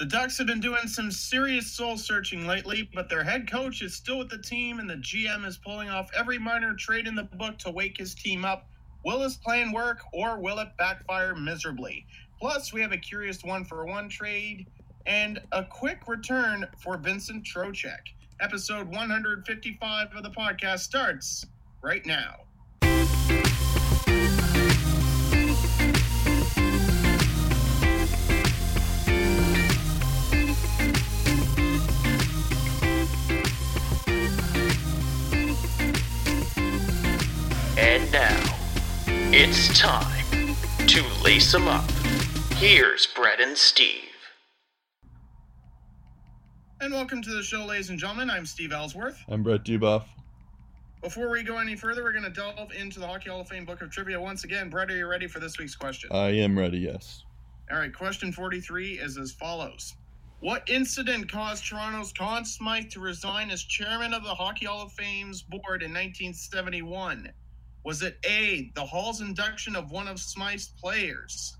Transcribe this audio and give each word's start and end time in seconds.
The 0.00 0.06
Ducks 0.06 0.38
have 0.38 0.46
been 0.46 0.60
doing 0.60 0.88
some 0.88 1.10
serious 1.10 1.70
soul 1.70 1.98
searching 1.98 2.46
lately, 2.46 2.88
but 2.94 3.10
their 3.10 3.22
head 3.22 3.50
coach 3.50 3.82
is 3.82 3.94
still 3.94 4.16
with 4.16 4.30
the 4.30 4.38
team, 4.38 4.78
and 4.78 4.88
the 4.88 4.94
GM 4.94 5.44
is 5.44 5.58
pulling 5.58 5.90
off 5.90 6.08
every 6.16 6.38
minor 6.38 6.72
trade 6.72 7.06
in 7.06 7.14
the 7.14 7.24
book 7.24 7.58
to 7.58 7.70
wake 7.70 7.98
his 7.98 8.14
team 8.14 8.42
up. 8.42 8.66
Will 9.04 9.20
his 9.20 9.36
plan 9.36 9.72
work, 9.72 10.00
or 10.14 10.40
will 10.40 10.58
it 10.58 10.68
backfire 10.78 11.34
miserably? 11.34 12.06
Plus, 12.38 12.72
we 12.72 12.80
have 12.80 12.92
a 12.92 12.96
curious 12.96 13.44
one 13.44 13.62
for 13.62 13.84
one 13.84 14.08
trade 14.08 14.66
and 15.04 15.38
a 15.52 15.64
quick 15.64 16.08
return 16.08 16.66
for 16.78 16.96
Vincent 16.96 17.44
Trocheck. 17.44 18.00
Episode 18.40 18.88
155 18.88 20.16
of 20.16 20.22
the 20.22 20.30
podcast 20.30 20.78
starts 20.78 21.44
right 21.82 22.06
now. 22.06 22.36
It's 39.32 39.78
time 39.78 40.56
to 40.86 41.02
lace 41.22 41.54
'em 41.54 41.68
up. 41.68 41.88
Here's 42.56 43.06
Brett 43.06 43.40
and 43.40 43.56
Steve. 43.56 44.02
And 46.80 46.92
welcome 46.92 47.22
to 47.22 47.30
the 47.30 47.42
show, 47.42 47.64
ladies 47.64 47.90
and 47.90 47.98
gentlemen. 47.98 48.28
I'm 48.30 48.44
Steve 48.44 48.72
Ellsworth. 48.72 49.22
I'm 49.28 49.42
Brett 49.42 49.64
Dubuff. 49.64 50.04
Before 51.02 51.30
we 51.30 51.42
go 51.42 51.58
any 51.58 51.76
further, 51.76 52.02
we're 52.02 52.12
going 52.12 52.24
to 52.24 52.30
delve 52.30 52.72
into 52.72 52.98
the 52.98 53.06
Hockey 53.06 53.30
Hall 53.30 53.40
of 53.40 53.48
Fame 53.48 53.64
Book 53.64 53.80
of 53.82 53.90
Trivia 53.90 54.20
once 54.20 54.44
again. 54.44 54.68
Brett, 54.68 54.90
are 54.90 54.96
you 54.96 55.06
ready 55.06 55.26
for 55.26 55.40
this 55.40 55.58
week's 55.58 55.76
question? 55.76 56.10
I 56.12 56.30
am 56.30 56.58
ready, 56.58 56.78
yes. 56.78 57.22
All 57.70 57.78
right, 57.78 57.94
question 57.94 58.32
43 58.32 58.98
is 58.98 59.16
as 59.16 59.32
follows 59.32 59.94
What 60.40 60.68
incident 60.68 61.30
caused 61.30 61.64
Toronto's 61.66 62.12
Conn 62.12 62.44
Smythe 62.44 62.90
to 62.90 63.00
resign 63.00 63.50
as 63.50 63.62
chairman 63.62 64.12
of 64.12 64.24
the 64.24 64.34
Hockey 64.34 64.66
Hall 64.66 64.82
of 64.82 64.92
Fame's 64.92 65.42
board 65.42 65.82
in 65.82 65.92
1971? 65.92 67.30
Was 67.84 68.02
it 68.02 68.18
A, 68.26 68.70
the 68.74 68.84
Hall's 68.84 69.20
induction 69.20 69.74
of 69.74 69.90
one 69.90 70.06
of 70.06 70.20
Smythe's 70.20 70.68
players? 70.80 71.56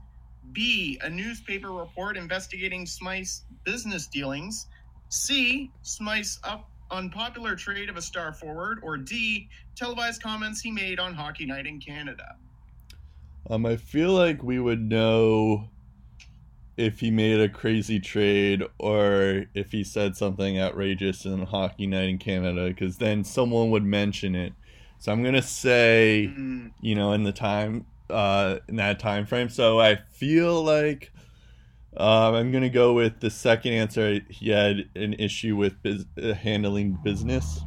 B, 0.53 0.99
a 1.03 1.09
newspaper 1.09 1.73
report 1.73 2.17
investigating 2.17 2.85
Smythe's 2.85 3.45
business 3.65 4.07
dealings? 4.07 4.67
C, 5.09 5.71
Smythe's 5.83 6.39
up 6.45 6.71
unpopular 6.91 7.55
trade 7.55 7.89
of 7.89 7.97
a 7.97 8.03
star 8.03 8.33
forward? 8.33 8.81
Or 8.83 8.97
D, 8.97 9.49
televised 9.77 10.23
comments 10.23 10.61
he 10.61 10.71
made 10.71 10.99
on 11.01 11.15
Hockey 11.15 11.47
Night 11.47 11.67
in 11.67 11.81
Canada? 11.81 12.37
Um, 13.49 13.65
I 13.65 13.77
feel 13.77 14.13
like 14.13 14.43
we 14.43 14.59
would 14.59 14.81
know 14.81 15.71
if 16.77 17.01
he 17.01 17.11
made 17.11 17.41
a 17.41 17.49
crazy 17.49 18.01
trade 18.01 18.63
or 18.79 19.45
if 19.55 19.73
he 19.73 19.85
said 19.85 20.17
something 20.17 20.59
outrageous 20.59 21.25
in 21.25 21.43
Hockey 21.43 21.87
Night 21.87 22.09
in 22.09 22.19
Canada, 22.19 22.69
because 22.69 22.99
then 22.99 23.25
someone 23.25 23.71
would 23.71 23.85
mention 23.85 24.35
it. 24.35 24.53
So 25.01 25.11
I'm 25.11 25.25
gonna 25.25 25.43
say, 25.43 26.31
Mm, 26.37 26.73
you 26.83 26.95
know, 26.95 27.13
in 27.15 27.25
the 27.25 27.33
time, 27.33 27.87
uh, 28.11 28.59
in 28.69 28.77
that 28.77 28.99
time 28.99 29.25
frame. 29.27 29.49
So 29.49 29.81
I 29.81 29.97
feel 30.13 30.63
like 30.63 31.11
um, 31.97 32.35
I'm 32.35 32.53
gonna 32.53 32.69
go 32.69 32.93
with 32.93 33.21
the 33.21 33.31
second 33.31 33.73
answer. 33.73 34.21
He 34.29 34.51
had 34.51 34.91
an 34.95 35.15
issue 35.15 35.57
with 35.57 35.83
bus- 35.83 36.05
uh, 36.23 36.35
handling 36.35 36.99
business. 37.03 37.61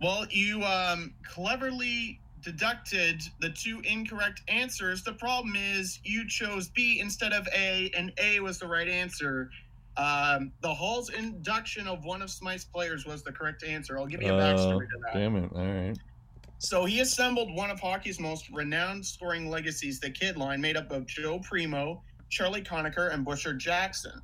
Well, 0.00 0.26
you 0.30 0.62
um, 0.62 1.12
cleverly 1.22 2.20
deducted 2.40 3.20
the 3.40 3.50
two 3.50 3.80
incorrect 3.84 4.42
answers. 4.48 5.02
The 5.02 5.12
problem 5.12 5.54
is 5.56 6.00
you 6.02 6.26
chose 6.26 6.68
B 6.68 7.00
instead 7.00 7.32
of 7.34 7.46
A, 7.54 7.90
and 7.96 8.12
A 8.18 8.40
was 8.40 8.58
the 8.58 8.66
right 8.68 8.88
answer. 8.88 9.50
Um, 9.98 10.52
the 10.62 10.72
Hall's 10.72 11.10
induction 11.10 11.88
of 11.88 12.04
one 12.04 12.22
of 12.22 12.30
Smythe's 12.30 12.64
players 12.64 13.04
was 13.04 13.22
the 13.22 13.32
correct 13.32 13.64
answer. 13.64 13.98
I'll 13.98 14.06
give 14.06 14.22
you 14.22 14.32
a 14.32 14.36
Uh, 14.38 14.54
backstory 14.54 14.86
to 14.88 14.98
that. 15.04 15.14
damn 15.14 15.36
it! 15.36 15.50
All 15.54 15.66
right. 15.66 15.98
So 16.60 16.84
he 16.84 17.00
assembled 17.00 17.52
one 17.54 17.70
of 17.70 17.78
hockey's 17.80 18.18
most 18.20 18.48
renowned 18.50 19.04
scoring 19.04 19.48
legacies, 19.50 20.00
the 20.00 20.10
Kid 20.10 20.36
line, 20.36 20.60
made 20.60 20.76
up 20.76 20.90
of 20.90 21.06
Joe 21.06 21.38
Primeau, 21.40 22.02
Charlie 22.30 22.62
Conacher, 22.62 23.12
and 23.12 23.24
Busher 23.24 23.54
Jackson. 23.54 24.20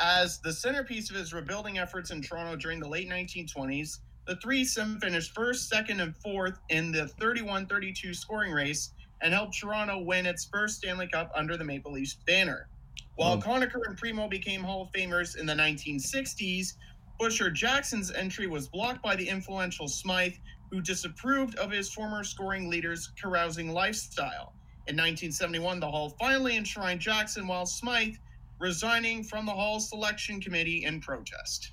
As 0.00 0.38
the 0.40 0.52
centerpiece 0.52 1.10
of 1.10 1.16
his 1.16 1.32
rebuilding 1.32 1.78
efforts 1.78 2.10
in 2.10 2.20
Toronto 2.22 2.56
during 2.56 2.80
the 2.80 2.88
late 2.88 3.08
1920s, 3.08 3.98
the 4.26 4.36
threesome 4.36 4.98
finished 5.00 5.34
first, 5.34 5.68
second, 5.68 6.00
and 6.00 6.16
fourth 6.16 6.58
in 6.70 6.90
the 6.92 7.08
31 7.08 7.66
32 7.66 8.14
scoring 8.14 8.52
race 8.52 8.90
and 9.20 9.32
helped 9.32 9.58
Toronto 9.58 9.98
win 10.02 10.26
its 10.26 10.44
first 10.46 10.78
Stanley 10.78 11.06
Cup 11.06 11.30
under 11.34 11.56
the 11.56 11.64
Maple 11.64 11.92
Leafs 11.92 12.14
banner. 12.26 12.68
While 13.16 13.40
Hmm. 13.40 13.48
Conacher 13.50 13.80
and 13.86 13.96
Primeau 13.96 14.28
became 14.28 14.62
Hall 14.62 14.82
of 14.82 14.92
Famers 14.92 15.36
in 15.36 15.46
the 15.46 15.54
1960s, 15.54 16.74
Busher 17.18 17.50
Jackson's 17.50 18.10
entry 18.10 18.46
was 18.46 18.68
blocked 18.68 19.02
by 19.02 19.14
the 19.16 19.28
influential 19.28 19.86
Smythe, 19.88 20.34
who 20.70 20.80
disapproved 20.80 21.54
of 21.56 21.70
his 21.70 21.92
former 21.92 22.24
scoring 22.24 22.68
leader's 22.70 23.08
carousing 23.20 23.70
lifestyle. 23.72 24.54
In 24.86 24.96
1971, 24.96 25.78
the 25.80 25.90
Hall 25.90 26.10
finally 26.18 26.56
enshrined 26.56 27.00
Jackson, 27.00 27.46
while 27.46 27.66
Smythe 27.66 28.16
resigning 28.58 29.22
from 29.22 29.46
the 29.46 29.52
Hall 29.52 29.78
selection 29.78 30.40
committee 30.40 30.84
in 30.84 31.00
protest. 31.00 31.72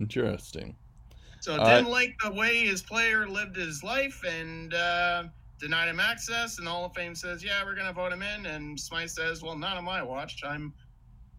Interesting. 0.00 0.76
So 1.40 1.56
Uh, 1.56 1.64
didn't 1.76 1.90
like 1.90 2.14
the 2.22 2.32
way 2.32 2.64
his 2.66 2.82
player 2.82 3.28
lived 3.28 3.56
his 3.56 3.82
life 3.82 4.18
and 4.24 4.72
uh, 4.72 5.24
denied 5.62 5.88
him 5.88 6.00
access. 6.00 6.58
And 6.58 6.68
Hall 6.68 6.84
of 6.84 6.94
Fame 6.94 7.14
says, 7.14 7.42
"Yeah, 7.42 7.64
we're 7.64 7.74
going 7.74 7.86
to 7.86 7.92
vote 7.94 8.12
him 8.12 8.22
in." 8.22 8.44
And 8.46 8.78
Smythe 8.78 9.08
says, 9.08 9.42
"Well, 9.42 9.56
not 9.56 9.78
on 9.78 9.84
my 9.84 10.02
watch. 10.02 10.42
I'm 10.44 10.74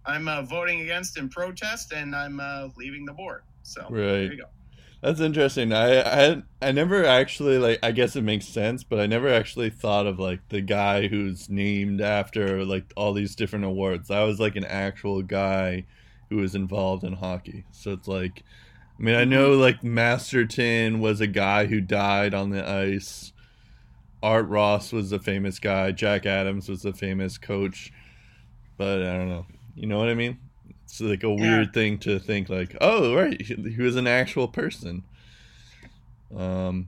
I'm 0.06 0.28
uh, 0.28 0.42
voting 0.44 0.82
against 0.82 1.18
in 1.20 1.30
protest, 1.30 1.92
and 1.94 2.16
I'm 2.16 2.40
uh, 2.40 2.70
leaving 2.78 3.06
the 3.06 3.14
board." 3.14 3.44
So 3.62 3.86
there 3.92 4.22
Right. 4.22 4.32
you 4.32 4.38
go. 4.38 4.46
That's 5.02 5.20
interesting. 5.20 5.74
I, 5.74 6.00
I 6.32 6.44
I 6.62 6.72
never 6.72 7.04
actually 7.06 7.58
like. 7.58 7.80
I 7.84 7.92
guess 7.92 8.16
it 8.16 8.22
makes 8.24 8.48
sense, 8.48 8.86
but 8.86 9.02
I 9.02 9.06
never 9.06 9.28
actually 9.28 9.70
thought 9.70 10.08
of 10.08 10.18
like 10.18 10.40
the 10.48 10.62
guy 10.62 11.08
who's 11.10 11.50
named 11.50 12.00
after 12.00 12.64
like 12.64 12.86
all 12.96 13.12
these 13.14 13.36
different 13.36 13.66
awards. 13.66 14.08
That 14.08 14.22
was 14.24 14.40
like 14.40 14.56
an 14.56 14.64
actual 14.64 15.22
guy 15.22 15.86
who 16.30 16.38
was 16.38 16.56
involved 16.56 17.04
in 17.04 17.12
hockey. 17.14 17.66
So 17.72 17.92
it's 17.92 18.08
like, 18.08 18.44
I 18.98 19.04
mean, 19.04 19.16
I 19.16 19.26
know 19.26 19.52
like 19.52 19.84
Masterton 19.84 21.02
was 21.02 21.20
a 21.20 21.28
guy 21.28 21.66
who 21.66 21.82
died 21.82 22.34
on 22.34 22.52
the 22.52 22.66
ice. 22.66 23.33
Art 24.24 24.48
Ross 24.48 24.94
was 24.94 25.12
a 25.12 25.20
famous 25.20 25.60
guy. 25.60 25.92
Jack 25.92 26.26
Adams 26.26 26.70
was 26.70 26.86
a 26.86 26.94
famous 26.94 27.38
coach. 27.38 27.92
But 28.78 29.02
I 29.04 29.18
don't 29.18 29.30
know. 29.30 29.46
You 29.76 29.86
know 29.88 30.00
what 30.00 30.10
I 30.10 30.16
mean? 30.16 30.40
It's 30.86 31.02
like 31.02 31.24
a 31.24 31.34
weird 31.34 31.74
thing 31.74 31.98
to 32.00 32.20
think 32.20 32.50
like, 32.50 32.76
oh 32.80 33.16
right, 33.16 33.40
he, 33.42 33.56
he 33.56 33.82
was 33.82 33.96
an 33.96 34.08
actual 34.08 34.48
person. 34.48 35.04
Um. 36.36 36.88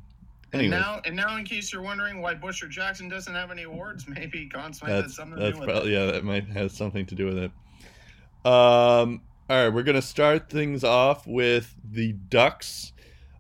And 0.54 0.70
now, 0.70 1.02
and 1.04 1.18
now, 1.18 1.36
in 1.36 1.44
case 1.44 1.74
you're 1.74 1.82
wondering 1.82 2.22
why 2.22 2.34
Busher 2.34 2.68
Jackson 2.68 3.10
doesn't 3.10 3.34
have 3.34 3.52
any 3.52 3.64
awards, 3.64 4.08
maybe 4.08 4.50
Smythe 4.50 4.76
had 4.80 5.04
that's 5.04 5.16
something 5.16 5.38
to 5.38 5.44
that's 5.44 5.56
do 5.56 5.60
with 5.60 5.70
probably 5.70 5.94
it. 5.94 6.00
yeah, 6.00 6.12
that 6.12 6.24
might 6.24 6.48
have 6.48 6.72
something 6.72 7.06
to 7.08 7.16
do 7.16 7.26
with 7.26 7.38
it. 7.38 7.52
Um. 8.50 9.22
All 9.48 9.64
right, 9.64 9.70
we're 9.70 9.84
gonna 9.84 10.02
start 10.02 10.50
things 10.50 10.84
off 10.84 11.28
with 11.28 11.76
the 11.92 12.14
Ducks. 12.14 12.94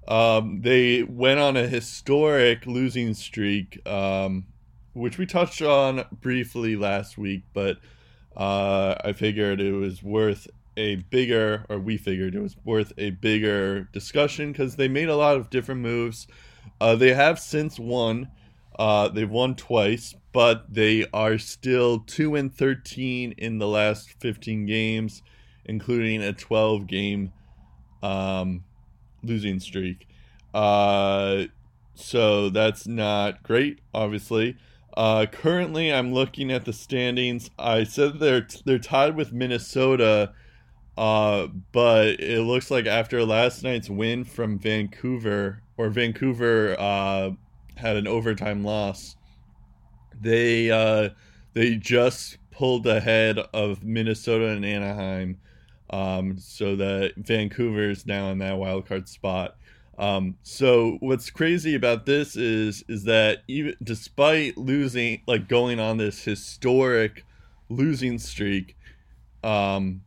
Um, 0.07 0.61
they 0.61 1.03
went 1.03 1.39
on 1.39 1.57
a 1.57 1.67
historic 1.67 2.65
losing 2.65 3.13
streak, 3.13 3.85
um, 3.87 4.45
which 4.93 5.17
we 5.17 5.25
touched 5.25 5.61
on 5.61 6.05
briefly 6.21 6.75
last 6.75 7.17
week, 7.17 7.43
but 7.53 7.77
uh, 8.35 8.95
I 9.03 9.13
figured 9.13 9.59
it 9.61 9.73
was 9.73 10.03
worth 10.03 10.47
a 10.77 10.97
bigger, 10.97 11.65
or 11.69 11.79
we 11.79 11.97
figured 11.97 12.35
it 12.35 12.41
was 12.41 12.57
worth 12.63 12.93
a 12.97 13.11
bigger 13.11 13.83
discussion 13.93 14.51
because 14.51 14.75
they 14.75 14.87
made 14.87 15.09
a 15.09 15.15
lot 15.15 15.37
of 15.37 15.49
different 15.49 15.81
moves. 15.81 16.27
Uh, 16.79 16.95
they 16.95 17.13
have 17.13 17.39
since 17.39 17.79
won. 17.79 18.29
Uh, 18.77 19.07
they've 19.07 19.29
won 19.29 19.55
twice, 19.55 20.13
but 20.33 20.73
they 20.73 21.07
are 21.13 21.37
still 21.37 21.99
two 21.99 22.35
and 22.35 22.53
thirteen 22.53 23.31
in 23.37 23.57
the 23.57 23.67
last 23.67 24.09
fifteen 24.19 24.65
games, 24.65 25.23
including 25.63 26.21
a 26.21 26.33
twelve 26.33 26.85
game 26.85 27.31
um, 28.03 28.65
losing 29.25 29.59
streak. 29.59 30.07
Uh, 30.53 31.45
so 31.95 32.49
that's 32.49 32.87
not 32.87 33.43
great, 33.43 33.79
obviously. 33.93 34.57
Uh, 34.95 35.25
currently, 35.25 35.91
I'm 35.91 36.13
looking 36.13 36.51
at 36.51 36.65
the 36.65 36.73
standings. 36.73 37.49
I 37.59 37.83
said 37.83 38.19
they're 38.19 38.47
they're 38.65 38.79
tied 38.79 39.15
with 39.15 39.33
Minnesota, 39.33 40.31
uh, 40.97 41.47
but 41.73 42.19
it 42.21 42.41
looks 42.43 42.71
like 42.71 42.85
after 42.85 43.23
last 43.25 43.63
night's 43.63 43.89
win 43.89 44.23
from 44.23 44.57
Vancouver, 44.57 45.61
or 45.77 45.89
Vancouver 45.89 46.77
uh, 46.79 47.31
had 47.75 47.97
an 47.97 48.07
overtime 48.07 48.63
loss. 48.63 49.17
They 50.19 50.71
uh, 50.71 51.09
they 51.53 51.75
just 51.75 52.37
pulled 52.51 52.87
ahead 52.87 53.37
of 53.53 53.83
Minnesota 53.83 54.47
and 54.47 54.65
Anaheim, 54.65 55.37
um, 55.95 56.37
so 56.37 56.75
that 56.75 57.13
Vancouver 57.15 57.89
is 57.89 58.05
now 58.05 58.29
in 58.29 58.39
that 58.39 58.57
wild 58.57 58.85
card 58.85 59.07
spot. 59.07 59.55
Um, 59.97 60.35
so 60.43 60.97
what's 60.99 61.29
crazy 61.29 61.73
about 61.73 62.05
this 62.05 62.35
is 62.35 62.83
is 62.89 63.05
that 63.05 63.43
even 63.47 63.75
despite 63.81 64.57
losing, 64.57 65.21
like 65.25 65.47
going 65.47 65.79
on 65.79 65.95
this 65.95 66.21
historic 66.21 67.23
losing 67.69 68.19
streak, 68.19 68.75
um, 69.41 70.01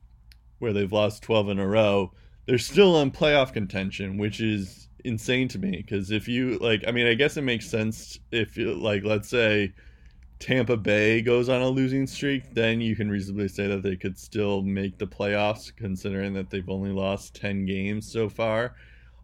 where 0.58 0.74
they've 0.74 0.92
lost 0.92 1.22
12 1.22 1.50
in 1.50 1.58
a 1.58 1.66
row, 1.66 2.12
they're 2.44 2.58
still 2.58 3.00
in 3.00 3.10
playoff 3.10 3.54
contention, 3.54 4.18
which 4.18 4.42
is 4.42 4.88
insane 5.04 5.48
to 5.48 5.58
me. 5.58 5.78
Because 5.78 6.10
if 6.10 6.28
you 6.28 6.58
like, 6.58 6.84
I 6.86 6.90
mean, 6.90 7.06
I 7.06 7.14
guess 7.14 7.38
it 7.38 7.42
makes 7.42 7.66
sense 7.66 8.18
if 8.30 8.58
you 8.58 8.74
like, 8.74 9.04
let's 9.04 9.30
say 9.30 9.72
Tampa 10.38 10.76
Bay 10.76 11.20
goes 11.20 11.48
on 11.48 11.62
a 11.62 11.68
losing 11.68 12.06
streak, 12.06 12.54
then 12.54 12.80
you 12.80 12.94
can 12.94 13.10
reasonably 13.10 13.48
say 13.48 13.66
that 13.66 13.82
they 13.82 13.96
could 13.96 14.18
still 14.18 14.62
make 14.62 14.98
the 14.98 15.06
playoffs, 15.06 15.74
considering 15.74 16.32
that 16.34 16.50
they've 16.50 16.68
only 16.68 16.92
lost 16.92 17.34
10 17.34 17.66
games 17.66 18.10
so 18.10 18.28
far. 18.28 18.76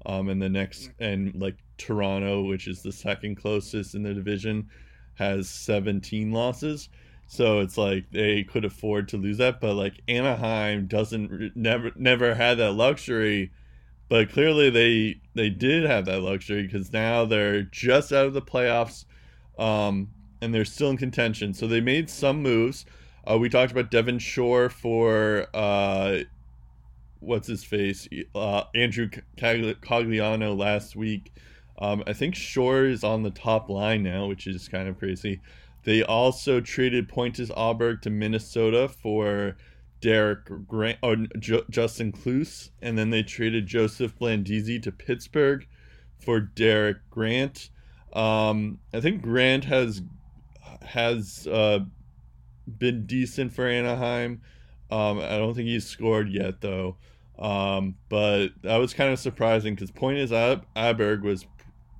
Um, 0.06 0.28
and 0.28 0.43
the 0.43 0.49
next, 0.49 0.90
and 0.99 1.34
like 1.34 1.56
Toronto, 1.78 2.43
which 2.43 2.66
is 2.66 2.82
the 2.82 2.93
second 2.93 3.37
closest 3.37 3.94
in 3.94 4.02
the 4.02 4.12
division, 4.12 4.69
has 5.14 5.49
17 5.49 6.32
losses. 6.32 6.88
So 7.26 7.60
it's 7.60 7.78
like 7.78 8.10
they 8.10 8.44
could 8.44 8.64
afford 8.64 9.08
to 9.08 9.17
lose 9.17 9.38
that, 9.38 9.60
but 9.60 9.75
like 9.75 9.94
Anaheim 10.08 10.87
doesn't 10.87 11.56
never 11.56 11.90
never 11.96 12.34
had 12.34 12.58
that 12.58 12.72
luxury, 12.72 13.50
but 14.08 14.31
clearly 14.31 14.70
they 14.70 15.20
they 15.34 15.49
did 15.49 15.84
have 15.84 16.05
that 16.05 16.20
luxury 16.20 16.64
because 16.64 16.93
now 16.93 17.25
they're 17.25 17.62
just 17.62 18.12
out 18.12 18.26
of 18.26 18.34
the 18.34 18.43
playoffs, 18.43 19.06
um, 19.58 20.10
and 20.40 20.54
they're 20.54 20.64
still 20.64 20.90
in 20.90 20.96
contention. 20.96 21.54
So 21.54 21.66
they 21.66 21.81
made 21.81 22.10
some 22.10 22.42
moves. 22.42 22.84
Uh, 23.28 23.38
we 23.38 23.48
talked 23.48 23.72
about 23.72 23.90
Devin 23.90 24.19
Shore 24.19 24.69
for 24.69 25.46
uh, 25.54 26.19
what's 27.20 27.48
his 27.48 27.64
face, 27.64 28.08
uh, 28.34 28.64
Andrew 28.75 29.08
Cogliano 29.38 30.56
last 30.56 30.94
week. 30.94 31.32
Um, 31.78 32.04
I 32.06 32.12
think 32.12 32.34
Shore 32.34 32.84
is 32.84 33.02
on 33.02 33.22
the 33.22 33.31
top 33.31 33.69
line 33.69 34.02
now, 34.02 34.26
which 34.26 34.46
is 34.46 34.69
kind 34.69 34.88
of 34.88 34.98
crazy. 34.98 35.40
They 35.84 36.02
also 36.02 36.60
traded 36.60 37.08
Pontus 37.08 37.50
Aberg 37.50 38.02
to 38.02 38.10
Minnesota 38.10 38.88
for 38.88 39.56
Derek 40.00 40.66
Grant 40.69 40.98
or 41.02 41.16
Justin 41.38 42.12
Kloos, 42.12 42.70
and 42.82 42.96
then 42.96 43.10
they 43.10 43.22
traded 43.22 43.66
Joseph 43.66 44.19
Blandisi 44.19 44.82
to 44.82 44.92
Pittsburgh 44.92 45.66
for 46.19 46.40
Derek 46.40 46.98
Grant. 47.10 47.70
Um, 48.12 48.78
I 48.92 49.00
think 49.00 49.22
Grant 49.22 49.64
has 49.64 50.02
has 50.84 51.46
uh, 51.46 51.81
been 52.78 53.06
decent 53.06 53.52
for 53.52 53.66
Anaheim. 53.66 54.40
Um, 54.90 55.19
I 55.19 55.38
don't 55.38 55.54
think 55.54 55.69
he's 55.69 55.86
scored 55.86 56.28
yet 56.31 56.60
though. 56.60 56.96
Um, 57.38 57.96
but 58.08 58.48
that 58.62 58.76
was 58.76 58.94
kind 58.94 59.12
of 59.12 59.19
surprising 59.19 59.75
because 59.75 59.90
Pontus 59.90 60.31
Ab- 60.31 60.66
Aberg 60.76 61.22
was 61.22 61.46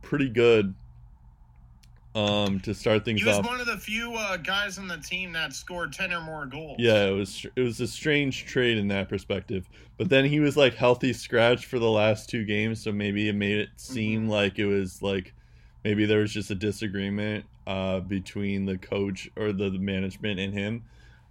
pretty 0.01 0.29
good 0.29 0.75
um, 2.15 2.61
to 2.61 2.73
start 2.75 3.05
things 3.05 3.21
He 3.21 3.27
was 3.27 3.39
off. 3.39 3.47
one 3.47 3.59
of 3.59 3.67
the 3.67 3.77
few 3.77 4.15
uh, 4.15 4.37
guys 4.37 4.79
on 4.79 4.87
the 4.87 4.99
team 4.99 5.33
that 5.33 5.53
scored 5.53 5.93
ten 5.93 6.13
or 6.13 6.21
more 6.21 6.47
goals. 6.47 6.77
Yeah, 6.79 7.07
it 7.07 7.11
was 7.13 7.45
it 7.57 7.61
was 7.61 7.81
a 7.81 7.89
strange 7.89 8.45
trade 8.47 8.79
in 8.79 8.87
that 8.89 9.09
perspective. 9.09 9.69
But 9.99 10.09
then 10.09 10.25
he 10.25 10.39
was 10.39 10.57
like 10.57 10.75
healthy 10.75 11.13
scratch 11.13 11.67
for 11.67 11.81
the 11.81 11.91
last 11.91 12.29
two 12.31 12.45
games, 12.45 12.81
so 12.83 12.93
maybe 12.93 13.29
it 13.29 13.35
made 13.35 13.59
it 13.59 13.71
seem 13.77 14.27
Mhm. 14.27 14.31
like 14.31 14.59
it 14.61 14.67
was 14.67 15.03
like 15.03 15.35
maybe 15.83 16.05
there 16.07 16.21
was 16.21 16.33
just 16.33 16.51
a 16.53 16.55
disagreement 16.55 17.45
uh, 17.67 18.01
between 18.01 18.67
the 18.67 18.79
coach 18.79 19.31
or 19.37 19.53
the, 19.53 19.71
the 19.71 19.79
management 19.79 20.41
and 20.41 20.53
him. 20.53 20.85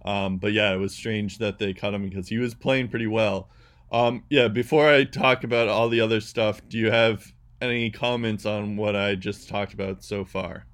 Um, 0.04 0.38
but 0.38 0.52
yeah, 0.52 0.72
it 0.72 0.76
was 0.76 0.94
strange 0.94 1.38
that 1.38 1.58
they 1.58 1.72
cut 1.72 1.94
him 1.94 2.08
because 2.08 2.28
he 2.28 2.38
was 2.38 2.54
playing 2.54 2.88
pretty 2.88 3.06
well. 3.06 3.48
Um, 3.90 4.24
yeah, 4.28 4.48
before 4.48 4.88
I 4.88 5.04
talk 5.04 5.44
about 5.44 5.68
all 5.68 5.88
the 5.88 6.00
other 6.00 6.20
stuff, 6.20 6.60
do 6.68 6.78
you 6.78 6.90
have 6.90 7.32
any 7.60 7.90
comments 7.90 8.44
on 8.44 8.76
what 8.76 8.96
I 8.96 9.14
just 9.14 9.48
talked 9.48 9.72
about 9.72 10.04
so 10.04 10.24
far? 10.24 10.66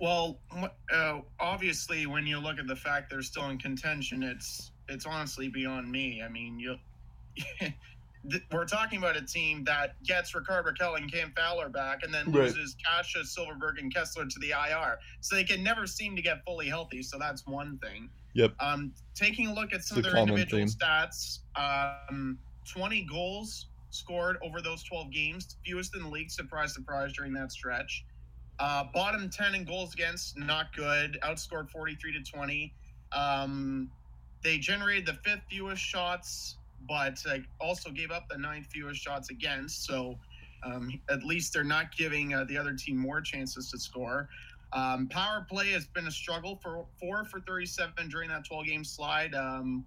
Well, 0.00 0.38
uh, 0.92 1.20
obviously, 1.38 2.06
when 2.06 2.26
you 2.26 2.38
look 2.38 2.58
at 2.58 2.66
the 2.66 2.76
fact 2.76 3.10
they're 3.10 3.22
still 3.22 3.48
in 3.50 3.58
contention, 3.58 4.22
it's 4.22 4.72
it's 4.88 5.06
honestly 5.06 5.48
beyond 5.48 5.90
me. 5.90 6.22
I 6.22 6.28
mean, 6.28 6.58
you 6.58 6.76
we're 8.52 8.66
talking 8.66 8.98
about 8.98 9.16
a 9.16 9.22
team 9.22 9.64
that 9.64 10.02
gets 10.02 10.34
Rickard 10.34 10.66
Rakell 10.66 10.96
and 10.96 11.10
Cam 11.10 11.32
Fowler 11.36 11.68
back, 11.68 12.02
and 12.02 12.12
then 12.12 12.26
Right. 12.26 12.44
loses 12.44 12.76
Kase, 12.76 13.34
Silfverberg, 13.36 13.78
and 13.78 13.92
Kesler 13.94 14.28
to 14.28 14.38
the 14.40 14.50
IR. 14.52 14.98
So 15.20 15.34
they 15.34 15.44
can 15.44 15.62
never 15.62 15.86
seem 15.86 16.16
to 16.16 16.22
get 16.22 16.44
fully 16.44 16.68
healthy. 16.68 17.02
So 17.02 17.18
that's 17.18 17.46
one 17.46 17.78
thing. 17.78 18.10
Yep. 18.34 18.54
Um, 18.60 18.94
taking 19.14 19.46
a 19.48 19.54
look 19.54 19.72
at 19.72 19.84
some 19.84 19.98
It's 19.98 20.06
of 20.06 20.12
their 20.12 20.22
individual 20.22 20.64
stats, 20.64 21.40
um, 21.56 22.38
20 22.66 23.02
goals 23.04 23.66
scored 23.90 24.38
over 24.42 24.60
those 24.60 24.82
12 24.84 25.10
games, 25.10 25.56
fewest 25.64 25.96
in 25.96 26.02
the 26.02 26.08
league. 26.08 26.30
Surprise, 26.30 26.74
surprise, 26.74 27.12
during 27.12 27.32
that 27.34 27.50
stretch. 27.50 28.04
Uh, 28.58 28.84
bottom 28.92 29.28
10 29.30 29.54
in 29.54 29.64
goals 29.64 29.94
against, 29.94 30.36
not 30.38 30.74
good. 30.76 31.18
Outscored 31.22 31.70
43 31.70 32.12
to 32.12 32.20
20. 32.22 32.74
Um, 33.12 33.90
they 34.42 34.58
generated 34.58 35.06
the 35.06 35.14
fifth 35.24 35.42
fewest 35.50 35.82
shots, 35.82 36.56
but 36.88 37.18
uh, 37.28 37.38
also 37.60 37.90
gave 37.90 38.10
up 38.10 38.28
the 38.28 38.38
ninth 38.38 38.66
fewest 38.72 39.02
shots 39.02 39.30
against. 39.30 39.84
So 39.84 40.18
um, 40.64 41.00
at 41.08 41.24
least 41.24 41.52
they're 41.52 41.64
not 41.64 41.96
giving 41.96 42.34
uh, 42.34 42.44
the 42.44 42.58
other 42.58 42.74
team 42.74 42.96
more 42.96 43.20
chances 43.20 43.70
to 43.70 43.78
score. 43.78 44.28
Um, 44.72 45.08
power 45.08 45.46
play 45.48 45.70
has 45.72 45.86
been 45.86 46.06
a 46.06 46.10
struggle 46.10 46.58
for 46.62 46.86
four 47.00 47.24
for 47.24 47.40
37 47.40 48.08
during 48.08 48.28
that 48.28 48.44
12 48.44 48.66
game 48.66 48.84
slide. 48.84 49.34
Um, 49.34 49.84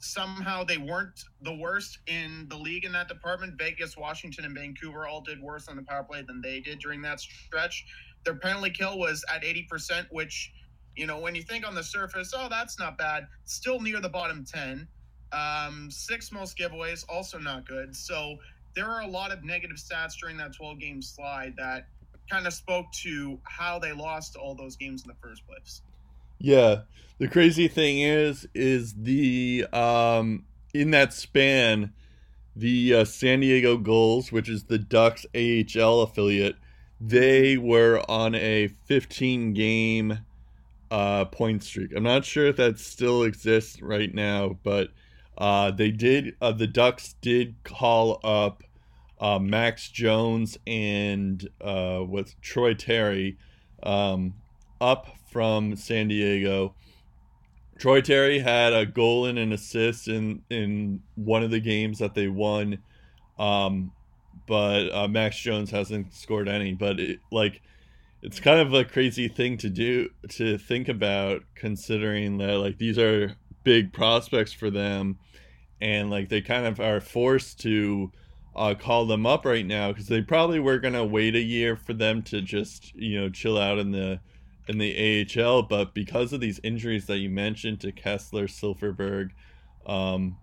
somehow 0.00 0.62
they 0.62 0.78
weren't 0.78 1.24
the 1.42 1.54
worst 1.54 1.98
in 2.06 2.46
the 2.48 2.56
league 2.56 2.84
in 2.84 2.92
that 2.92 3.08
department. 3.08 3.54
Vegas, 3.58 3.96
Washington, 3.96 4.44
and 4.44 4.54
Vancouver 4.54 5.06
all 5.06 5.20
did 5.20 5.40
worse 5.40 5.68
on 5.68 5.76
the 5.76 5.82
power 5.82 6.04
play 6.04 6.22
than 6.22 6.40
they 6.40 6.60
did 6.60 6.78
during 6.78 7.02
that 7.02 7.20
stretch. 7.20 7.84
Their 8.24 8.34
penalty 8.34 8.70
kill 8.70 8.98
was 8.98 9.24
at 9.34 9.42
80%, 9.42 10.06
which, 10.10 10.52
you 10.96 11.06
know, 11.06 11.18
when 11.18 11.34
you 11.34 11.42
think 11.42 11.66
on 11.66 11.74
the 11.74 11.82
surface, 11.82 12.32
oh, 12.36 12.48
that's 12.50 12.78
not 12.78 12.98
bad, 12.98 13.26
still 13.44 13.80
near 13.80 14.00
the 14.00 14.08
bottom 14.08 14.44
10. 14.44 14.86
Um, 15.32 15.90
six 15.90 16.32
most 16.32 16.56
giveaways, 16.56 17.04
also 17.08 17.38
not 17.38 17.66
good. 17.66 17.94
So 17.94 18.38
there 18.74 18.86
are 18.86 19.02
a 19.02 19.06
lot 19.06 19.32
of 19.32 19.44
negative 19.44 19.76
stats 19.76 20.14
during 20.18 20.36
that 20.38 20.54
12 20.54 20.78
game 20.78 21.02
slide 21.02 21.54
that 21.56 21.88
kind 22.30 22.46
of 22.46 22.52
spoke 22.52 22.86
to 22.92 23.38
how 23.44 23.78
they 23.78 23.92
lost 23.92 24.36
all 24.36 24.54
those 24.54 24.76
games 24.76 25.02
in 25.02 25.08
the 25.08 25.16
first 25.20 25.46
place. 25.46 25.82
Yeah. 26.38 26.82
The 27.18 27.28
crazy 27.28 27.68
thing 27.68 28.00
is, 28.00 28.46
is 28.54 28.94
the 28.94 29.66
um 29.72 30.44
in 30.74 30.90
that 30.92 31.12
span, 31.12 31.92
the 32.54 32.94
uh, 32.94 33.04
San 33.04 33.40
Diego 33.40 33.76
Gulls, 33.78 34.30
which 34.30 34.48
is 34.48 34.64
the 34.64 34.78
Ducks 34.78 35.26
AHL 35.34 36.02
affiliate, 36.02 36.56
they 37.00 37.56
were 37.56 38.04
on 38.08 38.34
a 38.34 38.68
15 38.68 39.54
game 39.54 40.20
uh 40.90 41.24
point 41.26 41.64
streak. 41.64 41.92
I'm 41.94 42.04
not 42.04 42.24
sure 42.24 42.46
if 42.46 42.56
that 42.56 42.78
still 42.78 43.24
exists 43.24 43.82
right 43.82 44.14
now, 44.14 44.58
but 44.62 44.90
uh 45.38 45.70
they 45.70 45.90
did 45.90 46.34
uh, 46.40 46.52
the 46.52 46.66
Ducks 46.66 47.14
did 47.20 47.54
call 47.64 48.20
up 48.22 48.62
uh 49.20 49.38
Max 49.38 49.88
Jones 49.88 50.58
and 50.66 51.48
uh 51.60 52.00
what's 52.00 52.36
Troy 52.42 52.74
Terry 52.74 53.38
um 53.82 54.34
up 54.80 55.08
from 55.30 55.76
San 55.76 56.08
Diego. 56.08 56.74
Troy 57.78 58.00
Terry 58.00 58.40
had 58.40 58.72
a 58.72 58.84
goal 58.84 59.26
and 59.26 59.38
an 59.38 59.52
assist 59.52 60.08
in 60.08 60.42
in 60.50 61.00
one 61.14 61.42
of 61.42 61.50
the 61.50 61.60
games 61.60 61.98
that 62.00 62.14
they 62.14 62.26
won, 62.26 62.78
um, 63.38 63.92
but 64.46 64.92
uh, 64.92 65.06
Max 65.06 65.38
Jones 65.38 65.70
hasn't 65.70 66.12
scored 66.12 66.48
any. 66.48 66.72
But 66.74 66.98
it, 66.98 67.20
like, 67.30 67.62
it's 68.20 68.40
kind 68.40 68.60
of 68.60 68.74
a 68.74 68.84
crazy 68.84 69.28
thing 69.28 69.58
to 69.58 69.70
do 69.70 70.10
to 70.30 70.58
think 70.58 70.88
about, 70.88 71.42
considering 71.54 72.38
that 72.38 72.58
like 72.58 72.78
these 72.78 72.98
are 72.98 73.36
big 73.62 73.92
prospects 73.92 74.52
for 74.52 74.70
them, 74.70 75.18
and 75.80 76.10
like 76.10 76.28
they 76.28 76.40
kind 76.40 76.66
of 76.66 76.80
are 76.80 77.00
forced 77.00 77.60
to 77.60 78.10
uh, 78.56 78.74
call 78.74 79.06
them 79.06 79.24
up 79.24 79.44
right 79.44 79.66
now 79.66 79.92
because 79.92 80.08
they 80.08 80.20
probably 80.20 80.58
were 80.58 80.78
gonna 80.78 81.04
wait 81.04 81.34
a 81.34 81.40
year 81.40 81.76
for 81.76 81.94
them 81.94 82.22
to 82.22 82.40
just 82.40 82.94
you 82.94 83.20
know 83.20 83.28
chill 83.28 83.58
out 83.58 83.78
in 83.78 83.92
the 83.92 84.20
in 84.68 84.76
the 84.76 85.26
AHL, 85.36 85.62
but 85.62 85.94
because 85.94 86.32
of 86.32 86.40
these 86.40 86.60
injuries 86.62 87.06
that 87.06 87.18
you 87.18 87.30
mentioned 87.30 87.80
to 87.80 87.90
Kesler, 87.90 88.44
Silfverberg, 88.44 89.30
um, 89.86 90.36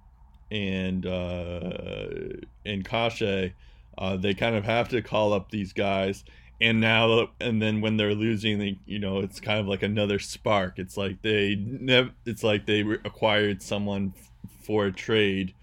and 0.51 1.05
uh, 1.05 2.39
and 2.65 2.83
Kase, 2.83 3.51
uh, 3.97 4.17
they 4.17 4.33
kind 4.33 4.55
of 4.55 4.65
have 4.65 4.89
to 4.89 5.01
call 5.01 5.31
up 5.31 5.51
these 5.51 5.73
guys. 5.73 6.23
And 6.61 6.79
now, 6.79 7.27
and 7.39 7.61
then 7.61 7.81
when 7.81 7.97
they're 7.97 8.15
losing, 8.15 8.59
they, 8.59 8.79
you 8.85 8.97
know, 8.97 9.19
it's 9.19 9.39
kind 9.41 9.59
of 9.59 9.67
like 9.67 9.83
another 9.83 10.19
spark. 10.19 10.79
It's 10.79 10.97
like 10.97 11.21
they 11.21 11.55
never. 11.55 12.11
It's 12.25 12.43
like 12.43 12.65
they 12.65 12.83
re- 12.83 12.99
acquired 13.05 13.61
someone 13.61 14.13
for 14.65 14.85
a 14.85 14.91
trade, 14.91 15.53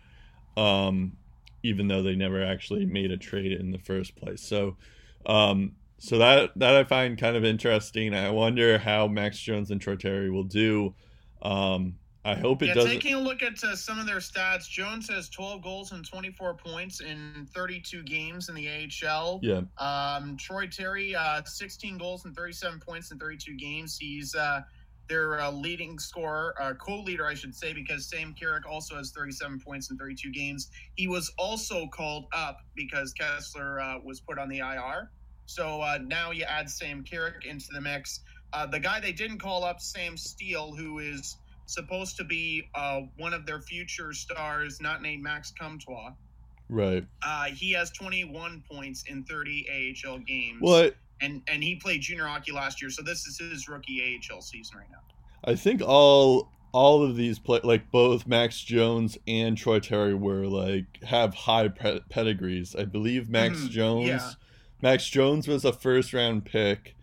um, 0.56 1.12
even 1.62 1.88
though 1.88 2.02
they 2.02 2.14
never 2.14 2.42
actually 2.42 2.86
made 2.86 3.10
a 3.10 3.16
trade 3.16 3.52
in 3.52 3.70
the 3.70 3.78
first 3.78 4.16
place. 4.16 4.40
So, 4.40 4.76
um, 5.26 5.72
so 5.98 6.18
that 6.18 6.50
that 6.56 6.74
I 6.74 6.84
find 6.84 7.18
kind 7.18 7.36
of 7.36 7.44
interesting. 7.44 8.14
I 8.14 8.30
wonder 8.30 8.78
how 8.78 9.06
Max 9.06 9.38
Jones 9.38 9.70
and 9.70 9.80
Troy 9.80 9.96
Terry 9.96 10.30
will 10.30 10.44
do. 10.44 10.94
Um, 11.42 11.94
I 12.24 12.36
hope 12.36 12.62
it 12.62 12.66
yeah, 12.66 12.74
doesn't. 12.74 12.90
taking 12.90 13.14
a 13.14 13.20
look 13.20 13.42
at 13.42 13.62
uh, 13.64 13.74
some 13.74 13.98
of 13.98 14.06
their 14.06 14.18
stats, 14.18 14.68
Jones 14.68 15.08
has 15.08 15.28
12 15.28 15.60
goals 15.60 15.90
and 15.90 16.06
24 16.06 16.54
points 16.54 17.00
in 17.00 17.48
32 17.52 18.04
games 18.04 18.48
in 18.48 18.54
the 18.54 18.68
AHL. 18.68 19.40
Yeah, 19.42 19.62
Um, 19.78 20.36
Troy 20.36 20.68
Terry, 20.68 21.16
uh, 21.16 21.42
16 21.44 21.98
goals 21.98 22.24
and 22.24 22.34
37 22.36 22.78
points 22.78 23.10
in 23.10 23.18
32 23.18 23.56
games. 23.56 23.98
He's 23.98 24.36
uh, 24.36 24.60
their 25.12 25.38
uh, 25.40 25.50
leading 25.50 25.98
scorer, 25.98 26.54
uh, 26.58 26.72
co-leader, 26.74 27.26
I 27.26 27.34
should 27.34 27.54
say, 27.54 27.74
because 27.74 28.06
Sam 28.06 28.34
Carrick 28.38 28.64
also 28.66 28.96
has 28.96 29.10
37 29.10 29.60
points 29.60 29.90
in 29.90 29.98
32 29.98 30.32
games. 30.32 30.70
He 30.94 31.06
was 31.06 31.30
also 31.38 31.86
called 31.88 32.24
up 32.32 32.60
because 32.74 33.12
Kesler 33.12 33.82
uh, 33.82 34.00
was 34.02 34.20
put 34.20 34.38
on 34.38 34.48
the 34.48 34.60
IR. 34.60 35.10
So 35.44 35.82
uh, 35.82 35.98
now 36.02 36.30
you 36.30 36.44
add 36.44 36.70
Sam 36.70 37.04
Carrick 37.04 37.44
into 37.44 37.66
the 37.74 37.80
mix. 37.80 38.20
Uh, 38.54 38.64
the 38.64 38.80
guy 38.80 39.00
they 39.00 39.12
didn't 39.12 39.38
call 39.38 39.64
up, 39.64 39.80
Sam 39.80 40.16
Steele, 40.16 40.74
who 40.74 40.98
is 41.00 41.36
supposed 41.66 42.16
to 42.16 42.24
be 42.24 42.70
uh, 42.74 43.02
one 43.18 43.34
of 43.34 43.44
their 43.44 43.60
future 43.60 44.14
stars, 44.14 44.80
not 44.80 45.02
named 45.02 45.22
Max 45.22 45.52
Comtois. 45.60 46.12
Right. 46.70 47.04
Uh, 47.22 47.44
he 47.46 47.72
has 47.72 47.90
21 47.90 48.64
points 48.70 49.04
in 49.08 49.24
30 49.24 49.94
AHL 50.06 50.20
games. 50.20 50.56
What? 50.60 50.96
And 51.22 51.40
and 51.48 51.62
he 51.62 51.76
played 51.76 52.00
junior 52.02 52.26
hockey 52.26 52.52
last 52.52 52.82
year, 52.82 52.90
so 52.90 53.02
this 53.02 53.26
is 53.26 53.38
his 53.38 53.68
rookie 53.68 54.20
AHL 54.30 54.42
season 54.42 54.78
right 54.78 54.90
now. 54.90 54.98
I 55.44 55.54
think 55.54 55.80
all 55.82 56.50
all 56.72 57.02
of 57.04 57.16
these 57.16 57.38
play 57.38 57.60
like 57.62 57.90
both 57.90 58.26
Max 58.26 58.60
Jones 58.60 59.16
and 59.26 59.56
Troy 59.56 59.78
Terry 59.78 60.14
were 60.14 60.46
like 60.46 61.02
have 61.04 61.34
high 61.34 61.68
pe- 61.68 62.00
pedigrees. 62.10 62.74
I 62.76 62.84
believe 62.84 63.28
Max 63.28 63.58
Mhm, 63.60 63.70
Jones 63.70 64.08
yeah. 64.08 64.30
Max 64.80 65.08
Jones 65.08 65.46
was 65.46 65.64
a 65.64 65.72
first 65.72 66.12
round 66.12 66.44
pick 66.44 66.96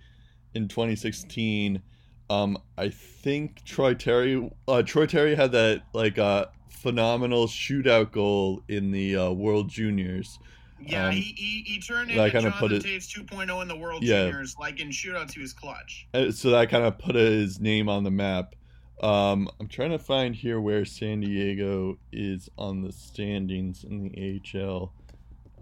in 0.53 0.67
2016. 0.67 1.81
Um, 2.29 2.57
I 2.77 2.89
think 2.89 3.63
Troy 3.63 3.93
Terry 3.93 4.51
uh, 4.67 4.81
Troy 4.83 5.05
Terry 5.05 5.35
had 5.35 5.51
that 5.53 5.83
like 5.93 6.17
uh, 6.19 6.47
phenomenal 6.69 7.47
shootout 7.47 8.11
goal 8.11 8.63
in 8.67 8.91
the 8.91 9.15
uh, 9.15 9.31
World 9.31 9.69
Juniors. 9.69 10.39
Yeah, 10.81 11.07
Um, 11.07 11.13
he, 11.13 11.21
he 11.35 11.63
he 11.65 11.79
turned 11.81 12.09
into 12.11 12.29
kinda 12.31 12.51
put 12.51 12.71
Jonathan 12.71 12.91
it- 12.91 13.01
Toews 13.01 13.07
2.0 13.27 13.61
in 13.61 13.67
the 13.67 13.75
World 13.75 14.03
Yeah. 14.03 14.25
Juniors. 14.25 14.55
Like 14.59 14.79
in 14.79 14.89
shootouts, 14.89 15.33
he 15.33 15.41
was 15.41 15.53
clutch. 15.53 16.07
Uh, 16.13 16.31
So 16.31 16.49
that 16.51 16.69
kind 16.69 16.83
of 16.85 16.97
put 16.97 17.15
his 17.15 17.59
name 17.59 17.89
on 17.89 18.03
the 18.03 18.11
map. 18.11 18.55
Um, 19.01 19.49
I'm 19.59 19.67
trying 19.67 19.91
to 19.91 19.99
find 19.99 20.35
here 20.35 20.59
where 20.59 20.83
San 20.85 21.21
Diego 21.21 21.97
is 22.11 22.49
on 22.57 22.81
the 22.81 22.91
standings 22.91 23.83
in 23.83 23.99
the 24.09 24.41
AHL. 24.55 24.91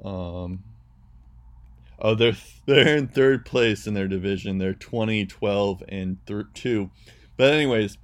Um, 0.04 0.64
oh, 2.00 2.16
they're 2.16 2.36
they're 2.66 2.98
in 2.98 3.08
third 3.08 3.46
place 3.46 3.86
in 3.88 3.94
their 3.94 4.08
division. 4.08 4.58
They're 4.58 4.74
20, 4.74 5.26
12, 5.26 5.84
and 5.90 6.18
thir- 6.26 6.48
two. 6.54 6.90
But 7.38 7.54
anyways, 7.54 7.98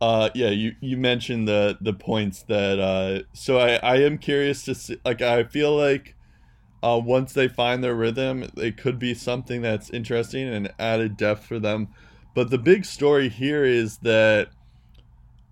uh, 0.00 0.30
yeah, 0.34 0.50
you, 0.50 0.74
you 0.80 0.96
mentioned 0.96 1.46
the 1.46 1.78
the 1.80 1.92
points 1.92 2.42
that. 2.48 2.78
Uh, 2.80 3.22
so 3.32 3.58
I 3.58 3.74
I 3.76 3.96
am 3.98 4.18
curious 4.18 4.64
to 4.64 4.74
see. 4.74 4.96
Like 5.04 5.22
I 5.22 5.44
feel 5.44 5.76
like. 5.76 6.14
Uh, 6.82 7.00
once 7.02 7.32
they 7.34 7.46
find 7.46 7.84
their 7.84 7.94
rhythm, 7.94 8.48
it 8.56 8.76
could 8.76 8.98
be 8.98 9.12
something 9.12 9.60
that's 9.60 9.90
interesting 9.90 10.48
and 10.48 10.72
added 10.78 11.16
depth 11.16 11.44
for 11.44 11.58
them. 11.58 11.88
But 12.34 12.50
the 12.50 12.58
big 12.58 12.84
story 12.84 13.28
here 13.28 13.64
is 13.64 13.98
that, 13.98 14.48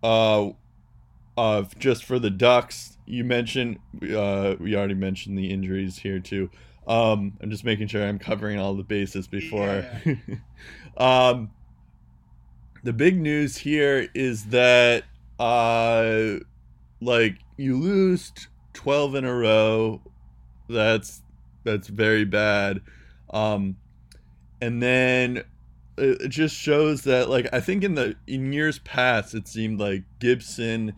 uh, 0.03 0.51
uh, 1.37 1.65
just 1.79 2.05
for 2.05 2.19
the 2.19 2.31
Ducks, 2.31 2.97
you 3.05 3.25
mentioned, 3.25 3.79
uh, 4.03 4.55
we 4.59 4.75
already 4.75 4.95
mentioned 4.95 5.37
the 5.37 5.51
injuries 5.51 5.99
here 5.99 6.19
too. 6.19 6.51
Um, 6.87 7.37
I'm 7.43 7.51
just 7.51 7.65
making 7.65 7.89
sure 7.89 8.03
I'm 8.03 8.19
covering 8.19 8.59
all 8.59 8.75
the 8.75 8.83
bases 8.83 9.27
before. 9.27 9.85
um, 10.97 11.51
the 12.83 12.95
big 12.95 13.21
news 13.21 13.59
here 13.59 14.09
is 14.15 14.47
that, 14.47 15.05
uh, 15.39 16.39
like 17.03 17.39
you 17.59 17.77
lose 17.77 18.33
12 18.73 19.17
in 19.17 19.25
a 19.25 19.35
row 19.35 20.01
that's 20.69 21.23
that's 21.65 21.89
very 21.89 22.25
bad. 22.25 22.81
Um 23.31 23.77
and 24.61 24.83
then 24.83 25.45
it 25.97 26.29
just 26.29 26.55
shows 26.55 27.03
that 27.03 27.29
like 27.29 27.49
i 27.53 27.59
think 27.59 27.83
in 27.83 27.97
the 27.97 28.15
in 28.29 28.53
years 28.53 28.79
past 28.81 29.35
it 29.35 29.49
seemed 29.49 29.81
like 29.81 30.05
gibson 30.21 30.95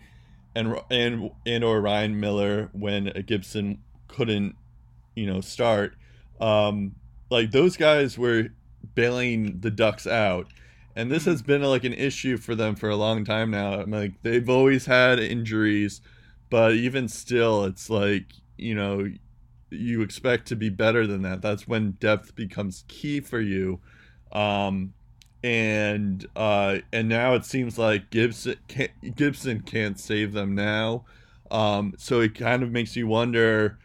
and 0.54 0.78
and 0.90 1.30
and 1.46 1.64
or 1.64 1.80
ryan 1.80 2.20
miller 2.20 2.68
when 2.72 3.10
gibson 3.26 3.78
couldn't 4.08 4.54
you 5.14 5.24
know 5.24 5.40
start 5.40 5.94
um 6.38 6.94
like 7.30 7.50
those 7.50 7.76
guys 7.76 8.18
were 8.18 8.48
bailing 8.94 9.60
the 9.60 9.70
ducks 9.70 10.06
out. 10.06 10.48
And 10.96 11.10
this 11.10 11.24
has 11.24 11.42
been 11.42 11.62
like 11.62 11.84
an 11.84 11.94
issue 11.94 12.36
for 12.36 12.54
them 12.54 12.74
for 12.74 12.90
a 12.90 12.96
long 12.96 13.24
time 13.24 13.50
now. 13.50 13.80
I'm 13.80 13.90
like 13.90 14.20
they've 14.22 14.48
always 14.48 14.86
had 14.86 15.18
injuries 15.18 16.00
but 16.50 16.72
even 16.72 17.06
still 17.08 17.64
it's 17.64 17.88
like 17.88 18.24
you 18.58 18.74
know 18.74 19.08
you 19.70 20.02
expect 20.02 20.48
to 20.48 20.56
be 20.56 20.68
better 20.68 21.06
than 21.06 21.22
that. 21.22 21.42
That's 21.42 21.66
when 21.66 21.92
depth 21.92 22.34
becomes 22.34 22.84
key 22.88 23.20
for 23.20 23.40
you. 23.40 23.80
Um, 24.32 24.94
and 25.42 26.26
uh, 26.36 26.78
and 26.92 27.08
now 27.08 27.34
it 27.34 27.44
seems 27.44 27.78
like 27.78 28.10
Gibson 28.10 28.56
can't, 28.68 29.16
Gibson 29.16 29.60
can't 29.60 29.98
save 29.98 30.32
them 30.32 30.54
now. 30.54 31.04
Um, 31.50 31.94
so 31.98 32.20
it 32.20 32.34
kind 32.34 32.62
of 32.62 32.70
makes 32.70 32.94
you 32.94 33.06
wonder, 33.06 33.78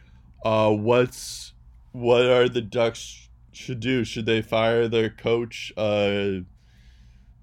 uh, 0.43 0.71
what's 0.71 1.53
what 1.93 2.25
are 2.25 2.49
the 2.49 2.61
Ducks 2.61 3.29
should 3.53 3.79
do? 3.79 4.03
Should 4.03 4.25
they 4.25 4.41
fire 4.41 4.87
their 4.87 5.09
coach, 5.09 5.71
uh, 5.77 6.41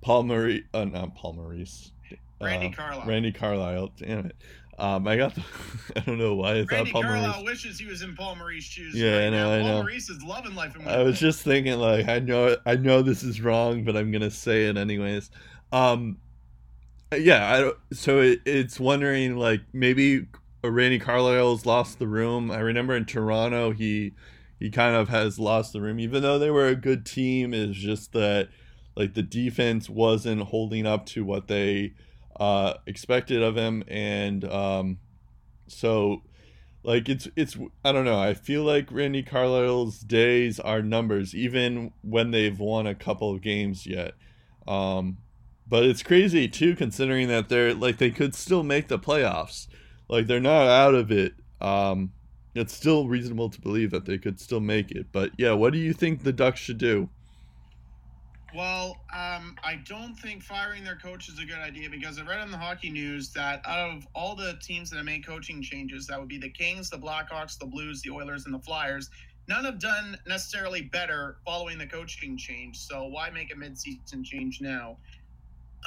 Paul 0.02 0.25
Maurice? 0.25 0.64
Uh, 0.75 0.84
not 0.84 1.14
Paul 1.14 1.34
Maurice. 1.34 1.92
Randy 2.40 2.68
uh, 2.68 2.72
Carlyle. 2.72 3.06
Randy 3.06 3.32
Carlyle. 3.32 3.92
Damn 3.96 4.26
it. 4.26 4.37
Um, 4.79 5.07
I 5.07 5.17
got 5.17 5.35
the. 5.35 5.43
I 5.97 6.00
don't 6.00 6.19
know 6.19 6.35
why 6.35 6.59
I 6.59 6.61
thought 6.62 6.73
Randy 6.73 6.93
Paul 6.93 7.02
Carlyle 7.02 7.29
Maurice. 7.43 7.45
wishes 7.45 7.79
he 7.79 7.87
was 7.87 8.02
in 8.02 8.14
Paul 8.17 8.37
Maurice's 8.37 8.64
shoes. 8.71 8.95
Yeah, 8.95 9.19
right 9.19 9.26
I 9.26 9.31
know, 9.31 9.37
now. 9.50 9.55
I 9.55 9.61
Paul 9.61 9.69
know. 9.69 9.83
Maurice 9.83 10.09
is 10.11 10.23
loving 10.23 10.55
life 10.55 10.75
in 10.76 10.88
I 10.88 11.02
was 11.02 11.19
just 11.21 11.43
thinking, 11.43 11.75
like, 11.79 12.09
I 12.09 12.19
know, 12.21 12.57
I 12.64 12.76
know 12.76 13.02
this 13.02 13.23
is 13.23 13.41
wrong, 13.41 13.85
but 13.85 13.97
I'm 13.97 14.11
gonna 14.11 14.31
say 14.31 14.67
it 14.67 14.76
anyways. 14.76 15.31
Um, 15.73 16.19
yeah. 17.17 17.52
I 17.52 17.61
don't- 17.61 17.76
so 17.93 18.21
it, 18.21 18.41
it's 18.47 18.81
wondering, 18.81 19.37
like, 19.37 19.61
maybe 19.73 20.26
Randy 20.64 20.99
Carlyle's 20.99 21.67
lost 21.67 21.99
the 21.99 22.07
room. 22.09 22.50
I 22.50 22.59
remember 22.61 22.97
in 22.97 23.05
Toronto, 23.05 23.73
he 23.73 24.12
he 24.59 24.71
kind 24.71 24.95
of 24.95 25.09
has 25.09 25.38
lost 25.41 25.73
the 25.73 25.81
room, 25.81 25.99
even 25.99 26.23
though 26.23 26.38
they 26.38 26.50
were 26.50 26.69
a 26.69 26.76
good 26.76 27.05
team. 27.05 27.52
Is 27.52 27.76
just 27.76 28.12
that, 28.12 28.49
like, 28.97 29.14
the 29.14 29.23
defense 29.23 29.91
wasn't 29.91 30.43
holding 30.43 30.87
up 30.87 31.05
to 31.07 31.25
what 31.25 31.49
they 31.49 31.93
uh, 32.39 32.75
expected 32.87 33.43
of 33.43 33.57
him, 33.57 33.85
and 33.89 34.45
um, 34.45 34.99
so 35.67 36.23
like 36.85 37.09
it's 37.09 37.29
it's 37.37 37.57
I 37.85 37.93
don't 37.93 38.05
know. 38.05 38.19
I 38.19 38.35
feel 38.35 38.65
like 38.65 38.91
Randy 38.91 39.23
Carlyle's 39.23 40.01
days 40.01 40.59
are 40.59 40.83
numbers, 40.83 41.35
even 41.35 41.93
when 42.03 42.31
they've 42.31 42.59
won 42.59 42.87
a 42.87 42.95
couple 42.95 43.33
of 43.33 43.41
games 43.41 43.87
yet. 43.87 44.15
Um, 44.67 45.19
but 45.69 45.85
it's 45.85 46.03
crazy 46.03 46.49
too, 46.49 46.75
considering 46.75 47.29
that 47.29 47.49
they're 47.49 47.75
like 47.75 47.99
they 47.99 48.11
could 48.11 48.35
still 48.35 48.62
make 48.62 48.89
the 48.89 48.99
playoffs. 48.99 49.69
Like 50.09 50.27
they're 50.27 50.41
not 50.41 50.67
out 50.67 50.95
of 50.95 51.11
it. 51.12 51.35
Um, 51.61 52.12
it's 52.55 52.75
still 52.75 53.09
reasonable 53.09 53.49
to 53.51 53.61
believe 53.61 53.91
that 53.93 54.05
they 54.05 54.19
could 54.19 54.41
still 54.41 54.61
make 54.61 54.91
it. 54.91 55.07
But 55.12 55.31
yeah, 55.39 55.53
what 55.53 55.73
do 55.73 55.79
you 55.79 55.93
think 55.93 56.23
the 56.23 56.33
Ducks 56.33 56.61
should 56.61 56.79
do? 56.79 57.09
Well, 58.54 59.00
um, 59.11 59.56
I 59.64 59.76
don't 59.87 60.14
think 60.14 60.42
firing 60.42 60.85
their 60.85 60.97
coach 60.97 61.28
is 61.28 61.38
a 61.38 61.44
good 61.44 61.59
idea 61.59 61.88
because 61.88 62.18
I 62.18 62.23
read 62.23 62.38
on 62.38 62.50
the 62.50 62.59
hockey 62.59 62.90
news 62.90 63.32
that 63.32 63.62
out 63.66 63.90
of 63.90 64.06
all 64.14 64.37
the 64.37 64.59
teams 64.62 64.90
that 64.90 64.97
have 64.97 65.06
made 65.06 65.26
coaching 65.26 65.62
changes, 65.62 66.06
that 66.09 66.18
would 66.18 66.28
be 66.28 66.37
the 66.38 66.50
Kings, 66.50 66.90
the 66.90 66.99
Blackhawks, 66.99 67.59
the 67.59 67.64
Blues, 67.64 68.02
the 68.02 68.11
Oilers, 68.11 68.44
and 68.44 68.54
the 68.54 68.59
Flyers. 68.59 69.09
None 69.49 69.64
have 69.64 69.78
done 69.78 70.18
necessarily 70.26 70.82
better 70.82 71.38
following 71.47 71.78
the 71.78 71.87
coaching 71.87 72.37
change. 72.37 72.78
So 72.78 73.06
why 73.06 73.30
make 73.30 73.52
a 73.52 73.56
midseason 73.56 74.23
change 74.23 74.61
now? 74.61 74.99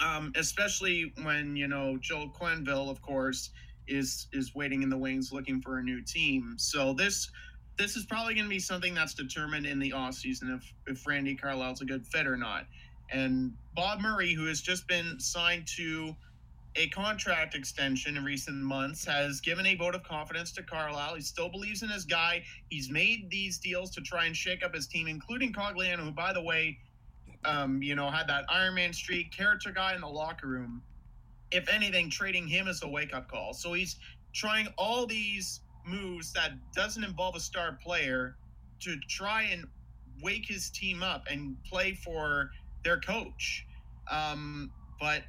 Um, 0.04 0.34
especially 0.36 1.14
when 1.22 1.56
you 1.56 1.68
know 1.68 1.98
Joel 2.02 2.30
Quenneville, 2.30 2.90
of 2.90 3.00
course, 3.02 3.52
is 3.88 4.28
is 4.34 4.56
waiting 4.56 4.82
in 4.82 4.90
the 4.90 4.98
wings 4.98 5.32
looking 5.32 5.62
for 5.62 5.78
a 5.78 5.84
new 5.84 6.02
team. 6.02 6.56
So 6.58 6.94
this 6.94 7.30
this 7.78 7.96
is 7.96 8.06
probably 8.06 8.34
going 8.34 8.46
to 8.46 8.50
be 8.50 8.60
something 8.60 8.94
that's 8.94 9.14
determined 9.14 9.66
in 9.66 9.80
the 9.80 9.92
offseason 9.92 10.56
if 10.56 10.74
if 10.88 11.06
Randy 11.06 11.36
Carlyle's 11.36 11.82
a 11.82 11.86
good 11.86 12.06
fit 12.08 12.28
or 12.28 12.38
not. 12.38 12.66
And 13.12 13.54
Bob 13.76 14.02
Murray, 14.02 14.34
who 14.34 14.46
has 14.48 14.62
just 14.62 14.88
been 14.88 15.20
signed 15.20 15.68
to 15.78 16.16
a 16.76 16.88
contract 16.90 17.56
extension 17.56 18.18
in 18.18 18.24
recent 18.24 18.58
months, 18.58 19.06
has 19.06 19.40
given 19.40 19.66
a 19.66 19.76
vote 19.76 19.96
of 19.96 20.04
confidence 20.04 20.52
to 20.54 20.64
Carlyle. 20.64 21.16
He 21.16 21.22
still 21.22 21.50
believes 21.50 21.84
in 21.84 21.90
his 21.90 22.04
guy. 22.04 22.44
He's 22.70 22.90
made 22.90 23.30
these 23.30 23.58
deals 23.60 23.92
to 23.92 24.02
try 24.02 24.26
and 24.26 24.36
shake 24.36 24.64
up 24.64 24.74
his 24.74 24.88
team, 24.88 25.08
including 25.08 25.54
Cogliano, 25.54 26.00
who, 26.00 26.12
by 26.12 26.34
the 26.34 26.42
way, 26.42 26.78
um, 27.46 27.82
you 27.82 27.96
know, 27.96 28.10
had 28.10 28.28
that 28.28 28.46
Iron 28.50 28.76
Man 28.76 28.92
streak, 28.92 29.32
character 29.32 29.72
guy 29.72 29.96
in 29.96 30.02
the 30.02 30.08
locker 30.08 30.48
room. 30.48 30.82
If 31.52 31.70
anything, 31.70 32.10
trading 32.10 32.48
him 32.48 32.68
is 32.68 32.82
a 32.84 32.88
wake 32.88 33.14
up 33.14 33.30
call. 33.30 33.54
So 33.54 33.74
he's 33.74 33.98
trying 34.34 34.68
all 34.78 35.06
these 35.06 35.62
moves 35.86 36.34
that 36.34 36.52
doesn't 36.74 37.04
involve 37.04 37.36
a 37.36 37.40
star 37.40 37.78
player 37.84 38.36
to 38.82 38.98
try 39.08 39.44
and 39.44 39.66
wake 40.22 40.46
his 40.48 40.70
team 40.70 41.04
up 41.04 41.26
and 41.30 41.56
play 41.64 41.94
for 41.94 42.52
their 42.84 43.00
coach. 43.00 43.66
Um, 44.10 44.72
but 45.00 45.24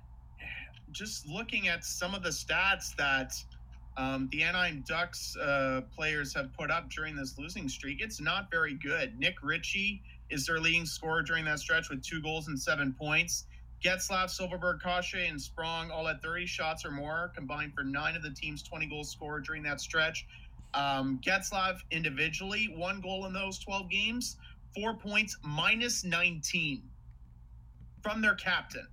just 0.93 1.27
looking 1.29 1.69
at 1.69 1.85
some 1.85 2.15
of 2.15 2.23
the 2.23 2.31
stats 2.31 2.95
that 2.97 3.35
um, 3.97 4.29
the 4.31 4.43
Anaheim 4.43 4.85
Ducks 4.87 5.37
uh, 5.37 5.83
players 5.95 6.35
have 6.35 6.53
put 6.53 6.71
up 6.71 6.91
during 6.91 7.17
this 7.17 7.39
losing 7.39 7.69
streak, 7.69 8.01
it's 8.01 8.21
not 8.21 8.51
very 8.51 8.75
good. 8.75 9.19
Nick 9.19 9.37
Ritchie 9.43 10.03
is 10.31 10.47
their 10.47 10.59
leading 10.59 10.87
scorer 10.87 11.23
during 11.23 11.45
that 11.47 11.59
stretch 11.59 11.89
with 11.89 12.03
two 12.03 12.21
goals 12.21 12.49
and 12.49 12.59
seven 12.59 12.95
points. 12.99 13.47
Getzlaf, 13.85 14.31
Silfverberg, 14.31 14.81
Kase, 14.83 15.29
and 15.29 15.41
Sprong 15.41 15.91
all 15.91 16.07
had 16.07 16.23
30 16.23 16.47
shots 16.47 16.85
or 16.85 16.91
more, 16.91 17.31
combined 17.35 17.75
for 17.75 17.85
nine 17.85 18.17
of 18.17 18.23
the 18.23 18.31
team's 18.31 18.63
20 18.63 18.87
goals 18.87 19.11
scored 19.11 19.45
during 19.45 19.63
that 19.63 19.81
stretch. 19.81 20.27
Um, 20.77 21.19
Getzlaf 21.25 21.81
individually, 21.91 22.73
one 22.77 23.01
goal 23.01 23.25
in 23.25 23.33
those 23.33 23.59
12 23.59 23.91
games, 23.91 24.37
four 24.75 24.95
points, 24.95 25.37
minus 25.43 26.05
19 26.05 26.83
from 28.03 28.21
their 28.21 28.35
captain. 28.35 28.87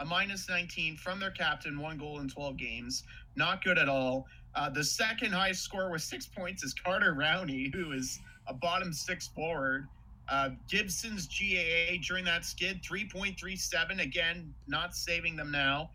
A 0.00 0.04
minus 0.04 0.48
19 0.48 0.96
from 0.96 1.20
their 1.20 1.30
captain, 1.30 1.78
one 1.78 1.96
goal 1.98 2.18
in 2.18 2.28
12 2.28 2.56
games. 2.56 3.04
Not 3.36 3.62
good 3.62 3.78
at 3.78 3.88
all. 3.88 4.26
Uh, 4.56 4.68
the 4.68 4.82
second 4.82 5.32
highest 5.32 5.62
score 5.62 5.90
with 5.90 6.02
six 6.02 6.26
points 6.26 6.64
is 6.64 6.74
Carter 6.74 7.14
Rowney, 7.14 7.72
who 7.72 7.92
is 7.92 8.18
a 8.48 8.54
bottom 8.54 8.92
six 8.92 9.28
forward. 9.28 9.86
Uh, 10.28 10.50
Gibson's 10.68 11.28
GAA 11.28 11.98
during 12.06 12.24
that 12.24 12.44
skid, 12.44 12.82
3.37. 12.82 14.02
Again, 14.02 14.52
not 14.66 14.96
saving 14.96 15.36
them 15.36 15.52
now. 15.52 15.90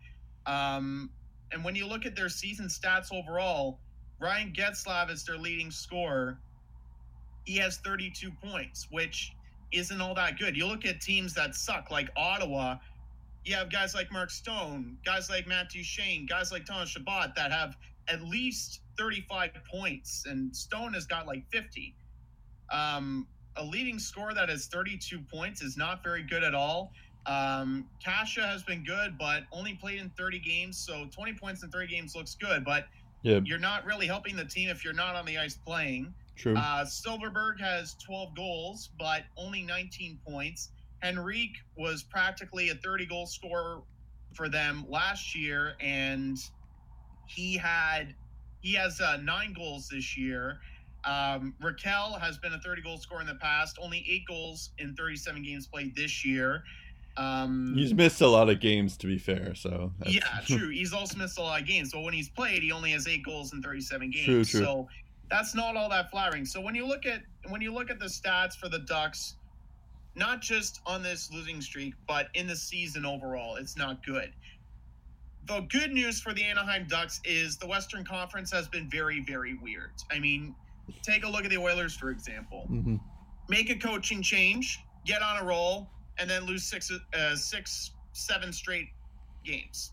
Um, 0.46 1.10
and 1.52 1.62
when 1.62 1.74
you 1.74 1.86
look 1.86 2.06
at 2.06 2.16
their 2.16 2.28
season 2.28 2.68
stats 2.68 3.12
overall, 3.12 3.80
Ryan 4.20 4.52
Getzlaf 4.52 5.10
is 5.10 5.24
their 5.24 5.38
leading 5.38 5.70
scorer. 5.70 6.38
He 7.44 7.56
has 7.56 7.78
32 7.78 8.30
points, 8.44 8.86
which 8.90 9.32
isn't 9.72 10.00
all 10.00 10.14
that 10.14 10.38
good. 10.38 10.56
You 10.56 10.66
look 10.66 10.84
at 10.84 11.00
teams 11.00 11.34
that 11.34 11.54
suck, 11.54 11.90
like 11.90 12.10
Ottawa, 12.16 12.76
you 13.44 13.54
have 13.54 13.72
guys 13.72 13.94
like 13.94 14.12
Mark 14.12 14.30
Stone, 14.30 14.98
guys 15.04 15.30
like 15.30 15.46
Matt 15.46 15.70
Duchene, 15.70 16.26
guys 16.26 16.52
like 16.52 16.66
Thomas 16.66 16.90
Chabot 16.90 17.34
that 17.36 17.50
have 17.50 17.76
at 18.08 18.22
least 18.22 18.80
35 18.98 19.52
points, 19.70 20.26
and 20.28 20.54
Stone 20.54 20.92
has 20.92 21.06
got 21.06 21.26
like 21.26 21.48
50. 21.50 21.94
Um, 22.70 23.26
a 23.56 23.64
leading 23.64 23.98
score 23.98 24.34
that 24.34 24.48
has 24.48 24.66
32 24.66 25.20
points 25.32 25.62
is 25.62 25.76
not 25.76 26.04
very 26.04 26.22
good 26.22 26.44
at 26.44 26.54
all. 26.54 26.92
Um, 27.26 27.86
Kase 28.04 28.36
has 28.36 28.62
been 28.62 28.84
good, 28.84 29.16
but 29.18 29.44
only 29.52 29.74
played 29.74 30.00
in 30.00 30.10
30 30.10 30.38
games, 30.40 30.76
so 30.76 31.06
20 31.10 31.34
points 31.34 31.62
in 31.62 31.70
30 31.70 31.86
games 31.86 32.14
looks 32.14 32.34
good, 32.34 32.64
but 32.64 32.86
Yeah, 33.22 33.40
you're 33.44 33.58
not 33.58 33.84
really 33.84 34.06
helping 34.06 34.36
the 34.36 34.44
team 34.44 34.68
if 34.68 34.84
you're 34.84 34.94
not 34.94 35.14
on 35.14 35.26
the 35.26 35.38
ice 35.38 35.56
playing. 35.56 36.14
true. 36.36 36.56
Uh, 36.56 36.84
Silfverberg 36.84 37.60
has 37.60 37.94
12 38.04 38.34
goals, 38.34 38.90
but 38.98 39.24
only 39.36 39.62
19 39.62 40.18
points. 40.26 40.70
Henrique 41.02 41.56
was 41.76 42.02
practically 42.02 42.70
a 42.70 42.74
30 42.74 43.06
goal 43.06 43.26
scorer 43.26 43.82
for 44.34 44.48
them 44.48 44.84
last 44.88 45.34
year, 45.34 45.74
and 45.80 46.38
he 47.26 47.56
had 47.56 48.14
he 48.60 48.74
has 48.74 49.00
uh, 49.00 49.16
nine 49.22 49.54
goals 49.54 49.88
this 49.88 50.16
year. 50.16 50.60
Um, 51.04 51.54
Rakell 51.62 52.20
has 52.20 52.36
been 52.36 52.52
a 52.52 52.58
30 52.58 52.82
goal 52.82 52.98
scorer 52.98 53.22
in 53.22 53.26
the 53.26 53.36
past, 53.36 53.78
only 53.80 54.04
eight 54.08 54.26
goals 54.26 54.70
in 54.78 54.94
37 54.94 55.42
games 55.42 55.66
played 55.66 55.96
this 55.96 56.24
year. 56.24 56.62
Um, 57.16 57.74
He's 57.76 57.92
missed 57.92 58.20
a 58.20 58.26
lot 58.28 58.48
of 58.48 58.60
games, 58.60 58.96
to 58.98 59.06
be 59.06 59.18
fair. 59.18 59.54
So 59.54 59.92
that's- 59.98 60.14
yeah, 60.14 60.40
true. 60.58 60.70
He's 60.70 60.92
also 60.92 61.18
missed 61.18 61.38
a 61.38 61.42
lot 61.42 61.60
of 61.60 61.66
games. 61.66 61.92
But 61.92 62.02
when 62.02 62.14
he's 62.14 62.28
played, 62.28 62.62
he 62.62 62.72
only 62.72 62.92
has 62.92 63.06
eight 63.08 63.24
goals 63.24 63.52
in 63.52 63.62
37 63.62 64.10
games. 64.10 64.24
True, 64.24 64.44
true. 64.44 64.60
So 64.60 64.88
that's 65.30 65.54
not 65.54 65.76
all 65.76 65.88
that 65.90 66.10
flattering. 66.10 66.44
So 66.44 66.60
when 66.60 66.74
you 66.74 66.86
look 66.86 67.06
at 67.06 67.22
when 67.48 67.60
you 67.60 67.72
look 67.72 67.90
at 67.90 67.98
the 67.98 68.06
stats 68.06 68.54
for 68.56 68.68
the 68.68 68.80
Ducks, 68.80 69.36
not 70.14 70.40
just 70.42 70.80
on 70.86 71.02
this 71.02 71.30
losing 71.32 71.60
streak, 71.60 71.94
but 72.06 72.28
in 72.34 72.46
the 72.46 72.56
season 72.56 73.04
overall, 73.06 73.56
it's 73.56 73.76
not 73.76 74.04
good. 74.04 74.32
The 75.46 75.60
good 75.70 75.92
news 75.92 76.20
for 76.20 76.32
the 76.34 76.44
Anaheim 76.44 76.86
Ducks 76.86 77.20
is 77.24 77.56
the 77.56 77.66
Western 77.66 78.04
Conference 78.04 78.52
has 78.52 78.68
been 78.68 78.88
very, 78.90 79.20
very 79.26 79.54
weird. 79.54 79.90
I 80.12 80.18
mean, 80.18 80.54
take 81.02 81.24
a 81.24 81.28
look 81.28 81.44
at 81.44 81.50
the 81.50 81.56
Oilers, 81.58 81.96
for 81.96 82.10
example 82.10 82.66
Mhm. 82.70 83.00
make 83.48 83.70
a 83.70 83.74
coaching 83.76 84.22
change, 84.22 84.78
get 85.06 85.22
on 85.22 85.38
a 85.42 85.44
roll, 85.44 85.90
and 86.20 86.28
then 86.28 86.44
lose 86.44 86.62
six, 86.62 86.92
uh, 86.92 87.34
six, 87.34 87.92
seven 88.12 88.52
straight 88.52 88.88
games. 89.44 89.92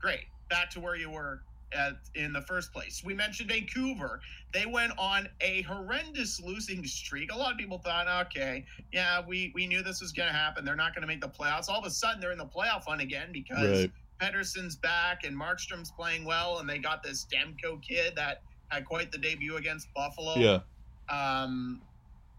Great, 0.00 0.26
back 0.48 0.70
to 0.70 0.80
where 0.80 0.96
you 0.96 1.10
were 1.10 1.42
at 1.72 1.94
in 2.14 2.32
the 2.32 2.42
first 2.42 2.72
place. 2.72 3.02
We 3.04 3.12
mentioned 3.12 3.50
Vancouver; 3.50 4.20
they 4.54 4.66
went 4.66 4.92
on 4.98 5.28
a 5.40 5.62
horrendous 5.62 6.40
losing 6.40 6.84
streak. 6.86 7.32
A 7.32 7.36
lot 7.36 7.52
of 7.52 7.58
people 7.58 7.78
thought, 7.78 8.26
okay, 8.26 8.64
yeah, 8.92 9.20
we 9.26 9.52
we 9.54 9.66
knew 9.66 9.82
this 9.82 10.00
was 10.00 10.12
going 10.12 10.28
to 10.28 10.34
happen. 10.34 10.64
They're 10.64 10.76
not 10.76 10.94
going 10.94 11.02
to 11.02 11.08
make 11.08 11.20
the 11.20 11.28
playoffs. 11.28 11.68
All 11.68 11.80
of 11.80 11.84
a 11.84 11.90
sudden, 11.90 12.20
they're 12.20 12.32
in 12.32 12.38
the 12.38 12.46
playoff 12.46 12.84
hunt 12.86 13.02
again 13.02 13.30
because 13.32 13.80
Right. 13.82 13.92
Pettersson's 14.20 14.76
back 14.76 15.24
and 15.24 15.36
Markstrom's 15.36 15.90
playing 15.90 16.24
well, 16.24 16.58
and 16.58 16.68
they 16.68 16.78
got 16.78 17.02
this 17.02 17.26
Demko 17.26 17.82
kid 17.82 18.14
that 18.16 18.42
had 18.68 18.84
quite 18.84 19.12
the 19.12 19.18
debut 19.18 19.56
against 19.56 19.92
Buffalo. 19.94 20.36
Yeah. 20.36 20.60
Um, 21.08 21.82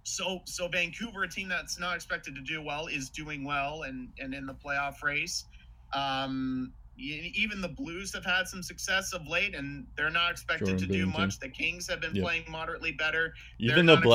so 0.07 0.41
so 0.45 0.67
Vancouver, 0.67 1.23
a 1.23 1.27
team 1.29 1.49
that's 1.49 1.77
not 1.79 1.95
expected 1.95 2.33
to 2.35 2.41
do 2.41 2.61
well, 2.61 2.87
is 2.87 3.09
doing 3.09 3.43
well 3.43 3.83
and 3.83 4.09
and 4.19 4.33
in 4.33 4.45
the 4.45 4.53
playoff 4.53 5.03
race. 5.03 5.45
Um, 5.93 6.73
even 6.99 7.61
the 7.61 7.67
Blues 7.67 8.11
have 8.13 8.25
had 8.25 8.47
some 8.47 8.63
success 8.63 9.13
of 9.13 9.27
late, 9.27 9.53
and 9.53 9.85
they're 9.95 10.09
not 10.09 10.31
expected 10.31 10.69
Jordan 10.69 10.87
to 10.87 10.93
do 10.93 11.05
Binnington. 11.05 11.13
much. 11.19 11.39
The 11.39 11.49
Kings 11.49 11.87
have 11.89 12.01
been 12.01 12.15
Yeah. 12.15 12.23
playing 12.23 12.45
moderately 12.49 12.91
better. 12.91 13.35
Even 13.59 13.85
the 13.85 13.93
expected 13.93 14.03
to 14.03 14.09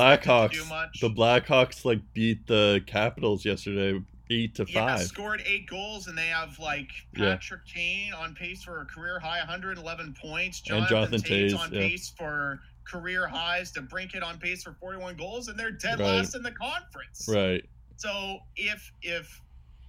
Blackhawks, 0.65 1.01
the 1.01 1.11
Blackhawks 1.11 1.85
like 1.85 2.01
beat 2.13 2.45
the 2.49 2.83
Capitals 2.87 3.45
yesterday, 3.45 4.01
eight 4.31 4.57
to 4.57 4.65
Yeah, 4.69 4.97
five. 4.97 5.07
scored 5.07 5.43
eight 5.47 5.69
goals, 5.69 6.09
and 6.09 6.19
they 6.19 6.27
have 6.27 6.59
like 6.59 6.91
Yeah. 7.17 7.35
Patrick 7.37 7.67
Kane 7.67 8.13
on 8.15 8.35
pace 8.35 8.65
for 8.65 8.81
a 8.81 8.85
career 8.85 9.21
high 9.21 9.39
111 9.39 10.13
points. 10.15 10.61
And 10.69 10.87
Jonathan, 10.89 11.21
Jonathan 11.21 11.21
Toews 11.23 11.59
on 11.59 11.73
yeah. 11.73 11.81
pace 11.81 12.11
for 12.11 12.61
career 12.85 13.27
highs. 13.27 13.73
DeBrincat 13.73 14.23
on 14.23 14.39
pace 14.39 14.63
for 14.63 14.75
41 14.75 15.17
goals, 15.17 15.49
and 15.49 15.59
they're 15.59 15.71
dead 15.71 15.99
Right. 16.01 16.17
last 16.17 16.35
in 16.35 16.43
the 16.43 16.53
conference. 16.53 17.27
Right. 17.29 17.65
So 17.97 18.39
if 18.57 18.91
if 19.03 19.41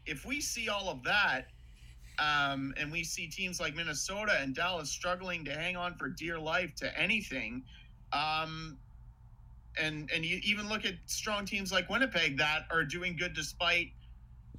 if 0.05 0.25
we 0.25 0.41
see 0.41 0.69
all 0.69 0.89
of 0.89 1.03
that, 1.03 1.47
um, 2.19 2.73
and 2.77 2.91
we 2.91 3.03
see 3.03 3.27
teams 3.27 3.59
like 3.59 3.75
Minnesota 3.75 4.37
and 4.39 4.53
Dallas 4.53 4.89
struggling 4.91 5.43
to 5.45 5.53
hang 5.53 5.75
on 5.75 5.95
for 5.95 6.09
dear 6.09 6.37
life 6.37 6.75
to 6.75 6.99
anything, 6.99 7.63
um, 8.11 8.77
and 9.77 10.09
and 10.13 10.23
you 10.23 10.39
even 10.43 10.69
look 10.69 10.85
at 10.85 10.93
strong 11.07 11.45
teams 11.45 11.71
like 11.71 11.89
Winnipeg 11.89 12.37
that 12.37 12.65
are 12.69 12.83
doing 12.83 13.15
good 13.17 13.33
despite 13.33 13.87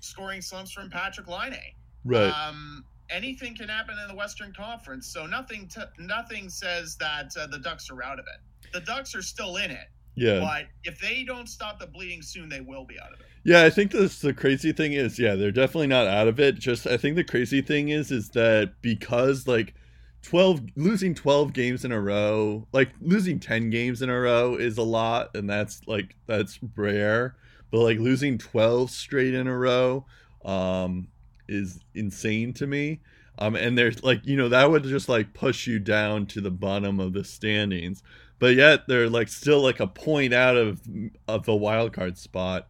scoring 0.01 0.43
slumps 0.43 0.73
from 0.73 0.91
Patrik 0.91 1.29
Laine. 1.29 1.75
Right. 2.05 2.29
Um, 2.29 2.85
anything 3.11 3.57
can 3.57 3.69
happen 3.69 3.97
in 4.01 4.09
the 4.09 4.15
Western 4.15 4.53
Conference, 4.53 5.07
so 5.07 5.27
nothing 5.27 5.69
t- 5.69 5.83
nothing 5.99 6.49
says 6.49 6.97
that 6.97 7.33
uh, 7.39 7.47
the 7.47 7.59
Ducks 7.59 7.91
are 7.91 8.03
out 8.03 8.19
of 8.19 8.27
it. 8.27 8.73
The 8.73 8.81
Ducks 8.81 9.15
are 9.15 9.23
still 9.23 9.57
in 9.57 9.71
it, 9.71 9.89
yeah. 10.15 10.41
but 10.41 10.67
if 10.85 11.01
they 11.01 11.25
don't 11.25 11.49
stop 11.49 11.79
the 11.79 11.87
bleeding 11.87 12.23
soon, 12.23 12.49
they 12.49 12.61
will 12.61 12.85
be 12.85 12.99
out 12.99 13.13
of 13.13 13.21
it. 13.21 13.27
Yeah, 13.45 13.65
I 13.65 13.71
think 13.71 13.93
this 13.93 14.21
the 14.21 14.33
crazy 14.33 14.73
thing 14.73 14.95
is, 14.95 15.19
yeah, 15.19 15.35
they're 15.35 15.53
definitely 15.53 15.89
not 15.89 16.07
out 16.07 16.29
of 16.29 16.41
it. 16.41 16.59
Just 16.59 16.87
I 16.87 16.97
think 16.97 17.17
the 17.17 17.25
crazy 17.25 17.61
thing 17.61 17.91
is 17.91 18.11
is 18.11 18.31
that 18.31 18.75
because 18.81 19.47
like 19.47 19.75
12 20.23 20.63
losing 20.77 21.15
12 21.15 21.53
games 21.53 21.85
in 21.85 21.93
a 21.93 22.01
row, 22.01 22.67
like 22.73 22.91
losing 23.01 23.39
10 23.39 23.69
games 23.71 24.01
in 24.01 24.09
a 24.09 24.19
row 24.19 24.55
is 24.55 24.79
a 24.79 24.83
lot 24.83 25.37
and 25.37 25.49
that's 25.49 25.83
like 25.87 26.17
that's 26.27 26.59
rare, 26.75 27.37
but 27.71 27.81
like 27.81 27.99
losing 27.99 28.39
12 28.39 28.91
straight 28.91 29.35
in 29.35 29.47
a 29.47 29.57
row 29.57 30.07
um 30.45 31.09
is 31.49 31.81
insane 31.95 32.53
to 32.55 32.67
me. 32.67 33.01
Um 33.39 33.57
and 33.57 33.77
there's 33.77 34.03
like, 34.03 34.25
you 34.25 34.37
know, 34.37 34.49
that 34.49 34.71
would 34.71 34.85
just 34.85 35.09
like 35.09 35.35
push 35.35 35.67
you 35.67 35.79
down 35.79 36.27
to 36.27 36.41
the 36.41 36.51
bottom 36.51 37.01
of 37.01 37.13
the 37.13 37.25
standings. 37.25 38.03
But 38.39 38.57
yet 38.57 38.89
they're 38.89 39.09
like 39.09 39.29
still 39.29 39.61
like 39.61 39.81
a 39.81 39.87
point 39.87 40.35
out 40.35 40.57
of 40.57 40.81
of 41.29 41.47
the 41.47 41.55
wild 41.55 41.93
card 41.93 42.19
spot 42.19 42.67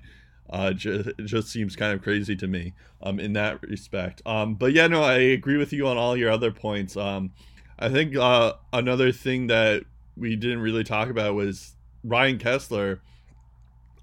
uh 0.51 0.73
just, 0.73 1.09
it 1.09 1.25
just 1.25 1.49
seems 1.49 1.77
kind 1.77 1.93
of 1.93 2.03
crazy 2.03 2.37
to 2.37 2.47
me 2.47 2.73
um 3.03 3.19
in 3.19 3.33
that 3.33 3.63
respect 3.63 4.23
um 4.27 4.55
but 4.55 4.73
yeah 4.73 4.87
no 4.87 5.03
i 5.03 5.15
agree 5.15 5.57
with 5.57 5.73
you 5.73 5.87
on 5.87 5.97
all 5.97 6.17
your 6.17 6.31
other 6.31 6.51
points 6.51 6.97
um 6.97 7.33
i 7.79 7.89
think 7.89 8.15
uh 8.17 8.53
another 8.73 9.11
thing 9.11 9.47
that 9.47 9.83
we 10.17 10.37
didn't 10.37 10.61
really 10.61 10.85
talk 10.85 11.09
about 11.09 11.35
was 11.35 11.75
ryan 12.03 12.39
kesler 12.39 13.01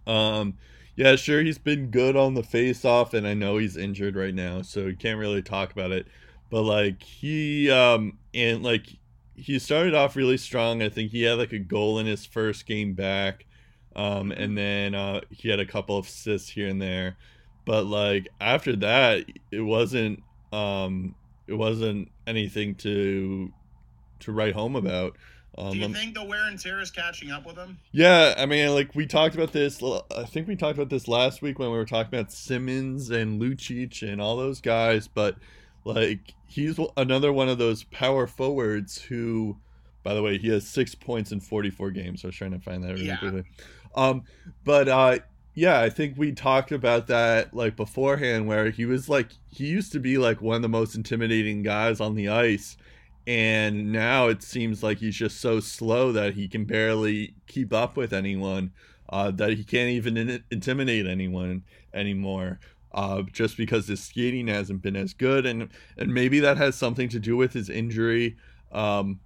um 0.07 0.57
yeah 0.95 1.15
sure 1.15 1.41
he's 1.41 1.57
been 1.57 1.87
good 1.87 2.15
on 2.15 2.33
the 2.33 2.43
face 2.43 2.83
off 2.85 3.13
and 3.13 3.27
i 3.27 3.33
know 3.33 3.57
he's 3.57 3.77
injured 3.77 4.15
right 4.15 4.35
now 4.35 4.61
so 4.61 4.87
he 4.87 4.95
can't 4.95 5.19
really 5.19 5.41
talk 5.41 5.71
about 5.71 5.91
it. 5.91 6.07
But 6.49 6.63
like 6.63 7.01
he 7.01 7.71
um 7.71 8.17
and 8.33 8.61
like 8.63 8.87
he 9.35 9.57
started 9.57 9.95
off 9.95 10.15
really 10.15 10.37
strong. 10.37 10.81
I 10.83 10.89
think 10.89 11.11
he 11.11 11.23
had 11.23 11.37
like 11.37 11.53
a 11.53 11.59
goal 11.59 11.97
in 11.99 12.05
his 12.05 12.25
first 12.25 12.65
game 12.65 12.93
back 12.93 13.45
um, 13.95 14.31
and 14.31 14.57
then 14.57 14.95
uh, 14.95 15.21
he 15.29 15.49
had 15.49 15.59
a 15.59 15.65
couple 15.65 15.97
of 15.97 16.05
assists 16.07 16.49
here 16.49 16.67
and 16.67 16.81
there, 16.81 17.17
but 17.65 17.85
like 17.85 18.29
after 18.39 18.75
that, 18.77 19.25
it 19.51 19.61
wasn't 19.61 20.23
um, 20.53 21.15
it 21.47 21.53
wasn't 21.53 22.09
anything 22.25 22.75
to 22.75 23.51
to 24.21 24.31
write 24.31 24.53
home 24.53 24.75
about. 24.75 25.17
Um, 25.57 25.71
Do 25.73 25.79
you 25.79 25.85
um, 25.85 25.93
think 25.93 26.13
the 26.13 26.23
wear 26.23 26.47
and 26.47 26.57
tear 26.57 26.79
is 26.79 26.91
catching 26.91 27.29
up 27.31 27.45
with 27.45 27.57
him? 27.57 27.77
yeah, 27.91 28.33
I 28.37 28.45
mean, 28.45 28.73
like 28.73 28.95
we 28.95 29.05
talked 29.05 29.35
about 29.35 29.51
this. 29.51 29.81
I 29.83 30.23
think 30.23 30.47
we 30.47 30.55
talked 30.55 30.77
about 30.77 30.89
this 30.89 31.07
last 31.09 31.41
week 31.41 31.59
when 31.59 31.69
we 31.71 31.77
were 31.77 31.85
talking 31.85 32.17
about 32.17 32.31
Simmons 32.31 33.09
and 33.09 33.41
Lucic 33.41 34.01
and 34.01 34.21
all 34.21 34.37
those 34.37 34.61
guys. 34.61 35.07
But 35.09 35.35
like, 35.83 36.33
he's 36.47 36.79
another 36.95 37.33
one 37.33 37.49
of 37.49 37.57
those 37.57 37.83
power 37.83 38.27
forwards 38.27 39.01
who, 39.01 39.57
by 40.03 40.13
the 40.13 40.21
way, 40.21 40.37
he 40.37 40.47
has 40.49 40.65
six 40.67 40.95
points 40.95 41.33
in 41.33 41.41
forty-four 41.41 41.91
games. 41.91 42.23
I 42.23 42.27
was 42.27 42.35
trying 42.35 42.51
to 42.51 42.59
find 42.59 42.81
that 42.83 42.93
really 42.93 43.07
Yeah. 43.07 43.17
quickly. 43.17 43.43
Um, 43.93 44.23
but 44.63 44.87
uh, 44.87 45.19
yeah, 45.53 45.81
I 45.81 45.89
think 45.89 46.17
we 46.17 46.31
talked 46.31 46.71
about 46.71 47.07
that 47.07 47.53
like 47.53 47.75
beforehand, 47.75 48.47
where 48.47 48.69
he 48.69 48.85
was 48.85 49.09
like 49.09 49.27
he 49.49 49.65
used 49.65 49.91
to 49.91 49.99
be 49.99 50.17
like 50.17 50.41
one 50.41 50.55
of 50.55 50.61
the 50.61 50.69
most 50.69 50.95
intimidating 50.95 51.61
guys 51.61 51.99
on 51.99 52.15
the 52.15 52.29
ice, 52.29 52.77
and 53.27 53.91
now 53.91 54.27
it 54.27 54.41
seems 54.43 54.83
like 54.83 54.97
he's 54.97 55.15
just 55.15 55.39
so 55.39 55.59
slow 55.59 56.11
that 56.11 56.33
he 56.33 56.47
can 56.47 56.65
barely 56.65 57.35
keep 57.47 57.73
up 57.73 57.97
with 57.97 58.13
anyone. 58.13 58.71
Uh, 59.09 59.29
that 59.29 59.51
he 59.51 59.63
can't 59.63 59.89
even 59.89 60.15
in- 60.15 60.43
intimidate 60.51 61.05
anyone 61.05 61.63
anymore. 61.93 62.59
Uh, 62.93 63.23
just 63.31 63.57
because 63.57 63.87
his 63.87 64.03
skating 64.03 64.47
hasn't 64.47 64.81
been 64.81 64.95
as 64.95 65.13
good, 65.13 65.45
and 65.45 65.69
and 65.97 66.13
maybe 66.13 66.39
that 66.39 66.57
has 66.57 66.75
something 66.75 67.07
to 67.09 67.19
do 67.19 67.37
with 67.37 67.53
his 67.53 67.69
injury. 67.69 68.35
Um, 68.71 69.19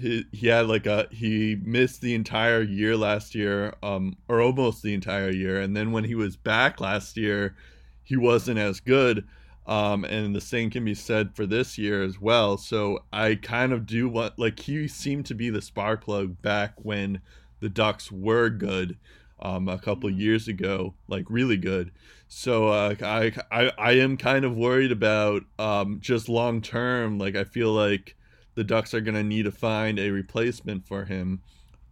he, 0.00 0.24
he 0.32 0.46
had 0.48 0.66
like 0.66 0.86
a 0.86 1.06
he 1.10 1.56
missed 1.62 2.00
the 2.00 2.14
entire 2.14 2.62
year 2.62 2.96
last 2.96 3.34
year 3.34 3.74
um 3.82 4.16
or 4.28 4.40
almost 4.40 4.82
the 4.82 4.92
entire 4.92 5.30
year 5.30 5.60
and 5.60 5.76
then 5.76 5.92
when 5.92 6.04
he 6.04 6.14
was 6.14 6.36
back 6.36 6.80
last 6.80 7.16
year 7.16 7.54
he 8.02 8.16
wasn't 8.16 8.58
as 8.58 8.80
good 8.80 9.24
um 9.66 10.04
and 10.04 10.34
the 10.34 10.40
same 10.40 10.70
can 10.70 10.84
be 10.84 10.94
said 10.94 11.34
for 11.34 11.46
this 11.46 11.78
year 11.78 12.02
as 12.02 12.20
well. 12.20 12.56
So 12.56 13.00
i 13.12 13.34
kind 13.36 13.72
of 13.72 13.86
do 13.86 14.08
want 14.08 14.38
like 14.38 14.60
he 14.60 14.88
seemed 14.88 15.26
to 15.26 15.34
be 15.34 15.50
the 15.50 15.62
spark 15.62 16.04
plug 16.04 16.40
back 16.42 16.74
when 16.82 17.20
the 17.60 17.68
ducks 17.68 18.12
were 18.12 18.50
good 18.50 18.96
um 19.40 19.68
a 19.68 19.78
couple 19.78 20.10
years 20.10 20.48
ago 20.48 20.94
like 21.08 21.24
really 21.28 21.56
good. 21.56 21.92
So 22.28 22.68
uh, 22.68 22.94
I, 23.02 23.32
I 23.52 23.72
i 23.78 23.92
am 23.92 24.16
kind 24.16 24.44
of 24.44 24.56
worried 24.56 24.92
about 24.92 25.44
um 25.58 25.98
just 26.00 26.28
long 26.28 26.62
term 26.62 27.18
like 27.18 27.36
i 27.36 27.44
feel 27.44 27.72
like 27.72 28.16
the 28.54 28.64
Ducks 28.64 28.94
are 28.94 29.00
going 29.00 29.14
to 29.14 29.22
need 29.22 29.44
to 29.44 29.52
find 29.52 29.98
a 29.98 30.10
replacement 30.10 30.86
for 30.86 31.04
him 31.04 31.42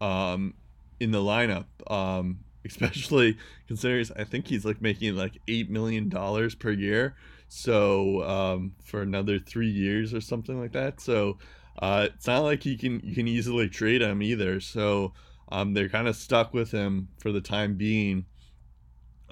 um, 0.01 0.55
in 1.01 1.11
the 1.11 1.19
lineup, 1.19 1.67
um, 1.91 2.41
especially 2.65 3.37
considering 3.67 4.07
I 4.17 4.25
think 4.25 4.47
he's 4.47 4.65
like 4.65 4.81
making 4.81 5.17
like 5.17 5.39
eight 5.49 5.69
million 5.69 6.09
dollars 6.09 6.55
per 6.55 6.71
year, 6.71 7.17
so 7.55 8.23
um, 8.23 8.73
for 8.83 9.03
another 9.03 9.39
three 9.39 9.69
years 9.69 10.15
or 10.15 10.23
something 10.23 10.59
like 10.59 10.73
that. 10.73 11.01
So 11.01 11.37
uh, 11.79 12.09
it's 12.13 12.27
not 12.27 12.41
like 12.41 12.65
you 12.65 12.79
can 12.79 13.01
you 13.05 13.15
can 13.15 13.29
easily 13.29 13.69
trade 13.69 14.01
him 14.01 14.23
either. 14.23 14.59
So 14.59 15.13
um, 15.51 15.75
they're 15.75 15.91
kind 15.91 16.09
of 16.09 16.17
stuck 16.17 16.55
with 16.55 16.71
him 16.71 17.09
for 17.19 17.31
the 17.31 17.43
time 17.43 17.77
being. 17.77 18.25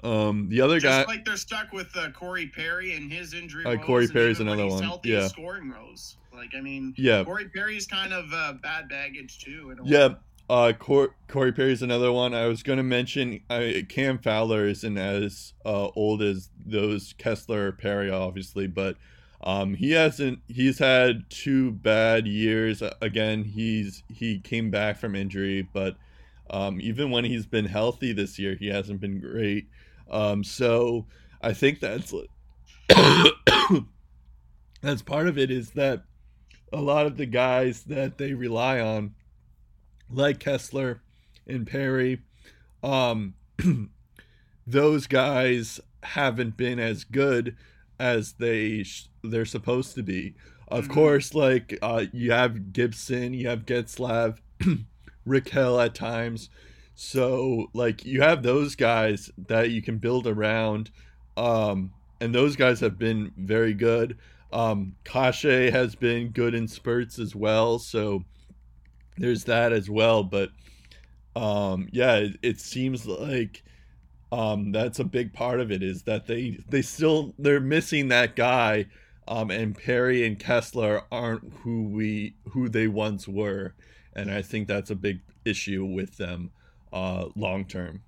Um, 0.03 0.49
the 0.49 0.61
other 0.61 0.79
Just 0.79 1.07
guy, 1.07 1.11
like 1.11 1.25
they're 1.25 1.35
stuck 1.35 1.73
with 1.73 1.95
uh, 1.97 2.11
Corey 2.11 2.47
Perry 2.47 2.95
and 2.95 3.11
his 3.11 3.33
injury. 3.33 3.65
Uh, 3.65 3.77
Corey 3.77 4.07
Perry's 4.07 4.39
another 4.39 4.67
one, 4.67 4.81
Healthy, 4.83 5.09
yeah. 5.09 5.27
scoring 5.27 5.69
rows. 5.71 6.17
Like 6.33 6.49
I 6.55 6.61
mean, 6.61 6.93
yeah, 6.97 7.23
Corey 7.23 7.49
Perry's 7.49 7.87
kind 7.87 8.13
of 8.13 8.25
uh, 8.33 8.53
bad 8.61 8.87
baggage 8.87 9.39
too. 9.39 9.71
In 9.71 9.79
a 9.79 9.83
way. 9.83 9.89
Uh, 10.51 10.73
Cor- 10.73 11.15
Corey 11.29 11.53
Perry's 11.53 11.81
another 11.81 12.11
one. 12.11 12.33
I 12.33 12.47
was 12.47 12.61
going 12.61 12.75
to 12.75 12.83
mention 12.83 13.39
uh, 13.49 13.71
Cam 13.87 14.17
Fowler 14.17 14.65
isn't 14.67 14.97
as 14.97 15.53
uh, 15.65 15.87
old 15.95 16.21
as 16.21 16.49
those 16.65 17.13
Kesler 17.13 17.77
Perry, 17.77 18.11
obviously, 18.11 18.67
but 18.67 18.97
um, 19.45 19.75
he 19.75 19.91
hasn't. 19.91 20.39
He's 20.49 20.77
had 20.77 21.29
two 21.29 21.71
bad 21.71 22.27
years. 22.27 22.83
Again, 23.01 23.45
he's 23.45 24.03
he 24.09 24.39
came 24.39 24.69
back 24.69 24.97
from 24.97 25.15
injury, 25.15 25.69
but 25.73 25.95
um, 26.49 26.81
even 26.81 27.11
when 27.11 27.23
he's 27.23 27.45
been 27.45 27.63
healthy 27.63 28.11
this 28.11 28.37
year, 28.37 28.57
he 28.59 28.67
hasn't 28.67 28.99
been 28.99 29.21
great. 29.21 29.69
Um, 30.09 30.43
so 30.43 31.05
I 31.41 31.53
think 31.53 31.79
that's 31.79 32.13
that's 34.81 35.01
part 35.01 35.29
of 35.29 35.37
it 35.37 35.49
is 35.49 35.69
that 35.71 36.03
a 36.73 36.81
lot 36.81 37.05
of 37.05 37.15
the 37.15 37.25
guys 37.25 37.83
that 37.83 38.17
they 38.17 38.33
rely 38.33 38.81
on 38.81 39.15
like 40.13 40.39
Kesler 40.39 40.99
and 41.47 41.65
Perry, 41.67 42.21
um, 42.83 43.33
those 44.67 45.07
guys 45.07 45.79
haven't 46.03 46.57
been 46.57 46.79
as 46.79 47.03
good 47.03 47.55
as 47.99 48.33
they 48.33 48.83
sh- 48.83 49.07
they're 49.23 49.45
supposed 49.45 49.95
to 49.95 50.03
be. 50.03 50.35
Of 50.67 50.87
Mhm. 50.87 50.91
course, 50.93 51.33
like 51.35 51.77
uh, 51.81 52.05
you 52.11 52.31
have 52.31 52.73
Gibson, 52.73 53.33
you 53.33 53.47
have 53.47 53.65
Getzlaf, 53.65 54.37
Rick 55.25 55.49
Hell 55.49 55.79
at 55.79 55.93
times. 55.93 56.49
So 56.95 57.67
like 57.73 58.05
you 58.05 58.21
have 58.21 58.43
those 58.43 58.75
guys 58.75 59.29
that 59.47 59.71
you 59.71 59.81
can 59.81 59.97
build 59.97 60.27
around, 60.27 60.91
um, 61.37 61.91
and 62.19 62.33
those 62.33 62.55
guys 62.55 62.79
have 62.79 62.97
been 62.97 63.31
very 63.37 63.73
good. 63.73 64.17
Um, 64.53 64.95
Kase 65.05 65.71
has 65.71 65.95
been 65.95 66.29
good 66.29 66.53
in 66.53 66.67
spurts 66.67 67.19
as 67.19 67.35
well. 67.35 67.79
So 67.79 68.25
there's 69.21 69.45
that 69.45 69.71
as 69.73 69.89
well 69.89 70.23
but 70.23 70.49
um 71.35 71.87
yeah 71.91 72.15
it, 72.15 72.37
it 72.41 72.59
seems 72.59 73.07
like 73.07 73.63
um 74.31 74.71
that's 74.71 74.99
a 74.99 75.03
big 75.03 75.33
part 75.33 75.59
of 75.59 75.71
it 75.71 75.81
is 75.83 76.03
that 76.03 76.27
they 76.27 76.57
they 76.69 76.81
still 76.81 77.33
they're 77.39 77.59
missing 77.59 78.09
that 78.09 78.35
guy 78.35 78.85
um 79.27 79.49
and 79.51 79.77
perry 79.77 80.25
and 80.25 80.39
kesler 80.39 81.03
aren't 81.11 81.43
who 81.63 81.83
we 81.83 82.35
who 82.49 82.67
they 82.69 82.87
once 82.87 83.27
were 83.27 83.73
and 84.15 84.31
i 84.31 84.41
think 84.41 84.67
that's 84.67 84.89
a 84.91 84.95
big 84.95 85.19
issue 85.45 85.85
with 85.85 86.17
them 86.17 86.51
uh 86.93 87.25
long 87.35 87.65
term 87.65 88.01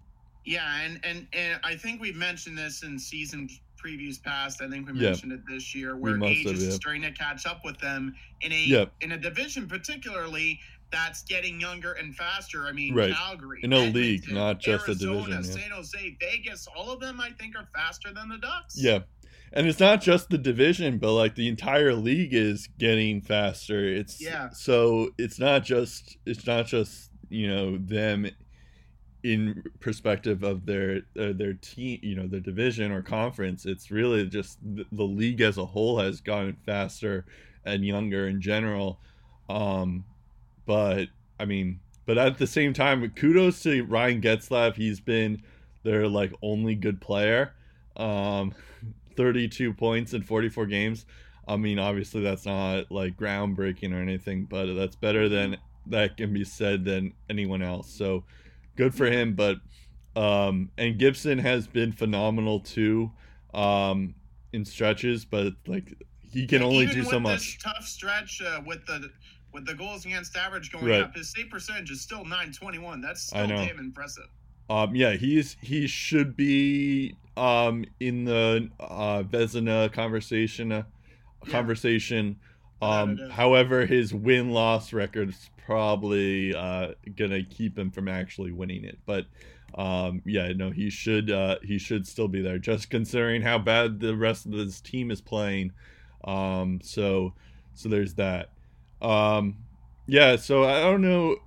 Yeah, 0.46 0.82
and, 0.84 1.00
and 1.06 1.26
and 1.32 1.60
I 1.64 1.76
think 1.78 2.02
we've 2.02 2.18
mentioned 2.18 2.58
this 2.58 2.84
in 2.84 3.00
season 3.00 3.48
previews 3.82 4.22
past. 4.22 4.62
I 4.62 4.70
think 4.70 4.88
we 4.90 4.94
Yeah. 5.00 5.10
mentioned 5.12 5.32
it 5.32 5.40
this 5.50 5.74
year, 5.74 5.96
where 5.96 6.22
age 6.26 6.46
have, 6.48 6.56
is 6.56 6.64
yeah. 6.66 6.72
starting 6.72 7.02
to 7.04 7.12
catch 7.12 7.46
up 7.46 7.62
with 7.64 7.78
them 7.80 8.14
in 8.42 8.52
a 8.52 8.62
Yeah. 8.66 8.86
in 9.00 9.14
a 9.14 9.18
division, 9.18 9.68
particularly 9.68 10.60
that's 10.94 11.24
getting 11.24 11.60
younger 11.60 11.94
and 11.94 12.16
faster. 12.16 12.66
I 12.68 12.72
mean, 12.72 12.94
Right. 12.94 13.14
Calgary, 13.14 13.60
In 13.64 13.74
a 13.74 13.80
league, 13.90 14.32
not 14.32 14.60
just 14.60 14.86
a 14.88 14.92
Arizona, 14.92 15.20
division, 15.26 15.44
yeah. 15.44 15.62
San 15.64 15.72
Jose, 15.72 16.18
Vegas, 16.22 16.68
all 16.74 16.92
of 16.92 17.00
them, 17.02 17.20
I 17.20 17.32
think, 17.32 17.58
are 17.58 17.68
faster 17.76 18.14
than 18.14 18.30
the 18.30 18.38
Ducks. 18.38 18.76
Yeah. 18.78 19.00
And 19.52 19.68
it's 19.68 19.80
not 19.80 20.02
just 20.02 20.30
the 20.30 20.38
division, 20.38 21.00
but 21.00 21.14
like 21.14 21.36
the 21.36 21.48
entire 21.48 21.94
league 21.94 22.34
is 22.34 22.68
getting 22.80 23.22
faster. 23.22 23.84
It's 23.86 24.22
Yeah. 24.22 24.50
so 24.52 25.10
it's 25.18 25.38
not 25.40 25.64
just 25.66 26.18
it's 26.26 26.46
not 26.48 26.66
just, 26.68 27.12
you 27.30 27.48
know, 27.48 27.78
them 27.78 28.28
in 29.24 29.64
perspective 29.80 30.44
of 30.44 30.66
their 30.66 30.98
uh, 31.20 31.34
their 31.34 31.54
team, 31.54 32.00
you 32.04 32.16
know, 32.16 32.28
their 32.28 32.40
division 32.40 32.92
or 32.92 33.02
conference. 33.02 33.66
It's 33.66 33.90
really 33.92 34.28
just 34.28 34.58
the, 34.64 34.86
the 34.92 35.04
league 35.04 35.40
as 35.42 35.58
a 35.58 35.66
whole 35.66 36.00
has 36.00 36.20
gotten 36.20 36.58
faster 36.66 37.26
and 37.66 37.86
younger 37.86 38.28
in 38.28 38.42
general. 38.42 39.00
Um 39.50 40.04
but 40.66 41.08
I 41.40 41.46
mean, 41.46 41.80
but 42.06 42.18
at 42.18 42.38
the 42.38 42.48
same 42.48 42.74
time, 42.74 43.08
kudos 43.12 43.62
to 43.64 43.84
Ryan 43.86 44.22
Getzlaf. 44.22 44.76
He's 44.76 45.00
been 45.00 45.44
their 45.84 46.08
like 46.08 46.34
only 46.42 46.76
good 46.76 47.02
player. 47.02 47.54
Um, 47.96 48.54
32 49.16 49.74
points 49.74 50.14
in 50.14 50.24
44 50.24 50.66
games. 50.66 51.06
I 51.48 51.58
mean, 51.58 51.78
obviously 51.80 52.22
that's 52.22 52.46
not 52.46 52.92
like 52.92 53.18
groundbreaking 53.18 53.94
or 53.94 54.02
anything, 54.02 54.46
but 54.46 54.74
that's 54.74 54.96
better 54.96 55.28
than 55.30 55.58
that 55.88 56.18
can 56.18 56.34
be 56.34 56.44
said 56.46 56.86
than 56.86 57.14
anyone 57.30 57.62
else. 57.62 57.90
So 57.94 58.26
good 58.76 58.96
for 58.96 59.06
him. 59.06 59.36
But 59.36 59.58
um, 60.16 60.72
and 60.78 60.98
Gibson 60.98 61.40
has 61.40 61.68
been 61.68 61.92
phenomenal 61.92 62.60
too, 62.62 63.12
um, 63.54 64.16
in 64.54 64.66
stretches. 64.66 65.26
But 65.26 65.54
like 65.68 65.94
he 66.22 66.48
can 66.48 66.62
Yeah, 66.62 66.68
only 66.68 66.88
do 66.88 67.04
so 67.04 67.20
this 67.20 67.20
much. 67.20 67.60
tough 67.60 67.84
stretch 67.84 68.42
uh, 68.42 68.62
with 68.66 68.86
the 68.86 69.10
with 69.54 69.66
the 69.66 69.74
goals 69.74 70.06
against 70.06 70.36
average 70.36 70.72
going 70.72 70.88
Right. 70.88 71.02
up. 71.02 71.16
His 71.16 71.32
save 71.32 71.50
percentage 71.50 71.92
is 71.92 72.02
still 72.02 72.26
nine 72.26 72.52
twenty 72.52 72.80
one. 72.80 73.02
That's 73.02 73.32
I 73.34 73.46
still 73.46 73.58
damn 73.58 73.80
impressive. 73.80 74.26
Um, 74.70 74.96
yeah, 74.96 75.14
he's 75.14 75.58
he 75.62 75.88
should 75.88 76.36
be 76.36 77.16
um 77.38 77.86
in 78.00 78.26
the 78.26 78.70
uh 78.80 79.24
Vezina 79.24 79.92
conversation 79.92 80.72
uh, 80.72 80.84
Yeah. 81.46 81.52
conversation. 81.52 82.40
Um, 82.82 83.18
however, 83.32 83.86
his 83.86 84.14
win 84.14 84.50
loss 84.52 84.92
record 84.92 85.30
is 85.30 85.50
probably 85.66 86.54
uh 86.54 86.94
gonna 87.16 87.44
keep 87.44 87.78
him 87.78 87.92
from 87.92 88.08
actually 88.08 88.52
winning 88.52 88.84
it. 88.84 89.00
But 89.06 89.28
um, 89.76 90.22
yeah, 90.26 90.52
no, 90.54 90.70
he 90.70 90.90
should 90.90 91.32
uh 91.32 91.58
he 91.64 91.78
should 91.78 92.06
still 92.08 92.28
be 92.28 92.42
there. 92.42 92.60
Just 92.60 92.90
considering 92.90 93.42
how 93.42 93.58
bad 93.58 94.00
the 94.00 94.16
rest 94.16 94.46
of 94.46 94.52
his 94.54 94.82
team 94.82 95.12
is 95.12 95.22
playing. 95.22 95.72
Um, 96.26 96.80
so 96.82 97.34
so 97.74 97.90
there's 97.90 98.14
that. 98.16 98.50
Um, 99.04 99.58
yeah, 100.08 100.36
so 100.38 100.64
I 100.64 100.82
don't 100.82 101.02
know. 101.02 101.38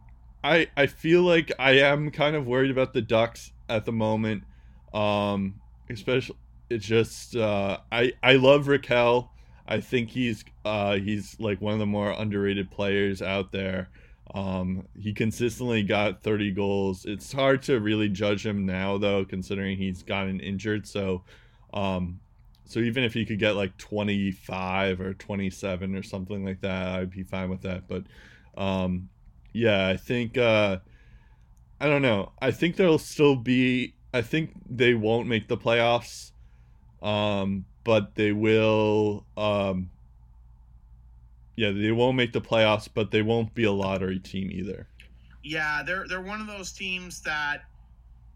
I 0.44 0.68
I 0.76 0.86
feel 0.86 1.22
like 1.22 1.50
I 1.58 1.72
am 1.78 2.10
kind 2.10 2.36
of 2.36 2.46
worried 2.46 2.70
about 2.70 2.92
the 2.92 3.02
Ducks 3.02 3.52
at 3.68 3.84
the 3.84 3.92
moment. 3.92 4.44
Um, 4.94 5.60
especially 5.90 6.36
it's 6.70 6.86
just 6.86 7.36
uh, 7.36 7.78
I 7.90 8.12
I 8.22 8.36
love 8.36 8.66
Rakell. 8.66 9.28
I 9.68 9.80
think 9.80 10.10
he's 10.10 10.44
uh, 10.64 10.96
he's 10.96 11.38
like 11.40 11.60
one 11.60 11.72
of 11.72 11.78
the 11.78 11.86
more 11.86 12.10
underrated 12.10 12.70
players 12.70 13.22
out 13.22 13.52
there. 13.52 13.88
Um, 14.34 14.86
he 14.98 15.12
consistently 15.12 15.82
got 15.82 16.22
30 16.22 16.50
goals. 16.52 17.04
It's 17.04 17.32
hard 17.32 17.62
to 17.64 17.80
really 17.80 18.08
judge 18.08 18.44
him 18.44 18.66
now 18.66 18.98
though, 18.98 19.24
considering 19.24 19.78
he's 19.78 20.02
gotten 20.02 20.40
injured. 20.40 20.86
So, 20.86 21.22
um, 21.72 22.20
so 22.66 22.80
even 22.80 23.04
if 23.04 23.14
he 23.14 23.24
could 23.24 23.38
get 23.38 23.52
like 23.52 23.76
25 23.78 25.00
or 25.00 25.14
27 25.14 25.96
or 25.96 26.02
something 26.02 26.44
like 26.44 26.60
that, 26.60 26.88
I'd 26.88 27.10
be 27.10 27.22
fine 27.22 27.48
with 27.48 27.62
that. 27.62 27.88
But 27.88 28.04
um, 28.56 29.08
yeah, 29.52 29.88
I 29.88 29.96
think 29.96 30.36
uh, 30.36 30.78
I 31.80 31.86
don't 31.86 32.02
know. 32.02 32.32
I 32.40 32.50
think 32.50 32.76
there'll 32.76 32.98
still 32.98 33.36
be 33.36 33.94
I 34.12 34.22
think 34.22 34.52
they 34.68 34.94
won't 34.94 35.28
make 35.28 35.46
the 35.46 35.56
playoffs, 35.56 36.32
um, 37.02 37.66
but 37.84 38.14
they 38.14 38.32
will. 38.32 39.26
Um, 39.36 39.90
yeah, 41.54 41.70
they 41.70 41.92
won't 41.92 42.16
make 42.16 42.32
the 42.32 42.40
playoffs, 42.40 42.88
but 42.92 43.10
they 43.10 43.22
won't 43.22 43.54
be 43.54 43.64
a 43.64 43.72
lottery 43.72 44.18
team 44.18 44.50
either. 44.50 44.88
Yeah, 45.42 45.82
they're 45.86 46.06
they're 46.08 46.20
one 46.20 46.40
of 46.40 46.46
those 46.46 46.72
teams 46.72 47.20
that 47.22 47.62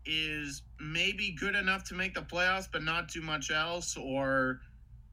is 0.07 0.63
maybe 0.81 1.33
good 1.39 1.55
enough 1.55 1.85
to 1.85 1.95
make 1.95 2.15
the 2.15 2.23
playoffs, 2.23 2.69
but 2.73 2.83
not 2.83 3.09
too 3.09 3.23
much 3.23 3.51
else, 3.51 3.97
or 3.97 4.61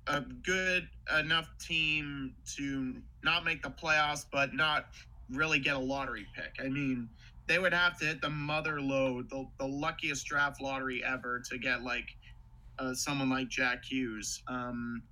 a 0.08 0.22
good 0.22 0.88
enough 1.20 1.50
team 1.60 2.34
to 2.56 2.96
not 3.24 3.44
make 3.44 3.62
the 3.62 3.70
playoffs, 3.70 4.26
but 4.32 4.54
not 4.54 4.88
really 5.30 5.60
get 5.60 5.76
a 5.76 5.80
lottery 5.80 6.26
pick. 6.36 6.56
I 6.64 6.70
mean, 6.70 7.10
they 7.48 7.60
would 7.60 7.74
have 7.74 7.98
to 8.00 8.06
hit 8.06 8.22
the 8.22 8.30
mother 8.30 8.82
load, 8.82 9.30
the, 9.30 9.48
the 9.60 9.66
luckiest 9.66 10.26
draft 10.26 10.62
lottery 10.62 11.04
ever 11.04 11.42
to 11.50 11.58
get 11.58 11.84
like 11.84 12.16
uh, 12.80 12.94
someone 12.94 13.30
like 13.30 13.50
Jack 13.50 13.84
Hughes. 13.86 14.42
Um, 14.48 15.04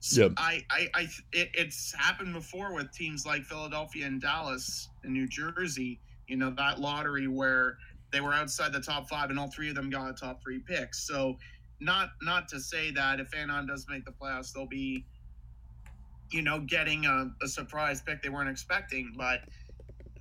so 0.00 0.22
Yep. 0.22 0.32
I, 0.36 0.62
I, 0.70 0.88
I, 0.94 1.02
it, 1.32 1.50
it's 1.54 1.92
happened 1.94 2.32
before 2.32 2.74
with 2.74 2.92
teams 2.92 3.26
like 3.26 3.42
Philadelphia 3.44 4.06
and 4.06 4.20
Dallas 4.20 4.88
and 5.02 5.12
New 5.12 5.26
Jersey. 5.28 6.00
You 6.28 6.36
know 6.36 6.50
that 6.56 6.78
lottery 6.80 7.26
where 7.26 7.78
they 8.10 8.20
were 8.20 8.32
outside 8.32 8.72
the 8.72 8.80
top 8.80 9.08
five, 9.08 9.30
and 9.30 9.38
all 9.38 9.50
three 9.50 9.68
of 9.68 9.74
them 9.74 9.90
got 9.90 10.10
a 10.10 10.12
top 10.14 10.42
three 10.42 10.58
picks. 10.60 11.06
So, 11.06 11.38
not 11.80 12.10
not 12.22 12.48
to 12.48 12.60
say 12.60 12.90
that 12.92 13.20
if 13.20 13.34
Anon 13.34 13.66
does 13.66 13.86
make 13.88 14.04
the 14.04 14.12
playoffs, 14.12 14.52
they'll 14.52 14.66
be, 14.66 15.04
you 16.30 16.42
know, 16.42 16.60
getting 16.60 17.06
a, 17.06 17.30
a 17.42 17.48
surprise 17.48 18.00
pick 18.02 18.22
they 18.22 18.28
weren't 18.28 18.50
expecting. 18.50 19.14
But 19.16 19.40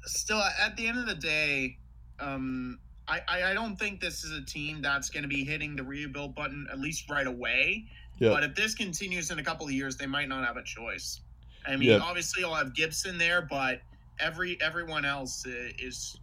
still, 0.04 0.42
at 0.42 0.76
the 0.78 0.88
end 0.88 0.98
of 1.00 1.08
the 1.08 1.16
day, 1.16 1.78
um, 2.20 2.80
I, 3.08 3.22
I 3.46 3.54
don't 3.54 3.78
think 3.78 4.02
this 4.02 4.24
is 4.24 4.32
a 4.32 4.44
team 4.44 4.82
that's 4.82 5.10
going 5.10 5.24
to 5.24 5.30
be 5.30 5.44
hitting 5.46 5.76
the 5.76 5.84
rebuild 5.84 6.36
button 6.36 6.68
at 6.72 6.80
least 6.80 7.10
right 7.10 7.28
away. 7.28 7.86
Yeah. 8.20 8.30
But 8.30 8.44
if 8.44 8.56
this 8.56 8.74
continues 8.76 9.32
in 9.32 9.40
a 9.40 9.44
couple 9.44 9.66
of 9.66 9.72
years, 9.72 9.96
they 9.96 10.08
might 10.08 10.28
not 10.28 10.46
have 10.46 10.58
a 10.58 10.64
choice. 10.64 11.22
I 11.66 11.76
mean, 11.76 11.90
Yeah. 11.90 12.00
obviously, 12.00 12.42
you'll 12.42 12.56
have 12.56 12.74
Gibson 12.74 13.18
there, 13.18 13.42
but 13.42 13.82
every 14.20 14.60
everyone 14.62 15.06
else 15.06 15.46
is 15.46 16.18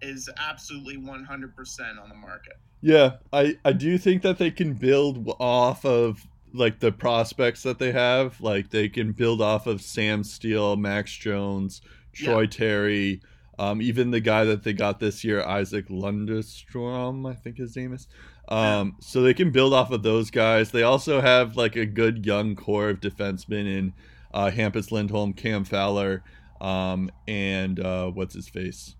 is 0.00 0.28
absolutely 0.36 0.96
100% 0.96 2.02
on 2.02 2.08
the 2.08 2.14
market. 2.14 2.58
Yeah, 2.80 3.16
I 3.32 3.56
I 3.64 3.72
do 3.72 3.98
think 3.98 4.22
that 4.22 4.38
they 4.38 4.52
can 4.52 4.74
build 4.74 5.34
off 5.40 5.84
of 5.84 6.26
like 6.54 6.78
the 6.78 6.92
prospects 6.92 7.62
that 7.64 7.78
they 7.78 7.92
have. 7.92 8.40
Like 8.40 8.70
they 8.70 8.88
can 8.88 9.12
build 9.12 9.42
off 9.42 9.66
of 9.66 9.82
Sam 9.82 10.22
Steele, 10.22 10.76
Max 10.76 11.12
Jones, 11.12 11.80
Troy 12.12 12.46
Terry, 12.46 13.20
um, 13.58 13.82
even 13.82 14.12
the 14.12 14.20
guy 14.20 14.44
that 14.44 14.62
they 14.62 14.72
got 14.72 15.00
this 15.00 15.24
year, 15.24 15.40
Isac 15.40 15.88
Lundestrom, 15.88 17.28
I 17.28 17.34
think 17.34 17.56
his 17.56 17.74
name 17.76 17.92
is. 17.92 18.06
Um, 18.48 18.96
so 19.00 19.20
they 19.20 19.34
can 19.34 19.50
build 19.50 19.74
off 19.74 19.90
of 19.90 20.02
those 20.02 20.30
guys. 20.30 20.70
They 20.70 20.82
also 20.82 21.20
have 21.20 21.56
like 21.56 21.76
a 21.76 21.84
good 21.84 22.24
young 22.24 22.54
core 22.54 22.90
of 22.90 23.00
defensemen 23.00 23.66
in 23.66 23.92
uh, 24.32 24.50
Hampus 24.50 24.90
Lindholm, 24.90 25.32
Cam 25.32 25.64
Fowler, 25.64 26.22
um, 26.60 27.10
and 27.26 27.78
uh, 27.80 28.10
what's 28.10 28.34
his 28.34 28.48
face. 28.48 28.94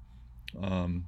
Um, 0.62 1.06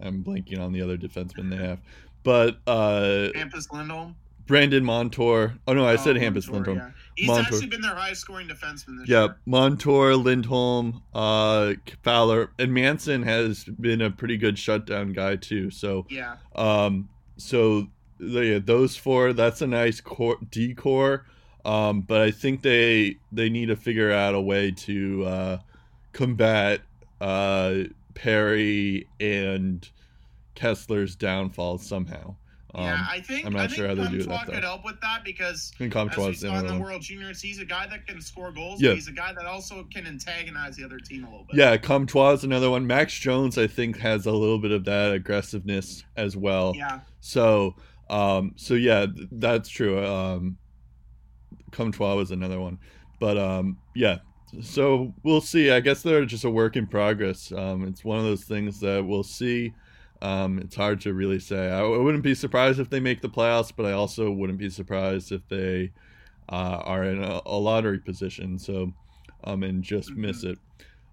I'm 0.00 0.22
blanking 0.24 0.58
on 0.58 0.72
the 0.72 0.82
other 0.82 0.96
defenseman 0.96 1.50
they 1.50 1.56
have, 1.56 1.80
but 2.22 2.58
uh, 2.66 3.28
Hampus 3.34 3.70
Lindholm. 3.72 4.16
Brandon 4.46 4.84
Montour. 4.84 5.54
Oh 5.68 5.72
no, 5.72 5.86
I 5.86 5.94
said 5.96 6.16
Oh, 6.16 6.20
Hampus 6.20 6.48
Montour, 6.50 6.74
Lindholm. 6.74 6.78
yeah. 6.78 6.90
He's 7.16 7.28
Montour. 7.28 7.44
actually 7.54 7.66
been 7.68 7.80
their 7.80 7.94
highest 7.94 8.22
scoring 8.22 8.48
defenseman 8.48 8.98
this 8.98 9.08
year. 9.08 9.18
Yeah, 9.18 9.22
year. 9.24 9.36
Montour, 9.46 10.14
Lindholm, 10.16 11.02
uh, 11.14 11.74
Fowler, 12.02 12.50
and 12.58 12.72
Manson 12.74 13.22
has 13.22 13.64
been 13.64 14.00
a 14.00 14.10
pretty 14.10 14.36
good 14.36 14.58
shutdown 14.58 15.12
guy 15.12 15.36
too. 15.36 15.70
So, 15.70 16.06
Yeah. 16.10 16.36
um, 16.56 17.08
so 17.36 17.86
yeah, 18.18 18.58
those 18.58 18.96
four. 18.96 19.32
That's 19.32 19.62
a 19.62 19.66
nice 19.66 20.00
core 20.00 20.38
decor. 20.50 21.26
Um, 21.64 22.00
but 22.00 22.20
I 22.20 22.32
think 22.32 22.62
they 22.62 23.18
they 23.30 23.48
need 23.48 23.66
to 23.66 23.76
figure 23.76 24.10
out 24.10 24.34
a 24.34 24.40
way 24.40 24.72
to 24.72 25.24
uh, 25.24 25.58
combat 26.12 26.80
uh, 27.20 27.74
Perry 28.14 29.08
and 29.20 29.88
Kesler's 30.54 31.16
downfall 31.16 31.78
somehow. 31.78 32.36
Um, 32.74 32.84
yeah, 32.84 33.06
I 33.06 33.20
think 33.20 33.44
I'm 33.44 33.52
not 33.52 33.64
I 33.64 33.66
think 33.66 33.76
sure 33.76 33.88
how 33.88 33.94
they 33.94 34.08
do 34.08 34.22
that, 34.22 34.46
though. 34.46 34.52
could 34.54 34.64
help 34.64 34.82
with 34.82 34.98
that 35.02 35.24
because 35.24 35.72
as 35.74 35.78
we 35.80 35.90
Comtois 35.90 36.28
is 36.28 36.40
saw 36.40 36.58
in 36.58 36.66
the. 36.66 36.78
World 36.78 37.02
Juniors, 37.02 37.42
he's 37.42 37.58
a 37.58 37.66
guy 37.66 37.86
that 37.88 38.06
can 38.06 38.18
score 38.22 38.50
goals, 38.50 38.80
Yeah. 38.80 38.94
he's 38.94 39.08
a 39.08 39.12
guy 39.12 39.34
that 39.34 39.44
also 39.44 39.86
can 39.92 40.06
antagonize 40.06 40.76
the 40.76 40.84
other 40.84 40.98
team 40.98 41.24
a 41.24 41.30
little 41.30 41.44
bit. 41.44 41.56
Yeah, 41.58 41.76
Comtois 41.76 42.32
is 42.32 42.44
another 42.44 42.70
one. 42.70 42.86
Max 42.86 43.12
Jones, 43.18 43.58
I 43.58 43.66
think, 43.66 43.98
has 43.98 44.24
a 44.24 44.32
little 44.32 44.58
bit 44.58 44.70
of 44.70 44.86
that 44.86 45.12
aggressiveness 45.12 46.02
as 46.16 46.34
well. 46.34 46.72
Yeah. 46.74 47.00
So, 47.20 47.76
um, 48.08 48.54
so 48.56 48.72
yeah, 48.72 49.04
that's 49.32 49.68
true. 49.68 50.02
Um, 50.02 50.56
Comtois 51.72 52.14
was 52.14 52.30
another 52.30 52.58
one, 52.58 52.78
but 53.20 53.36
um, 53.36 53.76
yeah. 53.94 54.18
So 54.60 55.14
we'll 55.22 55.40
see. 55.40 55.70
I 55.70 55.80
guess 55.80 56.02
they're 56.02 56.24
just 56.26 56.44
a 56.44 56.50
work 56.50 56.76
in 56.76 56.86
progress. 56.86 57.52
Um, 57.52 57.86
it's 57.86 58.04
one 58.04 58.18
of 58.18 58.24
those 58.24 58.44
things 58.44 58.80
that 58.80 59.04
we'll 59.04 59.22
see. 59.22 59.72
Um, 60.20 60.58
it's 60.58 60.76
hard 60.76 61.00
to 61.02 61.14
really 61.14 61.40
say. 61.40 61.70
I, 61.70 61.80
I 61.80 61.98
wouldn't 61.98 62.22
be 62.22 62.34
surprised 62.34 62.78
if 62.78 62.90
they 62.90 63.00
make 63.00 63.22
the 63.22 63.28
playoffs, 63.28 63.72
but 63.74 63.86
I 63.86 63.92
also 63.92 64.30
wouldn't 64.30 64.58
be 64.58 64.68
surprised 64.70 65.32
if 65.32 65.46
they 65.48 65.90
uh, 66.48 66.80
are 66.84 67.04
in 67.04 67.22
a, 67.24 67.40
a 67.46 67.56
lottery 67.58 67.98
position. 67.98 68.58
So, 68.58 68.92
um, 69.44 69.62
and 69.62 69.82
just 69.82 70.12
miss 70.12 70.44
it. 70.44 70.58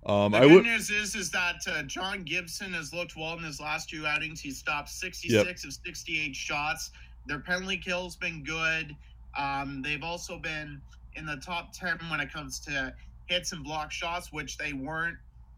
Um, 0.06 0.34
The 0.34 0.38
I 0.38 0.42
good 0.42 0.52
would. 0.52 0.64
news 0.66 0.90
is 0.92 1.16
is 1.16 1.32
that 1.32 1.56
uh, 1.68 1.84
John 1.84 2.24
Gibson 2.24 2.74
has 2.74 2.94
looked 2.94 3.16
well 3.16 3.38
in 3.38 3.44
his 3.44 3.60
last 3.60 3.90
two 3.90 4.06
outings. 4.06 4.42
He 4.42 4.52
stopped 4.52 4.90
66 4.90 5.64
of 5.66 5.74
68 5.74 6.36
shots. 6.36 6.92
Their 7.26 7.40
penalty 7.40 7.78
kill's 7.78 8.16
been 8.16 8.44
good. 8.44 8.96
Um, 9.38 9.82
they've 9.82 10.04
also 10.04 10.38
been 10.38 10.82
in 11.16 11.26
the 11.26 11.38
top 11.38 11.74
10 11.74 11.98
when 12.10 12.20
it 12.20 12.32
comes 12.32 12.60
to 12.62 12.94
hits 13.30 13.52
and 13.52 13.64
block 13.64 13.92
shots, 13.92 14.34
which 14.34 14.58
they 14.58 14.74
weren't 14.74 15.18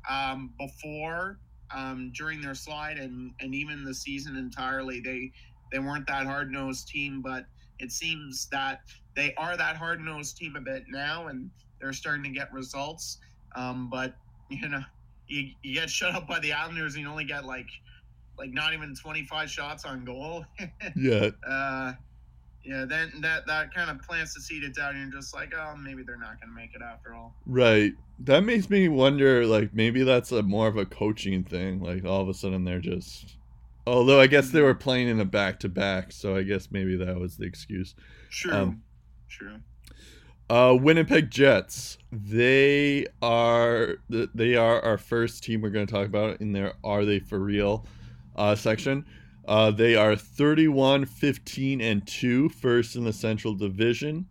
um, 0.10 0.54
before 0.60 1.40
um, 1.74 2.12
during 2.16 2.42
their 2.42 2.56
slide 2.56 2.98
and, 2.98 3.32
and 3.40 3.56
even 3.56 3.84
the 3.84 3.94
season 3.94 4.36
entirely. 4.36 5.00
They 5.00 5.32
they 5.72 5.80
weren't 5.80 6.06
that 6.08 6.26
hard 6.26 6.52
nosed 6.52 6.90
team, 6.90 7.22
but 7.22 7.46
it 7.80 7.92
seems 7.92 8.48
that 8.52 8.82
they 9.16 9.34
are 9.36 9.56
that 9.56 9.78
hard 9.78 10.02
nosed 10.02 10.38
team 10.38 10.56
a 10.56 10.62
bit 10.62 10.84
now, 10.90 11.28
and 11.28 11.50
they're 11.80 11.94
starting 11.94 12.24
to 12.24 12.30
get 12.30 12.52
results. 12.54 13.18
Um, 13.56 13.90
but 13.90 14.16
you 14.50 14.68
know, 14.68 14.82
you, 15.28 15.52
you 15.64 15.76
get 15.76 15.90
shut 15.90 16.14
up 16.14 16.28
by 16.28 16.40
the 16.40 16.52
Islanders 16.52 16.96
and 16.96 17.04
you 17.04 17.10
only 17.10 17.26
get 17.26 17.46
like 17.46 17.70
like 18.38 18.52
not 18.52 18.74
even 18.74 18.96
25 18.96 19.50
shots 19.50 19.86
on 19.86 20.04
goal. 20.04 20.46
Yeah, 20.96 21.30
uh, 21.48 21.94
yeah, 22.64 22.86
then 22.86 23.12
that 23.22 23.48
that 23.48 23.74
kind 23.74 23.90
of 23.90 24.02
plants 24.02 24.34
the 24.34 24.42
seed 24.42 24.64
of 24.64 24.74
doubt, 24.74 24.94
and 24.94 25.12
you're 25.12 25.22
just 25.22 25.34
like, 25.34 25.54
oh, 25.56 25.76
maybe 25.76 26.04
they're 26.04 26.18
not 26.18 26.40
going 26.40 26.50
to 26.50 26.56
make 26.56 26.76
it 26.76 26.82
after 26.82 27.14
all. 27.14 27.36
Right. 27.46 27.94
That 28.20 28.44
makes 28.44 28.70
me 28.70 28.88
wonder, 28.88 29.46
like, 29.48 29.74
maybe 29.74 30.04
that's 30.04 30.32
a 30.32 30.44
more 30.44 30.68
of 30.68 30.78
a 30.78 30.86
coaching 30.86 31.44
thing. 31.44 31.82
Like, 31.82 32.06
all 32.06 32.22
of 32.22 32.30
a 32.30 32.34
sudden 32.34 32.64
they're 32.64 32.80
just. 32.80 33.36
Although 33.88 34.22
I 34.22 34.28
guess 34.28 34.52
they 34.52 34.62
were 34.62 34.76
playing 34.76 35.08
in 35.08 35.20
a 35.20 35.26
back 35.26 35.60
to 35.62 35.70
back, 35.70 36.12
so 36.12 36.36
I 36.36 36.44
guess 36.44 36.70
maybe 36.70 36.96
that 36.98 37.20
was 37.20 37.38
the 37.38 37.46
excuse. 37.46 37.96
True, 38.30 38.54
Um, 38.54 38.84
true. 39.28 39.58
Uh, 40.52 40.78
Winnipeg 40.80 41.32
Jets. 41.32 41.98
They 42.12 43.08
are 43.22 43.96
they 44.10 44.56
are 44.56 44.82
our 44.82 44.98
first 44.98 45.44
team 45.44 45.62
we're 45.62 45.70
going 45.70 45.88
to 45.88 45.94
talk 45.94 46.06
about 46.06 46.42
in 46.42 46.52
their 46.52 46.74
"Are 46.84 47.06
They 47.06 47.20
for 47.20 47.40
Real" 47.40 47.86
uh, 48.36 48.56
section. 48.56 49.06
Uh, 49.48 49.72
they 49.72 49.96
are 49.96 50.16
31, 50.16 51.06
15, 51.06 51.82
and 51.82 52.06
2, 52.08 52.50
first 52.50 52.96
in 52.96 53.04
the 53.04 53.14
Central 53.14 53.54
Division. 53.56 54.28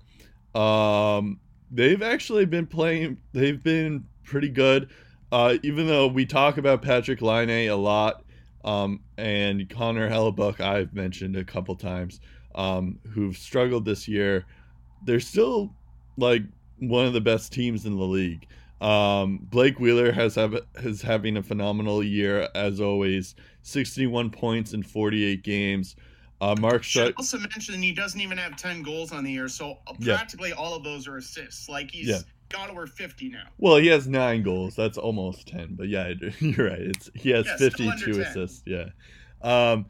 Um, 0.54 1.40
they've 1.70 2.02
actually 2.02 2.46
been 2.46 2.66
playing, 2.66 3.18
they've 3.32 3.62
been 3.62 4.04
pretty 4.24 4.48
good. 4.48 4.90
Uh, 5.32 5.58
even 5.62 5.86
though 5.86 6.06
we 6.06 6.26
talk 6.26 6.58
about 6.58 6.82
Patrik 6.82 7.20
Laine 7.20 7.68
a 7.68 7.76
lot, 7.76 8.24
um, 8.64 9.00
and 9.16 9.68
Connor 9.70 10.08
Hellebuyck, 10.08 10.60
I've 10.60 10.92
mentioned 10.92 11.36
a 11.36 11.44
couple 11.44 11.74
times, 11.76 12.20
um, 12.54 12.98
who've 13.10 13.36
struggled 13.36 13.84
this 13.84 14.08
year, 14.08 14.44
they're 15.04 15.20
still 15.20 15.74
like 16.16 16.42
one 16.78 17.06
of 17.06 17.12
the 17.12 17.20
best 17.20 17.52
teams 17.52 17.86
in 17.86 17.96
the 17.96 18.04
league. 18.04 18.46
Um, 18.80 19.38
Blake 19.42 19.78
Wheeler 19.78 20.12
has 20.12 20.34
have 20.36 20.58
has 20.82 21.02
having 21.02 21.36
a 21.36 21.42
phenomenal 21.42 22.02
year 22.02 22.48
as 22.54 22.80
always. 22.80 23.34
61 23.62 24.30
points 24.30 24.72
in 24.72 24.82
48 24.82 25.42
games. 25.42 25.96
Uh, 26.40 26.56
Mark 26.58 26.82
Should 26.82 27.12
also 27.18 27.38
mention 27.38 27.82
he 27.82 27.92
doesn't 27.92 28.20
even 28.20 28.38
have 28.38 28.56
10 28.56 28.82
goals 28.82 29.12
on 29.12 29.22
the 29.24 29.30
year, 29.30 29.48
so 29.48 29.76
Yeah. 29.98 30.16
practically 30.16 30.52
all 30.54 30.74
of 30.74 30.82
those 30.82 31.06
are 31.06 31.18
assists. 31.18 31.68
Like 31.68 31.90
he's 31.90 32.08
Yeah. 32.08 32.20
got 32.48 32.70
over 32.70 32.86
50 32.86 33.28
now. 33.28 33.42
Well, 33.58 33.76
he 33.76 33.88
has 33.88 34.08
nine 34.08 34.42
goals. 34.42 34.74
That's 34.74 34.96
almost 34.96 35.46
10. 35.48 35.74
But 35.74 35.88
yeah, 35.88 36.14
you're 36.40 36.68
right. 36.70 36.80
It's 36.80 37.10
he 37.14 37.28
has 37.30 37.44
Yeah, 37.44 37.56
52 37.58 38.20
assists. 38.22 38.62
Yeah. 38.64 38.86
Um, 39.42 39.84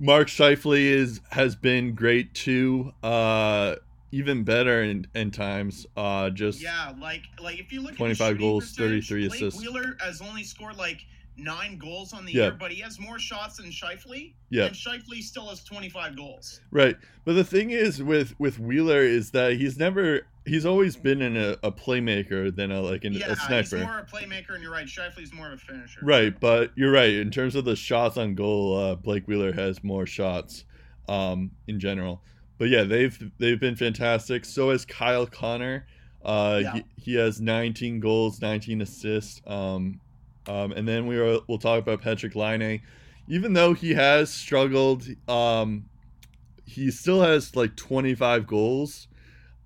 Mark 0.00 0.26
Scheifele 0.26 0.80
is 0.80 1.20
has 1.30 1.54
been 1.54 1.94
great 1.94 2.34
too. 2.34 2.92
Uh, 3.04 3.76
even 4.14 4.44
better 4.44 4.82
in, 4.82 5.06
in 5.14 5.30
times. 5.30 5.86
Uh, 5.96 6.30
just 6.30 6.60
Yeah, 6.62 6.92
like 7.00 7.22
like 7.42 7.58
if 7.58 7.72
you 7.72 7.80
look 7.80 7.92
at 7.92 7.96
25 7.98 8.08
his 8.08 8.18
shooting 8.28 8.40
goals, 8.48 8.64
percentage, 8.70 9.08
33 9.08 9.28
Blake 9.28 9.40
assists. 9.42 9.60
Wheeler 9.60 9.96
has 10.00 10.20
only 10.22 10.44
scored 10.44 10.76
like 10.76 11.04
nine 11.36 11.76
goals 11.78 12.12
on 12.12 12.24
the 12.24 12.32
Yeah. 12.32 12.42
year, 12.44 12.56
but 12.58 12.70
he 12.70 12.80
has 12.80 13.00
more 13.00 13.18
shots 13.18 13.56
than 13.56 13.66
Scheifele. 13.70 14.32
Yeah. 14.50 14.66
And 14.66 14.74
Scheifele 14.74 15.20
still 15.20 15.48
has 15.48 15.64
25 15.64 16.16
goals. 16.16 16.60
Right. 16.70 16.96
But 17.24 17.32
the 17.32 17.42
thing 17.44 17.70
is 17.70 18.02
with 18.02 18.38
with 18.38 18.58
Wheeler 18.60 19.02
is 19.02 19.32
that 19.32 19.54
he's 19.54 19.76
never 19.76 20.20
he's 20.46 20.64
always 20.64 20.94
been 20.94 21.20
in 21.20 21.36
a, 21.36 21.56
a 21.64 21.72
playmaker 21.72 22.54
than 22.54 22.70
a 22.70 22.80
like 22.80 23.02
an, 23.04 23.14
yeah, 23.14 23.26
a 23.26 23.28
he's 23.30 23.42
sniper. 23.46 23.78
more 23.84 23.98
a 23.98 24.04
playmaker, 24.06 24.50
and 24.54 24.62
you're 24.62 24.70
right. 24.72 24.86
Scheifele's 24.86 25.32
more 25.32 25.48
of 25.48 25.54
a 25.54 25.56
finisher. 25.56 26.00
Right, 26.04 26.38
but 26.38 26.70
you're 26.76 26.92
right. 26.92 27.14
In 27.14 27.30
terms 27.32 27.56
of 27.56 27.64
the 27.64 27.74
shots 27.74 28.16
on 28.16 28.36
goal, 28.36 28.78
uh, 28.78 28.94
Blake 28.94 29.26
Wheeler 29.26 29.52
has 29.52 29.82
more 29.82 30.06
shots 30.06 30.64
um, 31.08 31.50
in 31.66 31.80
general. 31.80 32.22
But 32.58 32.68
yeah, 32.68 32.84
they've 32.84 33.30
they've 33.38 33.58
been 33.60 33.76
fantastic. 33.76 34.44
So 34.44 34.70
has 34.70 34.84
Kyle 34.84 35.26
Connor. 35.26 35.86
Uh, 36.24 36.60
Yeah. 36.62 36.72
he, 36.74 36.84
he 36.96 37.14
has 37.16 37.40
19 37.40 38.00
goals, 38.00 38.40
19 38.40 38.80
assists. 38.80 39.42
Um, 39.46 40.00
um, 40.46 40.72
and 40.72 40.86
then 40.86 41.06
we 41.06 41.18
will 41.18 41.42
we'll 41.48 41.58
talk 41.58 41.78
about 41.80 42.02
Patrik 42.02 42.34
Laine. 42.34 42.80
Even 43.28 43.52
though 43.54 43.72
he 43.72 43.94
has 43.94 44.32
struggled, 44.32 45.06
um, 45.28 45.84
he 46.66 46.90
still 46.90 47.22
has 47.22 47.56
like 47.56 47.74
25 47.76 48.46
goals 48.46 49.08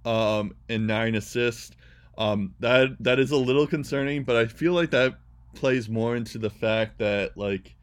um, 0.05 0.55
and 0.69 0.87
nine 0.87 1.15
assists. 1.17 1.75
Um, 2.17 2.55
that 2.61 2.97
that 3.01 3.19
is 3.21 3.31
a 3.31 3.37
little 3.37 3.67
concerning, 3.67 4.25
but 4.25 4.37
I 4.37 4.47
feel 4.47 4.73
like 4.73 4.91
that 4.91 5.19
plays 5.55 5.89
more 5.89 6.17
into 6.17 6.39
the 6.39 6.51
fact 6.51 6.99
that 6.99 7.37
like 7.37 7.75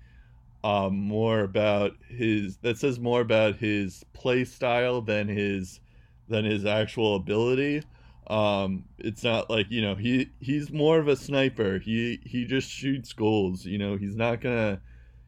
um, 0.66 0.96
more 0.96 1.42
about 1.42 1.92
his 2.10 2.58
that 2.58 2.80
says 2.80 3.00
more 3.00 3.22
about 3.22 3.58
his 3.58 4.04
play 4.14 4.44
style 4.44 5.00
than 5.00 5.28
his 5.28 5.80
than 6.28 6.44
his 6.44 6.66
actual 6.66 7.16
ability. 7.16 7.84
Um, 8.26 8.86
it's 8.98 9.24
not 9.24 9.48
like 9.48 9.68
you 9.70 9.84
know 9.84 9.94
he 9.94 10.32
he's 10.40 10.72
more 10.72 10.98
of 10.98 11.08
a 11.08 11.16
sniper. 11.16 11.78
He 11.78 12.20
he 12.26 12.46
just 12.46 12.68
shoots 12.68 13.14
goals. 13.14 13.64
You 13.64 13.78
know 13.78 13.96
he's 13.96 14.16
not 14.16 14.42
gonna 14.42 14.82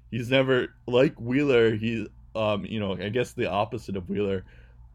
he's 0.10 0.32
never 0.32 0.70
like 0.88 1.22
Wheeler. 1.22 1.76
He's 1.76 2.08
um 2.34 2.66
you 2.66 2.80
know 2.80 2.94
I 2.94 3.10
guess 3.10 3.34
the 3.34 3.48
opposite 3.48 3.96
of 3.96 4.10
Wheeler, 4.10 4.44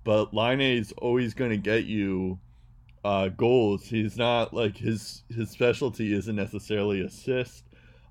but 0.03 0.35
Laine 0.35 0.61
is 0.61 0.93
always 0.99 1.35
gonna 1.35 1.57
get 1.57 1.85
you 1.85 2.41
uh, 3.05 3.29
goals. 3.29 3.85
He's 3.85 4.17
not 4.17 4.53
like 4.53 4.77
his 4.77 5.23
his 5.33 5.51
specialty 5.51 6.13
isn't 6.13 6.35
necessarily 6.35 7.01
assist. 7.03 7.63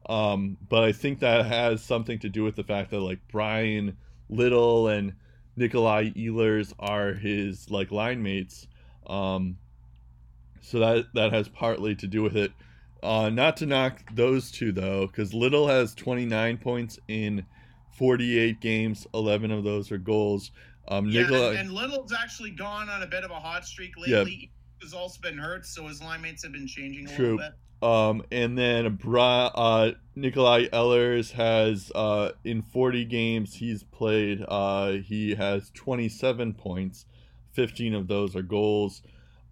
Um, 0.09 0.57
but 0.69 0.83
I 0.83 0.91
think 0.91 1.19
that 1.19 1.45
has 1.45 1.83
something 1.83 2.19
to 2.19 2.29
do 2.29 2.43
with 2.43 2.55
the 2.55 2.63
fact 2.63 2.91
that 2.91 2.99
like 2.99 3.19
Bryan 3.31 3.97
Little 4.29 4.87
and 4.87 5.13
Nikolai 5.55 6.09
Ehlers 6.11 6.73
are 6.79 7.13
his 7.13 7.69
like 7.69 7.91
line 7.91 8.23
mates. 8.23 8.67
Um, 9.07 9.57
so 10.61 10.79
that 10.79 11.05
that 11.13 11.33
has 11.33 11.47
partly 11.49 11.95
to 11.95 12.07
do 12.07 12.21
with 12.23 12.35
it. 12.35 12.51
Uh, 13.03 13.29
not 13.29 13.57
to 13.57 13.65
knock 13.65 14.01
those 14.13 14.51
two 14.51 14.71
though, 14.71 15.07
because 15.07 15.33
Little 15.33 15.67
has 15.67 15.95
29 15.95 16.57
points 16.57 16.99
in 17.07 17.45
48 17.97 18.59
games. 18.61 19.07
11 19.13 19.51
of 19.51 19.63
those 19.63 19.91
are 19.91 19.97
goals. 19.97 20.51
Um, 20.87 21.07
Yeah, 21.09 21.21
Nikolai, 21.23 21.49
and, 21.49 21.59
and 21.59 21.71
Little's 21.73 22.13
actually 22.13 22.51
gone 22.51 22.89
on 22.89 23.03
a 23.03 23.07
bit 23.07 23.23
of 23.23 23.31
a 23.31 23.39
hot 23.39 23.65
streak 23.65 23.91
Yeah. 24.05 24.19
lately. 24.19 24.51
He's 24.81 24.93
also 24.93 25.19
been 25.21 25.37
hurt, 25.37 25.65
so 25.65 25.87
his 25.87 26.01
line 26.01 26.21
mates 26.21 26.41
have 26.43 26.51
been 26.51 26.67
changing 26.67 27.07
a 27.07 27.15
True. 27.15 27.37
little 27.37 27.37
bit. 27.37 27.51
Um, 27.81 28.23
and 28.31 28.57
then 28.57 28.95
Bra- 28.95 29.47
uh, 29.47 29.91
Nikolai 30.15 30.67
Ehlers 30.67 31.31
has 31.31 31.91
uh, 31.95 32.31
in 32.43 32.61
40 32.61 33.05
games 33.05 33.55
he's 33.55 33.83
played, 33.83 34.45
uh, 34.47 34.91
he 34.91 35.35
has 35.35 35.71
27 35.73 36.53
points. 36.53 37.05
15 37.53 37.95
of 37.95 38.07
those 38.07 38.35
are 38.35 38.41
goals. 38.41 39.01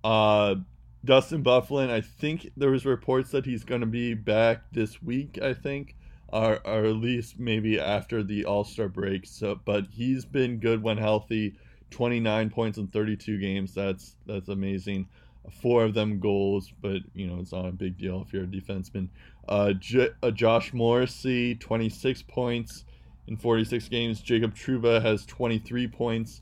Uh, 0.03 0.55
Dustin 1.03 1.43
Byfuglien, 1.43 1.89
I 1.89 2.01
think 2.01 2.51
there 2.55 2.71
was 2.71 2.85
reports 2.85 3.31
that 3.31 3.45
he's 3.45 3.63
going 3.63 3.81
to 3.81 3.87
be 3.87 4.13
back 4.13 4.63
this 4.71 5.01
week. 5.01 5.39
I 5.41 5.53
think, 5.53 5.95
or, 6.27 6.59
or 6.65 6.85
at 6.85 6.95
least 6.95 7.39
maybe 7.39 7.79
after 7.79 8.23
the 8.23 8.45
All 8.45 8.63
Star 8.63 8.87
break. 8.89 9.25
So, 9.25 9.59
but 9.65 9.87
he's 9.91 10.25
been 10.25 10.59
good 10.59 10.83
when 10.83 10.97
healthy. 10.97 11.55
29 11.91 12.51
points 12.51 12.77
in 12.77 12.87
32 12.87 13.39
games. 13.39 13.73
That's 13.73 14.15
that's 14.27 14.49
amazing 14.49 15.07
four 15.49 15.83
of 15.83 15.93
them 15.93 16.19
goals, 16.19 16.71
but 16.81 17.01
you 17.13 17.27
know 17.27 17.39
it's 17.39 17.51
not 17.51 17.65
a 17.65 17.71
big 17.71 17.97
deal 17.97 18.23
if 18.25 18.33
you're 18.33 18.43
a 18.43 18.47
defenseman. 18.47 19.09
Uh, 19.47 19.73
J- 19.73 20.09
uh, 20.21 20.31
Josh 20.31 20.73
Morrissey, 20.73 21.55
26 21.55 22.23
points 22.23 22.85
in 23.27 23.37
46 23.37 23.89
games. 23.89 24.21
Jacob 24.21 24.55
Trouba 24.55 25.01
has 25.01 25.25
23 25.25 25.87
points. 25.87 26.41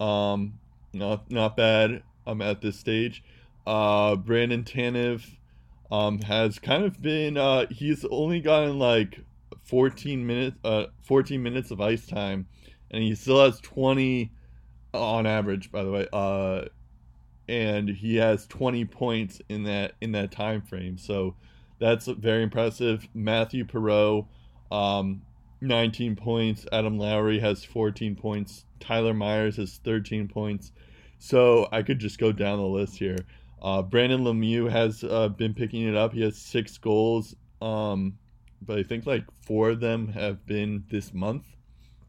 Um, 0.00 0.58
not 0.92 1.30
not 1.30 1.56
bad. 1.56 2.02
Um, 2.26 2.40
at 2.40 2.62
this 2.62 2.78
stage. 2.78 3.22
Uh, 3.66 4.16
Brandon 4.16 4.64
Tanev, 4.64 5.22
um, 5.90 6.20
has 6.22 6.58
kind 6.58 6.84
of 6.84 7.00
been. 7.00 7.36
Uh, 7.36 7.66
he's 7.70 8.04
only 8.10 8.40
gotten 8.40 8.78
like 8.78 9.20
14 9.64 10.26
minutes. 10.26 10.56
Uh, 10.64 10.86
14 11.02 11.42
minutes 11.42 11.70
of 11.70 11.80
ice 11.80 12.06
time, 12.06 12.46
and 12.90 13.02
he 13.02 13.14
still 13.14 13.44
has 13.44 13.60
20 13.60 14.30
on 14.92 15.26
average. 15.26 15.70
By 15.70 15.82
the 15.84 15.90
way. 15.90 16.08
Uh 16.12 16.64
and 17.48 17.88
he 17.88 18.16
has 18.16 18.46
20 18.46 18.84
points 18.86 19.40
in 19.48 19.64
that 19.64 19.92
in 20.00 20.12
that 20.12 20.30
time 20.30 20.62
frame. 20.62 20.98
So 20.98 21.34
that's 21.78 22.06
very 22.06 22.42
impressive. 22.42 23.06
Mathieu 23.14 23.64
Perreault, 23.64 24.26
um, 24.70 25.22
19 25.60 26.16
points. 26.16 26.66
Adam 26.72 26.98
Lowry 26.98 27.38
has 27.40 27.64
14 27.64 28.16
points. 28.16 28.64
Tyler 28.80 29.14
Myers 29.14 29.56
has 29.56 29.80
13 29.84 30.28
points. 30.28 30.72
So 31.18 31.68
I 31.72 31.82
could 31.82 31.98
just 31.98 32.18
go 32.18 32.32
down 32.32 32.58
the 32.58 32.66
list 32.66 32.98
here. 32.98 33.18
Uh, 33.62 33.82
Brendan 33.82 34.24
Lemieux 34.24 34.70
has 34.70 35.02
uh, 35.04 35.28
been 35.28 35.54
picking 35.54 35.88
it 35.88 35.96
up. 35.96 36.12
He 36.12 36.22
has 36.22 36.36
six 36.36 36.76
goals, 36.76 37.34
um, 37.62 38.18
but 38.60 38.78
I 38.78 38.82
think 38.82 39.06
like 39.06 39.24
four 39.40 39.70
of 39.70 39.80
them 39.80 40.08
have 40.08 40.44
been 40.44 40.84
this 40.90 41.14
month. 41.14 41.46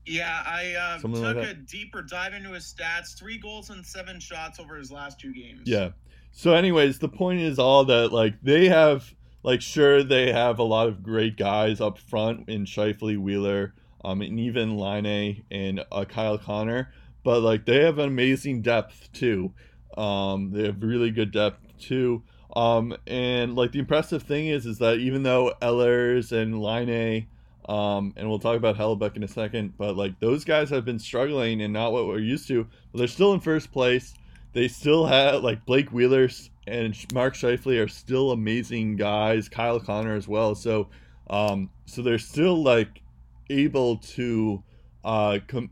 Yeah, 0.05 0.43
I 0.45 0.73
uh, 0.73 0.99
Something 0.99 1.23
like 1.23 1.35
took 1.35 1.45
a 1.45 1.53
deeper 1.53 2.01
dive 2.01 2.33
into 2.33 2.51
his 2.51 2.73
stats. 2.73 3.17
Three 3.17 3.37
goals 3.37 3.69
and 3.69 3.85
seven 3.85 4.19
shots 4.19 4.59
over 4.59 4.75
his 4.75 4.91
last 4.91 5.19
two 5.19 5.33
games. 5.33 5.61
Yeah. 5.65 5.89
So, 6.31 6.53
anyways, 6.53 6.99
the 6.99 7.09
point 7.09 7.39
is 7.41 7.57
all 7.59 7.85
that 7.85 8.11
like 8.11 8.41
they 8.41 8.67
have 8.67 9.13
like 9.43 9.61
sure 9.61 10.03
they 10.03 10.31
have 10.31 10.59
a 10.59 10.63
lot 10.63 10.87
of 10.87 11.01
great 11.03 11.37
guys 11.37 11.79
up 11.79 11.97
front 11.97 12.49
in 12.49 12.65
Scheifele 12.65 13.17
Wheeler, 13.17 13.73
um, 14.03 14.21
and 14.21 14.39
even 14.39 14.77
Laine 14.77 15.43
and 15.49 15.83
uh, 15.91 16.05
Kyle 16.05 16.37
Connor, 16.37 16.91
but 17.23 17.41
like 17.41 17.65
they 17.65 17.83
have 17.83 17.97
an 17.99 18.07
amazing 18.07 18.61
depth 18.61 19.11
too. 19.13 19.53
Um, 19.97 20.51
they 20.51 20.65
have 20.65 20.83
really 20.83 21.11
good 21.11 21.31
depth 21.31 21.77
too. 21.79 22.23
Um, 22.55 22.95
and 23.05 23.55
like 23.55 23.71
the 23.71 23.79
impressive 23.79 24.23
thing 24.23 24.47
is, 24.47 24.65
is 24.65 24.79
that 24.79 24.97
even 24.97 25.23
though 25.23 25.53
Ehlers 25.61 26.31
and 26.31 26.61
Laine, 26.61 27.27
um, 27.67 28.13
and 28.15 28.29
we'll 28.29 28.39
talk 28.39 28.57
about 28.57 28.77
Hellebuyck 28.77 29.15
in 29.15 29.23
a 29.23 29.27
second, 29.27 29.73
but 29.77 29.95
like 29.97 30.19
those 30.19 30.45
guys 30.45 30.69
have 30.69 30.85
been 30.85 30.99
struggling 30.99 31.61
and 31.61 31.73
not 31.73 31.91
what 31.91 32.05
we're 32.05 32.19
used 32.19 32.47
to, 32.49 32.67
but 32.91 32.99
they're 32.99 33.07
still 33.07 33.33
in 33.33 33.39
first 33.39 33.71
place. 33.71 34.13
They 34.53 34.67
still 34.67 35.05
have 35.05 35.43
like 35.43 35.65
Blake 35.65 35.91
Wheelers 35.91 36.51
and 36.67 36.95
Mark 37.13 37.33
Scheifele 37.33 37.83
are 37.83 37.87
still 37.87 38.31
amazing 38.31 38.97
guys. 38.97 39.49
Kyle 39.49 39.79
Connor 39.79 40.15
as 40.15 40.27
well. 40.27 40.53
So, 40.53 40.89
um, 41.29 41.69
so 41.85 42.01
they're 42.01 42.19
still 42.19 42.61
like 42.61 43.01
able 43.49 43.97
to, 43.97 44.63
uh, 45.03 45.39
com- 45.47 45.71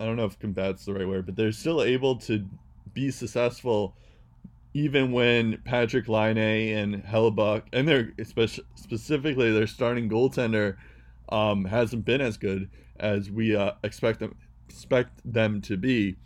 I 0.00 0.06
don't 0.06 0.16
know 0.16 0.24
if 0.24 0.38
combat's 0.38 0.86
the 0.86 0.94
right 0.94 1.06
word, 1.06 1.26
but 1.26 1.36
they're 1.36 1.52
still 1.52 1.82
able 1.82 2.16
to 2.20 2.44
be 2.94 3.10
successful 3.10 3.96
even 4.74 5.12
when 5.12 5.58
Patrik 5.58 6.08
Laine 6.08 6.76
and 6.76 7.04
Hellebuyck 7.04 7.64
and 7.74 7.86
their 7.86 8.12
specifically 8.74 9.52
their 9.52 9.66
starting 9.66 10.08
goaltender 10.08 10.76
um, 11.32 11.64
hasn't 11.64 12.04
been 12.04 12.20
as 12.20 12.36
good 12.36 12.70
as 13.00 13.30
we 13.30 13.56
uh, 13.56 13.72
expect 13.82 14.20
them 14.20 14.36
expect 14.68 15.20
them 15.24 15.60
to 15.62 15.76
be. 15.76 16.16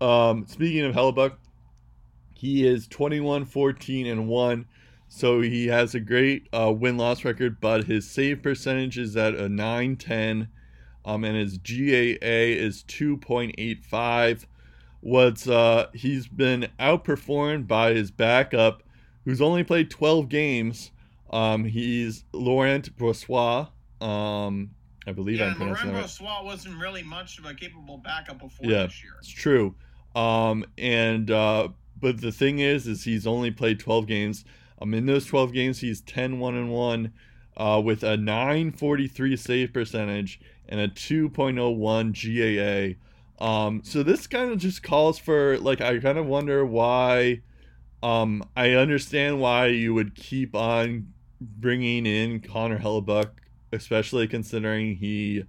Um, 0.00 0.46
speaking 0.46 0.84
of 0.84 0.94
Hellebuyck, 0.94 1.36
he 2.34 2.66
is 2.66 2.86
21 2.86 3.46
14 3.46 4.06
and 4.06 4.28
1 4.28 4.66
so 5.08 5.40
he 5.40 5.66
has 5.66 5.94
a 5.94 6.00
great 6.00 6.48
uh, 6.52 6.72
win-loss 6.72 7.24
record 7.24 7.60
but 7.60 7.84
his 7.84 8.08
save 8.08 8.42
percentage 8.42 8.96
is 8.98 9.16
at 9.16 9.34
a 9.34 9.48
910 9.48 10.48
um, 11.04 11.24
and 11.24 11.36
his 11.36 11.58
GAA 11.58 12.16
is 12.22 12.84
2.85 12.84 14.44
what's 15.00 15.48
uh 15.48 15.86
he's 15.94 16.28
been 16.28 16.68
outperformed 16.78 17.66
by 17.66 17.92
his 17.92 18.10
backup 18.10 18.82
who's 19.24 19.40
only 19.40 19.64
played 19.64 19.90
12 19.90 20.28
games. 20.28 20.90
Um 21.30 21.64
he's 21.64 22.24
Laurent 22.32 22.96
Brossoit 22.96 23.68
um 24.00 24.70
I 25.06 25.12
believe 25.12 25.38
Yeah, 25.38 25.46
I'm 25.46 25.54
pronouncing 25.56 25.88
that 25.88 25.94
right. 25.94 26.04
Brossoit 26.04 26.44
wasn't 26.44 26.78
really 26.78 27.02
much 27.02 27.38
of 27.38 27.46
a 27.46 27.54
capable 27.54 27.96
backup 27.98 28.40
before 28.40 28.70
Yeah. 28.70 28.84
this 28.84 29.02
year. 29.02 29.14
It's 29.18 29.28
true. 29.28 29.74
Um, 30.14 30.64
and 30.76 31.30
uh, 31.30 31.68
but 32.00 32.20
the 32.20 32.32
thing 32.32 32.58
is, 32.58 32.86
is 32.86 33.04
he's 33.04 33.26
only 33.26 33.50
played 33.50 33.80
12 33.80 34.06
games. 34.06 34.44
Um, 34.80 34.94
in 34.94 35.06
those 35.06 35.26
12 35.26 35.52
games, 35.52 35.80
he's 35.80 36.00
10 36.02 36.38
1 36.38 36.54
and 36.54 36.70
1 36.70 37.12
uh, 37.56 37.80
with 37.84 38.02
a 38.02 38.16
943 38.16 39.36
save 39.36 39.72
percentage 39.72 40.40
and 40.68 40.80
a 40.80 40.88
2.01 40.88 42.96
GAA. 43.38 43.44
Um, 43.44 43.80
so 43.84 44.02
this 44.02 44.26
kind 44.26 44.50
of 44.52 44.58
just 44.58 44.82
calls 44.82 45.18
for 45.18 45.58
like 45.58 45.80
I 45.80 45.98
kind 46.00 46.18
of 46.18 46.26
wonder 46.26 46.64
why. 46.66 47.40
Um, 48.02 48.44
I 48.56 48.72
understand 48.72 49.40
why 49.40 49.66
you 49.68 49.94
would 49.94 50.14
keep 50.14 50.54
on 50.54 51.12
bringing 51.40 52.04
in 52.06 52.40
Connor 52.40 52.78
Hellebuyck 52.78 53.30
especially 53.72 54.26
considering 54.26 54.96
he 54.96 55.44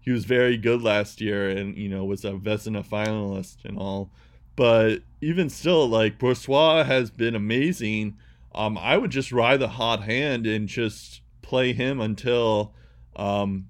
he 0.00 0.10
was 0.10 0.24
very 0.24 0.56
good 0.56 0.82
last 0.82 1.20
year 1.20 1.48
and 1.48 1.76
you 1.76 1.88
know 1.88 2.04
was 2.04 2.24
a 2.24 2.32
Vezina 2.32 2.86
finalist 2.86 3.64
and 3.64 3.78
all. 3.78 4.10
But 4.56 5.02
even 5.20 5.48
still, 5.50 5.88
like 5.88 6.18
Brossoit 6.18 6.86
has 6.86 7.10
been 7.10 7.34
amazing. 7.34 8.16
Um, 8.54 8.76
I 8.76 8.96
would 8.96 9.10
just 9.10 9.30
ride 9.30 9.60
the 9.60 9.68
hot 9.68 10.02
hand 10.02 10.46
and 10.46 10.66
just 10.66 11.20
play 11.42 11.72
him 11.72 12.00
until 12.00 12.74
um, 13.16 13.68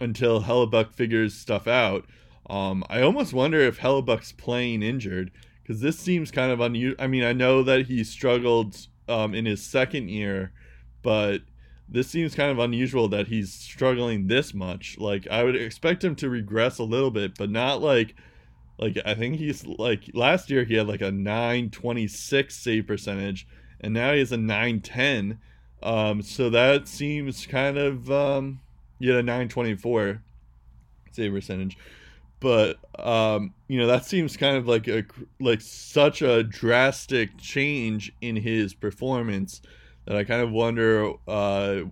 until 0.00 0.42
Hellebuyck 0.42 0.94
figures 0.94 1.34
stuff 1.34 1.66
out. 1.66 2.06
Um, 2.48 2.84
I 2.88 3.02
almost 3.02 3.32
wonder 3.32 3.60
if 3.60 3.80
Hellebuyck's 3.80 4.32
playing 4.32 4.82
injured 4.82 5.30
because 5.62 5.80
this 5.80 5.98
seems 5.98 6.30
kind 6.30 6.50
of 6.50 6.60
unusual. 6.60 6.96
I 6.98 7.06
mean, 7.06 7.24
I 7.24 7.32
know 7.32 7.62
that 7.62 7.86
he 7.86 8.04
struggled 8.04 8.76
um, 9.08 9.34
in 9.34 9.44
his 9.44 9.62
second 9.62 10.08
year, 10.08 10.52
but 11.02 11.42
this 11.90 12.08
seems 12.08 12.34
kind 12.34 12.50
of 12.50 12.58
unusual 12.58 13.08
that 13.08 13.28
he's 13.28 13.52
struggling 13.52 14.26
this 14.26 14.52
much. 14.52 14.96
Like 14.98 15.26
I 15.30 15.42
would 15.42 15.56
expect 15.56 16.04
him 16.04 16.14
to 16.16 16.28
regress 16.28 16.78
a 16.78 16.84
little 16.84 17.10
bit, 17.10 17.36
but 17.38 17.50
not 17.50 17.80
like 17.80 18.14
like 18.78 18.98
I 19.04 19.14
think 19.14 19.36
he's 19.36 19.66
like 19.66 20.10
last 20.14 20.50
year 20.50 20.64
he 20.64 20.74
had 20.74 20.86
like 20.86 21.00
a 21.00 21.10
926 21.10 22.54
save 22.54 22.86
percentage 22.86 23.46
and 23.80 23.94
now 23.94 24.12
he 24.12 24.18
has 24.18 24.32
a 24.32 24.36
910. 24.36 25.38
Um 25.82 26.20
so 26.22 26.50
that 26.50 26.88
seems 26.88 27.46
kind 27.46 27.78
of 27.78 28.10
um 28.10 28.60
yeah, 28.98 29.14
a 29.14 29.22
924 29.22 30.22
save 31.12 31.32
percentage. 31.32 31.78
But 32.38 32.76
um 32.98 33.54
you 33.66 33.78
know, 33.78 33.86
that 33.86 34.04
seems 34.04 34.36
kind 34.36 34.58
of 34.58 34.68
like 34.68 34.88
a 34.88 35.04
like 35.40 35.62
such 35.62 36.20
a 36.20 36.42
drastic 36.42 37.38
change 37.38 38.12
in 38.20 38.36
his 38.36 38.74
performance 38.74 39.62
that 40.08 40.16
I 40.16 40.24
kind 40.24 40.42
of 40.42 40.50
wonder 40.50 41.12
uh 41.28 41.82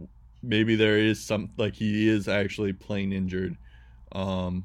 maybe 0.43 0.75
there 0.75 0.99
is 0.99 1.25
some 1.25 1.51
like 1.57 1.77
he 1.77 2.09
is 2.09 2.27
actually 2.27 2.73
playing 2.73 3.13
injured. 3.13 3.57
Um 4.13 4.65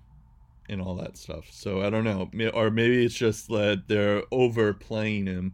and 0.72 0.82
all 0.82 0.96
that 0.96 1.18
stuff. 1.18 1.46
So 1.52 1.82
I 1.82 1.90
don't 1.90 2.06
know, 2.06 2.30
or 2.54 2.72
maybe 2.72 3.04
it's 3.04 3.14
just 3.14 3.50
that 3.50 3.84
they're 3.88 4.24
overplaying 4.32 5.28
him, 5.28 5.54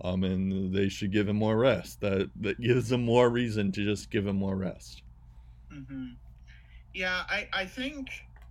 um, 0.00 0.24
and 0.24 0.74
they 0.74 0.88
should 0.88 1.12
give 1.12 1.28
him 1.28 1.36
more 1.36 1.56
rest. 1.56 2.00
That 2.00 2.30
that 2.40 2.60
gives 2.60 2.88
them 2.88 3.04
more 3.04 3.30
reason 3.30 3.70
to 3.72 3.84
just 3.84 4.10
give 4.10 4.26
him 4.26 4.36
more 4.36 4.56
rest. 4.56 5.02
Mm-hmm. 5.72 6.08
Yeah, 6.94 7.22
I 7.28 7.48
I 7.52 7.64
think 7.64 8.08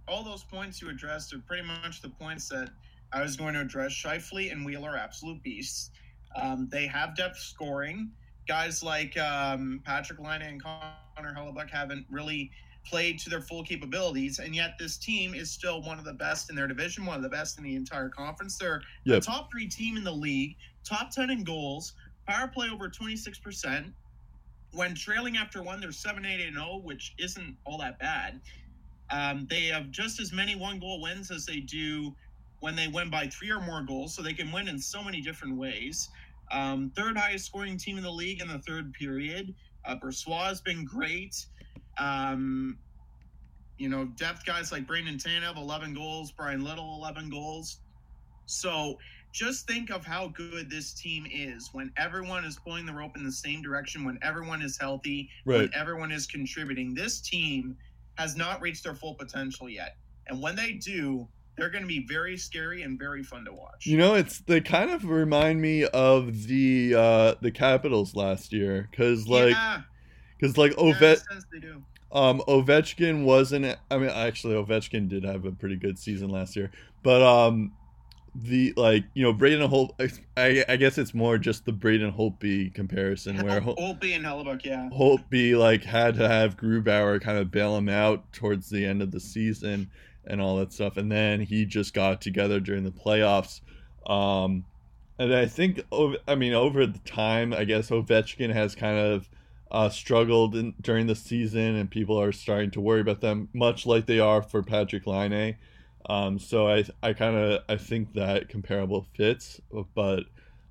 all 0.08 0.24
those 0.24 0.44
points 0.44 0.82
you 0.82 0.90
addressed 0.90 1.34
are 1.34 1.40
pretty 1.40 1.68
much 1.68 2.02
the 2.02 2.10
points 2.10 2.48
that 2.50 2.70
I 3.12 3.22
was 3.22 3.36
going 3.36 3.54
to 3.56 3.62
address. 3.62 3.92
Scheifele 3.92 4.52
and 4.52 4.66
Wheeler, 4.66 4.92
are 4.92 4.98
absolute 4.98 5.44
beasts. 5.44 5.92
Um, 6.36 6.70
they 6.72 6.88
have 6.88 7.16
depth 7.16 7.38
scoring. 7.38 8.12
Guys 8.48 8.84
like 8.84 9.18
um, 9.18 9.82
Patrik 9.88 10.20
Laine 10.20 10.42
and 10.42 10.62
Connor 10.62 11.34
Hellebuyck 11.36 11.70
haven't 11.70 12.06
really 12.10 12.52
played 12.86 13.18
to 13.20 13.30
their 13.30 13.42
full 13.42 13.64
capabilities, 13.64 14.40
and 14.40 14.56
yet 14.56 14.76
this 14.78 14.98
team 14.98 15.34
is 15.34 15.50
still 15.50 15.82
one 15.82 15.98
of 15.98 16.06
the 16.06 16.14
best 16.14 16.50
in 16.50 16.56
their 16.56 16.68
division, 16.68 17.06
one 17.06 17.18
of 17.18 17.24
the 17.24 17.30
best 17.30 17.58
in 17.58 17.64
the 17.64 17.76
entire 17.76 18.10
conference. 18.10 18.58
They're 18.58 18.82
yep. 19.04 19.18
a 19.18 19.26
top 19.26 19.52
three 19.52 19.68
team 19.68 19.98
in 19.98 20.04
the 20.04 20.12
league, 20.12 20.56
top 20.84 21.10
10 21.10 21.32
in 21.32 21.44
goals, 21.44 21.94
power 22.28 22.48
play 22.48 22.70
over 22.70 22.88
26%. 22.88 23.92
When 24.74 24.94
trailing 24.94 25.38
after 25.38 25.64
one, 25.64 25.80
they're 25.80 25.92
7 25.92 26.26
8 26.26 26.54
0, 26.54 26.82
which 26.84 27.16
isn't 27.18 27.56
all 27.66 27.78
that 27.80 27.98
bad. 27.98 28.42
Um, 29.10 29.48
they 29.50 29.66
have 29.66 29.92
just 29.92 30.20
as 30.20 30.34
many 30.34 30.56
one 30.56 30.80
goal 30.80 31.02
wins 31.02 31.32
as 31.32 31.46
they 31.46 31.60
do 31.60 32.14
when 32.60 32.76
they 32.76 32.88
win 32.88 33.10
by 33.10 33.28
three 33.28 33.52
or 33.52 33.62
more 33.62 33.84
goals, 33.84 34.16
so 34.16 34.22
they 34.22 34.34
can 34.34 34.52
win 34.52 34.68
in 34.68 34.80
so 34.80 35.04
many 35.04 35.22
different 35.22 35.56
ways. 35.56 36.10
Um, 36.52 36.92
third 36.96 37.18
highest 37.18 37.46
scoring 37.46 37.78
team 37.78 37.98
in 37.98 38.04
the 38.04 38.12
league 38.12 38.42
in 38.42 38.48
the 38.48 38.60
third 38.60 38.94
period. 38.94 39.54
Uh, 39.84 39.96
Brossoit 39.96 40.48
has 40.48 40.62
been 40.62 40.86
great. 40.86 41.46
Um, 41.98 42.78
you 43.78 43.90
know, 43.90 44.06
depth 44.06 44.46
guys 44.46 44.72
like 44.72 44.88
Brandon 44.88 45.18
Tanev, 45.18 45.58
11 45.58 45.94
goals, 45.94 46.32
Bryan 46.32 46.64
Little, 46.64 46.96
11 46.96 47.30
goals. 47.30 47.80
So 48.46 48.98
just 49.34 49.68
think 49.68 49.90
of 49.90 50.06
how 50.06 50.30
good 50.30 50.70
this 50.70 50.94
team 50.94 51.28
is 51.30 51.70
when 51.74 51.92
everyone 51.98 52.46
is 52.46 52.58
pulling 52.58 52.86
the 52.86 52.94
rope 52.94 53.18
in 53.18 53.24
the 53.26 53.32
same 53.32 53.62
direction, 53.62 54.06
when 54.06 54.18
everyone 54.22 54.62
is 54.62 54.78
healthy, 54.78 55.30
right. 55.46 55.58
when 55.58 55.72
everyone 55.74 56.12
is 56.12 56.26
contributing. 56.26 56.94
This 56.94 57.20
team 57.20 57.76
has 58.18 58.38
not 58.38 58.62
reached 58.62 58.84
their 58.84 58.96
full 58.96 59.14
potential 59.14 59.70
yet. 59.70 59.98
And 60.28 60.42
when 60.42 60.56
they 60.56 60.74
do, 60.74 61.28
they're 61.58 61.70
going 61.70 61.84
to 61.84 61.88
be 61.88 62.06
very 62.06 62.38
scary 62.38 62.82
and 62.82 63.00
very 63.00 63.24
fun 63.24 63.46
to 63.46 63.54
watch. 63.54 63.86
You 63.86 63.98
know, 63.98 64.16
it's 64.16 64.40
they 64.40 64.62
kind 64.62 64.92
of 64.92 65.06
remind 65.06 65.62
me 65.62 65.86
of 65.86 66.48
the 66.48 66.96
uh 66.96 67.36
the 67.42 67.52
Capitals 67.52 68.16
last 68.16 68.54
year 68.54 68.90
cuz 68.92 69.28
like 69.28 69.52
yeah 69.52 69.82
because 70.38 70.58
like 70.58 70.74
Ovet, 70.78 71.22
um, 72.12 72.42
Ovechkin 72.48 73.24
wasn't. 73.24 73.78
I 73.90 73.98
mean, 73.98 74.10
actually, 74.10 74.56
Ovechkin 74.56 75.08
did 75.08 75.24
have 75.24 75.46
a 75.46 75.52
pretty 75.52 75.76
good 75.76 75.98
season 75.98 76.30
last 76.30 76.56
year, 76.56 76.72
but 77.04 77.22
um, 77.22 77.72
the 78.36 78.74
like 78.76 79.06
you 79.14 79.24
know 79.24 79.34
Braden 79.34 79.68
Holt. 79.70 80.00
I, 80.38 80.64
I 80.68 80.76
guess 80.76 80.98
it's 80.98 81.14
more 81.14 81.38
just 81.38 81.66
the 81.66 81.72
Braden 81.72 82.12
Holtby 82.12 82.74
comparison 82.74 83.42
where 83.44 83.60
Hol- 83.60 83.76
Holtby 83.76 84.16
and 84.16 84.26
Hellebuyck, 84.26 84.66
yeah. 84.66 84.90
Holtby 84.92 85.58
like 85.58 85.84
had 85.84 86.16
to 86.16 86.28
have 86.28 86.58
Grubauer 86.58 87.22
kind 87.22 87.38
of 87.38 87.52
bail 87.52 87.76
him 87.78 87.90
out 87.90 88.32
towards 88.34 88.70
the 88.70 88.86
end 88.86 89.02
of 89.02 89.12
the 89.12 89.20
season 89.20 89.90
and 90.28 90.42
all 90.42 90.58
that 90.58 90.74
stuff, 90.74 90.98
and 90.98 91.12
then 91.12 91.42
he 91.42 91.66
just 91.66 91.94
got 91.94 92.22
together 92.22 92.60
during 92.60 92.84
the 92.84 92.92
playoffs. 92.92 93.62
Um, 94.08 94.66
and 95.18 95.34
I 95.34 95.46
think, 95.46 95.82
I 96.28 96.36
mean, 96.36 96.54
over 96.54 96.86
the 96.86 97.00
time, 97.00 97.54
I 97.54 97.64
guess 97.64 97.90
Ovechkin 97.90 98.54
has 98.54 98.76
kind 98.76 98.98
of 98.98 99.30
uh, 99.72 99.90
struggled 99.90 100.56
in, 100.56 100.74
during 100.82 101.08
the 101.08 101.16
season, 101.16 101.76
and 101.76 101.90
people 101.90 102.20
are 102.20 102.32
starting 102.32 102.72
to 102.72 102.82
worry 102.82 103.02
about 103.02 103.22
them, 103.22 103.50
much 103.54 103.86
like 103.86 104.06
they 104.06 104.20
are 104.20 104.42
for 104.42 104.62
Patrik 104.62 105.08
Laine. 105.08 105.56
Um, 106.08 106.38
so 106.38 106.68
I 106.68 106.86
I 107.02 107.14
kind 107.14 107.36
of 107.36 107.64
I 107.68 107.78
think 107.78 108.14
that 108.14 108.48
comparable 108.50 109.08
fits, 109.16 109.60
but 109.96 110.26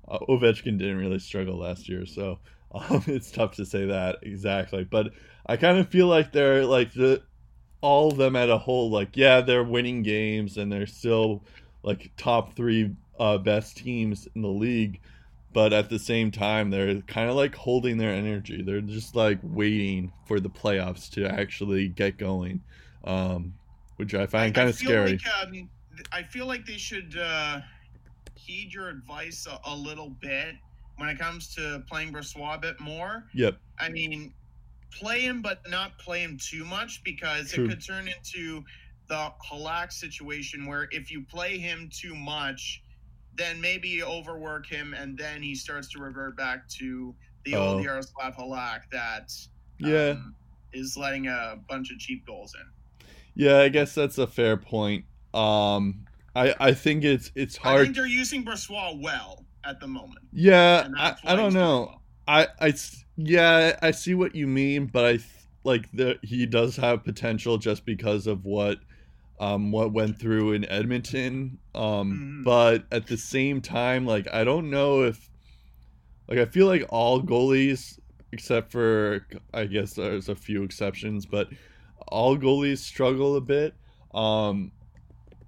uh, 0.07 0.19
Ovechkin 0.29 0.77
didn't 0.77 0.97
really 0.97 1.19
struggle 1.19 1.57
last 1.57 1.89
year, 1.89 2.05
so 2.05 2.39
um, 2.71 3.03
it's 3.07 3.31
tough 3.31 3.55
to 3.55 3.65
say 3.65 3.85
that 3.85 4.19
exactly. 4.21 4.83
But 4.83 5.11
I 5.45 5.57
kind 5.57 5.77
of 5.77 5.89
feel 5.89 6.07
like 6.07 6.31
they're 6.31 6.65
like 6.65 6.93
the 6.93 7.21
all 7.81 8.11
of 8.11 8.17
them 8.17 8.35
at 8.35 8.49
a 8.49 8.57
whole, 8.57 8.89
like 8.89 9.15
yeah, 9.15 9.41
they're 9.41 9.63
winning 9.63 10.03
games 10.03 10.57
and 10.57 10.71
they're 10.71 10.87
still 10.87 11.43
like 11.83 12.11
top 12.17 12.55
three 12.55 12.95
uh, 13.19 13.37
best 13.37 13.77
teams 13.77 14.27
in 14.35 14.41
the 14.41 14.47
league 14.47 14.99
but 15.53 15.71
at 15.71 15.89
the 15.89 15.97
same 15.97 16.31
time 16.31 16.69
they're 16.69 16.99
kind 17.03 17.29
of 17.29 17.35
like 17.37 17.55
holding 17.55 17.97
their 17.97 18.13
energy. 18.13 18.61
They're 18.61 18.81
just 18.81 19.15
like 19.15 19.39
waiting 19.41 20.11
for 20.25 20.41
the 20.41 20.49
playoffs 20.49 21.09
to 21.11 21.25
actually 21.25 21.87
get 21.87 22.17
going 22.17 22.61
um, 23.05 23.53
which 23.97 24.13
i 24.13 24.25
find 24.25 24.53
kind 24.53 24.69
of 24.69 24.75
scary 24.75 25.11
like, 25.11 25.21
um, 25.41 25.69
i 26.11 26.21
feel 26.23 26.45
like 26.45 26.65
they 26.65 26.77
should 26.77 27.17
uh, 27.17 27.61
heed 28.35 28.73
your 28.73 28.89
advice 28.89 29.47
a, 29.49 29.59
a, 29.69 29.75
little 29.75 30.09
bit 30.09 30.55
when 30.97 31.07
it 31.09 31.17
comes 31.17 31.53
to 31.55 31.83
playing 31.89 32.11
Brossoit 32.11 32.55
a 32.55 32.57
bit 32.57 32.79
more. 32.79 33.25
Yep. 33.33 33.57
I 33.79 33.89
mean 33.89 34.33
play 34.95 35.21
him 35.21 35.41
but 35.41 35.59
not 35.69 35.97
play 35.99 36.21
him 36.21 36.37
too 36.41 36.65
much 36.65 37.03
because 37.03 37.51
True. 37.51 37.65
it 37.65 37.69
could 37.69 37.85
turn 37.85 38.07
into 38.07 38.63
the 39.07 39.31
Halak 39.49 39.91
situation 39.91 40.65
where 40.65 40.87
if 40.91 41.11
you 41.11 41.23
play 41.23 41.57
him 41.57 41.89
too 41.93 42.15
much 42.15 42.81
then 43.37 43.59
maybe 43.59 43.89
you 43.89 44.05
overwork 44.05 44.65
him, 44.65 44.93
and 44.93 45.17
then 45.17 45.41
he 45.41 45.55
starts 45.55 45.87
to 45.89 45.99
revert 45.99 46.37
back 46.37 46.67
to 46.69 47.13
the 47.43 47.55
oh. 47.55 47.73
old 47.73 47.83
Yaroslav 47.83 48.35
Halak 48.35 48.81
that 48.91 49.31
yeah 49.77 50.11
um, 50.11 50.35
is 50.73 50.97
letting 50.97 51.27
a 51.27 51.57
bunch 51.69 51.91
of 51.91 51.99
cheap 51.99 52.25
goals 52.25 52.55
in. 52.55 53.07
Yeah, 53.35 53.59
I 53.59 53.69
guess 53.69 53.93
that's 53.93 54.17
a 54.17 54.27
fair 54.27 54.57
point. 54.57 55.05
Um, 55.33 56.05
I 56.35 56.55
I 56.59 56.73
think 56.73 57.03
it's 57.03 57.31
it's 57.35 57.57
hard. 57.57 57.81
I 57.81 57.83
think 57.83 57.95
they're 57.95 58.05
using 58.05 58.45
Brossoit 58.45 59.01
well 59.01 59.45
at 59.63 59.79
the 59.79 59.87
moment. 59.87 60.25
Yeah, 60.31 60.87
I, 60.97 61.15
I 61.23 61.35
don't 61.35 61.53
know. 61.53 61.79
Well. 61.79 62.01
I 62.27 62.47
I 62.59 62.73
yeah 63.17 63.77
I 63.81 63.91
see 63.91 64.13
what 64.13 64.35
you 64.35 64.47
mean, 64.47 64.87
but 64.87 65.05
I 65.05 65.19
like 65.63 65.91
that 65.93 66.19
he 66.23 66.45
does 66.45 66.75
have 66.77 67.03
potential 67.03 67.57
just 67.57 67.85
because 67.85 68.27
of 68.27 68.45
what 68.45 68.79
um, 69.39 69.71
what 69.71 69.91
went 69.91 70.19
through 70.19 70.53
in 70.53 70.69
Edmonton. 70.69 71.57
Um, 71.73 71.83
mm-hmm. 71.83 72.43
But 72.43 72.85
at 72.91 73.07
the 73.07 73.17
same 73.17 73.61
time, 73.61 74.05
like 74.05 74.27
I 74.33 74.43
don't 74.43 74.69
know 74.69 75.03
if, 75.03 75.29
like 76.27 76.39
I 76.39 76.45
feel 76.45 76.67
like 76.67 76.85
all 76.89 77.21
goalies, 77.21 77.99
except 78.31 78.71
for 78.71 79.25
I 79.53 79.65
guess 79.65 79.93
there's 79.93 80.29
a 80.29 80.35
few 80.35 80.63
exceptions, 80.63 81.25
but 81.25 81.49
all 82.07 82.37
goalies 82.37 82.77
struggle 82.79 83.35
a 83.35 83.41
bit. 83.41 83.73
Um, 84.13 84.71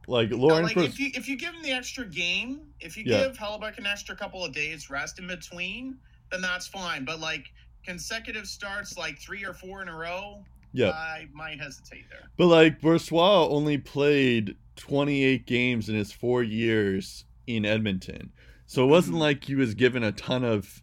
like 0.07 0.32
Lauren, 0.32 0.63
like 0.63 0.78
if 0.78 0.99
you 0.99 1.11
if 1.13 1.28
you 1.28 1.38
give 1.38 1.53
him 1.53 1.61
the 1.61 1.72
extra 1.72 2.05
game, 2.05 2.61
if 2.80 2.97
you 2.97 3.03
yeah. 3.05 3.28
give 3.28 3.38
Hellebuyck 3.38 3.78
an 3.78 3.86
extra 3.86 4.15
couple 4.15 4.43
of 4.43 4.53
days 4.53 4.89
rest 4.89 5.20
in 5.20 5.28
between, 5.28 5.97
then 6.32 6.41
that's 6.41 6.67
fine. 6.67 7.05
But 7.05 7.19
like 7.19 7.45
consecutive 7.86 8.47
starts, 8.47 8.97
like 8.97 9.19
three 9.19 9.45
or 9.45 9.53
four 9.53 9.82
in 9.82 9.88
a 9.88 9.95
row, 9.95 10.43
yeah. 10.73 10.91
I 10.91 11.28
might 11.34 11.59
hesitate 11.59 12.05
there. 12.09 12.30
But 12.38 12.47
like 12.47 12.82
Brossoit 12.82 13.49
only 13.49 13.78
played 13.78 14.55
28 14.75 15.45
games 15.45 15.89
in 15.89 15.95
his 15.95 16.11
four 16.11 16.43
years 16.43 17.25
in 17.47 17.65
Edmonton. 17.65 18.32
So 18.65 18.84
it 18.84 18.88
wasn't 18.88 19.15
mm-hmm. 19.15 19.21
like 19.21 19.43
he 19.43 19.55
was 19.55 19.73
given 19.73 20.03
a 20.03 20.11
ton 20.11 20.43
of 20.43 20.82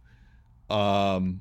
um 0.70 1.40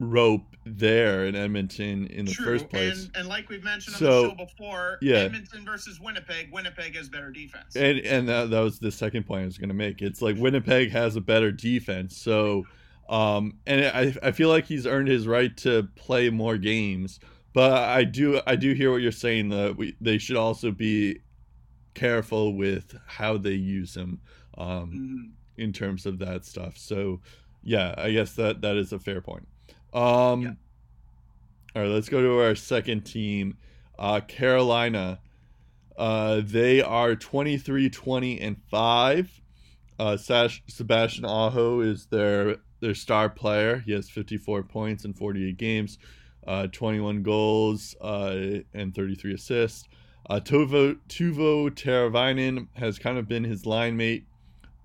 rope 0.00 0.50
there 0.64 1.26
in 1.26 1.36
Edmonton 1.36 2.06
in 2.08 2.24
the 2.24 2.32
True. 2.32 2.44
first 2.44 2.68
place. 2.68 3.04
And, 3.04 3.16
and 3.16 3.28
like 3.28 3.48
we've 3.48 3.62
mentioned 3.62 3.96
on 3.96 4.02
the 4.02 4.28
show 4.28 4.34
before, 4.34 4.98
yeah. 5.00 5.18
Edmonton 5.18 5.64
versus 5.64 6.00
Winnipeg, 6.00 6.50
Winnipeg 6.52 6.96
has 6.96 7.08
better 7.08 7.30
defense. 7.30 7.76
And 7.76 7.98
and 8.00 8.28
that, 8.28 8.50
that 8.50 8.60
was 8.60 8.78
the 8.78 8.90
second 8.90 9.26
point 9.26 9.42
I 9.42 9.44
was 9.46 9.58
going 9.58 9.68
to 9.68 9.74
make. 9.74 10.02
It's 10.02 10.20
like 10.20 10.36
Winnipeg 10.36 10.90
has 10.90 11.16
a 11.16 11.20
better 11.20 11.52
defense, 11.52 12.16
so 12.16 12.64
um, 13.10 13.58
and 13.66 13.84
I 13.84 14.14
I 14.28 14.30
feel 14.32 14.48
like 14.48 14.64
he's 14.66 14.86
earned 14.86 15.08
his 15.08 15.26
right 15.26 15.54
to 15.58 15.88
play 15.96 16.30
more 16.30 16.56
games. 16.56 17.20
But 17.52 17.72
I 17.72 18.04
do 18.04 18.40
I 18.46 18.56
do 18.56 18.72
hear 18.72 18.90
what 18.92 19.02
you're 19.02 19.10
saying 19.12 19.48
that 19.50 19.76
we 19.76 19.96
they 20.00 20.16
should 20.18 20.36
also 20.36 20.70
be 20.70 21.18
careful 21.94 22.54
with 22.56 22.94
how 23.06 23.36
they 23.36 23.52
use 23.54 23.96
him 23.96 24.20
um, 24.56 24.92
Mhm. 25.58 25.62
in 25.62 25.72
terms 25.72 26.06
of 26.06 26.18
that 26.20 26.44
stuff. 26.44 26.78
So 26.78 27.20
yeah, 27.62 27.94
I 27.98 28.12
guess 28.12 28.34
that 28.36 28.62
that 28.62 28.76
is 28.76 28.92
a 28.92 28.98
fair 28.98 29.20
point. 29.20 29.48
Um, 29.92 30.42
Yeah. 30.42 30.52
All 31.74 31.82
right, 31.82 31.90
let's 31.90 32.08
go 32.08 32.20
to 32.22 32.40
our 32.40 32.54
second 32.54 33.02
team, 33.02 33.56
uh, 33.98 34.20
Carolina. 34.20 35.20
Uh, 35.96 36.40
they 36.44 36.80
are 36.80 37.14
23 37.14 37.90
20 37.90 38.40
and 38.40 38.56
5. 38.70 39.40
Uh, 39.98 40.16
Sash, 40.16 40.62
Sebastian 40.66 41.24
Aho 41.26 41.80
is 41.80 42.06
their 42.06 42.56
their 42.80 42.94
star 42.94 43.28
player. 43.28 43.82
He 43.84 43.92
has 43.92 44.08
54 44.10 44.62
points 44.64 45.04
in 45.04 45.12
48 45.12 45.56
games, 45.56 45.98
uh, 46.46 46.66
21 46.68 47.22
goals, 47.22 47.94
uh, 48.00 48.60
and 48.74 48.94
33 48.94 49.34
assists. 49.34 49.88
Uh, 50.28 50.40
Tovo 50.40 50.96
Tuvo 51.08 51.70
Teravainen 51.70 52.68
has 52.74 52.98
kind 52.98 53.18
of 53.18 53.26
been 53.28 53.44
his 53.44 53.66
line 53.66 53.96
mate 53.96 54.26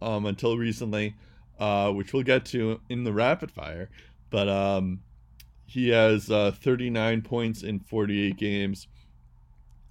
um, 0.02 0.26
until 0.26 0.58
recently, 0.58 1.16
uh, 1.60 1.92
which 1.92 2.14
we'll 2.14 2.24
get 2.24 2.46
to 2.46 2.80
in 2.90 3.04
the 3.04 3.14
rapid 3.14 3.52
fire. 3.52 3.90
But 4.30 4.50
um, 4.50 5.02
he 5.66 5.90
has 5.90 6.32
uh, 6.32 6.52
39 6.52 7.22
points 7.22 7.64
in 7.64 7.80
48 7.80 8.38
games. 8.38 8.88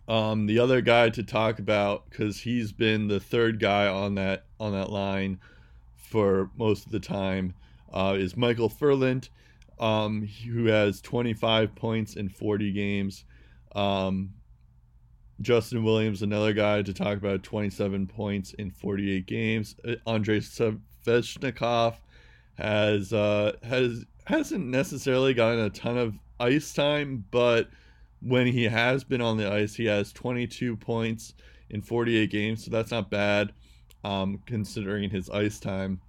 Um, 0.07 0.47
the 0.47 0.59
other 0.59 0.81
guy 0.81 1.09
to 1.11 1.23
talk 1.23 1.59
about 1.59 2.11
because 2.11 2.41
he's 2.41 2.73
been 2.73 3.09
the 3.09 3.21
third 3.21 3.59
guy 3.59 3.87
on 3.87 4.17
that 4.17 4.45
on 4.61 4.73
that 4.73 4.91
line 4.91 5.41
for 5.97 6.51
most 6.57 6.85
of 6.85 6.93
the 6.93 7.01
time 7.01 7.55
uh, 7.95 8.17
is 8.19 8.37
Michael 8.37 8.69
Ferland, 8.69 9.31
um, 9.79 10.29
who 10.45 10.67
has 10.67 11.01
25 11.01 11.75
points 11.75 12.17
in 12.17 12.29
40 12.29 12.73
games. 12.73 13.25
Um, 13.75 14.35
Justin 15.41 15.83
Williams, 15.83 16.23
another 16.23 16.53
guy 16.53 16.83
to 16.83 16.93
talk 16.93 17.17
about, 17.17 17.43
27 17.43 18.07
points 18.07 18.53
in 18.55 18.71
48 18.71 19.27
games. 19.27 19.77
Uh, 19.87 19.95
Andrei 20.07 20.41
Svechnikov 20.41 21.97
has 22.57 23.13
uh, 23.13 23.53
has 23.63 24.05
hasn't 24.27 24.67
necessarily 24.67 25.35
gotten 25.35 25.61
a 25.61 25.71
ton 25.71 25.99
of 25.99 26.15
ice 26.41 26.73
time, 26.73 27.25
but 27.31 27.69
when 28.21 28.47
he 28.47 28.65
has 28.65 29.05
been 29.05 29.21
on 29.21 29.37
the 29.37 29.51
ice, 29.51 29.75
he 29.75 29.85
has 29.85 30.13
22 30.13 30.77
points 30.77 31.35
in 31.71 31.83
48 31.83 32.31
games, 32.31 32.65
so 32.65 32.71
that's 32.71 32.91
not 32.91 33.11
bad 33.11 33.53
um, 34.03 34.41
considering 34.47 35.11
his 35.11 35.29
ice 35.31 35.59
time. 35.59 36.01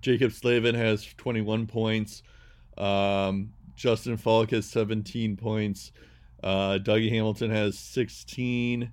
Jacob 0.00 0.32
Slavin 0.32 0.74
has 0.74 1.04
21 1.16 1.66
points. 1.66 2.22
Um, 2.76 3.52
Justin 3.74 4.16
Faulk 4.16 4.50
has 4.50 4.66
17 4.66 5.36
points. 5.36 5.92
Uh, 6.42 6.78
Dougie 6.82 7.10
Hamilton 7.10 7.50
has 7.50 7.78
16. 7.78 8.92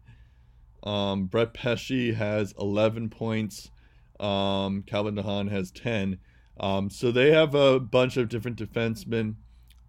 Um, 0.84 1.26
Brett 1.26 1.54
Pesce 1.54 2.14
has 2.14 2.54
11 2.60 3.10
points. 3.10 3.72
Um, 4.20 4.84
Calvin 4.84 5.16
DeHaan 5.16 5.49
has 5.51 5.72
10. 5.72 6.20
Um, 6.60 6.89
so 6.89 7.12
they 7.12 7.32
have 7.32 7.56
a 7.56 7.80
bunch 7.80 8.18
of 8.18 8.30
different 8.30 8.58
defensemen. 8.58 9.36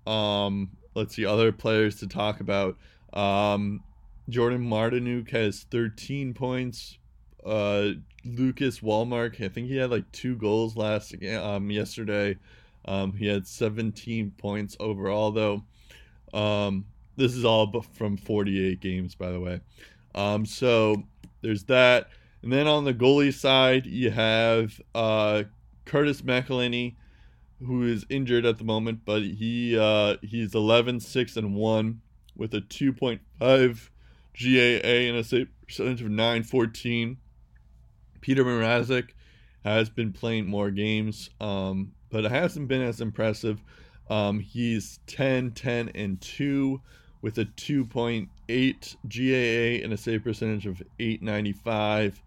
Um, 0.07 0.71
let's 0.95 1.15
see, 1.15 1.27
other 1.27 1.53
players 1.53 1.97
to 1.97 2.07
talk 2.07 2.41
about. 2.41 2.77
Um, 3.13 3.83
Jordan 4.29 4.65
Martinook 4.65 5.31
has 5.31 5.67
13 5.71 6.35
points. 6.35 6.99
Uh, 7.45 7.91
Lucas 8.25 8.83
Wallmark, 8.83 9.41
I 9.41 9.49
think 9.49 9.69
he 9.69 9.77
had 9.77 9.91
like 9.91 10.11
two 10.13 10.37
goals 10.37 10.77
last 10.77 11.15
um, 11.41 11.71
yesterday. 11.71 12.39
Um, 12.87 13.13
he 13.13 13.27
had 13.27 13.47
17 13.47 14.33
points 14.39 14.77
overall, 14.81 15.31
though. 15.31 15.63
Um, 16.33 16.87
this 17.17 17.35
is 17.35 17.45
all 17.45 17.85
from 17.93 18.17
48 18.17 18.81
games, 18.81 19.15
by 19.15 19.31
the 19.31 19.41
way. 19.41 19.61
Um, 20.15 20.47
so 20.47 21.03
there's 21.43 21.65
that. 21.65 22.09
And 22.43 22.53
then 22.53 22.67
on 22.67 22.85
the 22.85 22.95
goalie 22.95 23.33
side, 23.33 23.87
you 23.87 24.11
have 24.11 24.81
uh, 24.95 25.45
Curtis 25.85 26.23
McElhinney, 26.23 26.97
who 27.65 27.85
is 27.85 28.05
injured 28.09 28.45
at 28.45 28.59
the 28.59 28.65
moment, 28.65 29.01
but 29.05 29.23
he 29.23 29.79
uh, 29.79 30.17
he's 30.23 30.55
11, 30.55 31.01
6, 31.01 31.37
and 31.37 31.55
1 31.55 32.01
with 32.37 32.53
a 32.53 32.61
2.5 32.61 33.89
GAA 34.37 34.89
and 34.89 35.17
a 35.17 35.25
save 35.25 35.49
percentage 35.67 36.03
of 36.03 36.11
914. 36.11 37.17
Peter 38.25 38.43
Mrazek 38.43 39.11
has 39.67 39.91
been 39.91 40.11
playing 40.11 40.47
more 40.47 40.71
games, 40.71 41.29
um, 41.43 41.93
but 42.09 42.25
it 42.25 42.31
hasn't 42.31 42.69
been 42.69 42.81
as 42.81 43.03
impressive. 43.03 43.63
Um, 44.09 44.41
he's 44.41 44.99
10, 45.09 45.51
10, 45.51 45.91
and 45.95 46.19
2 46.23 46.81
with 47.21 47.37
a 47.37 47.45
2.8 47.45 48.97
GAA 49.09 49.85
and 49.85 49.93
a 49.93 49.97
save 49.99 50.25
percentage 50.25 50.65
of 50.65 50.83
895. 50.99 52.23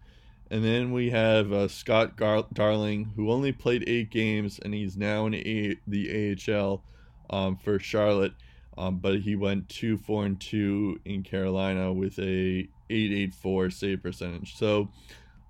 And 0.52 0.64
then 0.64 0.92
we 0.92 1.10
have 1.10 1.52
uh, 1.52 1.66
Scott 1.66 2.16
Gar- 2.16 2.46
Darling, 2.52 3.10
who 3.16 3.32
only 3.32 3.50
played 3.50 3.82
eight 3.88 4.12
games, 4.12 4.60
and 4.64 4.72
he's 4.72 4.96
now 4.96 5.26
in 5.26 5.34
a- 5.34 5.76
the 5.88 6.36
AHL 6.48 6.84
um, 7.28 7.56
for 7.56 7.80
Charlotte. 7.80 8.34
Um, 8.76 8.98
but 8.98 9.18
he 9.18 9.34
went 9.34 9.68
two, 9.68 9.96
four, 9.96 10.26
and 10.26 10.40
two 10.40 11.00
in 11.04 11.24
Carolina 11.24 11.92
with 11.92 12.16
a 12.20 12.68
884 12.88 13.70
save 13.70 14.00
percentage. 14.00 14.54
So 14.54 14.90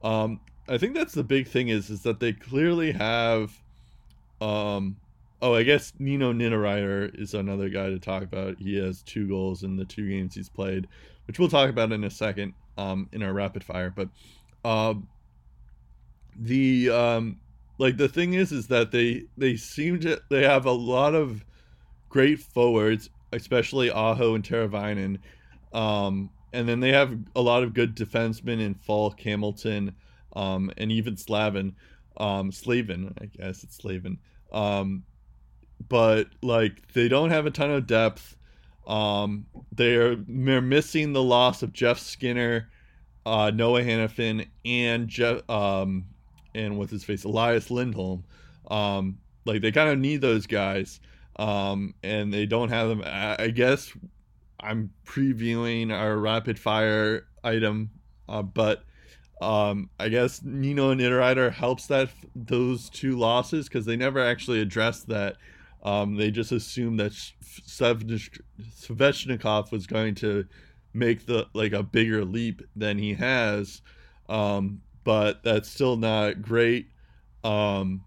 um, 0.03 0.41
I 0.69 0.79
think 0.79 0.95
that's 0.95 1.15
the 1.15 1.25
big 1.25 1.49
thing 1.49 1.69
is 1.69 1.91
is 1.91 2.03
that 2.03 2.21
they 2.21 2.33
clearly 2.33 2.93
have. 2.93 3.53
Um, 4.41 4.97
oh, 5.43 5.55
I 5.55 5.63
guess 5.63 5.93
Nino 5.99 6.33
Niederreiter 6.33 7.21
is 7.21 7.35
another 7.35 7.69
guy 7.69 7.89
to 7.89 7.99
talk 7.99 8.23
about. 8.23 8.59
He 8.59 8.77
has 8.79 9.03
two 9.03 9.27
goals 9.27 9.63
in 9.63 9.77
the 9.77 9.85
two 9.85 10.09
games 10.09 10.35
he's 10.35 10.49
played, 10.49 10.87
which 11.27 11.39
we'll 11.39 11.49
talk 11.49 11.71
about 11.71 11.93
in 11.93 12.05
a 12.05 12.11
second 12.11 12.55
um, 12.77 13.09
in 13.13 13.23
our 13.23 13.33
rapid 13.33 13.65
fire. 13.65 13.93
But 13.95 14.09
um, 14.65 15.09
the 16.39 16.91
um, 16.91 17.41
like 17.79 17.97
the 17.97 18.09
thing 18.09 18.35
is 18.35 18.53
is 18.53 18.69
that 18.69 18.93
they 18.93 19.25
they 19.37 19.57
seem 19.57 20.01
to 20.01 20.21
they 20.31 20.45
have 20.45 20.67
a 20.67 20.73
lot 20.73 21.15
of 21.15 21.45
great 22.09 22.41
forwards, 22.41 23.11
especially 23.33 23.91
Aho 23.91 24.35
and 24.35 24.45
Teravainen. 24.45 25.19
Um, 25.73 26.31
and 26.53 26.69
then 26.69 26.81
they 26.81 26.93
have 26.93 27.17
a 27.37 27.41
lot 27.41 27.63
of 27.63 27.75
good 27.75 27.97
defensemen 27.97 28.61
in 28.61 28.75
Faulk, 28.75 29.21
Hamilton, 29.21 29.95
um, 30.35 30.71
and 30.77 30.91
even 30.93 31.17
Slavin, 31.17 31.75
um, 32.17 32.53
Slavin, 32.53 33.15
I 33.21 33.27
guess 33.27 33.65
it's 33.65 33.77
Slavin. 33.77 34.19
Um, 34.53 35.05
but 35.89 36.29
like 36.43 36.93
they 36.93 37.09
don't 37.09 37.31
have 37.31 37.47
a 37.47 37.51
ton 37.51 37.71
of 37.71 37.87
depth. 37.87 38.37
Um, 38.87 39.47
they're 39.73 40.17
they're 40.17 40.63
missing 40.63 41.13
the 41.13 41.23
loss 41.23 41.63
of 41.63 41.73
Jeff 41.73 41.99
Skinner, 41.99 42.71
uh, 43.27 43.51
Noah 43.55 43.83
Hanifin, 43.83 44.49
and 44.65 45.09
Jeff 45.09 45.49
um, 45.51 46.07
and 46.55 46.79
what's 46.79 46.91
his 46.93 47.05
face 47.05 47.25
Elias 47.25 47.71
Lindholm. 47.71 48.25
Um, 48.71 49.19
like 49.45 49.63
they 49.63 49.73
kind 49.73 49.91
of 49.91 49.99
need 49.99 50.21
those 50.21 50.47
guys, 50.47 51.01
um, 51.37 51.95
and 52.03 52.33
they 52.33 52.47
don't 52.47 52.71
have 52.71 52.89
them. 52.89 53.03
I, 53.05 53.37
I 53.39 53.49
guess 53.49 53.93
I'm 54.61 54.91
previewing 55.05 55.93
our 55.93 56.17
rapid 56.17 56.59
fire 56.59 57.27
item, 57.45 57.91
uh, 58.29 58.43
but 58.43 58.85
um, 59.41 59.91
I 60.01 60.09
guess 60.09 60.43
Nino 60.43 60.91
and 60.91 61.01
Niederreiter 61.01 61.53
helps 61.53 61.87
that 61.87 62.11
those 62.35 62.91
two 62.91 63.17
losses 63.17 63.69
because 63.69 63.87
they 63.87 63.97
never 63.97 64.19
actually 64.19 64.61
addressed 64.61 65.09
that. 65.09 65.37
Um, 65.85 66.17
they 66.17 66.33
just 66.33 66.51
assumed 66.51 66.99
that 66.99 67.13
Svechnikov 68.73 69.71
was 69.71 69.87
going 69.87 70.17
to 70.17 70.45
make 70.93 71.27
the 71.27 71.47
like 71.55 71.73
a 71.73 71.85
bigger 71.85 72.25
leap 72.25 72.63
than 72.75 72.99
he 72.99 73.15
has, 73.15 73.81
um, 74.29 74.83
but 75.05 75.45
that's 75.45 75.69
still 75.69 75.97
not 75.97 76.43
great. 76.43 76.89
Um, 77.45 78.05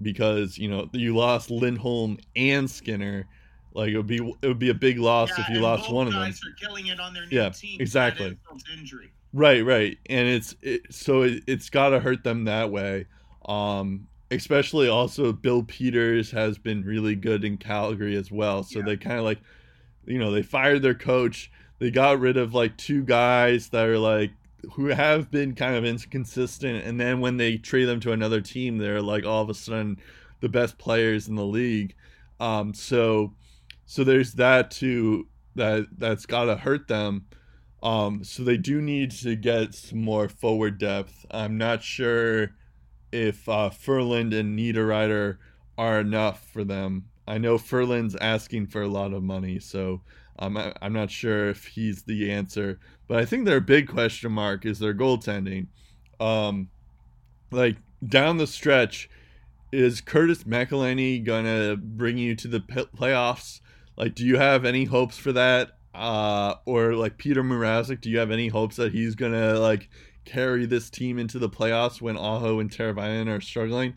because 0.00 0.56
you 0.58 0.68
know 0.68 0.88
you 0.92 1.14
lost 1.14 1.50
Lindholm 1.50 2.18
and 2.34 2.70
Skinner, 2.70 3.28
like 3.72 3.90
it 3.90 3.96
would 3.96 4.06
be 4.06 4.16
it 4.42 4.46
would 4.48 4.58
be 4.58 4.70
a 4.70 4.74
big 4.74 4.98
loss 4.98 5.30
Yeah, 5.30 5.44
if 5.44 5.50
you 5.50 5.60
lost 5.60 5.90
one 5.90 6.06
of 6.06 6.12
them. 6.14 6.22
are 6.22 6.52
killing 6.60 6.88
it 6.88 7.00
on 7.00 7.14
their 7.14 7.26
new 7.26 7.36
Yeah, 7.36 7.50
team. 7.50 7.80
exactly. 7.80 8.36
Injury. 8.72 9.10
Right, 9.32 9.64
right, 9.64 9.96
and 10.06 10.26
it's 10.28 10.56
it, 10.60 10.92
so 10.92 11.22
it, 11.22 11.44
it's 11.46 11.70
got 11.70 11.90
to 11.90 12.00
hurt 12.00 12.24
them 12.24 12.44
that 12.44 12.70
way. 12.70 13.06
Um, 13.46 14.08
especially 14.30 14.88
also 14.88 15.32
Bill 15.32 15.62
Peters 15.62 16.30
has 16.32 16.58
been 16.58 16.82
really 16.84 17.14
good 17.14 17.44
in 17.44 17.56
Calgary 17.56 18.16
as 18.16 18.30
well. 18.30 18.62
So 18.62 18.80
Yeah. 18.80 18.86
they 18.86 18.96
kind 18.96 19.18
of 19.18 19.24
like, 19.24 19.38
you 20.06 20.18
know, 20.18 20.30
they 20.32 20.42
fired 20.42 20.82
their 20.82 20.94
coach. 20.94 21.50
They 21.78 21.90
got 21.90 22.20
rid 22.20 22.36
of 22.36 22.54
like 22.54 22.76
two 22.76 23.02
guys 23.04 23.68
that 23.70 23.86
are 23.86 23.98
like 23.98 24.32
who 24.74 24.86
have 24.86 25.30
been 25.30 25.54
kind 25.54 25.74
of 25.76 25.84
inconsistent, 25.84 26.84
and 26.84 27.00
then 27.00 27.20
when 27.20 27.36
they 27.36 27.56
trade 27.56 27.86
them 27.86 28.00
to 28.00 28.12
another 28.12 28.40
team, 28.40 28.78
they're 28.78 29.00
like 29.02 29.24
all 29.24 29.42
of 29.42 29.48
a 29.48 29.54
sudden 29.54 29.96
the 30.40 30.48
best 30.48 30.76
players 30.76 31.28
in 31.28 31.34
the 31.36 31.44
league. 31.46 31.94
Um, 32.40 32.74
so 32.74 33.32
so 33.90 34.04
there's 34.04 34.34
that 34.34 34.70
too 34.70 35.26
that 35.56 35.84
that's 35.98 36.24
gotta 36.24 36.54
hurt 36.54 36.86
them. 36.86 37.26
Um, 37.82 38.22
so 38.22 38.44
they 38.44 38.56
do 38.56 38.80
need 38.80 39.10
to 39.22 39.34
get 39.34 39.74
some 39.74 40.00
more 40.00 40.28
forward 40.28 40.78
depth. 40.78 41.26
I'm 41.32 41.58
not 41.58 41.82
sure 41.82 42.52
if 43.10 43.48
uh, 43.48 43.70
Ferland 43.70 44.32
and 44.32 44.56
Niederreiter 44.56 45.38
are 45.76 45.98
enough 45.98 46.46
for 46.52 46.62
them. 46.62 47.06
I 47.26 47.38
know 47.38 47.58
Ferland's 47.58 48.14
asking 48.20 48.68
for 48.68 48.82
a 48.82 48.88
lot 48.88 49.12
of 49.12 49.24
money, 49.24 49.58
so 49.58 50.02
um, 50.38 50.56
I, 50.56 50.72
I'm 50.80 50.92
not 50.92 51.10
sure 51.10 51.48
if 51.48 51.66
he's 51.66 52.04
the 52.04 52.30
answer. 52.30 52.78
But 53.08 53.18
I 53.18 53.24
think 53.24 53.44
their 53.44 53.60
big 53.60 53.88
question 53.88 54.30
mark 54.30 54.66
is 54.66 54.78
their 54.78 54.94
goaltending. 54.94 55.66
Um, 56.20 56.68
like 57.50 57.78
down 58.06 58.36
the 58.36 58.46
stretch, 58.46 59.10
is 59.72 60.00
Curtis 60.00 60.44
McElhinney 60.44 61.24
gonna 61.24 61.76
bring 61.76 62.18
you 62.18 62.36
to 62.36 62.46
the 62.46 62.60
playoffs? 62.60 63.60
Like, 64.00 64.14
do 64.14 64.24
you 64.24 64.38
have 64.38 64.64
any 64.64 64.86
hopes 64.86 65.18
for 65.18 65.30
that? 65.32 65.72
Uh, 65.94 66.54
or 66.64 66.94
like 66.94 67.18
Peter 67.18 67.42
Mrazek, 67.42 68.00
do 68.00 68.08
you 68.08 68.18
have 68.18 68.30
any 68.30 68.48
hopes 68.48 68.76
that 68.76 68.94
he's 68.94 69.14
gonna 69.14 69.58
like 69.58 69.90
carry 70.24 70.64
this 70.64 70.88
team 70.88 71.18
into 71.18 71.38
the 71.38 71.50
playoffs 71.50 72.00
when 72.00 72.16
Aho 72.16 72.60
and 72.60 72.70
Teravainen 72.70 73.28
are 73.28 73.42
struggling? 73.42 73.92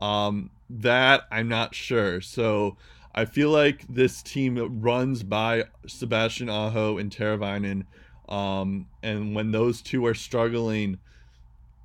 Um, 0.00 0.48
that 0.70 1.24
I'm 1.30 1.48
not 1.48 1.74
sure. 1.74 2.22
So 2.22 2.78
I 3.14 3.26
feel 3.26 3.50
like 3.50 3.84
this 3.90 4.22
team 4.22 4.80
runs 4.80 5.22
by 5.22 5.64
Sebastian 5.86 6.48
Aho 6.48 6.96
and 6.96 7.14
Teravainen. 7.14 7.84
Um, 8.30 8.86
and 9.02 9.34
when 9.34 9.50
those 9.50 9.82
two 9.82 10.06
are 10.06 10.14
struggling, 10.14 10.98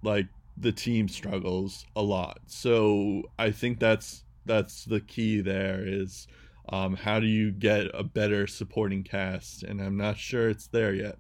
like 0.01 0.28
the 0.55 0.72
team 0.72 1.09
struggles 1.09 1.86
a 1.97 2.01
lot. 2.01 2.39
So 2.45 3.24
I 3.38 3.51
think 3.51 3.80
that's 3.80 4.24
that's 4.45 4.86
the 4.86 5.01
key 5.01 5.41
there 5.41 5.84
is 5.86 6.30
um, 6.70 6.95
how 6.95 7.20
do 7.20 7.28
you 7.28 7.51
get 7.51 7.88
a 7.93 8.03
better 8.03 8.47
supporting 8.47 9.03
cast? 9.03 9.63
And 9.63 9.82
I'm 9.82 9.97
not 9.97 10.18
sure 10.18 10.49
it's 10.49 10.68
there 10.68 10.93
yet. 10.93 11.18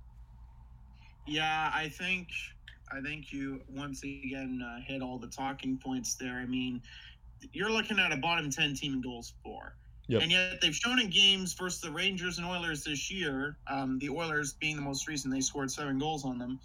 Yeah, 1.25 1.71
I 1.73 1.89
think 1.89 2.29
I 2.91 3.01
think 3.01 3.33
you 3.33 3.61
once 3.69 4.03
again 4.03 4.63
uh, 4.65 4.79
hit 4.85 5.01
all 5.01 5.19
the 5.19 5.27
talking 5.27 5.77
points 5.77 6.15
there. 6.15 6.35
I 6.35 6.45
mean, 6.45 6.81
you're 7.51 7.71
looking 7.71 7.99
at 7.99 8.11
a 8.11 8.17
bottom 8.17 8.49
ten 8.49 8.73
team 8.73 8.93
in 8.93 9.01
goals 9.01 9.33
for. 9.43 9.75
Yep. 10.09 10.21
And 10.21 10.31
yet 10.31 10.61
they've 10.61 10.75
shown 10.75 10.99
in 11.01 11.09
games 11.09 11.53
versus 11.53 11.81
the 11.81 11.91
Rangers 11.91 12.37
and 12.37 12.47
Oilers 12.47 12.85
this 12.85 13.11
year, 13.11 13.57
um, 13.67 13.99
the 13.99 14.09
Oilers 14.09 14.53
being 14.53 14.77
the 14.77 14.81
most 14.81 15.05
recent, 15.05 15.33
they 15.33 15.41
scored 15.41 15.69
seven 15.69 15.99
goals 15.99 16.23
on 16.23 16.37
them, 16.37 16.59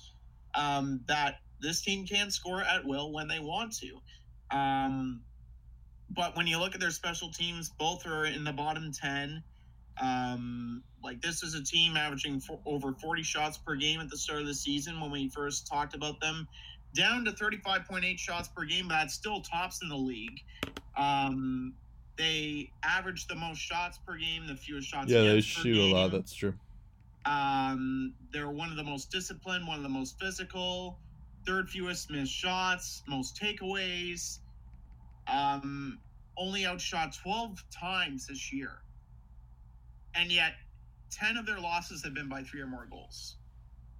um, 0.54 1.00
that 1.08 1.40
this 1.60 1.82
team 1.82 2.06
can 2.06 2.30
score 2.30 2.62
at 2.62 2.84
will 2.84 3.10
when 3.12 3.26
they 3.26 3.40
want 3.40 3.72
to. 3.78 4.56
Um, 4.56 5.22
but 6.14 6.36
when 6.36 6.46
you 6.46 6.58
look 6.58 6.74
at 6.74 6.80
their 6.80 6.90
special 6.90 7.30
teams, 7.30 7.70
both 7.70 8.06
are 8.06 8.26
in 8.26 8.44
the 8.44 8.52
bottom 8.52 8.92
10. 8.92 9.42
Um, 10.00 10.82
like 11.02 11.20
this 11.20 11.42
is 11.42 11.54
a 11.54 11.62
team 11.62 11.96
averaging 11.96 12.40
for, 12.40 12.58
over 12.64 12.92
40 12.92 13.22
shots 13.22 13.58
per 13.58 13.74
game 13.76 14.00
at 14.00 14.10
the 14.10 14.16
start 14.16 14.40
of 14.40 14.46
the 14.46 14.54
season 14.54 15.00
when 15.00 15.10
we 15.10 15.28
first 15.28 15.66
talked 15.66 15.94
about 15.94 16.20
them, 16.20 16.48
down 16.94 17.24
to 17.24 17.32
35.8 17.32 18.18
shots 18.18 18.48
per 18.48 18.64
game, 18.64 18.88
but 18.88 18.94
that's 18.94 19.14
still 19.14 19.40
tops 19.40 19.82
in 19.82 19.88
the 19.88 19.96
league. 19.96 20.40
Um, 20.96 21.74
they 22.16 22.70
average 22.82 23.26
the 23.26 23.34
most 23.34 23.58
shots 23.58 23.98
per 24.06 24.16
game, 24.16 24.46
the 24.46 24.56
fewest 24.56 24.88
shots. 24.88 25.10
Yeah, 25.10 25.22
they 25.22 25.40
shoot 25.40 25.76
a 25.76 25.94
lot. 25.94 26.12
That's 26.12 26.34
true. 26.34 26.54
Um, 27.24 28.14
they're 28.32 28.50
one 28.50 28.70
of 28.70 28.76
the 28.76 28.84
most 28.84 29.10
disciplined, 29.10 29.66
one 29.66 29.76
of 29.76 29.82
the 29.82 29.88
most 29.88 30.18
physical, 30.20 30.98
third 31.46 31.70
fewest 31.70 32.10
missed 32.10 32.32
shots, 32.32 33.02
most 33.06 33.40
takeaways. 33.40 34.38
Um, 35.26 35.98
only 36.36 36.66
outshot 36.66 37.14
12 37.22 37.62
times 37.70 38.26
this 38.26 38.52
year. 38.52 38.82
And 40.14 40.30
yet, 40.30 40.54
10 41.10 41.36
of 41.36 41.46
their 41.46 41.58
losses 41.60 42.02
have 42.04 42.14
been 42.14 42.28
by 42.28 42.42
three 42.42 42.60
or 42.60 42.66
more 42.66 42.86
goals. 42.90 43.36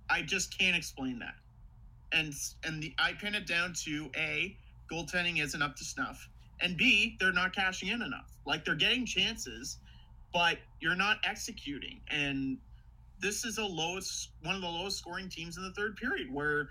I 0.08 0.22
just 0.22 0.56
can't 0.58 0.76
explain 0.76 1.18
that. 1.20 1.34
And 2.12 2.34
and 2.64 2.82
the, 2.82 2.94
I 2.98 3.12
pin 3.14 3.34
it 3.34 3.46
down 3.46 3.72
to 3.84 4.10
A, 4.16 4.56
goaltending 4.90 5.42
isn't 5.42 5.62
up 5.62 5.76
to 5.76 5.84
snuff. 5.84 6.28
And 6.60 6.76
B, 6.76 7.16
they're 7.18 7.32
not 7.32 7.54
cashing 7.54 7.88
in 7.88 8.02
enough. 8.02 8.30
Like 8.46 8.64
they're 8.64 8.74
getting 8.74 9.06
chances, 9.06 9.78
but 10.32 10.58
you're 10.80 10.96
not 10.96 11.18
executing. 11.24 12.00
And 12.08 12.58
this 13.20 13.44
is 13.44 13.58
a 13.58 13.64
lowest 13.64 14.30
one 14.42 14.54
of 14.54 14.60
the 14.60 14.68
lowest 14.68 14.98
scoring 14.98 15.28
teams 15.28 15.56
in 15.56 15.62
the 15.62 15.72
third 15.72 15.96
period 15.96 16.32
where 16.32 16.68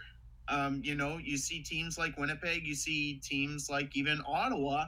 um, 0.52 0.82
you 0.84 0.94
know 0.94 1.18
you 1.18 1.38
see 1.38 1.64
teams 1.64 1.98
like 1.98 2.16
winnipeg 2.18 2.66
you 2.66 2.76
see 2.76 3.20
teams 3.24 3.70
like 3.70 3.96
even 3.98 4.22
ottawa 4.28 4.86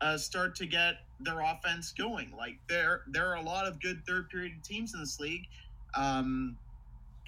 uh, 0.00 0.18
start 0.18 0.54
to 0.56 0.66
get 0.66 0.96
their 1.20 1.40
offense 1.40 1.92
going. 1.92 2.32
Like 2.36 2.58
there 2.68 3.02
there 3.08 3.30
are 3.30 3.36
a 3.36 3.42
lot 3.42 3.66
of 3.66 3.80
good 3.80 4.02
third 4.06 4.28
period 4.28 4.62
teams 4.62 4.94
in 4.94 5.00
this 5.00 5.18
league. 5.18 5.46
Um, 5.94 6.56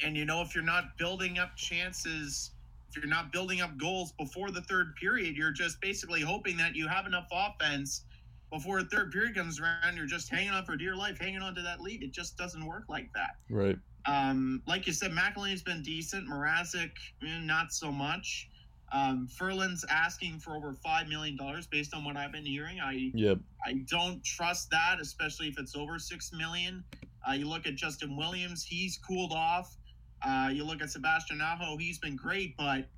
and 0.02 0.16
you 0.16 0.24
know 0.24 0.42
if 0.42 0.54
you're 0.54 0.64
not 0.64 0.96
building 0.98 1.38
up 1.38 1.56
chances 1.56 2.52
if 2.90 2.96
you're 2.96 3.10
not 3.10 3.32
building 3.32 3.60
up 3.60 3.76
goals 3.78 4.12
before 4.12 4.50
the 4.50 4.60
third 4.62 4.94
period 4.96 5.36
you're 5.36 5.50
just 5.50 5.80
basically 5.80 6.20
hoping 6.20 6.56
that 6.56 6.76
you 6.76 6.86
have 6.86 7.06
enough 7.06 7.26
offense 7.32 8.04
before 8.52 8.82
the 8.82 8.88
third 8.88 9.10
period 9.10 9.34
comes 9.34 9.58
around 9.60 9.96
you're 9.96 10.06
just 10.06 10.30
hanging 10.30 10.50
on 10.50 10.64
for 10.64 10.76
dear 10.76 10.94
life 10.94 11.18
hanging 11.18 11.42
on 11.42 11.54
to 11.54 11.62
that 11.62 11.80
lead. 11.80 12.02
It 12.02 12.12
just 12.12 12.36
doesn't 12.36 12.64
work 12.64 12.84
like 12.88 13.10
that. 13.14 13.36
Right. 13.50 13.78
Um, 14.08 14.62
like 14.66 14.86
you 14.86 14.92
said, 14.92 15.12
McElhinney's 15.12 15.62
been 15.62 15.82
decent. 15.82 16.28
Mrazek, 16.28 16.92
eh, 17.22 17.40
not 17.42 17.72
so 17.72 17.92
much. 17.92 18.48
Um, 18.90 19.26
Ferland's 19.28 19.84
asking 19.90 20.38
for 20.38 20.56
over 20.56 20.72
five 20.72 21.08
million 21.08 21.36
dollars, 21.36 21.66
based 21.66 21.94
on 21.94 22.04
what 22.04 22.16
I've 22.16 22.32
been 22.32 22.46
hearing. 22.46 22.80
I 22.80 23.10
Yep. 23.14 23.38
I 23.66 23.74
don't 23.86 24.24
trust 24.24 24.70
that, 24.70 24.98
especially 25.00 25.48
if 25.48 25.58
it's 25.58 25.76
over 25.76 25.98
six 25.98 26.32
million. 26.32 26.82
Uh, 27.28 27.32
you 27.32 27.46
look 27.46 27.66
at 27.66 27.74
Justin 27.74 28.16
Williams; 28.16 28.64
he's 28.64 28.96
cooled 28.96 29.32
off. 29.32 29.76
Uh, 30.22 30.48
you 30.52 30.64
look 30.64 30.80
at 30.80 30.90
Sebastian 30.90 31.42
Aho; 31.42 31.76
he's 31.76 31.98
been 31.98 32.16
great, 32.16 32.56
but 32.56 32.88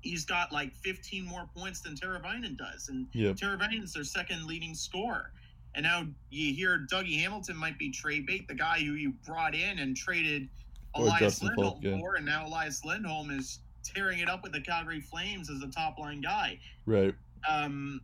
he's 0.00 0.24
got 0.24 0.50
like 0.50 0.74
15 0.74 1.24
more 1.24 1.48
points 1.56 1.80
than 1.82 1.94
Teravainen 1.94 2.56
does, 2.56 2.88
and 2.88 3.06
Yep. 3.12 3.36
Teravainen's 3.36 3.92
their 3.92 4.02
second 4.02 4.46
leading 4.46 4.74
scorer. 4.74 5.32
And 5.74 5.84
now 5.84 6.06
you 6.30 6.54
hear 6.54 6.86
Dougie 6.90 7.18
Hamilton 7.18 7.56
might 7.56 7.78
be 7.78 7.90
trade 7.90 8.26
bait, 8.26 8.46
the 8.46 8.54
guy 8.54 8.78
who 8.78 8.92
you 8.92 9.14
brought 9.24 9.54
in 9.54 9.78
and 9.78 9.96
traded 9.96 10.48
Or 10.94 11.04
Elias 11.04 11.20
Justin 11.20 11.48
Lindholm 11.48 11.72
Faulk, 11.72 11.82
yeah. 11.82 11.98
for, 11.98 12.14
and 12.16 12.26
now 12.26 12.46
Elias 12.46 12.84
Lindholm 12.84 13.30
is 13.30 13.60
tearing 13.82 14.18
it 14.18 14.28
up 14.28 14.42
with 14.42 14.52
the 14.52 14.60
Calgary 14.60 15.00
Flames 15.00 15.50
as 15.50 15.62
a 15.62 15.68
top 15.68 15.98
line 15.98 16.20
guy. 16.20 16.58
Right. 16.86 17.14
Um, 17.48 18.00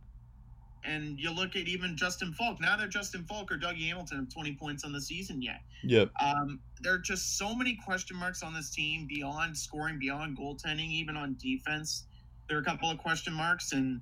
and 0.85 1.19
you 1.19 1.31
look 1.31 1.55
at 1.55 1.67
even 1.67 1.95
Justin 1.97 2.33
Faulk. 2.33 2.61
Now 2.61 2.77
they're 2.77 2.87
Justin 2.87 3.23
Faulk 3.25 3.51
or 3.51 3.57
Dougie 3.57 3.87
Hamilton 3.87 4.17
have 4.19 4.29
20 4.29 4.55
points 4.55 4.83
on 4.83 4.93
the 4.93 5.01
season 5.01 5.41
yet. 5.41 5.61
Yep. 5.83 6.11
Um, 6.21 6.59
there 6.81 6.93
are 6.93 6.99
just 6.99 7.37
so 7.37 7.53
many 7.53 7.77
question 7.85 8.15
marks 8.15 8.43
on 8.43 8.53
this 8.53 8.69
team 8.69 9.05
beyond 9.07 9.57
scoring, 9.57 9.99
beyond 9.99 10.37
goaltending, 10.37 10.89
even 10.89 11.17
on 11.17 11.35
defense. 11.39 12.05
There 12.47 12.57
are 12.57 12.61
a 12.61 12.65
couple 12.65 12.89
of 12.89 12.97
question 12.97 13.33
marks, 13.33 13.73
and 13.73 14.01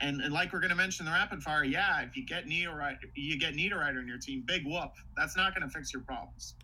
and, 0.00 0.20
and 0.20 0.32
like 0.32 0.52
we're 0.52 0.60
going 0.60 0.70
to 0.70 0.76
mention 0.76 1.06
the 1.06 1.12
rapid 1.12 1.42
fire, 1.42 1.64
yeah, 1.64 2.02
if 2.02 2.16
you 2.16 2.24
get 2.24 2.46
Niederreiter, 2.46 2.96
you 3.14 3.38
get 3.38 3.54
Niederreiter 3.54 4.00
in 4.00 4.08
your 4.08 4.18
team, 4.18 4.42
big 4.46 4.64
whoop. 4.66 4.92
That's 5.16 5.36
not 5.36 5.54
going 5.54 5.68
to 5.68 5.72
fix 5.72 5.92
your 5.92 6.02
problems. 6.02 6.54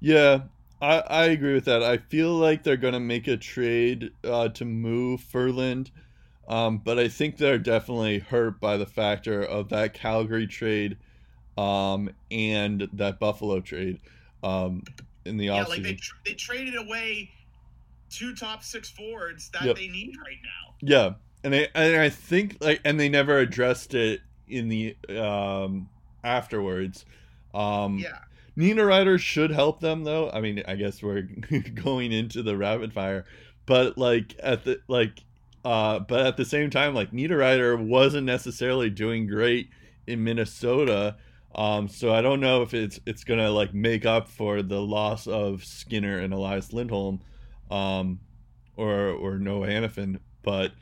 Yeah, 0.00 0.42
I, 0.80 1.00
I 1.00 1.24
agree 1.26 1.54
with 1.54 1.64
that. 1.64 1.82
I 1.82 1.98
feel 1.98 2.32
like 2.32 2.62
they're 2.62 2.76
gonna 2.76 3.00
make 3.00 3.26
a 3.26 3.36
trade 3.36 4.12
uh, 4.24 4.48
to 4.50 4.64
move 4.64 5.20
Ferland, 5.20 5.90
um, 6.48 6.78
but 6.78 6.98
I 6.98 7.08
think 7.08 7.36
they're 7.36 7.58
definitely 7.58 8.20
hurt 8.20 8.60
by 8.60 8.76
the 8.76 8.86
factor 8.86 9.42
of 9.42 9.70
that 9.70 9.94
Calgary 9.94 10.46
trade, 10.46 10.98
um, 11.56 12.10
and 12.30 12.88
that 12.92 13.18
Buffalo 13.18 13.60
trade, 13.60 14.00
um, 14.44 14.84
in 15.24 15.36
the 15.36 15.48
offseason. 15.48 15.56
Yeah, 15.56 15.64
like 15.64 15.82
they, 15.82 15.94
tr- 15.94 16.16
they 16.24 16.34
traded 16.34 16.76
away 16.76 17.30
two 18.10 18.34
top 18.34 18.62
six 18.62 18.88
forwards 18.88 19.50
that 19.50 19.62
Yep. 19.62 19.76
they 19.76 19.88
need 19.88 20.14
right 20.24 20.38
now. 20.42 20.74
Yeah, 20.80 21.14
and 21.52 21.54
I 21.74 21.80
and 21.80 22.00
I 22.00 22.08
think 22.08 22.58
like 22.60 22.80
and 22.84 22.98
they 22.98 23.08
never 23.08 23.38
addressed 23.38 23.94
it 23.94 24.20
in 24.46 24.68
the 24.68 24.96
um 25.08 25.88
afterwards. 26.22 27.04
Um 27.54 27.98
Yeah. 27.98 28.18
Niederreiter 28.56 29.18
should 29.20 29.50
help 29.50 29.80
them 29.80 30.04
though. 30.04 30.30
I 30.30 30.40
mean, 30.40 30.62
I 30.66 30.74
guess 30.74 31.02
we're 31.02 31.22
going 31.74 32.12
into 32.12 32.42
the 32.42 32.56
rapid 32.56 32.92
fire, 32.92 33.24
but 33.66 33.96
like 33.96 34.34
at 34.42 34.64
the 34.64 34.80
like 34.88 35.24
uh 35.64 36.00
but 36.00 36.26
at 36.26 36.36
the 36.36 36.44
same 36.44 36.70
time 36.70 36.94
like 36.94 37.12
Niederreiter 37.12 37.78
wasn't 37.80 38.26
necessarily 38.26 38.90
doing 38.90 39.26
great 39.26 39.70
in 40.06 40.22
Minnesota. 40.24 41.16
Um 41.54 41.88
so 41.88 42.12
I 42.12 42.20
don't 42.20 42.40
know 42.40 42.62
if 42.62 42.74
it's 42.74 43.00
it's 43.06 43.24
going 43.24 43.40
to 43.40 43.50
like 43.50 43.72
make 43.72 44.04
up 44.04 44.28
for 44.28 44.62
the 44.62 44.80
loss 44.80 45.26
of 45.26 45.64
Skinner 45.64 46.18
and 46.18 46.32
Elias 46.34 46.72
Lindholm 46.72 47.20
um 47.70 48.20
or 48.76 49.08
or 49.10 49.38
Noah 49.38 49.66
Hanifin, 49.68 50.18
but 50.42 50.72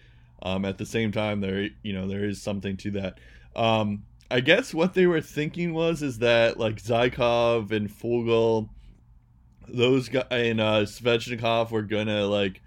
um 0.47 0.65
at 0.65 0.79
the 0.79 0.87
same 0.87 1.13
time 1.13 1.41
there 1.41 1.69
you 1.83 1.93
know 1.93 2.07
there 2.07 2.25
is 2.25 2.41
something 2.43 2.77
to 2.77 2.91
that. 2.93 3.19
Um 3.55 4.05
I 4.31 4.41
guess 4.41 4.75
what 4.75 4.95
they 4.95 5.07
were 5.07 5.21
thinking 5.21 5.73
was 5.73 6.03
is 6.03 6.19
that 6.19 6.59
like 6.59 6.83
Zykov 6.83 7.71
and 7.71 7.89
Foegele, 7.89 8.69
those 9.69 10.09
guys 10.09 10.25
and 10.31 10.61
uh, 10.61 10.81
Svechnikov 10.83 11.71
were 11.71 11.83
gonna 11.83 12.27
like 12.27 12.61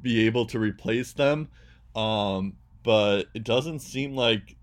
be 0.00 0.26
able 0.26 0.46
to 0.46 0.58
replace 0.58 1.12
them, 1.12 1.48
um, 1.94 2.54
but 2.82 3.26
it 3.34 3.44
doesn't 3.44 3.80
seem 3.80 4.14
like 4.16 4.56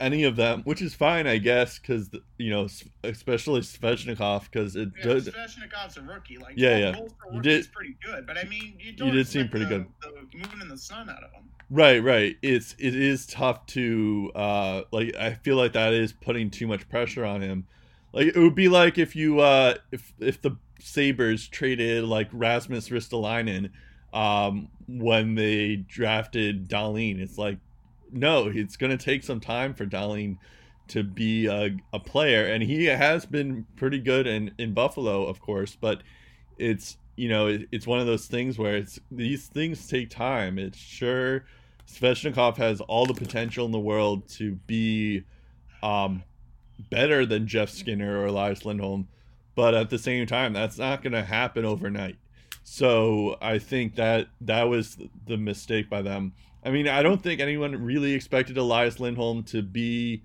any 0.00 0.24
of 0.24 0.36
them, 0.36 0.62
which 0.64 0.80
is 0.82 0.94
fine, 0.94 1.26
I 1.26 1.38
guess, 1.38 1.78
because 1.78 2.10
you 2.38 2.50
know, 2.50 2.68
especially 3.04 3.60
Svechnikov, 3.60 4.44
because 4.44 4.76
it 4.76 4.90
Yeah, 4.98 5.04
does. 5.04 5.28
Svechnikov's 5.28 5.96
a 5.96 6.02
rookie. 6.02 6.38
Like, 6.38 6.54
Yeah, 6.56 6.76
yeah. 6.78 7.00
You 7.32 7.40
did- 7.40 7.72
pretty 7.72 7.96
good, 8.04 8.26
but 8.26 8.38
I 8.38 8.44
mean, 8.44 8.78
you 8.78 8.92
don't 8.92 9.12
did 9.12 9.26
seem 9.26 9.48
pretty 9.48 9.66
the, 9.66 9.86
The 10.02 10.38
moon 10.38 10.60
and 10.60 10.70
the 10.70 10.78
sun 10.78 11.08
out 11.10 11.22
of 11.24 11.32
him. 11.32 11.44
Right, 11.68 12.02
right. 12.02 12.36
It's 12.42 12.74
it 12.78 12.94
is 12.94 13.26
tough 13.26 13.66
to 13.68 14.30
uh 14.36 14.82
like 14.92 15.16
I 15.16 15.34
feel 15.34 15.56
like 15.56 15.72
that 15.72 15.92
is 15.92 16.12
putting 16.12 16.50
too 16.50 16.66
much 16.68 16.88
pressure 16.88 17.24
on 17.24 17.42
him. 17.42 17.66
Like 18.12 18.28
it 18.28 18.36
would 18.36 18.54
be 18.54 18.68
like 18.68 18.98
if 18.98 19.16
you 19.16 19.40
uh 19.40 19.74
if 19.90 20.12
if 20.20 20.40
the 20.40 20.56
Sabres 20.78 21.48
traded 21.48 22.04
like 22.04 22.28
Rasmus 22.32 22.90
Ristolainen 22.90 23.70
um 24.12 24.68
when 24.86 25.34
they 25.34 25.76
drafted 25.76 26.68
Dahlin. 26.68 27.18
It's 27.20 27.36
like 27.36 27.58
no, 28.12 28.46
it's 28.46 28.76
going 28.76 28.96
to 28.96 29.02
take 29.02 29.22
some 29.22 29.40
time 29.40 29.74
for 29.74 29.86
Dahlin 29.86 30.38
to 30.88 31.02
be 31.02 31.46
a, 31.46 31.76
a 31.92 31.98
player 31.98 32.44
and 32.44 32.62
he 32.62 32.84
has 32.84 33.26
been 33.26 33.66
pretty 33.76 33.98
good 33.98 34.26
in 34.26 34.52
in 34.58 34.72
Buffalo, 34.72 35.26
of 35.26 35.40
course, 35.40 35.76
but 35.80 36.02
it's 36.58 36.96
you 37.16 37.28
know 37.28 37.48
it, 37.48 37.68
it's 37.72 37.86
one 37.86 37.98
of 37.98 38.06
those 38.06 38.26
things 38.26 38.58
where 38.58 38.76
it's 38.76 39.00
these 39.10 39.46
things 39.48 39.86
take 39.88 40.10
time. 40.10 40.58
It's 40.58 40.78
sure 40.78 41.44
Svechnikov 41.88 42.56
has 42.56 42.80
all 42.82 43.06
the 43.06 43.14
potential 43.14 43.66
in 43.66 43.72
the 43.72 43.80
world 43.80 44.28
to 44.30 44.52
be 44.66 45.24
um, 45.82 46.22
better 46.90 47.24
than 47.24 47.46
Jeff 47.46 47.70
Skinner 47.70 48.20
or 48.20 48.26
Elias 48.26 48.64
Lindholm, 48.64 49.08
but 49.54 49.74
at 49.74 49.90
the 49.90 49.98
same 49.98 50.26
time, 50.26 50.52
that's 50.52 50.78
not 50.78 51.02
going 51.02 51.12
to 51.12 51.22
happen 51.22 51.64
overnight. 51.64 52.16
So 52.64 53.36
I 53.40 53.58
think 53.58 53.94
that 53.94 54.28
that 54.40 54.64
was 54.64 54.98
the 55.26 55.36
mistake 55.36 55.88
by 55.88 56.02
them. 56.02 56.32
I 56.66 56.70
mean, 56.70 56.88
I 56.88 57.02
don't 57.02 57.22
think 57.22 57.40
anyone 57.40 57.80
really 57.84 58.12
expected 58.12 58.58
Elias 58.58 58.98
Lindholm 58.98 59.44
to 59.44 59.62
be 59.62 60.22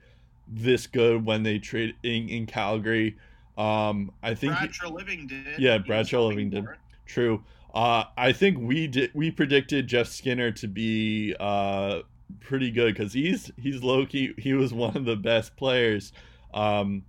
this 0.48 0.88
good 0.88 1.24
when 1.24 1.44
they 1.44 1.60
trade 1.60 1.94
in, 2.02 2.30
in 2.30 2.46
Calgary. 2.48 3.16
Um, 3.58 4.12
I 4.24 4.34
think 4.34 4.54
he- 4.54 4.68
Brad 4.68 4.72
Treliving 4.72 5.30
did. 5.30 5.60
Yeah, 5.60 5.78
Brad 5.78 6.08
Treliving 6.08 6.50
did. 6.50 6.66
True. 7.06 7.44
Uh, 7.76 8.06
I 8.18 8.32
think 8.34 8.58
we 8.58 8.88
did. 8.88 9.12
We 9.14 9.30
predicted 9.30 9.88
Jeff 9.88 10.08
Skinner 10.08 10.52
to 10.54 10.68
be 10.68 11.36
uh, 11.40 12.00
pretty 12.40 12.72
good 12.72 12.96
because 12.96 13.14
he's 13.14 13.52
he's 13.62 13.84
low 13.84 14.06
key. 14.06 14.34
He 14.38 14.54
was 14.54 14.74
one 14.74 14.98
of 14.98 15.06
the 15.06 15.16
best 15.16 15.56
players 15.56 16.12
um, 16.54 17.04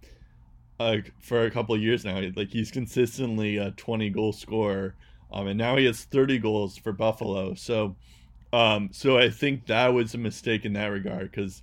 uh, 0.79 0.99
for 1.21 1.47
a 1.47 1.51
couple 1.51 1.75
of 1.75 1.81
years 1.81 2.05
now. 2.05 2.21
Like 2.37 2.51
he's 2.51 2.71
consistently 2.71 3.57
a 3.57 3.71
twenty 3.73 4.11
goal 4.11 4.33
scorer, 4.33 4.95
um, 5.33 5.47
and 5.49 5.59
now 5.59 5.77
he 5.77 5.87
has 5.87 6.05
thirty 6.05 6.39
goals 6.39 6.77
for 6.77 6.93
Buffalo. 6.93 7.55
So, 7.55 7.97
um, 8.53 8.91
so 8.93 9.19
I 9.19 9.31
think 9.31 9.67
that 9.67 9.89
was 9.89 10.15
a 10.15 10.19
mistake 10.19 10.65
in 10.65 10.73
that 10.75 10.87
regard 10.87 11.31
because. 11.31 11.63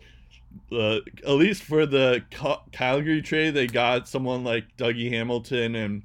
Uh, 0.72 0.98
at 1.28 1.34
least 1.34 1.62
for 1.62 1.86
the 1.86 2.24
Cal- 2.32 2.66
Calgary 2.72 3.22
trade, 3.22 3.54
they 3.54 3.68
got 3.68 4.08
someone 4.08 4.44
like 4.44 4.76
Dougie 4.78 5.12
Hamilton 5.12 5.76
and 5.76 6.02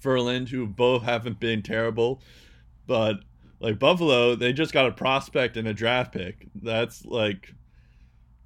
Ferland, 0.00 0.50
who 0.50 0.66
both 0.66 1.02
haven't 1.02 1.40
been 1.40 1.62
terrible, 1.62 2.20
but 2.86 3.20
like 3.60 3.78
Buffalo, 3.78 4.34
they 4.34 4.52
just 4.52 4.74
got 4.74 4.86
a 4.86 4.92
prospect 4.92 5.56
and 5.56 5.66
a 5.66 5.72
draft 5.72 6.12
pick. 6.12 6.46
That's 6.54 7.06
like 7.06 7.54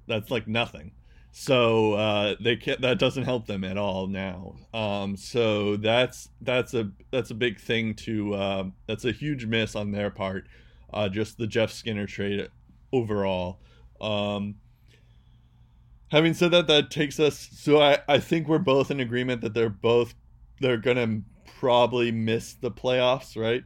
that's 0.07 0.31
like 0.31 0.47
nothing. 0.47 0.91
So 1.31 1.93
uh, 1.93 2.35
they 2.39 2.55
can't. 2.55 2.81
That 2.81 2.97
doesn't 2.97 3.25
help 3.25 3.45
them 3.45 3.63
at 3.65 3.77
all 3.77 4.07
now. 4.07 4.55
Um, 4.73 5.17
so 5.17 5.75
that's 5.75 6.29
that's 6.41 6.73
a 6.73 6.91
that's 7.11 7.31
a 7.31 7.35
big 7.35 7.59
thing 7.59 7.93
to. 7.95 8.33
Uh, 8.33 8.63
that's 8.87 9.03
a 9.05 9.11
huge 9.11 9.45
miss 9.45 9.75
on 9.75 9.91
their 9.91 10.09
part. 10.09 10.47
Uh, 10.93 11.09
just 11.09 11.37
the 11.37 11.47
Jeff 11.47 11.71
Skinner 11.71 12.07
trade 12.07 12.49
overall. 12.91 13.59
Um, 14.01 14.55
having 16.11 16.33
said 16.33 16.51
that, 16.51 16.67
that 16.67 16.91
takes 16.91 17.19
us. 17.19 17.49
So 17.53 17.81
I 17.81 17.99
I 18.07 18.19
think 18.19 18.47
we're 18.47 18.59
both 18.59 18.91
in 18.91 18.99
agreement 18.99 19.41
that 19.41 19.53
they're 19.53 19.69
both 19.69 20.15
they're 20.59 20.77
gonna 20.77 21.21
probably 21.59 22.11
miss 22.11 22.53
the 22.53 22.71
playoffs, 22.71 23.35
right? 23.39 23.63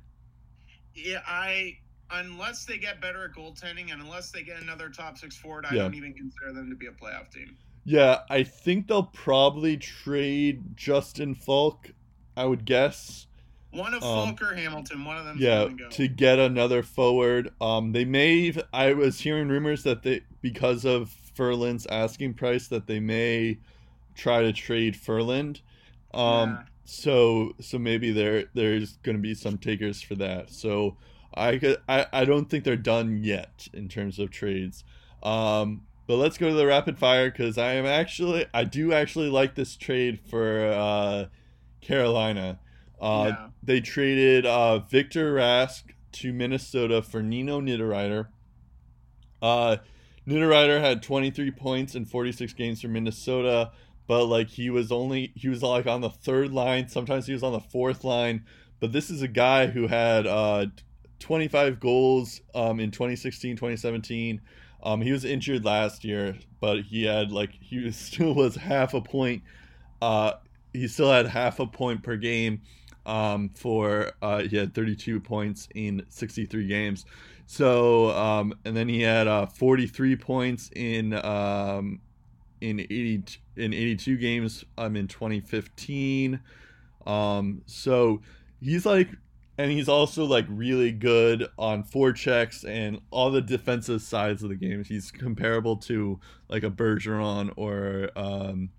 Yeah, 0.96 1.22
I 1.26 1.78
unless 2.12 2.66
they 2.66 2.78
get 2.78 3.02
better 3.02 3.26
at 3.26 3.32
goaltending 3.32 3.92
and 3.92 4.02
unless 4.02 4.32
they 4.32 4.44
get 4.44 4.62
another 4.62 4.90
top 4.90 5.18
six 5.18 5.36
forward, 5.36 5.66
I 5.66 5.76
Yeah. 5.76 5.84
don't 5.84 5.96
even 5.96 6.14
consider 6.14 6.54
them 6.54 6.70
to 6.70 6.76
be 6.76 6.86
a 6.88 6.92
playoff 6.92 7.32
team. 7.32 7.58
Yeah, 7.86 8.20
I 8.30 8.44
think 8.44 8.88
they'll 8.88 9.04
probably 9.04 9.78
trade 9.78 10.76
Justin 10.78 11.36
Faulk. 11.36 11.92
I 12.38 12.46
would 12.46 12.66
guess. 12.66 13.28
One 13.74 13.94
of 13.94 14.04
Um, 14.04 14.36
Faulk 14.36 14.42
or 14.52 14.56
Hamilton, 14.56 15.04
one 15.04 15.18
of 15.18 15.26
them. 15.26 15.38
Yeah, 15.40 15.68
go. 15.68 15.90
to 15.90 16.08
get 16.08 16.40
another 16.40 16.84
forward. 16.84 17.52
Um, 17.60 17.92
they 17.92 18.06
may. 18.06 18.54
I 18.72 18.94
was 18.94 19.20
hearing 19.20 19.48
rumors 19.50 19.84
that 19.84 20.04
they, 20.04 20.22
because 20.42 20.86
of 20.86 21.10
Ferland's 21.36 21.86
asking 21.88 22.36
price, 22.36 22.68
that 22.68 22.86
they 22.88 23.00
may 23.00 23.58
try 24.16 24.42
to 24.44 24.54
trade 24.54 24.96
Ferland. 24.96 25.62
Um, 26.14 26.50
Yeah. 26.52 26.64
so 26.86 27.54
so 27.60 27.80
maybe 27.80 28.12
there 28.12 28.46
there's 28.54 28.98
going 28.98 29.16
to 29.18 29.22
be 29.22 29.34
some 29.34 29.58
takers 29.58 30.02
for 30.02 30.14
that. 30.16 30.52
So 30.52 30.98
I 31.34 31.58
could 31.58 31.78
I 31.90 32.06
I 32.14 32.26
don't 32.26 32.50
think 32.50 32.64
they're 32.66 32.76
done 32.76 33.24
yet 33.24 33.68
in 33.74 33.88
terms 33.90 34.20
of 34.20 34.30
trades. 34.30 34.84
Um, 35.24 35.82
but 36.06 36.18
let's 36.18 36.38
go 36.38 36.50
to 36.50 36.54
the 36.56 36.68
rapid 36.68 37.00
fire 37.00 37.32
because 37.32 37.58
I 37.58 37.74
am 37.74 37.86
actually 37.88 38.46
I 38.54 38.66
do 38.66 38.94
actually 38.94 39.30
like 39.30 39.56
this 39.56 39.76
trade 39.76 40.20
for 40.30 40.68
uh, 40.68 41.26
Carolina. 41.82 42.60
Uh, 43.00 43.26
Yeah. 43.30 43.48
They 43.64 43.80
traded 43.82 44.46
uh, 44.46 44.80
Victor 44.80 45.36
Rask 45.36 45.84
to 46.14 46.34
Minnesota 46.34 47.02
for 47.02 47.22
Nino 47.24 47.62
Niederreiter. 47.62 48.28
Uh, 49.42 49.78
Niederreiter 50.28 50.80
had 50.80 51.02
23 51.04 51.52
points 51.52 51.96
in 51.96 52.06
46 52.06 52.54
games 52.54 52.82
for 52.82 52.88
Minnesota, 52.88 53.72
but 54.08 54.26
like 54.26 54.50
he 54.50 54.70
was 54.70 54.92
only 54.92 55.32
he 55.36 55.50
was 55.50 55.62
like 55.64 55.88
on 55.88 56.02
the 56.02 56.10
third 56.10 56.52
line. 56.54 56.88
Sometimes 56.88 57.26
he 57.26 57.34
was 57.34 57.44
on 57.44 57.52
the 57.52 57.60
fourth 57.60 58.04
line. 58.04 58.46
But 58.80 58.92
this 58.92 59.10
is 59.10 59.22
a 59.22 59.28
guy 59.30 59.68
who 59.68 59.88
had 59.88 60.28
uh, 60.28 60.66
25 61.20 61.80
goals 61.80 62.42
um, 62.54 62.82
in 62.82 62.92
2016, 62.92 63.56
2017. 63.56 64.42
Um, 64.84 65.00
he 65.02 65.14
was 65.14 65.24
injured 65.24 65.64
last 65.64 66.04
year, 66.04 66.38
but 66.60 66.82
he 66.82 67.04
had 67.06 67.32
like 67.32 67.52
he 67.62 67.80
was, 67.80 67.96
still 67.98 68.34
was 68.34 68.56
half 68.56 68.94
a 68.94 69.02
point. 69.02 69.44
Uh, 70.02 70.34
he 70.74 70.88
still 70.88 71.10
had 71.12 71.28
half 71.28 71.60
a 71.60 71.68
point 71.68 72.04
per 72.04 72.18
game. 72.18 72.62
Um, 73.06 73.50
for 73.50 74.14
uh, 74.22 74.44
he 74.44 74.56
had 74.56 74.74
32 74.74 75.20
points 75.20 75.68
in 75.76 76.06
63 76.10 76.68
games. 76.68 77.06
So 77.46 78.12
um, 78.12 78.54
and 78.66 78.76
then 78.76 78.88
he 78.88 79.02
had 79.02 79.28
uh, 79.28 79.46
43 79.46 80.16
points 80.16 80.70
in 80.76 81.14
um, 81.26 82.00
in 82.62 82.80
80 82.80 83.24
in 83.58 83.74
82 83.74 84.18
games 84.18 84.66
um 84.78 84.96
in 84.96 85.08
2015. 85.08 86.40
Um, 87.06 87.62
so 87.66 88.22
he's 88.62 88.86
like 88.86 89.10
and 89.58 89.72
he's 89.72 89.88
also 89.88 90.26
like 90.26 90.46
really 90.50 90.92
good 90.92 91.48
on 91.60 91.84
four 91.84 92.12
checks 92.12 92.64
and 92.64 93.00
all 93.12 93.30
the 93.30 93.42
defensive 93.42 94.02
sides 94.02 94.42
of 94.42 94.50
the 94.50 94.56
game. 94.56 94.84
He's 94.84 95.12
comparable 95.12 95.78
to 95.78 96.20
like 96.50 96.64
a 96.64 96.72
Bergeron 96.72 97.52
or 97.56 98.10
um, 98.16 98.70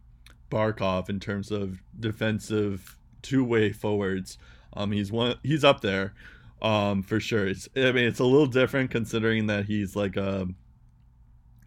Barkov 0.50 1.08
in 1.08 1.20
terms 1.20 1.50
of 1.52 1.80
defensive 1.98 2.98
two-way 3.24 3.72
forwards. 3.72 4.38
Um, 4.72 4.92
he's 4.92 5.10
one. 5.10 5.36
He's 5.42 5.64
up 5.64 5.80
there, 5.80 6.14
um, 6.62 7.02
for 7.02 7.18
sure. 7.18 7.48
It's, 7.48 7.68
I 7.74 7.90
mean, 7.90 8.04
it's 8.04 8.20
a 8.20 8.24
little 8.24 8.46
different 8.46 8.92
considering 8.92 9.48
that 9.48 9.64
he's 9.64 9.96
like 9.96 10.16
a 10.16 10.46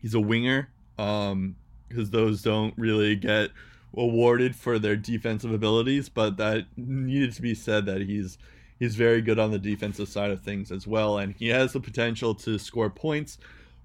he's 0.02 0.14
a 0.14 0.22
winger. 0.22 0.70
Um, 0.98 1.58
because 1.88 2.10
those 2.10 2.42
don't 2.42 2.74
really 2.78 3.16
get 3.16 3.52
awarded 3.96 4.56
for 4.56 4.80
their 4.80 4.96
defensive 4.96 5.52
abilities, 5.52 6.10
but 6.10 6.38
that 6.38 6.66
needed 6.76 7.34
to 7.34 7.42
be 7.42 7.56
said 7.56 7.86
that 7.86 8.02
he's 8.02 8.38
he's 8.80 8.96
very 8.96 9.22
good 9.22 9.40
on 9.40 9.52
the 9.52 9.60
defensive 9.60 10.08
side 10.08 10.32
of 10.32 10.42
things 10.42 10.72
as 10.72 10.86
well, 10.86 11.18
and 11.18 11.34
he 11.36 11.48
has 11.48 11.74
the 11.74 11.80
potential 11.80 12.36
to 12.36 12.58
score 12.60 12.90
points, 12.90 13.38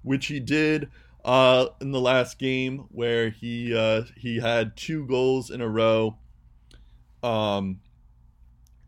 which 0.03 0.27
he 0.27 0.39
did 0.39 0.89
uh, 1.25 1.67
in 1.81 1.91
the 1.91 2.01
last 2.01 2.37
game 2.37 2.85
where 2.91 3.29
he 3.29 3.75
uh, 3.75 4.03
he 4.17 4.39
had 4.39 4.75
two 4.75 5.05
goals 5.07 5.49
in 5.49 5.61
a 5.61 5.67
row. 5.67 6.17
Um, 7.23 7.79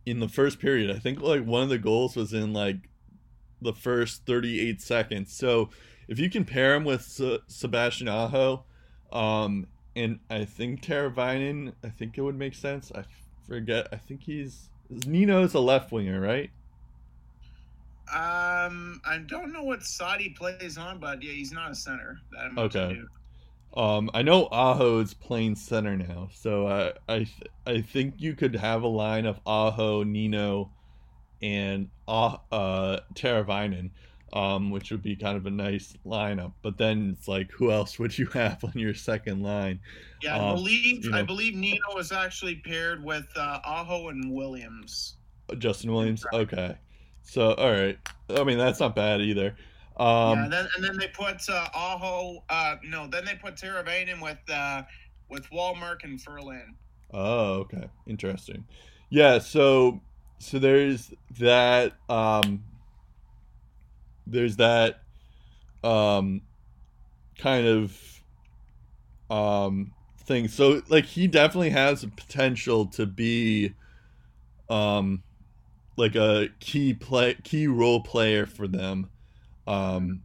in 0.05 0.19
the 0.19 0.27
first 0.27 0.59
period, 0.59 0.95
I 0.95 0.99
think 0.99 1.21
like 1.21 1.45
one 1.45 1.63
of 1.63 1.69
the 1.69 1.79
goals 1.79 2.15
was 2.15 2.33
in 2.33 2.53
like 2.53 2.89
the 3.61 3.73
first 3.73 4.25
38 4.25 4.81
seconds. 4.81 5.35
So 5.35 5.69
if 6.07 6.19
you 6.19 6.29
compare 6.29 6.75
him 6.75 6.83
with 6.83 7.01
Se- 7.01 7.39
Sebastian 7.47 8.07
Aho, 8.07 8.65
um, 9.11 9.67
and 9.95 10.19
I 10.29 10.45
think 10.45 10.81
Teravainen, 10.81 11.73
I 11.83 11.89
think 11.89 12.17
it 12.17 12.21
would 12.21 12.37
make 12.37 12.53
sense. 12.53 12.91
I 12.93 13.03
forget. 13.47 13.87
I 13.91 13.97
think 13.97 14.23
he's 14.23 14.69
Nino's 14.89 15.53
a 15.53 15.59
left 15.59 15.91
winger, 15.91 16.19
right? 16.19 16.51
Um, 18.13 19.01
I 19.03 19.17
don't 19.25 19.51
know 19.51 19.63
what 19.63 19.83
side 19.83 20.21
he 20.21 20.29
plays 20.29 20.77
on, 20.77 20.99
but 20.99 21.23
yeah, 21.23 21.31
he's 21.31 21.51
not 21.51 21.71
a 21.71 21.75
center. 21.75 22.19
That 22.31 22.61
Okay. 22.61 23.01
Um, 23.75 24.09
I 24.13 24.21
know 24.21 24.47
Aho 24.51 24.99
is 24.99 25.13
playing 25.13 25.55
center 25.55 25.97
now, 25.97 26.29
so 26.33 26.67
I 26.67 26.93
I 27.13 27.17
th- 27.19 27.49
I 27.67 27.81
think 27.81 28.15
you 28.17 28.33
could 28.33 28.55
have 28.55 28.83
a 28.83 28.87
line 28.87 29.25
of 29.25 29.39
Aho, 29.45 30.03
Nino, 30.03 30.71
and 31.41 31.89
Ah 32.07 32.39
uh, 32.51 32.99
Teravainen. 33.13 33.89
um, 34.33 34.69
which 34.69 34.91
would 34.91 35.01
be 35.01 35.15
kind 35.15 35.37
of 35.37 35.45
a 35.45 35.49
nice 35.49 35.95
lineup. 36.05 36.51
But 36.61 36.77
then 36.77 37.15
it's 37.17 37.25
like, 37.27 37.49
who 37.51 37.71
else 37.71 37.97
would 37.99 38.17
you 38.17 38.25
have 38.33 38.61
on 38.65 38.73
your 38.75 38.93
second 38.93 39.41
line? 39.41 39.79
Yeah, 40.21 40.35
I 40.35 40.49
Um, 40.49 40.55
believe 40.55 41.05
you 41.05 41.11
know- 41.11 41.19
I 41.19 41.21
believe 41.23 41.55
Nino 41.55 41.79
was 41.93 42.11
actually 42.11 42.55
paired 42.55 43.01
with 43.03 43.25
uh, 43.37 43.59
Aho 43.63 44.09
and 44.09 44.29
Williams. 44.33 45.15
Justin 45.59 45.93
Williams. 45.93 46.25
Okay, 46.33 46.75
so 47.23 47.53
all 47.53 47.71
right. 47.71 47.97
I 48.29 48.43
mean, 48.43 48.57
that's 48.57 48.79
not 48.81 48.93
bad 48.95 49.21
either. 49.21 49.55
Um, 49.97 50.07
yeah, 50.37 50.43
and 50.43 50.53
then 50.53 50.67
and 50.75 50.83
then 50.83 50.97
they 50.97 51.07
put 51.07 51.47
uh, 51.49 51.67
Aho. 51.73 52.43
Uh, 52.49 52.75
no, 52.83 53.07
then 53.07 53.25
they 53.25 53.35
put 53.35 53.55
Teravainen 53.55 54.21
with 54.21 54.39
uh, 54.51 54.83
with 55.29 55.49
Wallmark 55.51 56.03
and 56.03 56.21
Ferland. 56.21 56.75
Oh, 57.13 57.53
okay. 57.61 57.89
Interesting. 58.07 58.65
Yeah, 59.09 59.39
so 59.39 60.01
so 60.39 60.59
there's 60.59 61.13
that 61.39 61.93
um 62.09 62.63
there's 64.27 64.57
that 64.57 65.01
um 65.83 66.41
kind 67.37 67.65
of 67.65 68.21
um 69.29 69.93
thing. 70.25 70.49
So 70.49 70.81
like 70.89 71.05
he 71.05 71.27
definitely 71.27 71.69
has 71.69 72.01
the 72.01 72.09
potential 72.09 72.87
to 72.87 73.05
be 73.05 73.73
um 74.69 75.23
like 75.95 76.15
a 76.15 76.49
key 76.59 76.93
play 76.93 77.35
key 77.43 77.67
role 77.67 78.01
player 78.01 78.45
for 78.45 78.67
them 78.67 79.09
um 79.67 80.21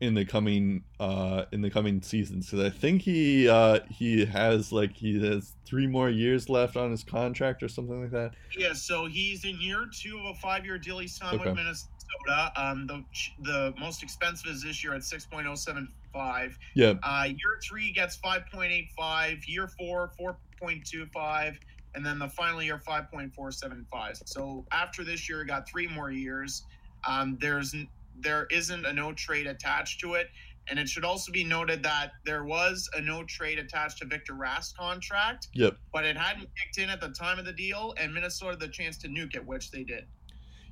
in 0.00 0.14
the 0.14 0.24
coming 0.24 0.84
uh 1.00 1.44
in 1.50 1.60
the 1.60 1.70
coming 1.70 2.00
seasons 2.00 2.46
because 2.50 2.64
I 2.64 2.70
think 2.70 3.02
he 3.02 3.48
uh 3.48 3.80
he 3.90 4.24
has 4.26 4.70
like 4.70 4.96
he 4.96 5.18
has 5.26 5.54
three 5.66 5.86
more 5.88 6.08
years 6.08 6.48
left 6.48 6.76
on 6.76 6.90
his 6.92 7.02
contract 7.02 7.62
or 7.64 7.68
something 7.68 8.02
like 8.02 8.12
that. 8.12 8.32
Yeah, 8.56 8.74
so 8.74 9.06
he's 9.06 9.44
in 9.44 9.60
year 9.60 9.86
two 9.92 10.18
of 10.18 10.26
a 10.26 10.34
five-year 10.34 10.78
deal 10.78 10.98
he 10.98 11.08
signed 11.08 11.40
Okay. 11.40 11.48
with 11.50 11.56
Minnesota. 11.56 12.52
Um, 12.56 12.86
the 12.86 13.04
the 13.42 13.74
most 13.80 14.02
expensive 14.04 14.50
is 14.50 14.62
this 14.62 14.84
year 14.84 14.94
at 14.94 15.02
six 15.02 15.26
point 15.26 15.46
oh 15.48 15.54
seven 15.56 15.88
five. 16.12 16.56
Yeah, 16.74 16.94
Uh, 17.02 17.24
year 17.26 17.58
three 17.68 17.92
gets 17.92 18.16
five 18.16 18.42
point 18.52 18.70
eight 18.72 18.88
five. 18.96 19.38
Year 19.46 19.68
four, 19.78 20.12
four 20.16 20.38
point 20.60 20.86
two 20.86 21.06
five, 21.12 21.58
and 21.94 22.06
then 22.06 22.18
the 22.20 22.28
final 22.28 22.62
year 22.62 22.78
five 22.78 23.10
point 23.10 23.34
four 23.34 23.50
seven 23.50 23.84
five. 23.90 24.16
So 24.26 24.64
after 24.72 25.02
this 25.04 25.28
year, 25.28 25.40
he 25.40 25.46
got 25.48 25.68
three 25.68 25.88
more 25.88 26.10
years. 26.12 26.64
Um, 27.06 27.36
there's 27.40 27.74
there 28.20 28.46
isn't 28.50 28.84
a 28.86 28.92
no 28.92 29.12
trade 29.12 29.46
attached 29.46 30.00
to 30.00 30.14
it, 30.14 30.28
and 30.68 30.78
it 30.78 30.88
should 30.88 31.04
also 31.04 31.32
be 31.32 31.44
noted 31.44 31.82
that 31.82 32.12
there 32.24 32.44
was 32.44 32.88
a 32.94 33.00
no 33.00 33.24
trade 33.24 33.58
attached 33.58 33.98
to 33.98 34.04
Victor 34.06 34.34
Rask 34.34 34.74
contract, 34.76 35.48
yep, 35.54 35.76
but 35.92 36.04
it 36.04 36.16
hadn't 36.16 36.48
kicked 36.56 36.78
in 36.78 36.90
at 36.90 37.00
the 37.00 37.08
time 37.10 37.38
of 37.38 37.44
the 37.44 37.52
deal, 37.52 37.94
and 37.98 38.12
Minnesota 38.12 38.52
had 38.52 38.60
the 38.60 38.68
chance 38.68 38.98
to 38.98 39.08
nuke 39.08 39.34
it, 39.34 39.46
which 39.46 39.70
they 39.70 39.84
did. 39.84 40.04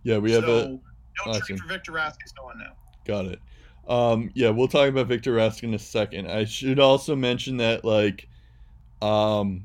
yeah. 0.03 0.19
We 0.19 0.33
have 0.33 0.45
so 0.45 0.57
a 0.59 0.69
no 1.27 1.33
see. 1.33 1.41
trade 1.41 1.61
for 1.61 1.69
Victor 1.69 1.93
Rask 1.93 2.17
is 2.25 2.33
going 2.33 2.59
now. 2.59 2.73
Got 3.05 3.27
it. 3.27 3.41
Um, 3.89 4.31
yeah, 4.35 4.51
we'll 4.51 4.69
talk 4.69 4.89
about 4.89 5.07
Victor 5.07 5.35
Rask 5.35 5.63
in 5.63 5.73
a 5.73 5.79
second. 5.79 6.29
I 6.29 6.45
should 6.45 6.81
also 6.81 7.15
mention 7.15 7.59
that 7.59 7.85
like, 7.85 8.29
um, 9.01 9.65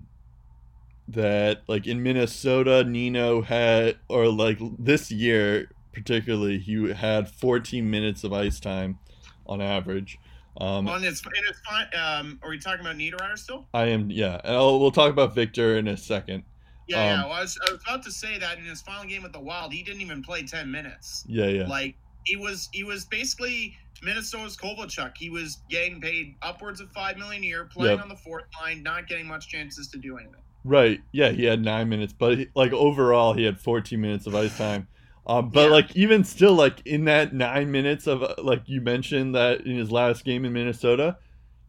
that 1.08 1.64
like 1.68 1.88
in 1.88 2.04
Minnesota, 2.04 2.84
Nino 2.84 3.42
had 3.42 3.98
or 4.08 4.28
like 4.28 4.60
this 4.78 5.12
year 5.12 5.72
particularly, 5.94 6.58
he 6.60 6.92
had 6.92 7.30
14 7.30 7.90
minutes 7.90 8.24
of 8.24 8.34
ice 8.34 8.60
time 8.60 8.98
on 9.46 9.62
average. 9.62 10.18
Um, 10.60 10.86
Well, 10.86 10.96
and 10.96 11.06
it's, 11.06 11.22
and 11.26 11.34
it's 11.50 11.60
fine. 11.62 11.88
Um, 11.98 12.40
are 12.44 12.50
we 12.50 12.60
talking 12.60 12.82
about 12.82 12.98
Niederreiter 12.98 13.38
still? 13.38 13.68
I 13.74 13.86
am 13.86 14.12
yeah, 14.12 14.40
and 14.44 14.56
I'll, 14.56 14.80
we'll 14.80 14.92
talk 14.92 15.10
about 15.12 15.34
Victor 15.34 15.78
in 15.78 15.88
a 15.88 15.98
second. 15.98 16.44
Yeah, 16.88 16.98
Um, 16.98 17.06
yeah. 17.06 17.24
Well, 17.26 17.34
I, 17.34 17.42
was, 17.42 17.60
I 17.68 17.72
was 17.72 17.82
about 17.88 18.04
to 18.04 18.12
say 18.12 18.38
that 18.38 18.58
in 18.58 18.66
his 18.66 18.82
final 18.82 19.06
game 19.06 19.24
with 19.24 19.32
the 19.34 19.40
Wild, 19.40 19.72
he 19.72 19.82
didn't 19.84 20.02
even 20.02 20.22
play 20.22 20.44
ten 20.44 20.70
minutes. 20.70 21.24
Yeah, 21.28 21.46
yeah, 21.48 21.68
Like 21.68 21.96
he 22.26 22.36
was, 22.36 22.68
he 22.74 22.84
was 22.84 23.06
basically 23.06 23.78
Minnesota's 24.04 24.58
Kovalchuk. 24.58 25.14
He 25.18 25.30
was 25.30 25.60
getting 25.70 26.02
paid 26.02 26.36
upwards 26.42 26.82
of 26.82 26.92
five 26.92 27.18
million 27.18 27.44
a 27.44 27.46
year, 27.46 27.66
playing 27.66 27.96
Yep. 27.98 28.04
on 28.04 28.10
the 28.10 28.16
fourth 28.18 28.44
line, 28.62 28.84
not 28.84 29.08
getting 29.08 29.28
much 29.28 29.48
chances 29.48 29.88
to 29.90 29.98
do 29.98 30.18
anything. 30.18 30.42
right. 30.66 31.00
Yeah, 31.14 31.30
he 31.30 31.46
had 31.46 31.62
nine 31.64 31.88
minutes, 31.88 32.14
but 32.14 32.38
he- 32.38 32.50
like 32.56 32.74
overall, 32.74 33.34
he 33.34 33.44
had 33.46 33.58
14 33.60 34.00
minutes 34.02 34.28
of 34.28 34.36
ice 34.36 34.56
time. 34.58 34.88
Um, 35.28 35.50
but 35.52 35.70
Yeah. 35.70 35.72
like 35.72 35.96
even 35.96 36.24
still, 36.24 36.56
like 36.56 36.82
in 36.86 37.06
that 37.06 37.34
nine 37.34 37.72
minutes 37.72 38.08
of 38.08 38.24
uh, 38.24 38.36
like 38.44 38.64
you 38.68 38.82
mentioned 38.82 39.36
that 39.36 39.62
in 39.62 39.78
his 39.78 39.92
last 39.92 40.24
game 40.26 40.46
in 40.46 40.54
Minnesota, 40.54 41.18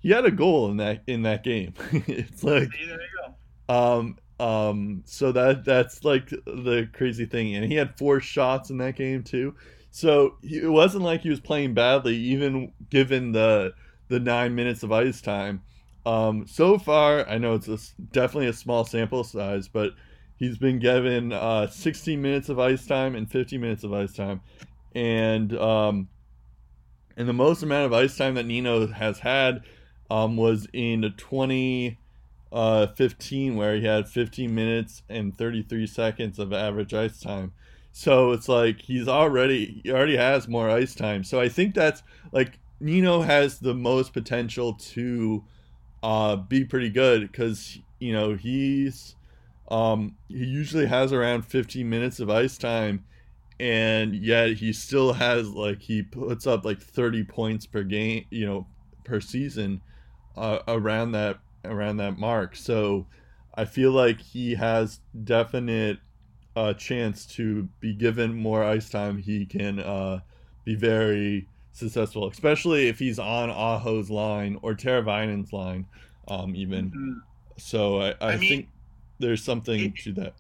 he 0.00 0.11
had 0.11 0.24
a 0.24 0.30
goal 0.30 0.70
in 0.70 0.78
that 0.78 1.03
in 1.07 1.22
that 1.22 1.44
game. 1.44 1.74
it's 1.92 2.42
like 2.44 2.72
See, 2.72 2.86
there 2.86 3.00
you 3.00 3.09
go. 3.26 3.34
um 3.68 4.16
um 4.40 5.03
so 5.07 5.32
that 5.32 5.64
that's 5.64 6.05
like 6.05 6.28
the 6.30 6.88
crazy 6.92 7.26
thing, 7.26 7.55
and 7.55 7.64
he 7.64 7.74
had 7.74 7.96
four 7.98 8.20
shots 8.20 8.70
in 8.70 8.78
that 8.78 8.96
game 8.96 9.22
too. 9.22 9.55
So 9.90 10.36
he, 10.42 10.59
it 10.59 10.68
wasn't 10.70 11.05
like 11.05 11.22
he 11.22 11.30
was 11.30 11.40
playing 11.40 11.74
badly, 11.74 12.16
even 12.16 12.72
given 12.90 13.32
the 13.32 13.74
the 14.09 14.20
nine 14.20 14.55
minutes 14.55 14.82
of 14.82 14.92
ice 14.92 15.20
time. 15.20 15.62
Um, 16.05 16.46
so 16.46 16.78
far, 16.78 17.28
I 17.28 17.38
know 17.38 17.55
it's 17.55 17.68
a 17.68 17.78
definitely 18.12 18.48
a 18.48 18.53
small 18.53 18.84
sample 18.84 19.24
size, 19.24 19.68
but 19.68 19.92
he's 20.43 20.59
been 20.59 20.80
given 20.80 21.32
uh, 21.32 21.68
16 21.68 22.20
minutes 22.20 22.49
of 22.49 22.59
ice 22.59 22.84
time 22.84 23.14
and 23.14 23.30
15 23.30 23.61
minutes 23.61 23.84
of 23.84 23.95
ice 23.95 24.12
time, 24.12 24.40
and 24.93 25.57
um, 25.57 26.09
and 27.16 27.28
the 27.28 27.32
most 27.32 27.62
amount 27.62 27.86
of 27.86 27.93
ice 27.93 28.16
time 28.16 28.34
that 28.34 28.45
Nino 28.45 28.88
has 28.88 29.20
had 29.20 29.62
um, 30.11 30.36
was 30.36 30.66
in 30.72 31.03
2015, 31.16 31.97
uh, 32.53 33.57
where 33.57 33.76
he 33.76 33.84
had 33.84 34.09
15 34.09 34.53
minutes 34.53 35.05
and 35.09 35.38
33 35.38 35.86
seconds 35.86 36.40
of 36.40 36.53
average 36.53 36.93
ice 36.93 37.20
time. 37.20 37.53
So 37.93 38.32
it's 38.32 38.49
like 38.49 38.82
he's 38.82 39.07
already 39.07 39.80
he 39.84 39.93
already 39.93 40.16
has 40.16 40.49
more 40.49 40.68
ice 40.68 40.97
time. 40.97 41.22
So 41.22 41.38
I 41.38 41.49
think 41.49 41.72
that's 41.72 42.03
like 42.32 42.59
Nino 42.80 43.20
has 43.20 43.61
the 43.61 43.74
most 43.74 44.12
potential 44.12 44.74
to 44.74 45.45
uh, 46.03 46.34
be 46.34 46.64
pretty 46.64 46.90
good 46.90 47.30
because 47.30 47.78
you 48.01 48.12
know 48.12 48.34
he's 48.34 49.14
um, 49.68 50.16
he 50.28 50.44
usually 50.44 50.86
has 50.86 51.12
around 51.12 51.42
15 51.42 51.88
minutes 51.88 52.20
of 52.20 52.30
ice 52.30 52.58
time, 52.58 53.04
and 53.60 54.14
yet 54.14 54.54
he 54.54 54.72
still 54.72 55.12
has 55.12 55.48
like 55.50 55.80
he 55.80 56.02
puts 56.02 56.46
up 56.46 56.64
like 56.64 56.80
30 56.80 57.24
points 57.24 57.66
per 57.66 57.82
game, 57.82 58.24
you 58.30 58.46
know, 58.46 58.66
per 59.04 59.20
season, 59.20 59.80
uh, 60.36 60.58
around 60.68 61.12
that 61.12 61.38
around 61.64 61.98
that 61.98 62.18
mark. 62.18 62.56
So 62.56 63.06
I 63.54 63.64
feel 63.64 63.92
like 63.92 64.20
he 64.20 64.54
has 64.54 65.00
definite 65.24 65.98
uh, 66.56 66.74
chance 66.74 67.24
to 67.26 67.68
be 67.80 67.94
given 67.94 68.34
more 68.34 68.64
ice 68.64 68.90
time. 68.90 69.18
He 69.18 69.46
can 69.46 69.78
uh, 69.78 70.20
be 70.64 70.74
very 70.74 71.46
successful, 71.72 72.28
especially 72.28 72.88
if 72.88 72.98
he's 72.98 73.18
on 73.18 73.50
Aho's 73.50 74.10
line 74.10 74.58
or 74.62 74.74
Teravainen's 74.74 75.52
line, 75.52 75.86
um, 76.28 76.54
even. 76.54 76.90
Mhm. 76.90 77.22
So 77.58 78.00
I, 78.00 78.08
I, 78.20 78.32
I 78.32 78.36
mean, 78.36 78.48
think 78.48 78.68
there's 79.23 79.43
something 79.43 79.93
to 80.03 80.12
that. 80.14 80.35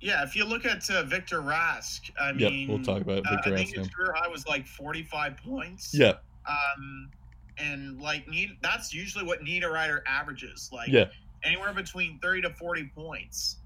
Yeah, 0.00 0.22
if 0.22 0.36
you 0.36 0.44
look 0.44 0.66
at 0.66 0.88
uh, 0.90 1.04
Victor 1.04 1.40
Rask, 1.40 2.10
I 2.20 2.32
Yep, 2.32 2.50
mean, 2.52 2.68
we'll 2.68 2.82
talk 2.82 3.00
about 3.00 3.26
uh, 3.26 3.30
Victor 3.36 3.54
I 3.54 3.56
think 3.56 3.70
Rask 3.70 3.78
his 3.78 3.88
career 3.88 4.12
high 4.14 4.28
was 4.28 4.46
like 4.46 4.66
45 4.66 5.38
points. 5.38 5.94
Yeah, 5.94 6.14
Um, 6.46 7.10
and 7.56 7.98
like 8.00 8.28
Need, 8.28 8.58
that's 8.60 8.92
usually 8.92 9.24
what 9.24 9.40
Niederreiter 9.40 10.00
averages. 10.06 10.68
Like 10.72 10.90
yeah, 10.90 11.06
anywhere 11.42 11.72
between 11.72 12.18
30 12.18 12.42
to 12.42 12.50
40 12.50 12.90
points 12.94 13.56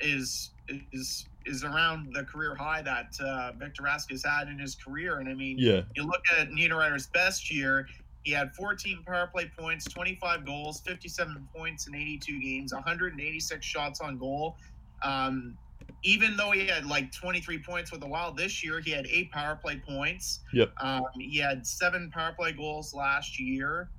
is 0.00 0.50
is 0.92 1.26
is 1.46 1.62
around 1.62 2.12
the 2.14 2.24
career 2.24 2.54
high 2.54 2.80
that 2.82 3.14
uh, 3.20 3.52
Victor 3.52 3.82
Rask 3.82 4.10
has 4.10 4.24
had 4.24 4.48
in 4.48 4.58
his 4.58 4.74
career. 4.74 5.18
And 5.18 5.28
I 5.28 5.34
mean, 5.34 5.58
yeah, 5.58 5.82
you 5.94 6.04
look 6.04 6.22
at 6.40 6.48
Niederreiter's 6.50 7.06
best 7.08 7.52
year, 7.54 7.86
he 8.24 8.32
had 8.32 8.54
14 8.54 9.02
power 9.06 9.26
play 9.26 9.50
points, 9.56 9.84
25 9.84 10.46
goals, 10.46 10.80
57 10.80 11.46
points 11.54 11.86
in 11.86 11.94
82 11.94 12.40
games, 12.40 12.72
186 12.72 13.64
shots 13.64 14.00
on 14.00 14.18
goal. 14.18 14.56
Um, 15.02 15.56
even 16.02 16.36
though 16.36 16.50
he 16.50 16.66
had 16.66 16.86
like 16.86 17.12
23 17.12 17.58
points 17.58 17.92
with 17.92 18.00
the 18.00 18.06
Wild 18.06 18.36
this 18.36 18.64
year, 18.64 18.80
he 18.80 18.90
had 18.90 19.06
eight 19.06 19.30
power 19.30 19.56
play 19.56 19.76
points. 19.76 20.40
Yep. 20.54 20.72
Um, 20.80 21.04
he 21.18 21.38
had 21.38 21.66
seven 21.66 22.10
power 22.10 22.32
play 22.32 22.52
goals 22.52 22.94
last 22.94 23.38
year, 23.38 23.90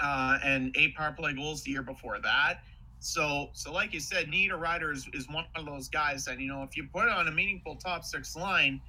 uh, 0.00 0.38
and 0.44 0.74
eight 0.78 0.94
power 0.94 1.12
play 1.12 1.32
goals 1.32 1.62
the 1.62 1.70
year 1.70 1.82
before 1.82 2.18
that. 2.20 2.60
So, 3.00 3.48
so 3.54 3.72
like 3.72 3.94
you 3.94 4.00
said, 4.00 4.26
Niederreiter 4.26 4.92
is, 4.92 5.08
is 5.14 5.26
one 5.28 5.46
of 5.56 5.64
those 5.64 5.88
guys 5.88 6.26
that 6.26 6.38
you 6.38 6.48
know 6.48 6.62
if 6.62 6.76
you 6.76 6.86
put 6.92 7.08
on 7.08 7.28
a 7.28 7.32
meaningful 7.32 7.76
top 7.76 8.04
six 8.04 8.36
line, 8.36 8.80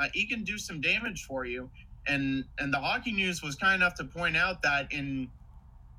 uh, 0.00 0.08
he 0.14 0.26
can 0.26 0.44
do 0.44 0.56
some 0.56 0.80
damage 0.80 1.24
for 1.24 1.44
you. 1.44 1.68
And 2.08 2.44
and 2.58 2.72
the 2.72 2.78
hockey 2.78 3.12
news 3.12 3.42
was 3.42 3.54
kind 3.54 3.74
enough 3.74 3.94
to 3.96 4.04
point 4.04 4.36
out 4.36 4.62
that 4.62 4.92
in 4.92 5.28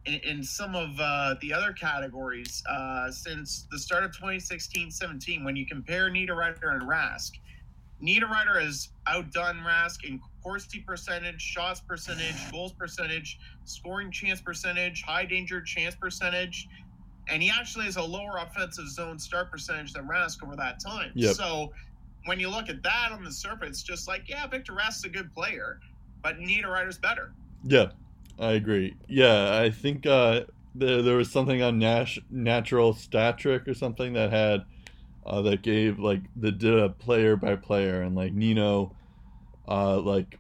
in, 0.05 0.19
in 0.21 0.43
some 0.43 0.75
of 0.75 0.99
uh, 0.99 1.35
the 1.41 1.53
other 1.53 1.73
categories 1.73 2.63
uh, 2.69 3.11
since 3.11 3.67
the 3.71 3.77
start 3.77 4.03
of 4.03 4.11
2016-17, 4.11 5.43
when 5.43 5.55
you 5.55 5.65
compare 5.65 6.09
Niederreiter 6.09 6.73
and 6.73 6.83
Rask, 6.83 7.31
Niederreiter 8.01 8.61
has 8.61 8.89
outdone 9.07 9.57
Rask 9.57 10.05
in 10.05 10.21
Corsi 10.41 10.79
percentage, 10.79 11.41
shots 11.41 11.81
percentage, 11.81 12.51
goals 12.51 12.71
percentage, 12.73 13.39
scoring 13.65 14.09
chance 14.09 14.41
percentage, 14.41 15.03
high 15.03 15.25
danger 15.25 15.61
chance 15.61 15.95
percentage, 15.95 16.67
and 17.27 17.43
he 17.43 17.49
actually 17.49 17.85
has 17.85 17.97
a 17.97 18.03
lower 18.03 18.37
offensive 18.37 18.87
zone 18.87 19.19
start 19.19 19.51
percentage 19.51 19.93
than 19.93 20.07
Rask 20.07 20.41
over 20.43 20.55
that 20.55 20.79
time. 20.79 21.11
Yep. 21.13 21.35
So 21.35 21.73
when 22.25 22.39
you 22.39 22.49
look 22.49 22.69
at 22.69 22.81
that 22.83 23.11
on 23.11 23.23
the 23.23 23.31
surface, 23.31 23.83
just 23.83 24.07
like 24.07 24.27
yeah, 24.27 24.47
Victor 24.47 24.73
Rask 24.73 24.97
is 24.97 25.03
a 25.03 25.09
good 25.09 25.33
player, 25.33 25.79
but 26.21 26.39
Niederreiter's 26.39 26.97
better. 26.97 27.33
Yeah, 27.63 27.91
I 28.39 28.53
agree. 28.53 28.95
Yeah, 29.07 29.59
I 29.59 29.69
think 29.69 30.05
uh, 30.05 30.41
there 30.75 31.01
there 31.01 31.17
was 31.17 31.31
something 31.31 31.61
on 31.61 31.79
Nash, 31.79 32.19
Natural 32.29 32.93
Stat 32.93 33.37
Trick 33.37 33.67
or 33.67 33.73
something 33.73 34.13
that 34.13 34.31
had 34.31 34.63
uh, 35.25 35.41
that 35.41 35.61
gave 35.61 35.99
like 35.99 36.21
the 36.35 36.51
did 36.51 36.77
a 36.77 36.89
player 36.89 37.35
by 37.35 37.55
player 37.55 38.01
and 38.01 38.15
like 38.15 38.33
Nino, 38.33 38.95
uh, 39.67 39.99
like 39.99 40.39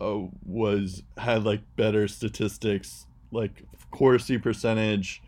uh, 0.00 0.20
was 0.44 1.02
had 1.18 1.44
like 1.44 1.60
better 1.76 2.08
statistics 2.08 3.06
like 3.30 3.62
Corsi 3.90 4.38
percentage. 4.38 5.22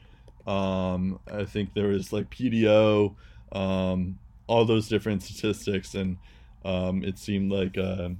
Um, 0.47 1.19
I 1.31 1.45
think 1.45 1.75
there 1.75 1.89
was 1.89 2.13
like 2.13 2.31
PDO, 2.31 3.15
um, 3.53 4.19
all 4.47 4.65
those 4.65 4.89
different 4.89 5.23
statistics, 5.23 5.95
and 5.95 6.17
um, 6.65 7.03
it 7.05 7.19
seemed 7.19 7.51
like, 7.51 7.77
uh, 7.77 8.11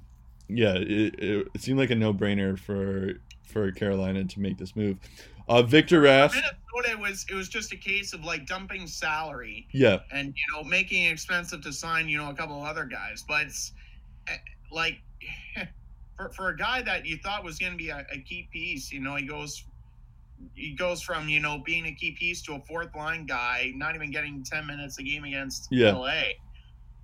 yeah, 0.49 0.75
it, 0.75 1.15
it, 1.19 1.49
it 1.55 1.61
seemed 1.61 1.79
like 1.79 1.91
a 1.91 1.95
no 1.95 2.13
brainer 2.13 2.59
for 2.59 3.21
for 3.45 3.71
Carolina 3.73 4.25
to 4.25 4.41
make 4.41 4.59
this 4.59 4.77
move. 4.77 4.99
Uh, 5.49 5.63
Victor 5.63 6.03
Rask. 6.03 6.35
Minnesota 6.35 7.01
was 7.01 7.25
it 7.31 7.35
was 7.35 7.49
just 7.49 7.73
a 7.73 7.77
case 7.77 8.13
of 8.13 8.25
like 8.25 8.47
dumping 8.47 8.87
salary. 8.87 9.67
Yeah. 9.73 9.99
And 10.13 10.29
you 10.29 10.43
know 10.53 10.69
making 10.69 11.05
it 11.05 11.11
expensive 11.13 11.63
to 11.63 11.73
sign 11.73 12.09
you 12.09 12.19
know 12.19 12.31
a 12.31 12.35
couple 12.35 12.61
of 12.61 12.67
other 12.67 12.85
guys, 12.85 13.25
but 13.27 13.47
it's 13.47 13.73
eh, 14.29 14.37
like 14.73 14.99
for 16.17 16.31
for 16.31 16.49
a 16.49 16.57
guy 16.57 16.83
that 16.83 17.07
you 17.07 17.17
thought 17.19 17.45
was 17.45 17.59
going 17.59 17.73
to 17.73 17.79
be 17.79 17.91
a, 17.91 18.07
a 18.13 18.19
key 18.19 18.49
piece, 18.53 18.93
you 18.93 19.01
know, 19.01 19.15
he 19.17 19.25
goes 19.25 19.65
he 20.55 20.75
goes 20.75 21.01
from 21.01 21.29
you 21.29 21.41
know 21.41 21.63
being 21.65 21.87
a 21.87 21.93
key 21.93 22.13
piece 22.13 22.43
to 22.43 22.55
a 22.55 22.61
fourth 22.61 22.95
line 22.95 23.25
guy, 23.25 23.73
not 23.77 23.95
even 23.95 24.11
getting 24.11 24.43
ten 24.43 24.67
minutes 24.67 24.99
a 24.99 25.03
game 25.03 25.25
against 25.25 25.69
Yeah. 25.71 25.93
LA, 25.93 26.23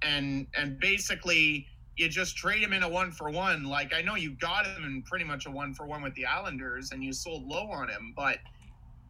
and 0.02 0.46
and 0.56 0.78
basically 0.80 1.66
you 2.02 2.08
just 2.08 2.36
trade 2.36 2.62
him 2.62 2.72
in 2.72 2.82
a 2.82 2.88
one 2.88 3.12
for 3.12 3.30
one. 3.30 3.64
Like 3.64 3.94
I 3.94 4.02
know 4.02 4.16
you 4.16 4.32
got 4.32 4.66
him 4.66 4.84
in 4.84 5.02
pretty 5.02 5.24
much 5.24 5.46
a 5.46 5.50
one 5.50 5.72
for 5.72 5.86
one 5.86 6.02
with 6.02 6.14
the 6.14 6.26
Islanders, 6.26 6.90
and 6.92 7.02
you 7.02 7.12
sold 7.12 7.46
low 7.46 7.70
on 7.70 7.88
him, 7.88 8.12
but 8.16 8.38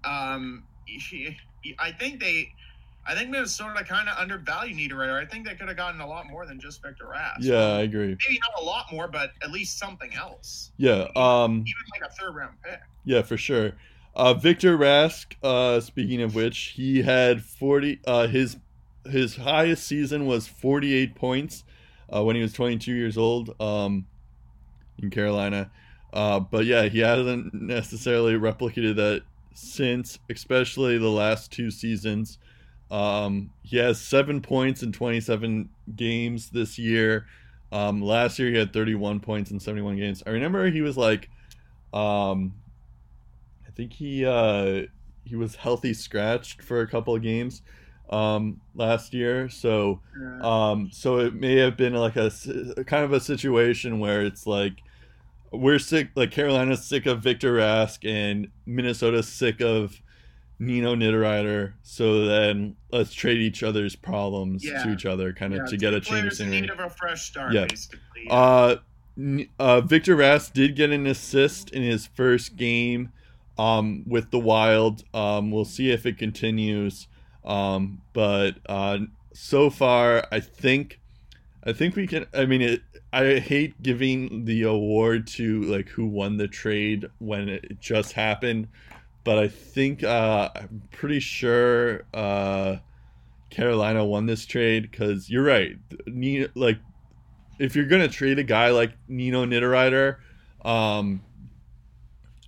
um, 0.04 0.64
I 1.78 1.92
think 1.92 2.20
they. 2.20 2.48
I 3.04 3.16
think 3.16 3.30
Minnesota 3.30 3.82
kind 3.82 4.08
of 4.08 4.16
undervalued 4.16 4.76
Niederreiter. 4.76 5.20
I 5.20 5.26
think 5.26 5.44
they 5.44 5.56
could 5.56 5.66
have 5.66 5.76
gotten 5.76 6.00
a 6.00 6.06
lot 6.06 6.28
more 6.28 6.46
than 6.46 6.60
just 6.60 6.80
Victor 6.80 7.06
Rask. 7.06 7.38
Yeah, 7.40 7.56
I 7.56 7.80
agree. 7.80 8.16
maybe 8.28 8.38
not 8.38 8.62
a 8.62 8.64
lot 8.64 8.92
more, 8.92 9.08
but 9.08 9.32
at 9.42 9.50
least 9.50 9.76
something 9.76 10.14
else. 10.14 10.70
Yeah. 10.76 11.08
Um. 11.16 11.64
Even 11.66 11.82
like 12.00 12.08
a 12.08 12.12
third 12.14 12.36
round 12.36 12.54
pick. 12.62 12.78
Yeah, 13.04 13.22
for 13.22 13.36
sure. 13.36 13.72
Uh, 14.14 14.34
Victor 14.34 14.78
Rask. 14.78 15.34
Uh, 15.42 15.80
speaking 15.80 16.22
of 16.22 16.36
which, 16.36 16.74
he 16.76 17.02
had 17.02 17.42
forty. 17.42 17.98
Uh, 18.06 18.28
his 18.28 18.58
his 19.10 19.34
highest 19.34 19.84
season 19.84 20.26
was 20.26 20.46
forty 20.46 20.94
eight 20.94 21.16
points 21.16 21.64
uh, 22.14 22.22
when 22.22 22.36
he 22.36 22.42
was 22.42 22.52
twenty 22.52 22.78
two 22.78 22.94
years 22.94 23.16
old. 23.16 23.54
Um, 23.60 24.06
in 25.02 25.10
Carolina. 25.10 25.70
Uh, 26.12 26.40
but 26.40 26.64
yeah, 26.64 26.84
he 26.84 27.00
hasn't 27.00 27.52
necessarily 27.54 28.34
replicated 28.34 28.96
that 28.96 29.22
since, 29.54 30.18
especially 30.30 30.98
the 30.98 31.08
last 31.08 31.50
two 31.50 31.70
seasons. 31.70 32.38
Um, 32.90 33.50
he 33.62 33.78
has 33.78 34.00
seven 34.00 34.42
points 34.42 34.82
in 34.82 34.92
27 34.92 35.68
games 35.96 36.50
this 36.50 36.78
year. 36.78 37.26
Um, 37.70 38.02
last 38.02 38.38
year 38.38 38.50
he 38.50 38.58
had 38.58 38.72
31 38.72 39.20
points 39.20 39.50
in 39.50 39.58
71 39.58 39.96
games. 39.96 40.22
I 40.26 40.30
remember 40.30 40.70
he 40.70 40.82
was 40.82 40.98
like, 40.98 41.30
um, 41.94 42.54
I 43.66 43.70
think 43.74 43.94
he 43.94 44.26
uh, 44.26 44.82
he 45.24 45.36
was 45.36 45.56
healthy 45.56 45.94
scratched 45.94 46.62
for 46.62 46.82
a 46.82 46.86
couple 46.86 47.14
of 47.14 47.22
games 47.22 47.62
um, 48.12 48.60
last 48.74 49.14
year. 49.14 49.48
So 49.48 50.00
um, 50.42 50.90
so 50.92 51.18
it 51.18 51.34
may 51.34 51.56
have 51.56 51.76
been 51.76 51.94
like 51.94 52.16
a 52.16 52.30
kind 52.86 53.04
of 53.04 53.12
a 53.12 53.20
situation 53.20 53.98
where 53.98 54.22
it's 54.22 54.46
like 54.46 54.74
we're 55.50 55.78
sick, 55.78 56.08
like 56.14 56.30
Carolina's 56.30 56.84
sick 56.84 57.06
of 57.06 57.20
Victor 57.22 57.54
Rask 57.54 58.08
and 58.08 58.48
Minnesota's 58.66 59.28
sick 59.28 59.60
of 59.60 60.00
Nino 60.58 60.94
Niederreiter. 60.94 61.72
So 61.82 62.24
then 62.26 62.76
let's 62.90 63.12
trade 63.12 63.38
each 63.38 63.62
other's 63.62 63.94
problems 63.96 64.64
Yeah. 64.64 64.82
to 64.84 64.92
each 64.92 65.04
other, 65.06 65.32
kind 65.32 65.52
of 65.52 65.60
Yeah, 65.60 65.66
to 65.66 65.76
get 65.76 65.94
a 65.94 66.00
change 66.00 66.26
of 66.26 66.32
scenery. 66.34 66.60
need 66.62 66.70
of 66.70 66.80
a 66.80 66.88
fresh 66.88 67.22
start, 67.22 67.52
Yeah. 67.52 67.66
basically. 67.66 68.00
Uh, 68.30 68.76
uh, 69.58 69.80
Victor 69.82 70.16
Rask 70.16 70.52
did 70.54 70.74
get 70.76 70.90
an 70.90 71.06
assist 71.06 71.70
in 71.70 71.82
his 71.82 72.06
first 72.06 72.56
game 72.56 73.12
um, 73.58 74.04
with 74.06 74.30
the 74.30 74.38
Wild. 74.38 75.04
Um, 75.12 75.50
we'll 75.50 75.66
see 75.66 75.90
if 75.90 76.06
it 76.06 76.16
continues. 76.16 77.08
Um, 77.44 78.02
but 78.12 78.56
uh, 78.66 78.98
so 79.32 79.70
far, 79.70 80.26
I 80.30 80.40
think, 80.40 81.00
I 81.64 81.72
think 81.72 81.96
we 81.96 82.06
can. 82.06 82.26
I 82.34 82.46
mean, 82.46 82.62
it, 82.62 82.82
I 83.12 83.38
hate 83.38 83.82
giving 83.82 84.44
the 84.44 84.62
award 84.62 85.26
to 85.28 85.62
like 85.62 85.88
who 85.88 86.06
won 86.06 86.36
the 86.36 86.48
trade 86.48 87.06
when 87.18 87.48
it 87.48 87.80
just 87.80 88.12
happened, 88.12 88.68
but 89.24 89.38
I 89.38 89.48
think 89.48 90.02
uh, 90.02 90.50
I'm 90.54 90.82
pretty 90.92 91.20
sure 91.20 92.04
uh, 92.14 92.76
Carolina 93.50 94.04
won 94.04 94.26
this 94.26 94.46
trade 94.46 94.90
because 94.90 95.28
you're 95.28 95.44
right. 95.44 95.76
Like 96.54 96.78
if 97.58 97.76
you're 97.76 97.86
gonna 97.86 98.08
trade 98.08 98.38
a 98.38 98.44
guy 98.44 98.70
like 98.70 98.92
Nino 99.08 99.44
Niederreiter, 99.44 100.16
um, 100.64 101.22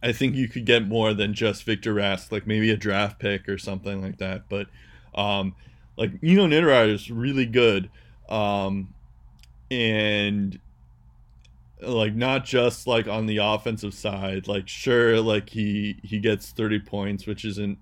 I 0.04 0.12
think 0.12 0.34
you 0.34 0.48
could 0.48 0.66
get 0.66 0.86
more 0.86 1.14
than 1.14 1.32
just 1.32 1.64
Victor 1.64 1.94
Rask, 1.94 2.30
like 2.30 2.46
maybe 2.46 2.70
a 2.70 2.76
draft 2.76 3.18
pick 3.18 3.48
or 3.48 3.56
something 3.56 4.02
like 4.02 4.18
that. 4.18 4.50
But 4.50 4.66
um, 5.14 5.56
like 5.96 6.22
Nino 6.22 6.46
Niederreiter 6.46 6.92
is 6.92 7.10
really 7.10 7.46
good, 7.46 7.88
um, 8.28 8.92
and 9.70 10.60
like 11.80 12.14
not 12.14 12.44
just 12.44 12.86
like 12.86 13.08
on 13.08 13.24
the 13.24 13.38
offensive 13.38 13.94
side. 13.94 14.46
Like 14.46 14.68
sure, 14.68 15.22
like 15.22 15.48
he 15.48 15.96
he 16.02 16.18
gets 16.18 16.50
thirty 16.50 16.80
points, 16.80 17.26
which 17.26 17.46
isn't 17.46 17.78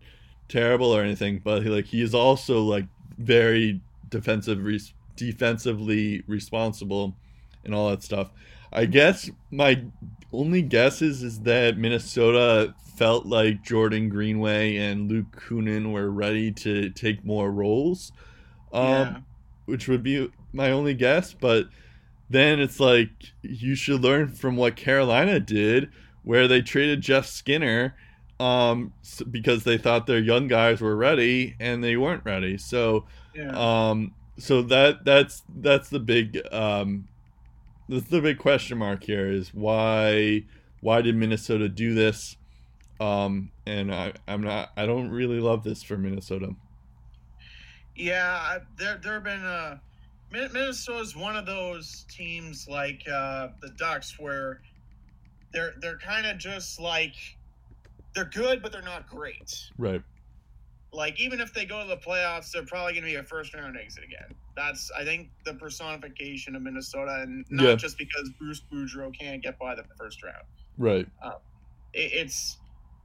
terrible 0.48 0.94
or 0.94 1.02
anything, 1.02 1.40
but 1.42 1.64
like 1.64 1.86
he 1.86 2.02
is 2.02 2.14
also 2.14 2.60
like 2.60 2.86
very 3.18 3.80
defensive 4.10 4.62
res- 4.62 4.94
defensively 5.16 6.22
responsible 6.28 7.16
and 7.64 7.74
all 7.74 7.90
that 7.90 8.04
stuff. 8.04 8.30
I 8.72 8.86
guess 8.86 9.30
my 9.50 9.84
only 10.32 10.62
guess 10.62 11.02
is, 11.02 11.22
is 11.22 11.40
that 11.40 11.76
Minnesota 11.76 12.74
felt 12.96 13.26
like 13.26 13.62
Jordan 13.62 14.08
Greenway 14.08 14.76
and 14.76 15.10
Luke 15.10 15.26
Kunin 15.36 15.92
were 15.92 16.10
ready 16.10 16.52
to 16.52 16.90
take 16.90 17.24
more 17.24 17.50
roles, 17.50 18.12
um, 18.72 18.84
Yeah. 18.84 19.16
which 19.66 19.88
would 19.88 20.02
be 20.02 20.30
my 20.52 20.70
only 20.70 20.94
guess. 20.94 21.34
But 21.34 21.68
then 22.30 22.60
it's 22.60 22.80
like 22.80 23.10
you 23.42 23.74
should 23.74 24.00
learn 24.00 24.28
from 24.28 24.56
what 24.56 24.76
Carolina 24.76 25.38
did, 25.40 25.90
where 26.22 26.48
they 26.48 26.62
traded 26.62 27.00
Jeff 27.02 27.26
Skinner 27.26 27.94
um, 28.40 28.92
because 29.30 29.64
they 29.64 29.78
thought 29.78 30.06
their 30.06 30.18
young 30.18 30.48
guys 30.48 30.80
were 30.80 30.96
ready 30.96 31.56
and 31.60 31.82
they 31.84 31.96
weren't 31.96 32.24
ready. 32.24 32.56
So 32.58 33.04
yeah. 33.34 33.52
um, 33.90 34.14
so 34.38 34.62
that 34.62 35.04
that's 35.04 35.42
that's 35.56 35.88
the 35.90 36.00
big 36.00 36.40
um, 36.50 37.06
that's 37.93 38.09
the 38.09 38.20
big 38.20 38.38
question 38.38 38.78
mark 38.78 39.05
here 39.05 39.26
is 39.30 39.53
why 39.55 40.45
why 40.80 41.03
did 41.03 41.14
Minnesota 41.16 41.68
do 41.68 41.95
this? 41.95 42.36
Um, 43.01 43.51
and 43.66 43.95
I 43.95 44.12
I'm 44.26 44.43
not 44.43 44.70
I 44.76 44.86
don't 44.86 45.11
really 45.11 45.40
love 45.40 45.62
this 45.64 45.82
for 45.82 45.97
Minnesota. 45.97 46.55
Yeah, 47.95 48.26
I- 48.40 48.59
there 48.76 48.99
there 49.03 49.14
have 49.14 49.24
been 49.24 49.45
uh, 49.45 49.78
Minnesota's 50.30 51.14
one 51.14 51.36
of 51.36 51.45
those 51.47 52.05
teams 52.09 52.66
like 52.68 53.03
uh, 53.09 53.49
the 53.61 53.68
Ducks 53.76 54.18
where 54.18 54.61
they're 55.53 55.74
they're 55.80 55.99
kind 55.99 56.26
of 56.26 56.38
just 56.38 56.80
like 56.80 57.14
they're 58.14 58.24
good, 58.24 58.62
but 58.62 58.72
they're 58.72 58.82
not 58.82 59.09
great. 59.09 59.70
Right. 59.78 60.03
Like 60.93 61.18
even 61.20 61.40
if 61.40 61.55
they 61.55 61.64
go 61.64 61.80
to 61.82 61.88
the 61.88 61.97
playoffs, 61.97 62.51
they're 62.53 62.64
probably 62.66 62.93
going 62.93 63.05
to 63.05 63.11
be 63.11 63.16
a 63.16 63.22
first 63.22 63.55
round 63.55 63.76
exit 63.78 64.05
again. 64.05 64.34
That's 64.57 64.90
I 64.99 65.05
think 65.05 65.30
the 65.45 65.55
personification 65.55 66.55
of 66.55 66.62
Minnesota, 66.62 67.20
and 67.22 67.45
not 67.51 67.64
Yeah. 67.68 67.74
just 67.76 67.97
because 67.97 68.30
Bruce 68.38 68.61
Boudreau 68.70 69.16
can't 69.18 69.43
get 69.43 69.59
by 69.59 69.74
the 69.74 69.84
first 69.99 70.22
round. 70.22 70.45
Right. 70.78 71.07
it, 71.95 72.12
it's 72.12 72.59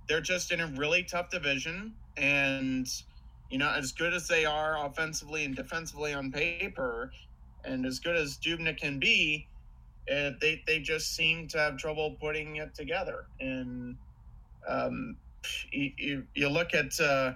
they're 0.08 0.22
just 0.22 0.52
in 0.52 0.62
a 0.62 0.68
really 0.68 1.04
tough 1.04 1.30
division 1.30 1.94
and 2.16 2.88
you 3.50 3.58
know 3.58 3.70
as 3.72 3.92
good 3.92 4.14
as 4.14 4.28
they 4.28 4.46
are 4.46 4.86
offensively 4.86 5.44
and 5.46 5.56
defensively 5.56 6.14
on 6.14 6.32
paper 6.32 7.12
and 7.66 7.86
as 7.86 8.00
good 8.00 8.16
as 8.16 8.38
Dubnyk 8.38 8.78
can 8.78 9.00
be 9.00 9.48
uh, 10.10 10.32
they 10.40 10.64
they 10.66 10.80
just 10.80 11.14
seem 11.16 11.48
to 11.50 11.58
have 11.58 11.78
trouble 11.78 12.16
putting 12.22 12.56
it 12.56 12.74
together 12.74 13.26
and 13.42 13.98
um, 14.68 15.18
you, 15.72 15.92
you, 15.98 16.24
you 16.36 16.50
look 16.50 16.74
at 16.74 16.98
uh, 17.02 17.34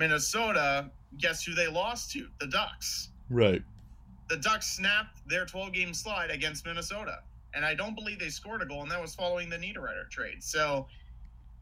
Minnesota 0.00 0.90
guess 1.18 1.44
who 1.44 1.54
they 1.54 1.68
lost 1.68 2.10
to 2.12 2.26
the 2.40 2.46
Ducks 2.48 3.10
Right. 3.28 3.62
the 4.28 4.36
Ducks 4.36 4.66
snapped 4.66 5.28
their 5.28 5.44
12 5.46 5.72
game 5.72 5.94
slide 5.94 6.30
against 6.30 6.66
Minnesota. 6.66 7.20
And 7.54 7.64
I 7.64 7.74
don't 7.74 7.94
believe 7.96 8.18
they 8.20 8.28
scored 8.28 8.62
a 8.62 8.66
goal, 8.66 8.82
and 8.82 8.90
that 8.92 9.00
was 9.00 9.14
following 9.14 9.48
the 9.50 9.56
Niederreiter 9.56 10.08
trade. 10.08 10.42
So 10.42 10.86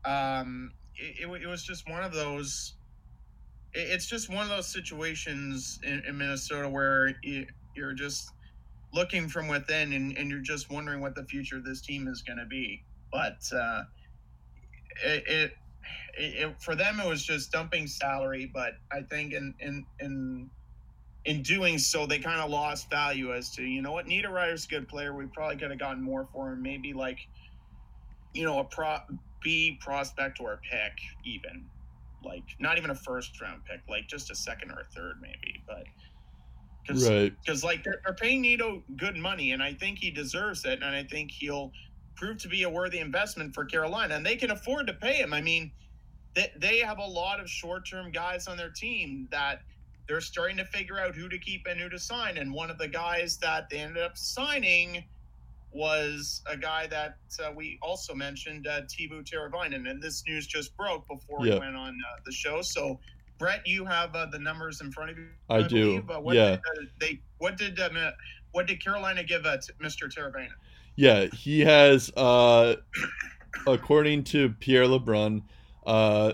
um, 0.05 0.73
it, 0.97 1.27
it, 1.29 1.43
it 1.43 1.47
was 1.47 1.63
just 1.63 1.89
one 1.89 2.03
of 2.05 2.13
those. 2.13 2.75
It, 3.73 3.89
it's 3.91 4.07
just 4.07 4.29
one 4.29 4.43
of 4.43 4.51
those 4.51 4.67
situations 4.67 5.79
in, 5.83 6.03
in 6.07 6.19
Minnesota 6.19 6.69
where 6.69 7.15
you, 7.23 7.47
you're 7.75 7.95
just 7.95 8.33
looking 8.93 9.29
from 9.29 9.49
within, 9.49 9.95
and, 9.95 10.17
and 10.19 10.31
you're 10.31 10.41
just 10.41 10.71
wondering 10.71 11.01
what 11.01 11.15
the 11.15 11.25
future 11.25 11.57
of 11.57 11.65
this 11.65 11.81
team 11.81 12.07
is 12.07 12.21
going 12.23 12.39
to 12.39 12.47
be. 12.47 12.83
But 13.11 13.39
uh, 13.55 13.83
it, 15.05 15.25
it, 15.27 15.53
it, 16.17 16.55
for 16.61 16.75
them, 16.75 17.01
it 17.01 17.09
was 17.09 17.25
just 17.25 17.53
dumping 17.53 17.87
salary. 17.87 18.51
But 18.53 18.75
I 18.93 19.03
think 19.03 19.33
in 19.33 19.55
in 19.61 19.85
in 20.01 20.51
in 21.25 21.43
doing 21.43 21.79
so, 21.79 22.07
they 22.07 22.19
kind 22.19 22.41
of 22.41 22.51
lost 22.51 22.91
value 22.91 23.33
as 23.35 23.51
to 23.57 23.63
you 23.63 23.83
know 23.83 23.93
what 23.93 24.07
Niederreiter's 24.07 24.65
a 24.65 24.69
good 24.69 24.89
player. 24.89 25.15
We 25.15 25.27
probably 25.27 25.57
could 25.57 25.71
have 25.71 25.81
gotten 25.81 26.03
more 26.03 26.29
for 26.33 26.53
him. 26.53 26.63
Maybe 26.63 26.93
like 26.93 27.19
you 28.35 28.45
know 28.45 28.59
a 28.59 28.65
pro 28.65 28.99
B 29.43 29.79
prospect 29.81 30.41
or 30.41 30.55
a 30.55 30.59
pick 30.59 30.93
even 31.25 31.67
like 32.25 32.45
not 32.59 32.79
even 32.79 32.91
a 32.91 32.95
first 32.95 33.41
round 33.41 33.65
pick, 33.65 33.81
like 33.89 34.09
just 34.09 34.31
a 34.31 34.35
second 34.35 34.71
or 34.71 34.81
a 34.81 34.95
third 34.95 35.17
maybe, 35.21 35.63
but 35.67 35.85
Cause, 36.87 37.09
right 37.09 37.35
because 37.45 37.63
like 37.63 37.85
they're, 37.85 38.01
they're 38.05 38.15
paying 38.15 38.41
Nino 38.41 38.83
good 38.97 39.17
money, 39.17 39.53
and 39.53 39.63
I 39.63 39.75
think 39.75 39.99
he 39.99 40.11
deserves 40.11 40.65
it, 40.65 40.83
and 40.83 40.97
I 40.97 41.05
think 41.05 41.31
he'll 41.31 41.73
prove 42.19 42.39
to 42.39 42.49
be 42.49 42.65
a 42.65 42.71
worthy 42.71 42.99
investment 42.99 43.55
for 43.55 43.65
Carolina, 43.65 44.17
and 44.17 44.27
they 44.27 44.37
can 44.37 44.51
afford 44.51 44.87
to 44.89 44.93
pay 44.93 45.15
him. 45.15 45.33
I 45.33 45.41
mean, 45.41 45.71
they 46.35 46.53
they 46.57 46.79
have 46.79 46.99
a 46.99 47.07
lot 47.07 47.41
of 47.41 47.49
short 47.49 47.89
term 47.89 48.11
guys 48.11 48.47
on 48.49 48.57
their 48.57 48.71
team 48.71 49.29
that 49.31 49.63
they're 50.07 50.21
starting 50.21 50.57
to 50.57 50.65
figure 50.65 50.99
out 50.99 51.15
who 51.15 51.29
to 51.29 51.39
keep 51.39 51.67
and 51.67 51.81
who 51.81 51.89
to 51.89 51.99
sign, 51.99 52.37
and 52.37 52.53
one 52.53 52.71
of 52.71 52.79
the 52.79 52.89
guys 52.89 53.39
that 53.39 53.71
they 53.71 53.79
ended 53.79 54.03
up 54.03 54.17
signing 54.17 55.05
was 55.71 56.43
a 56.47 56.57
guy 56.57 56.87
that 56.87 57.19
uh, 57.45 57.53
we 57.55 57.79
also 57.83 58.15
mentioned, 58.15 58.67
uh, 58.67 58.81
Teuvo 58.83 59.23
Teravainen, 59.23 59.89
and 59.89 60.03
this 60.03 60.25
news 60.27 60.47
just 60.47 60.75
broke 60.77 61.07
before 61.07 61.45
yep. 61.45 61.55
we 61.55 61.61
went 61.61 61.77
on 61.77 61.91
uh, 61.91 62.21
the 62.25 62.33
show. 62.33 62.63
So, 62.63 62.99
Brett, 63.39 63.67
you 63.67 63.85
have 63.85 64.17
uh, 64.17 64.27
the 64.27 64.39
numbers 64.39 64.81
in 64.81 64.91
front 64.91 65.11
of 65.11 65.19
you. 65.19 65.29
I, 65.51 65.57
I 65.57 65.63
do. 65.63 66.03
Uh, 66.09 66.21
what 66.21 66.35
yeah. 66.35 66.51
Did, 66.51 66.59
uh, 66.59 66.87
they 66.99 67.21
what 67.37 67.59
did 67.59 67.79
um, 67.81 67.97
what 68.53 68.67
did 68.67 68.83
Carolina 68.83 69.23
give 69.23 69.43
Mr. 69.43 70.11
Teravainen? 70.11 70.49
Yeah, 70.99 71.27
he 71.27 71.61
has, 71.61 72.11
according 73.67 74.25
to 74.25 74.51
Pierre 74.59 74.85
LeBrun, 74.87 75.43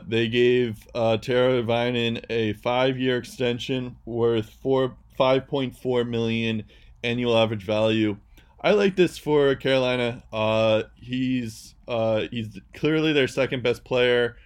they 0.09 0.29
gave 0.29 0.89
uh, 0.95 1.19
Teravainen 1.21 2.25
a 2.31 2.55
five-year 2.55 3.19
extension 3.19 3.97
worth 4.07 4.49
four 4.63 4.97
five 5.19 5.47
point 5.47 5.77
four 5.77 6.03
million 6.05 6.65
annual 7.05 7.37
average 7.37 7.63
value 7.63 8.17
I 8.65 8.71
like 8.71 8.97
this 8.97 9.19
for 9.19 9.55
Carolina. 9.57 10.23
Uh, 10.33 10.85
he's 10.97 11.75
uh, 11.87 12.23
he's 12.31 12.59
clearly 12.73 13.13
their 13.13 13.29
second 13.29 13.63
best 13.63 13.85
player. 13.85 14.39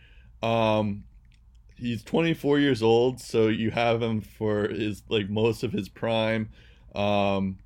Um, 0.43 1.05
he's 1.77 2.03
24 2.03 2.59
years 2.59 2.83
old, 2.83 3.21
so 3.21 3.47
you 3.47 3.71
have 3.71 4.03
him 4.03 4.21
for 4.21 4.66
his 4.66 5.05
like 5.09 5.31
most 5.31 5.62
of 5.62 5.71
his 5.71 5.89
prime. 5.89 6.51
Um, 6.97 7.59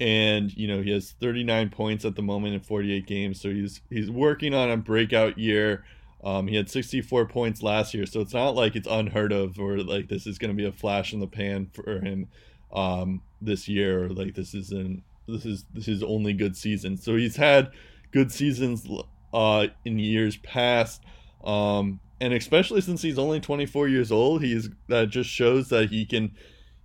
and 0.00 0.56
you 0.56 0.68
know 0.68 0.80
he 0.80 0.90
has 0.90 1.12
39 1.20 1.70
points 1.70 2.04
at 2.04 2.14
the 2.14 2.22
moment 2.22 2.54
in 2.54 2.60
48 2.60 3.06
games, 3.06 3.40
so 3.40 3.50
he's 3.50 3.80
he's 3.90 4.10
working 4.10 4.54
on 4.54 4.70
a 4.70 4.76
breakout 4.76 5.38
year. 5.38 5.84
Um, 6.24 6.48
he 6.48 6.56
had 6.56 6.68
64 6.68 7.26
points 7.26 7.62
last 7.62 7.94
year, 7.94 8.06
so 8.06 8.20
it's 8.20 8.34
not 8.34 8.54
like 8.54 8.74
it's 8.74 8.88
unheard 8.88 9.32
of 9.32 9.58
or 9.58 9.78
like 9.78 10.08
this 10.08 10.26
is 10.26 10.38
going 10.38 10.50
to 10.50 10.56
be 10.56 10.66
a 10.66 10.72
flash 10.72 11.12
in 11.12 11.20
the 11.20 11.26
pan 11.26 11.70
for 11.72 12.00
him 12.00 12.28
um, 12.72 13.22
this 13.40 13.68
year. 13.68 14.04
Or 14.04 14.08
like 14.08 14.34
this 14.34 14.54
is 14.54 14.72
an 14.72 15.02
this 15.28 15.44
is 15.44 15.64
this 15.72 15.88
is 15.88 16.02
only 16.02 16.32
good 16.32 16.56
season. 16.56 16.96
So 16.96 17.16
he's 17.16 17.36
had 17.36 17.70
good 18.10 18.32
seasons 18.32 18.88
uh, 19.32 19.68
in 19.84 19.98
years 19.98 20.36
past, 20.38 21.02
um, 21.44 22.00
and 22.20 22.32
especially 22.32 22.80
since 22.80 23.02
he's 23.02 23.18
only 23.18 23.40
24 23.40 23.88
years 23.88 24.10
old, 24.10 24.42
he's 24.42 24.70
that 24.88 25.10
just 25.10 25.30
shows 25.30 25.68
that 25.68 25.90
he 25.90 26.04
can 26.04 26.32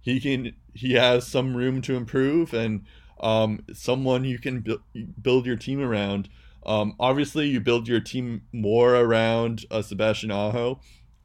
he 0.02 0.20
can 0.20 0.54
he 0.74 0.94
has 0.94 1.26
some 1.26 1.56
room 1.56 1.82
to 1.82 1.96
improve 1.96 2.54
and 2.54 2.86
um, 3.20 3.64
someone 3.74 4.24
you 4.24 4.40
can 4.40 4.62
bu- 4.62 4.80
build 5.22 5.46
your 5.46 5.56
team 5.56 5.82
around. 5.82 6.30
Um, 6.66 6.96
obviously, 7.00 7.48
you 7.48 7.60
build 7.60 7.88
your 7.88 8.00
team 8.00 8.44
more 8.52 8.96
around 8.96 9.66
uh, 9.70 9.82
Sebastian 9.82 10.32
Aho, 10.32 10.80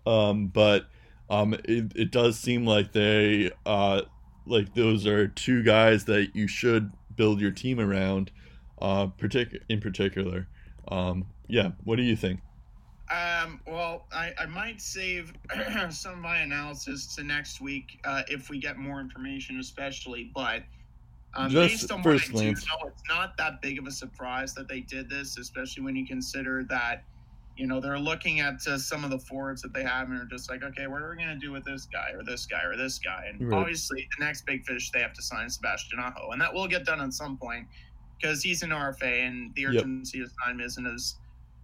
um, 0.06 0.48
but 0.48 0.86
um, 1.30 1.54
it, 1.64 1.92
it 1.94 2.10
does 2.10 2.38
seem 2.38 2.66
like 2.66 2.92
they 2.92 3.50
uh, 3.66 4.02
like 4.46 4.74
those 4.74 5.06
are 5.06 5.28
two 5.28 5.62
guys 5.62 6.06
that 6.06 6.30
you 6.34 6.48
should 6.48 6.92
build 7.14 7.40
your 7.40 7.50
team 7.50 7.78
around, 7.78 8.30
uh, 8.80 9.06
partic- 9.06 9.60
in 9.68 9.80
particular. 9.80 10.48
Um, 10.88 11.26
yeah, 11.48 11.72
what 11.84 11.96
do 11.96 12.02
you 12.02 12.16
think? 12.16 12.40
Um, 13.10 13.60
well, 13.66 14.06
I, 14.12 14.32
I 14.38 14.46
might 14.46 14.80
save 14.80 15.32
some 15.90 16.12
of 16.12 16.18
my 16.18 16.38
analysis 16.38 17.14
to 17.16 17.24
next 17.24 17.60
week 17.60 17.98
uh, 18.04 18.22
if 18.28 18.50
we 18.50 18.58
get 18.58 18.76
more 18.76 19.00
information, 19.00 19.58
especially. 19.60 20.30
But 20.34 20.62
um, 21.38 21.52
based 21.52 21.90
on 21.90 22.02
what 22.02 22.16
I 22.16 22.26
do 22.26 22.32
know, 22.32 22.50
it's 22.50 23.02
not 23.08 23.36
that 23.38 23.62
big 23.62 23.78
of 23.78 23.86
a 23.86 23.90
surprise 23.90 24.54
that 24.54 24.68
they 24.68 24.80
did 24.80 25.08
this, 25.08 25.38
especially 25.38 25.82
when 25.84 25.96
you 25.96 26.06
consider 26.06 26.64
that– 26.64 27.04
you 27.58 27.66
know, 27.66 27.80
they're 27.80 27.98
looking 27.98 28.38
at 28.38 28.64
uh, 28.68 28.78
some 28.78 29.02
of 29.02 29.10
the 29.10 29.18
forwards 29.18 29.60
that 29.62 29.74
they 29.74 29.82
have 29.82 30.08
and 30.08 30.22
are 30.22 30.24
just 30.26 30.48
like, 30.48 30.62
okay, 30.62 30.86
what 30.86 31.02
are 31.02 31.10
we 31.10 31.16
going 31.16 31.28
to 31.28 31.44
do 31.44 31.50
with 31.50 31.64
this 31.64 31.86
guy 31.92 32.12
or 32.14 32.22
this 32.22 32.46
guy 32.46 32.62
or 32.62 32.76
this 32.76 33.00
guy? 33.00 33.26
And 33.28 33.50
right. 33.50 33.58
obviously, 33.58 34.08
the 34.16 34.24
next 34.24 34.46
big 34.46 34.64
fish 34.64 34.90
they 34.92 35.00
have 35.00 35.12
to 35.14 35.22
sign 35.22 35.50
Sebastian 35.50 35.98
Aho, 35.98 36.30
and 36.30 36.40
that 36.40 36.54
will 36.54 36.68
get 36.68 36.86
done 36.86 37.00
at 37.00 37.12
some 37.12 37.36
point 37.36 37.66
because 38.16 38.44
he's 38.44 38.62
an 38.62 38.70
RFA 38.70 39.26
and 39.26 39.52
the 39.56 39.66
urgency 39.66 40.18
yep. 40.18 40.28
of 40.28 40.32
time 40.44 40.60
isn't 40.60 40.86
as 40.86 41.16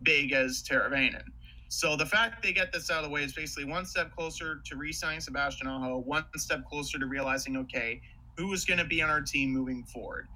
big 0.02 0.32
as 0.32 0.64
Teravainen. 0.68 1.22
So 1.68 1.96
the 1.96 2.06
fact 2.06 2.42
they 2.42 2.52
get 2.52 2.72
this 2.72 2.90
out 2.90 2.98
of 2.98 3.04
the 3.04 3.10
way 3.10 3.22
is 3.22 3.32
basically 3.32 3.64
one 3.64 3.86
step 3.86 4.14
closer 4.16 4.60
to 4.64 4.76
re-signing 4.76 5.20
Sebastian 5.20 5.68
Aho, 5.68 5.98
one 5.98 6.24
step 6.36 6.64
closer 6.68 6.98
to 6.98 7.06
realizing, 7.06 7.56
okay, 7.56 8.00
who 8.36 8.52
is 8.52 8.64
going 8.64 8.78
to 8.78 8.84
be 8.84 9.02
on 9.02 9.10
our 9.10 9.20
team 9.20 9.50
moving 9.50 9.84
forward. 9.84 10.28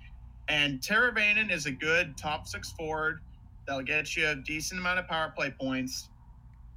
And 0.49 0.81
Teravainen 0.81 1.53
is 1.53 1.67
a 1.67 1.71
good 1.71 2.17
top 2.17 2.47
six 2.47 2.73
forward 2.73 3.21
That'll 3.69 3.83
get 3.83 4.17
you 4.17 4.27
a 4.27 4.35
decent 4.35 4.81
amount 4.81 4.99
of 4.99 5.07
power 5.07 5.31
play 5.37 5.51
points, 5.61 6.09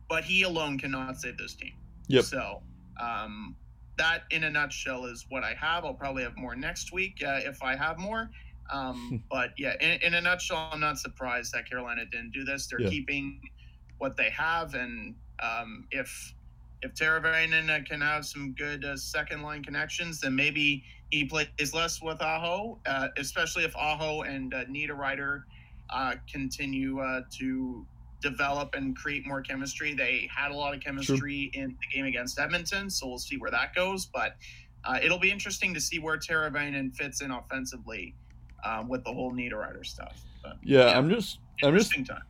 but 0.09 0.25
he 0.25 0.43
alone 0.43 0.77
cannot 0.77 1.17
save 1.17 1.37
this 1.37 1.53
team. 1.53 1.71
Yep. 2.09 2.25
So, 2.25 2.61
um, 3.01 3.55
that 3.97 4.23
in 4.29 4.43
a 4.43 4.49
nutshell 4.49 5.05
is 5.05 5.25
what 5.29 5.43
I 5.43 5.53
have. 5.53 5.85
I'll 5.85 5.93
probably 5.93 6.23
have 6.23 6.35
more 6.35 6.53
next 6.53 6.91
week 6.91 7.23
uh, 7.25 7.39
if 7.45 7.63
I 7.63 7.77
have 7.77 7.97
more. 7.97 8.29
Um, 8.73 9.23
but 9.31 9.51
yeah, 9.57 9.75
in, 9.79 10.01
in, 10.01 10.13
a 10.15 10.21
nutshell, 10.21 10.69
I'm 10.73 10.81
not 10.81 10.97
surprised 10.97 11.53
that 11.53 11.69
Carolina 11.69 12.03
didn't 12.11 12.31
do 12.31 12.43
this. 12.43 12.67
They're 12.67 12.81
yeah. 12.81 12.89
keeping 12.89 13.39
what 13.99 14.17
they 14.17 14.29
have, 14.31 14.73
and 14.75 15.15
um, 15.41 15.85
if 15.91 16.33
if 16.81 16.93
Teravainen 16.93 17.85
can 17.85 18.01
have 18.01 18.25
some 18.25 18.53
good 18.57 18.83
uh, 18.83 18.97
second 18.97 19.43
line 19.43 19.63
connections, 19.63 20.19
then 20.19 20.35
maybe 20.35 20.83
he 21.11 21.25
plays 21.25 21.73
less 21.73 22.01
with 22.01 22.21
Aho, 22.21 22.79
uh, 22.85 23.09
especially 23.17 23.63
if 23.63 23.75
Aho 23.75 24.21
and 24.21 24.53
uh, 24.53 24.65
Niederreiter 24.65 25.43
uh, 25.89 26.15
continue 26.31 26.99
uh, 26.99 27.21
to 27.37 27.85
develop 28.21 28.75
and 28.75 28.95
create 28.95 29.27
more 29.27 29.41
chemistry. 29.41 29.93
They 29.93 30.29
had 30.33 30.51
a 30.51 30.55
lot 30.55 30.73
of 30.73 30.79
chemistry 30.79 31.51
in 31.53 31.75
the 31.81 31.95
game 31.95 32.05
against 32.05 32.39
Edmonton, 32.39 32.89
so 32.89 33.07
we'll 33.07 33.17
see 33.17 33.37
where 33.37 33.51
that 33.51 33.75
goes. 33.75 34.05
But 34.05 34.35
uh, 34.85 34.99
it'll 35.03 35.19
be 35.19 35.31
interesting 35.31 35.73
to 35.73 35.81
see 35.81 35.99
where 35.99 36.17
Teravainen 36.17 36.95
fits 36.95 37.21
in 37.21 37.31
offensively 37.31 38.15
um, 38.63 38.87
with 38.87 39.03
the 39.03 39.11
whole 39.11 39.33
Nino 39.33 39.57
Niederreiter 39.57 39.85
stuff. 39.85 40.21
But, 40.43 40.57
yeah, 40.63 40.85
yeah, 40.85 40.97
I'm 40.97 41.09
just 41.09 41.39
I'm 41.63 41.77
just 41.77 41.91
time. 41.93 42.21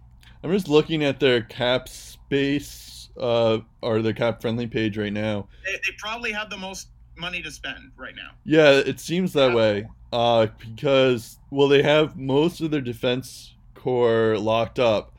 I'm 0.44 0.52
just 0.52 0.68
looking 0.68 1.04
at 1.04 1.20
their 1.20 1.42
cap 1.42 1.88
space 1.88 3.10
uh, 3.20 3.60
or 3.82 4.02
their 4.02 4.14
cap 4.14 4.42
friendly 4.42 4.68
page 4.68 4.98
right 4.98 5.14
now. 5.14 5.48
They, 5.66 5.74
they 5.74 5.96
probably 5.98 6.32
have 6.32 6.50
the 6.50 6.58
most 6.58 6.88
money 7.18 7.42
to 7.42 7.52
spend 7.52 7.92
right 7.98 8.16
now. 8.16 8.32
Yeah, 8.44 8.72
it 8.72 9.00
seems 9.00 9.34
that 9.34 9.54
way. 9.54 9.88
Uh, 10.14 10.48
because 10.60 11.40
well, 11.50 11.68
they 11.68 11.82
have 11.84 12.18
most 12.18 12.62
of 12.62 12.72
their 12.72 12.82
defense 12.82 13.56
core 13.76 14.38
locked 14.38 14.80
up, 14.80 15.14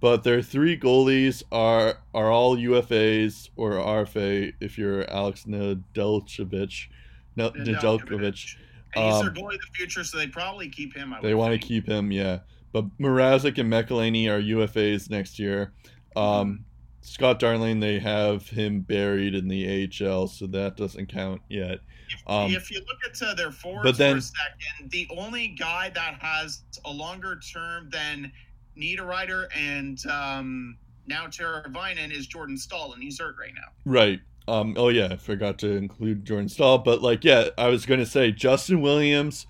but 0.00 0.24
their 0.24 0.42
three 0.42 0.78
goalies 0.78 1.42
are 1.52 1.98
are 2.14 2.30
all 2.30 2.56
UFAs 2.56 3.50
or 3.56 3.72
RFA. 3.72 4.52
If 4.60 4.78
you're 4.78 5.08
Alex 5.10 5.44
Nedeljkovic, 5.44 6.88
Nedeljkovic. 7.36 8.56
And 8.94 9.04
he's 9.04 9.14
um, 9.14 9.24
their 9.24 9.32
goalie 9.44 9.54
of 9.54 9.60
the 9.60 9.66
future, 9.72 10.04
so 10.04 10.18
they 10.18 10.26
probably 10.26 10.68
keep 10.68 10.94
him. 10.94 11.14
I 11.14 11.20
they 11.20 11.34
want 11.34 11.52
to 11.52 11.58
keep 11.58 11.88
him, 11.88 12.12
yeah. 12.12 12.40
But 12.72 12.86
Mrazek 12.98 13.58
and 13.58 13.72
McElhinney 13.72 14.28
are 14.28 14.40
UFAs 14.40 15.08
next 15.08 15.38
year. 15.38 15.72
Um, 16.16 16.64
Scott 17.02 17.40
Darling, 17.40 17.80
they 17.80 17.98
have 17.98 18.48
him 18.48 18.80
buried 18.80 19.34
in 19.34 19.48
the 19.48 19.90
AHL, 20.00 20.28
so 20.28 20.46
that 20.46 20.76
doesn't 20.76 21.06
count 21.06 21.42
yet. 21.48 21.80
Um, 22.26 22.52
if 22.52 22.70
you 22.70 22.78
look 22.78 22.98
at 23.04 23.20
uh, 23.20 23.34
their 23.34 23.50
forwards 23.50 23.84
but 23.84 23.98
then, 23.98 24.14
for 24.14 24.18
a 24.18 24.22
second, 24.22 24.90
the 24.90 25.08
only 25.16 25.48
guy 25.48 25.90
that 25.90 26.14
has 26.20 26.62
a 26.84 26.90
longer 26.90 27.40
term 27.40 27.90
than 27.90 28.32
Niederreiter 28.78 29.48
and 29.56 30.04
um, 30.06 30.78
now 31.06 31.26
Teravainen 31.26 32.12
is 32.12 32.26
Jordan 32.26 32.56
Staal, 32.56 32.92
and 32.92 33.02
he's 33.02 33.18
hurt 33.18 33.36
right 33.38 33.52
now. 33.54 33.68
Right. 33.84 34.20
Um, 34.48 34.74
oh 34.76 34.88
yeah, 34.88 35.08
I 35.10 35.16
forgot 35.16 35.58
to 35.60 35.72
include 35.72 36.24
Jordan 36.24 36.48
Staal, 36.48 36.78
but 36.78 37.02
like 37.02 37.24
yeah, 37.24 37.48
I 37.58 37.68
was 37.68 37.86
gonna 37.86 38.06
say 38.06 38.32
Justin 38.32 38.80
Williams, 38.80 39.46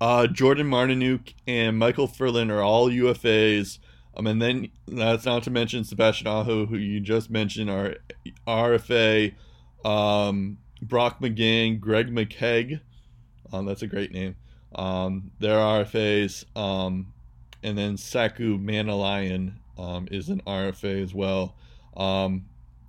uh, 0.00 0.26
Jordan 0.26 0.68
Martinook, 0.68 1.32
and 1.46 1.78
Michael 1.78 2.06
Ferland 2.06 2.50
are 2.50 2.62
all 2.62 2.90
UFAs. 2.90 3.78
Um, 4.16 4.26
and 4.26 4.40
then 4.40 4.70
that's 4.88 5.26
not 5.26 5.42
to 5.42 5.50
mention 5.50 5.84
Sebastian 5.84 6.26
Aho, 6.26 6.66
who 6.66 6.76
you 6.76 7.00
just 7.00 7.30
mentioned, 7.30 7.70
are 7.70 7.96
RFA, 8.46 9.34
um, 9.84 10.58
Brock 10.80 11.20
McGinn, 11.20 11.78
Greg 11.78 12.10
McKegg. 12.10 12.80
Um, 13.52 13.66
that's 13.66 13.82
a 13.82 13.86
great 13.86 14.12
name. 14.12 14.36
Um, 14.74 15.30
they're 15.38 15.58
RFAs. 15.58 16.44
Um, 16.56 17.12
and 17.62 17.76
then 17.76 17.96
Saku 17.96 18.58
Maenalanen 18.58 19.54
um, 19.78 20.08
is 20.10 20.28
an 20.28 20.40
RFA 20.46 21.02
as 21.02 21.14
well. 21.14 21.54
Um, 21.96 22.46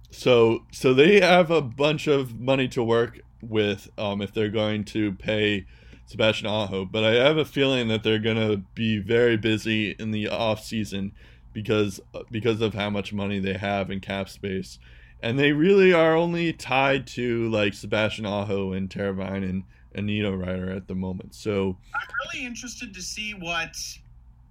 so 0.09 0.63
so 0.71 0.93
they 0.93 1.19
have 1.19 1.51
a 1.51 1.61
bunch 1.61 2.07
of 2.07 2.39
money 2.39 2.67
to 2.69 2.83
work 2.83 3.19
with 3.41 3.89
um, 3.97 4.21
if 4.21 4.33
they're 4.33 4.49
going 4.49 4.83
to 4.85 5.11
pay 5.13 5.65
Sebastian 6.07 6.47
Aho. 6.47 6.85
But 6.85 7.03
I 7.03 7.11
have 7.13 7.37
a 7.37 7.45
feeling 7.45 7.89
that 7.89 8.03
they're 8.03 8.19
going 8.19 8.37
to 8.37 8.57
be 8.73 8.97
very 8.97 9.37
busy 9.37 9.91
in 9.91 10.11
the 10.11 10.27
off 10.27 10.63
season 10.63 11.11
because 11.53 11.99
because 12.31 12.61
of 12.61 12.73
how 12.73 12.89
much 12.89 13.13
money 13.13 13.39
they 13.39 13.53
have 13.53 13.91
in 13.91 13.99
cap 13.99 14.29
space. 14.29 14.79
And 15.21 15.37
they 15.37 15.51
really 15.51 15.93
are 15.93 16.15
only 16.15 16.53
tied 16.53 17.07
to 17.07 17.49
like 17.49 17.73
Sebastian 17.73 18.25
Aho 18.25 18.71
and 18.71 18.89
Teravainen 18.89 19.63
and 19.93 20.05
Nino 20.05 20.37
Niederreiter 20.37 20.75
at 20.75 20.87
the 20.87 20.95
moment. 20.95 21.33
So 21.33 21.77
I'm 21.93 22.07
really 22.25 22.45
interested 22.45 22.93
to 22.93 23.01
see 23.01 23.31
what 23.31 23.75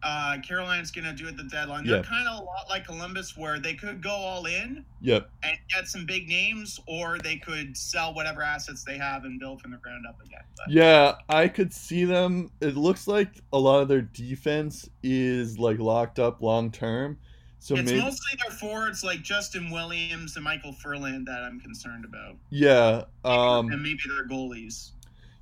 uh, 0.02 0.36
Carolina's 0.47 0.90
going 0.90 1.05
to 1.05 1.12
do 1.12 1.27
at 1.27 1.36
the 1.36 1.44
deadline. 1.44 1.85
They're 1.85 1.97
Yeah. 1.97 2.02
kind 2.02 2.28
of 2.28 2.40
a 2.40 2.44
lot 2.44 2.68
like 2.68 2.85
Columbus, 2.86 3.36
where 3.36 3.59
they 3.59 3.74
could 3.74 4.02
go 4.02 4.10
all 4.10 4.47
in 4.47 4.85
yep, 5.01 5.31
and 5.43 5.56
get 5.74 5.89
some 5.89 6.05
big 6.06 6.28
names, 6.28 6.78
or 6.86 7.18
they 7.18 7.36
could 7.36 7.77
sell 7.77 8.14
whatever 8.14 8.43
assets 8.43 8.85
they 8.85 8.98
have 8.98 9.24
and 9.24 9.40
build 9.40 9.60
from 9.62 9.73
the 9.73 9.78
ground 9.78 10.05
up 10.06 10.20
again. 10.24 10.43
But 10.56 10.70
Yeah, 10.70 11.14
I 11.28 11.48
could 11.48 11.73
see 11.73 12.05
them. 12.05 12.51
It 12.60 12.77
looks 12.77 13.09
like 13.09 13.40
a 13.52 13.59
lot 13.59 13.81
of 13.81 13.89
their 13.89 14.02
defense 14.02 14.89
is 15.02 15.59
like 15.59 15.78
locked 15.78 16.18
up 16.18 16.40
long 16.43 16.70
term. 16.70 17.18
So 17.59 17.74
it's 17.74 17.86
maybe 17.90 18.01
mostly 18.01 18.39
their 18.43 18.56
forwards 18.56 19.02
like 19.02 19.23
Justin 19.23 19.70
Williams 19.70 20.36
and 20.36 20.44
Michael 20.44 20.73
Ferland 20.74 21.27
that 21.27 21.43
I'm 21.43 21.59
concerned 21.59 22.05
about, 22.05 22.36
yeah, 22.51 23.05
um, 23.24 23.73
and 23.73 23.82
maybe 23.82 23.98
their 24.14 24.28
goalies. 24.28 24.90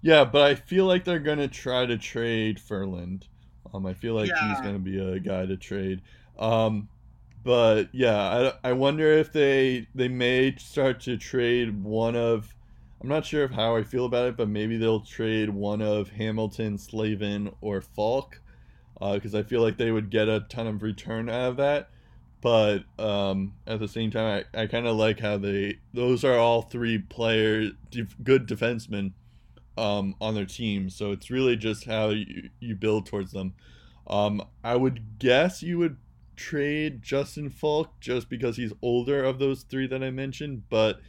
yeah, 0.01 0.25
but 0.25 0.43
I 0.43 0.55
feel 0.55 0.87
like 0.87 1.05
they're 1.05 1.19
gonna 1.19 1.49
try 1.49 1.85
to 1.85 1.99
trade 1.99 2.59
Ferland. 2.61 3.27
Um, 3.75 3.87
I 3.87 3.95
feel 3.95 4.15
like 4.15 4.27
he's 4.27 4.61
gonna 4.61 4.79
be 4.79 4.99
a 4.99 5.19
guy 5.19 5.47
to 5.47 5.57
trade. 5.57 6.01
Um, 6.39 6.89
but 7.43 7.89
yeah, 7.93 8.53
I, 8.63 8.71
I 8.71 8.73
wonder 8.73 9.13
if 9.13 9.33
they 9.33 9.89
they 9.95 10.09
may 10.09 10.55
start 10.57 11.01
to 11.01 11.17
trade 11.17 11.83
one 11.83 12.15
of. 12.15 12.55
I'm 13.03 13.09
not 13.09 13.27
sure 13.27 13.45
of 13.45 13.51
how 13.51 13.77
I 13.77 13.83
feel 13.83 14.07
about 14.07 14.29
it, 14.29 14.37
but 14.37 14.49
maybe 14.49 14.79
they'll 14.79 15.01
trade 15.01 15.51
one 15.51 15.83
of 15.83 16.09
Hamilton, 16.11 16.79
Slavin, 16.79 17.53
or 17.61 17.83
Faulk, 17.83 18.41
because 18.99 19.35
I 19.35 19.43
feel 19.43 19.61
like 19.61 19.77
they 19.77 19.91
would 19.91 20.09
get 20.09 20.27
a 20.29 20.47
ton 20.49 20.67
of 20.67 20.83
return 20.83 21.29
out 21.29 21.51
of 21.51 21.57
that. 21.59 21.91
But 22.41 22.85
um, 22.99 23.55
at 23.67 23.79
the 23.81 23.89
same 23.89 24.11
time, 24.11 24.45
I, 24.55 24.63
I 24.63 24.67
kind 24.67 24.87
of 24.87 24.97
like 24.97 25.21
how 25.21 25.37
they 25.37 25.79
those 25.93 26.25
are 26.25 26.39
all 26.39 26.63
three 26.63 26.99
players, 26.99 27.73
def, 27.91 28.17
good 28.23 28.47
defensemen 28.49 29.13
um, 29.77 30.15
on 30.21 30.35
their 30.35 30.47
team. 30.47 30.91
So 30.91 31.13
it's 31.13 31.31
really 31.31 31.57
just 31.57 31.85
how 31.85 32.11
you, 32.11 32.51
you 32.61 32.75
build 32.75 33.07
towards 33.07 33.33
them. 33.33 33.55
Um, 34.07 34.43
I 34.63 34.77
would 34.77 35.19
guess 35.19 35.63
you 35.63 35.79
would 35.79 35.97
trade 36.37 37.03
Justin 37.03 37.51
Faulk 37.51 38.01
just 38.01 38.29
because 38.29 38.57
he's 38.57 38.73
older 38.83 39.25
of 39.25 39.39
those 39.39 39.63
three 39.63 39.87
that 39.87 40.03
I 40.03 40.11
mentioned, 40.11 40.65
but 40.69 41.01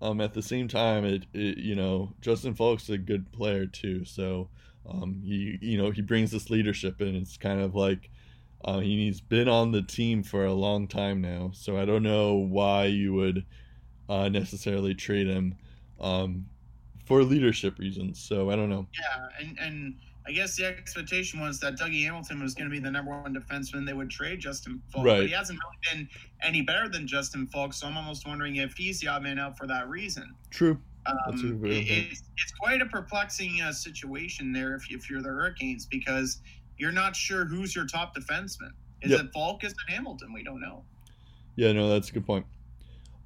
um, 0.00 0.20
at 0.20 0.34
the 0.34 0.42
same 0.42 0.68
time, 0.68 1.04
it, 1.04 1.24
it 1.32 1.58
you 1.58 1.74
know 1.74 2.12
Justin 2.20 2.54
Faulk's 2.54 2.88
a 2.88 2.98
good 2.98 3.32
player 3.32 3.66
too. 3.66 4.04
So 4.04 4.48
um, 4.88 5.22
he 5.24 5.58
you 5.60 5.78
know 5.78 5.90
he 5.90 6.02
brings 6.02 6.30
this 6.30 6.50
leadership 6.50 7.00
and 7.00 7.16
it's 7.16 7.36
kind 7.36 7.60
of 7.60 7.74
like 7.74 8.10
uh, 8.64 8.80
he's 8.80 9.20
been 9.20 9.48
on 9.48 9.72
the 9.72 9.82
team 9.82 10.22
for 10.22 10.44
a 10.44 10.52
long 10.52 10.86
time 10.86 11.20
now. 11.20 11.50
So 11.54 11.78
I 11.78 11.84
don't 11.84 12.02
know 12.02 12.34
why 12.34 12.86
you 12.86 13.14
would 13.14 13.44
uh, 14.08 14.28
necessarily 14.28 14.94
trade 14.94 15.26
him 15.26 15.56
um, 16.00 16.46
for 17.06 17.22
leadership 17.22 17.78
reasons. 17.78 18.20
So 18.20 18.50
I 18.50 18.56
don't 18.56 18.68
know. 18.68 18.86
Yeah, 18.98 19.28
and 19.40 19.58
and 19.58 19.94
I 20.28 20.32
guess 20.32 20.56
the 20.56 20.66
expectation 20.66 21.40
was 21.40 21.60
that 21.60 21.76
Dougie 21.78 22.02
Hamilton 22.04 22.42
was 22.42 22.52
going 22.54 22.68
to 22.68 22.70
be 22.74 22.80
the 22.80 22.90
number 22.90 23.12
one 23.12 23.32
defenseman. 23.34 23.86
They 23.86 23.92
would 23.92 24.10
trade 24.10 24.40
Justin 24.40 24.82
Faulk, 24.92 25.06
Right. 25.06 25.18
but 25.20 25.26
he 25.28 25.32
hasn't 25.32 25.58
really 25.62 25.78
been 26.04 26.08
any 26.42 26.62
better 26.62 26.88
than 26.88 27.06
Justin 27.06 27.46
Faulk. 27.46 27.72
So 27.72 27.86
I'm 27.86 27.96
almost 27.96 28.26
wondering 28.26 28.56
if 28.56 28.74
he's 28.76 28.98
the 29.00 29.06
odd 29.06 29.22
man 29.22 29.38
out 29.38 29.56
for 29.56 29.68
that 29.68 29.88
reason. 29.88 30.34
True. 30.50 30.78
Um, 31.06 31.64
it- 31.64 31.70
it's, 31.88 32.22
it's 32.36 32.52
quite 32.58 32.82
a 32.82 32.86
perplexing 32.86 33.60
uh, 33.62 33.70
situation 33.72 34.52
there 34.52 34.74
if, 34.74 34.90
if 34.90 35.08
you're 35.08 35.22
the 35.22 35.28
Hurricanes 35.28 35.86
because 35.86 36.40
you're 36.76 36.90
not 36.90 37.14
sure 37.14 37.44
who's 37.44 37.76
your 37.76 37.86
top 37.86 38.12
defenseman. 38.16 38.72
Is 39.02 39.12
Yep. 39.12 39.20
it 39.20 39.30
Faulk? 39.32 39.62
Is 39.62 39.70
it 39.72 39.78
Hamilton? 39.92 40.32
We 40.32 40.42
don't 40.42 40.60
know. 40.60 40.82
Yeah, 41.54 41.70
no, 41.70 41.88
that's 41.88 42.10
a 42.10 42.12
good 42.12 42.26
point. 42.26 42.44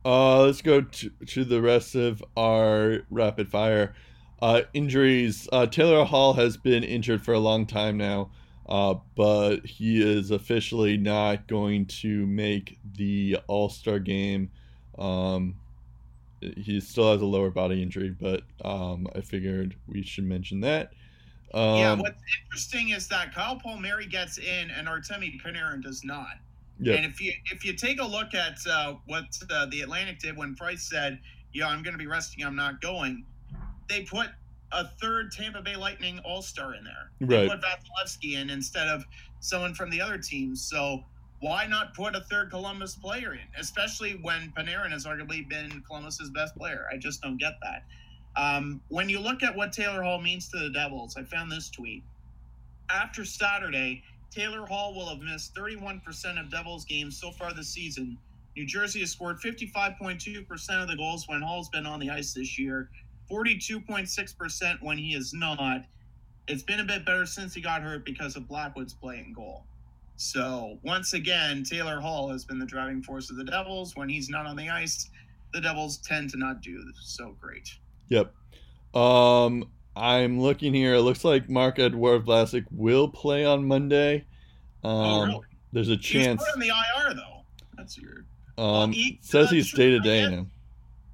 Uh, 0.04 0.44
let's 0.44 0.62
go 0.62 0.80
to, 0.80 1.10
to 1.26 1.44
the 1.44 1.60
rest 1.60 1.94
of 1.94 2.24
our 2.36 3.00
rapid 3.10 3.50
fire. 3.50 3.94
Uh, 4.40 4.62
injuries. 4.72 5.48
Uh, 5.52 5.66
Taylor 5.66 6.04
Hall 6.04 6.32
has 6.32 6.56
been 6.56 6.82
injured 6.82 7.22
for 7.22 7.34
a 7.34 7.38
long 7.38 7.66
time 7.66 7.98
now, 7.98 8.30
uh, 8.68 8.94
but 9.14 9.66
he 9.66 10.00
is 10.00 10.30
officially 10.30 10.96
not 10.96 11.46
going 11.46 11.84
to 11.86 12.26
make 12.26 12.78
the 12.96 13.38
All 13.48 13.68
Star 13.68 13.98
game. 13.98 14.50
Um, 14.98 15.56
he 16.40 16.80
still 16.80 17.12
has 17.12 17.20
a 17.20 17.26
lower 17.26 17.50
body 17.50 17.82
injury, 17.82 18.08
but 18.18 18.42
um, 18.64 19.06
I 19.14 19.20
figured 19.20 19.76
we 19.86 20.02
should 20.02 20.24
mention 20.24 20.60
that. 20.60 20.92
Um, 21.52 21.76
yeah, 21.76 21.94
what's 21.94 22.22
interesting 22.42 22.90
is 22.90 23.08
that 23.08 23.34
Kyle 23.34 23.56
Palmieri 23.56 24.06
gets 24.06 24.38
in 24.38 24.70
and 24.70 24.88
Artemi 24.88 25.38
Panarin 25.42 25.82
does 25.82 26.02
not. 26.04 26.38
Yeah, 26.82 26.94
And 26.94 27.04
if 27.04 27.20
you 27.20 27.32
if 27.52 27.64
you 27.64 27.74
take 27.74 28.00
a 28.00 28.04
look 28.06 28.34
at 28.34 28.56
uh, 28.68 28.94
what 29.06 29.24
uh, 29.50 29.66
the 29.66 29.82
Atlantic 29.82 30.18
did 30.18 30.36
when 30.36 30.54
Price 30.54 30.88
said, 30.88 31.20
"Yeah, 31.52 31.68
I'm 31.68 31.82
going 31.82 31.92
to 31.94 31.98
be 31.98 32.06
resting. 32.06 32.44
I'm 32.44 32.56
not 32.56 32.80
going," 32.80 33.24
they 33.88 34.02
put 34.04 34.28
a 34.72 34.86
third 35.00 35.30
Tampa 35.32 35.60
Bay 35.62 35.76
Lightning 35.76 36.20
All 36.24 36.42
Star 36.42 36.74
in 36.74 36.84
there. 36.84 37.10
They 37.20 37.48
Right. 37.48 37.50
put 37.50 37.60
Vasilevskiy 37.60 38.34
in 38.40 38.50
instead 38.50 38.88
of 38.88 39.04
someone 39.40 39.74
from 39.74 39.90
the 39.90 40.00
other 40.00 40.16
team. 40.16 40.54
So 40.56 41.04
why 41.40 41.66
not 41.66 41.94
put 41.94 42.14
a 42.14 42.20
third 42.20 42.50
Columbus 42.50 42.94
player 42.94 43.32
in, 43.34 43.40
especially 43.58 44.12
when 44.22 44.52
Panarin 44.56 44.90
has 44.90 45.06
arguably 45.06 45.46
been 45.48 45.82
Columbus's 45.86 46.30
best 46.30 46.54
player? 46.56 46.86
I 46.92 46.96
just 46.98 47.20
don't 47.20 47.36
get 47.36 47.54
that. 47.62 47.84
Um, 48.36 48.80
when 48.88 49.08
you 49.08 49.18
look 49.18 49.42
at 49.42 49.54
what 49.56 49.72
Taylor 49.72 50.02
Hall 50.02 50.20
means 50.20 50.48
to 50.50 50.58
the 50.58 50.70
Devils, 50.70 51.16
I 51.16 51.24
found 51.24 51.50
this 51.50 51.68
tweet. 51.68 52.04
After 52.88 53.24
Saturday, 53.24 54.02
Taylor 54.30 54.64
Hall 54.66 54.94
will 54.94 55.08
have 55.08 55.20
missed 55.20 55.54
31% 55.54 56.40
of 56.40 56.50
Devils 56.50 56.84
games 56.84 57.20
so 57.20 57.30
far 57.32 57.52
this 57.52 57.68
season. 57.68 58.16
New 58.56 58.66
Jersey 58.66 59.00
has 59.00 59.10
scored 59.10 59.40
55.2% 59.40 60.82
of 60.82 60.88
the 60.88 60.96
goals 60.96 61.28
when 61.28 61.42
Hall's 61.42 61.68
been 61.68 61.86
on 61.86 62.00
the 62.00 62.10
ice 62.10 62.32
this 62.34 62.58
year, 62.58 62.90
42.6% 63.30 64.82
when 64.82 64.98
he 64.98 65.14
is 65.14 65.32
not. 65.32 65.84
It's 66.48 66.62
been 66.62 66.80
a 66.80 66.84
bit 66.84 67.04
better 67.04 67.26
since 67.26 67.54
he 67.54 67.60
got 67.60 67.82
hurt 67.82 68.04
because 68.04 68.36
of 68.36 68.48
Blackwood's 68.48 68.94
play 68.94 69.18
and 69.18 69.34
goal. 69.34 69.64
So, 70.16 70.78
once 70.82 71.14
again, 71.14 71.64
Taylor 71.64 71.98
Hall 72.00 72.28
has 72.30 72.44
been 72.44 72.58
the 72.58 72.66
driving 72.66 73.02
force 73.02 73.30
of 73.30 73.36
the 73.36 73.44
Devils. 73.44 73.96
When 73.96 74.08
he's 74.08 74.28
not 74.28 74.46
on 74.46 74.56
the 74.56 74.68
ice, 74.68 75.08
the 75.52 75.60
Devils 75.60 75.98
tend 75.98 76.30
to 76.30 76.36
not 76.36 76.60
do 76.60 76.84
so 77.00 77.36
great. 77.40 77.70
Yep. 78.08 78.34
Um, 78.94 79.70
I'm 79.96 80.40
looking 80.40 80.72
here. 80.72 80.94
It 80.94 81.02
looks 81.02 81.24
like 81.24 81.48
Marc-Edouard 81.48 82.24
Vlasic 82.24 82.64
will 82.70 83.08
play 83.08 83.44
on 83.44 83.66
Monday. 83.66 84.24
Um, 84.84 84.92
oh, 84.92 85.24
really? 85.26 85.40
There's 85.72 85.88
a 85.88 85.96
He's 85.96 86.04
chance. 86.04 86.42
put 86.44 86.54
on 86.54 86.60
the 86.60 86.68
IR, 86.68 87.14
though. 87.14 87.44
That's 87.76 87.98
weird. 88.00 88.26
Um, 88.58 88.92
he- 88.92 89.18
says 89.22 89.48
uh, 89.48 89.50
he's 89.52 89.72
day 89.72 89.90
to 89.90 90.00
day 90.00 90.28
now. 90.28 90.46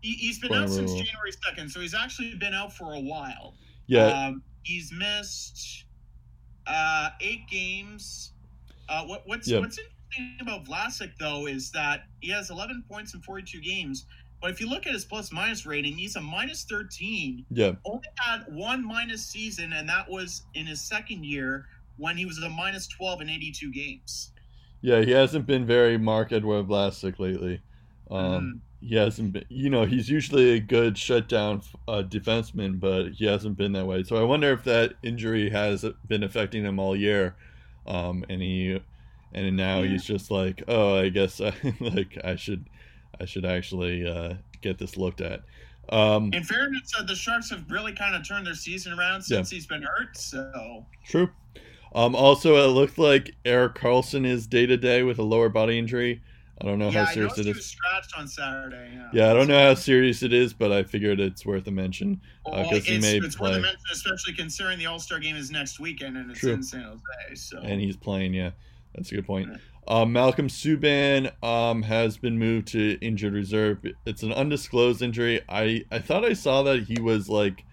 He, 0.03 0.13
he's 0.13 0.39
been 0.39 0.53
out 0.53 0.69
since. 0.71 0.93
January 0.93 1.33
2nd, 1.33 1.71
so 1.71 1.81
he's 1.81 1.95
actually 1.95 2.35
been 2.37 2.55
out 2.55 2.73
for 2.73 2.95
a 2.95 3.01
while. 3.01 3.55
Yeah, 3.87 4.07
Um, 4.27 4.43
he's 4.63 4.93
missed 4.93 5.85
uh, 6.67 7.11
eight 7.21 7.47
games. 7.49 8.33
Uh, 8.89 9.05
what, 9.05 9.23
what's 9.27 9.49
Yeah. 9.49 9.61
what's 9.61 9.79
interesting 9.79 10.37
about 10.41 10.65
Vlasic 10.65 11.13
though 11.19 11.47
is 11.47 11.71
that 11.73 12.05
he 12.21 12.31
has 12.31 12.51
11 12.51 12.85
points 12.89 13.15
in 13.15 13.21
42 13.23 13.61
games, 13.61 14.07
but 14.41 14.51
if 14.51 14.61
you 14.61 14.69
look 14.69 14.87
at 14.87 14.93
his 14.93 15.05
plus 15.05 15.33
minus 15.33 15.67
rating, 15.67 15.95
he's 15.97 16.17
a 16.17 16.21
minus 16.21 16.65
13. 16.65 17.45
yeah, 17.51 17.73
Only 17.85 18.07
had 18.17 18.45
one 18.51 18.85
minus 18.87 19.27
season, 19.27 19.73
and 19.73 19.89
that 19.89 20.09
was 20.11 20.43
in 20.55 20.67
his 20.67 20.81
second 20.81 21.25
year 21.25 21.67
when 21.97 22.17
he 22.17 22.27
was 22.27 22.39
a 22.39 22.49
minus 22.51 22.87
12 22.89 23.23
in 23.23 23.31
82 23.31 23.73
games. 23.73 24.33
yeah. 24.83 25.01
He 25.03 25.11
hasn't 25.11 25.47
been 25.47 25.67
very 25.67 25.97
Marc-Edouard 25.99 26.67
Vlasic 26.67 27.19
lately. 27.19 27.61
Um, 28.11 28.21
Mhm. 28.21 28.61
He 28.89 28.95
hasn't 28.95 29.33
been. 29.33 29.45
You 29.49 29.71
know, 29.71 29.85
he's 29.87 30.09
usually 30.09 30.51
a 30.53 30.61
good 30.61 30.97
shutdown 30.99 31.63
uh, 31.89 32.03
defenseman, 32.07 32.79
but 32.79 33.13
he 33.13 33.25
hasn't 33.25 33.57
been 33.57 33.73
that 33.73 33.87
way. 33.87 34.03
So 34.05 34.17
I 34.17 34.23
wonder 34.23 34.53
if 34.53 34.63
that 34.65 34.93
injury 35.03 35.49
has 35.51 35.85
been 36.07 36.23
affecting 36.23 36.63
him 36.63 36.79
all 36.79 36.95
year. 36.95 37.35
Um, 37.87 38.25
and 38.29 38.43
he, 38.43 38.79
and 39.33 39.57
now 39.57 39.81
Yeah. 39.81 39.93
he's 39.93 40.05
just 40.05 40.31
like, 40.31 40.63
oh, 40.69 40.99
I 40.99 41.09
guess 41.09 41.41
I, 41.41 41.55
like 41.81 42.19
I 42.23 42.37
should, 42.37 42.67
I 43.21 43.25
should 43.25 43.45
actually 43.45 44.07
uh, 44.07 44.35
get 44.61 44.79
this 44.79 44.97
looked 44.97 45.21
at. 45.21 45.43
Um, 45.91 46.33
In 46.33 46.43
fairness, 46.43 46.93
uh, 46.99 47.05
the 47.05 47.15
Sharks 47.15 47.51
have 47.51 47.71
really 47.71 47.93
kind 47.93 48.15
of 48.17 48.27
turned 48.27 48.47
their 48.47 48.55
season 48.55 48.93
around 48.93 49.23
since 49.23 49.51
he's 49.51 49.67
been 49.67 49.83
hurt. 49.83 50.17
So 50.17 50.85
True. 51.05 51.31
Um, 51.95 52.15
also, 52.15 52.57
it 52.57 52.73
looked 52.73 52.99
like 52.99 53.35
Erik 53.45 53.75
Karlsson 53.77 54.27
is 54.27 54.47
day 54.47 54.67
to 54.67 54.77
day 54.77 55.03
with 55.03 55.19
a 55.19 55.23
lower 55.23 55.49
body 55.49 55.79
injury. 55.79 56.21
I 56.61 56.65
don't 56.65 56.79
know 56.79 56.89
yeah, 56.91 57.05
how 57.05 57.13
serious 57.13 57.39
it 57.39 57.47
was 57.55 57.67
scratched 57.67 58.19
on 58.19 58.27
Saturday. 58.27 58.91
Yeah, 58.95 59.09
Yeah, 59.13 59.31
I 59.31 59.35
don't 59.35 59.47
know 59.47 59.61
how 59.61 59.75
serious 59.75 60.23
it 60.23 60.33
is, 60.33 60.55
but 60.55 60.73
I 60.73 60.83
figured 60.83 61.21
it's 61.21 61.45
worth 61.45 61.67
a 61.67 61.71
mention. 61.71 62.21
Well, 62.47 62.69
'cause 62.69 62.87
he 62.87 62.97
it's, 62.97 63.03
may 63.05 63.19
it's 63.19 63.39
worth 63.39 63.57
a 63.57 63.61
mention, 63.61 63.79
especially 63.93 64.33
considering 64.33 64.79
the 64.79 64.87
All 64.87 64.99
Star 64.99 65.19
game 65.19 65.37
is 65.37 65.51
next 65.51 65.81
weekend 65.81 66.17
and 66.17 66.31
it's 66.31 66.41
True. 66.41 66.55
in 66.55 66.63
San 66.63 66.83
Jose. 66.83 67.35
So 67.35 67.59
and 67.61 67.81
he's 67.81 67.97
playing. 67.97 68.33
Yeah, 68.33 68.53
that's 68.95 69.13
a 69.13 69.17
good 69.17 69.27
point. 69.27 69.51
Yeah. 69.89 69.95
Um, 70.01 70.13
Malcolm 70.13 70.49
Subban 70.49 71.33
um, 71.45 71.83
has 71.83 72.17
been 72.17 72.39
moved 72.39 72.69
to 72.69 72.99
injured 73.01 73.35
reserve. 73.35 73.85
It's 74.05 74.23
an 74.23 74.33
undisclosed 74.33 75.03
injury. 75.03 75.41
I 75.49 75.85
I 75.91 75.99
thought 75.99 76.25
I 76.25 76.33
saw 76.33 76.63
that 76.65 76.85
he 76.85 77.01
was 77.01 77.29
like, 77.29 77.65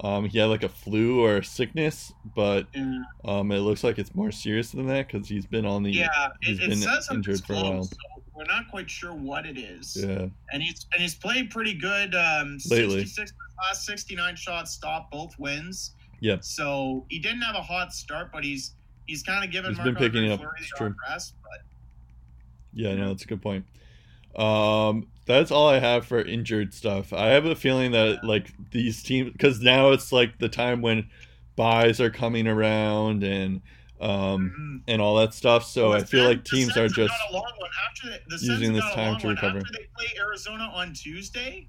um, 0.00 0.26
he 0.26 0.38
had 0.38 0.46
like 0.46 0.62
a 0.62 0.68
flu 0.68 1.24
or 1.24 1.38
a 1.38 1.44
sickness, 1.44 2.12
but 2.34 2.66
yeah, 2.74 3.02
um, 3.24 3.50
it 3.52 3.58
looks 3.60 3.82
like 3.82 3.98
it's 3.98 4.14
more 4.14 4.30
serious 4.30 4.70
than 4.72 4.86
that 4.86 5.08
because 5.08 5.28
he's 5.28 5.46
been 5.46 5.66
on 5.66 5.82
the 5.82 5.90
yeah 5.90 6.28
he's 6.42 6.58
it, 6.58 6.64
it 6.64 6.68
been 6.70 6.78
says 6.78 7.08
injured 7.10 7.44
for 7.44 7.54
a 7.54 7.56
while. 7.56 7.84
so 7.84 7.96
we're 8.34 8.44
not 8.44 8.68
quite 8.70 8.90
sure 8.90 9.14
what 9.14 9.46
it 9.46 9.56
is. 9.58 9.96
yeah 9.98 10.26
And 10.52 10.62
he's 10.62 10.86
and 10.92 11.00
he's 11.00 11.14
played 11.14 11.50
pretty 11.50 11.74
good. 11.74 12.14
Um, 12.14 12.58
Lately. 12.70 13.00
66 13.00 13.32
last 13.68 13.86
69 13.86 14.36
shots, 14.36 14.72
stopped 14.72 15.10
both 15.10 15.38
wins. 15.38 15.92
Yep. 16.20 16.44
So 16.44 17.04
he 17.08 17.18
didn't 17.18 17.42
have 17.42 17.56
a 17.56 17.62
hot 17.62 17.92
start, 17.92 18.30
but 18.32 18.44
he's 18.44 18.74
he's 19.06 19.22
kind 19.22 19.44
of 19.44 19.50
given 19.50 19.70
He's 19.70 19.78
been 19.78 19.94
Marc-Andre 19.94 20.08
picking 20.08 20.30
it 20.30 20.32
up. 20.40 20.54
It's 20.58 20.68
true. 20.70 20.94
rest, 21.08 21.34
but 21.42 21.60
yeah 22.72 22.94
no 22.94 23.08
that's 23.08 23.24
a 23.24 23.26
good 23.26 23.42
point. 23.42 23.64
Um, 24.36 25.08
that's 25.24 25.50
all 25.50 25.68
I 25.68 25.78
have 25.78 26.04
for 26.06 26.20
injured 26.20 26.74
stuff. 26.74 27.12
I 27.12 27.28
have 27.28 27.46
a 27.46 27.56
feeling 27.56 27.92
that 27.92 28.22
like 28.22 28.48
these 28.70 29.02
teams 29.02 29.32
because 29.32 29.60
now 29.60 29.92
it's 29.92 30.12
like 30.12 30.38
the 30.38 30.48
time 30.48 30.82
when 30.82 31.08
byes 31.56 32.00
are 32.00 32.10
coming 32.10 32.46
around 32.46 33.24
and 33.24 33.62
um 33.98 34.82
Mhm. 34.86 34.92
and 34.92 35.00
all 35.00 35.16
that 35.16 35.32
stuff. 35.32 35.64
So 35.64 35.94
I 35.94 36.04
feel 36.04 36.24
like 36.24 36.44
teams 36.44 36.76
are 36.76 36.86
just 36.88 37.14
a 37.30 37.32
long 37.32 37.50
one. 37.58 37.70
After 37.88 38.44
using 38.44 38.74
this 38.74 38.84
time 38.92 39.18
to 39.20 39.28
recover. 39.28 39.58
After 39.58 39.72
they 39.72 39.86
play 39.96 40.08
Arizona 40.20 40.64
on 40.74 40.92
Tuesday, 40.92 41.66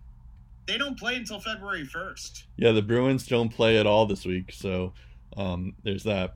they 0.65 0.77
don't 0.77 0.99
play 0.99 1.15
until 1.15 1.39
February 1.39 1.85
first. 1.85 2.47
yeah 2.57 2.73
the 2.73 2.81
Bruins 2.81 3.25
don't 3.25 3.47
play 3.49 3.77
at 3.77 3.87
all 3.87 4.05
this 4.05 4.25
week, 4.25 4.51
so 4.51 4.93
um 5.37 5.73
there's 5.83 6.03
that. 6.03 6.35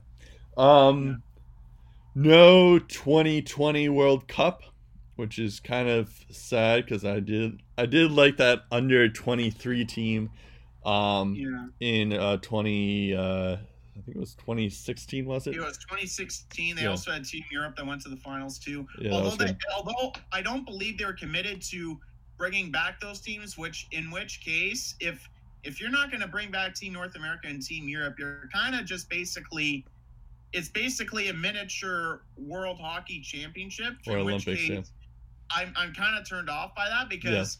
Um 0.56 1.22
no 2.14 2.78
2020 2.78 3.88
World 3.88 4.28
Cup, 4.28 4.62
which 5.16 5.38
is 5.38 5.60
kind 5.60 5.88
of 5.88 6.12
sad 6.30 6.84
because 6.84 7.04
I 7.04 7.20
did 7.20 7.62
I 7.78 7.86
did 7.86 8.10
like 8.12 8.36
that 8.36 8.62
under 8.70 9.08
23 9.08 9.84
team 9.84 10.30
um 10.84 11.34
Yeah, 11.36 11.66
in 11.80 12.12
uh 12.12 12.36
20 12.38 13.14
uh 13.14 13.56
I 13.94 14.00
think 14.04 14.16
it 14.16 14.20
was 14.20 14.34
2016 14.36 15.26
was 15.26 15.46
it? 15.46 15.54
it 15.54 15.60
was 15.60 15.78
2016. 15.78 16.76
They 16.76 16.82
Yeah. 16.82 16.88
also 16.88 17.12
had 17.12 17.24
Team 17.24 17.44
Europe 17.50 17.76
that 17.76 17.86
went 17.86 18.00
to 18.02 18.08
the 18.08 18.16
finals 18.16 18.58
too. 18.58 18.86
Yeah, 19.00 19.12
although 19.12 19.36
they, 19.36 19.54
although 19.76 20.12
I 20.32 20.42
don't 20.42 20.64
believe 20.64 20.98
they 20.98 21.04
were 21.04 21.12
committed 21.12 21.62
to 21.70 22.00
bringing 22.38 22.72
back 22.72 23.00
those 23.00 23.20
teams, 23.20 23.56
which 23.56 23.86
in 23.92 24.10
which 24.10 24.40
case, 24.40 24.96
if 25.00 25.28
if 25.62 25.80
you're 25.80 25.90
not 25.90 26.10
going 26.10 26.22
to 26.22 26.26
bring 26.28 26.50
back 26.50 26.74
Team 26.74 26.92
North 26.94 27.14
America 27.14 27.46
and 27.48 27.62
Team 27.62 27.88
Europe, 27.88 28.16
you're 28.18 28.48
kind 28.52 28.74
of 28.74 28.84
just 28.84 29.08
basically 29.08 29.84
it's 30.52 30.68
basically 30.68 31.28
a 31.28 31.34
miniature 31.34 32.22
World 32.36 32.78
Hockey 32.80 33.20
Championship. 33.20 33.94
Or 34.06 34.18
in 34.18 34.24
which 34.26 34.46
Olympics, 34.46 34.68
yeah. 34.68 34.80
I'm 35.50 35.72
I'm 35.76 35.92
kind 35.94 36.18
of 36.18 36.28
turned 36.28 36.48
off 36.50 36.74
by 36.74 36.88
that 36.88 37.08
because. 37.08 37.58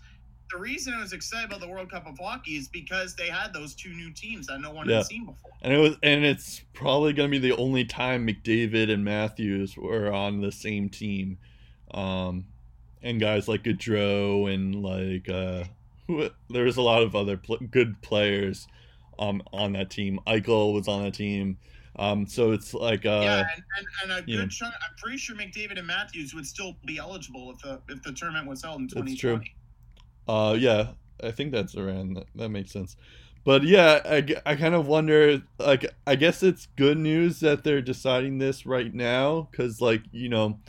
The 0.51 0.59
reason 0.59 0.93
I 0.93 1.01
was 1.01 1.14
excited 1.14 1.47
about 1.47 1.60
the 1.60 1.69
World 1.69 1.90
Cup 1.90 2.06
of 2.06 2.19
Hockey 2.19 2.56
is 2.59 2.69
because 2.69 3.16
they 3.16 3.28
had 3.28 3.55
those 3.55 3.74
two 3.74 3.89
new 3.94 4.12
teams 4.12 4.48
that 4.48 4.60
no 4.60 4.70
one 4.70 4.86
Yeah. 4.86 4.97
had 4.97 5.06
seen 5.06 5.24
before. 5.24 5.51
And 5.62 5.73
it 5.73 5.78
was, 5.78 5.97
and 6.02 6.27
it's 6.27 6.60
probably 6.74 7.14
going 7.14 7.31
to 7.31 7.31
be 7.31 7.39
the 7.39 7.56
only 7.56 7.86
time 7.86 8.27
McDavid 8.27 8.90
and 8.93 9.02
Matthews 9.02 9.78
were 9.78 10.12
on 10.12 10.43
the 10.43 10.52
same 10.52 10.90
team, 10.90 11.39
um, 11.94 12.44
and 13.02 13.19
guys 13.19 13.48
like 13.48 13.62
Gaudreau 13.62 14.52
and 14.52 14.82
like 14.82 15.27
uh, 15.31 15.64
who, 16.06 16.28
there 16.51 16.64
was 16.64 16.77
a 16.77 16.82
lot 16.82 17.02
of 17.02 17.16
other 17.16 17.39
pl- 17.39 17.60
good 17.70 18.02
players, 18.02 18.69
um, 19.19 19.43
on 19.55 19.73
that 19.73 19.89
team. 19.89 20.20
Eichel 20.27 20.74
was 20.74 20.86
on 20.86 21.02
that 21.05 21.14
team, 21.14 21.56
um, 21.97 22.27
so 22.27 22.52
it's 22.52 22.73
like 22.74 23.05
uh, 23.05 23.20
yeah, 23.23 23.39
and, 23.39 23.64
and, 23.78 23.86
and 24.02 24.12
a 24.12 24.31
know. 24.31 24.43
good 24.43 24.51
chunk. 24.51 24.74
I'm 24.74 24.97
pretty 24.97 25.19
sure 25.19 25.36
McDavid 25.36 25.78
and 25.78 25.86
Matthews 25.86 26.35
would 26.35 26.47
still 26.47 26.77
be 26.86 26.98
eligible 26.98 27.51
if 27.51 27.59
the 27.59 27.81
if 27.89 28.02
the 28.02 28.12
tournament 28.12 28.48
was 28.48 28.62
held 28.62 28.81
in 28.81 28.86
That's 28.86 28.94
2020. 28.94 29.19
true. 29.19 30.35
Uh, 30.35 30.55
yeah, 30.55 30.93
I 31.23 31.31
think 31.31 31.52
that's 31.52 31.77
around 31.77 32.14
that. 32.14 32.27
That 32.35 32.48
makes 32.48 32.73
sense. 32.73 32.97
But 33.44 33.64
yeah, 33.64 34.01
I, 34.05 34.24
I 34.47 34.55
kind 34.56 34.74
of 34.74 34.86
wonder. 34.86 35.43
Like, 35.59 35.85
I 36.06 36.14
guess 36.14 36.43
it's 36.43 36.69
good 36.77 36.97
news 36.97 37.40
that 37.40 37.64
they're 37.64 37.82
deciding 37.82 38.39
this 38.39 38.64
right 38.66 38.93
now, 38.94 39.48
because 39.51 39.81
like 39.81 40.02
you 40.12 40.28
know, 40.28 40.60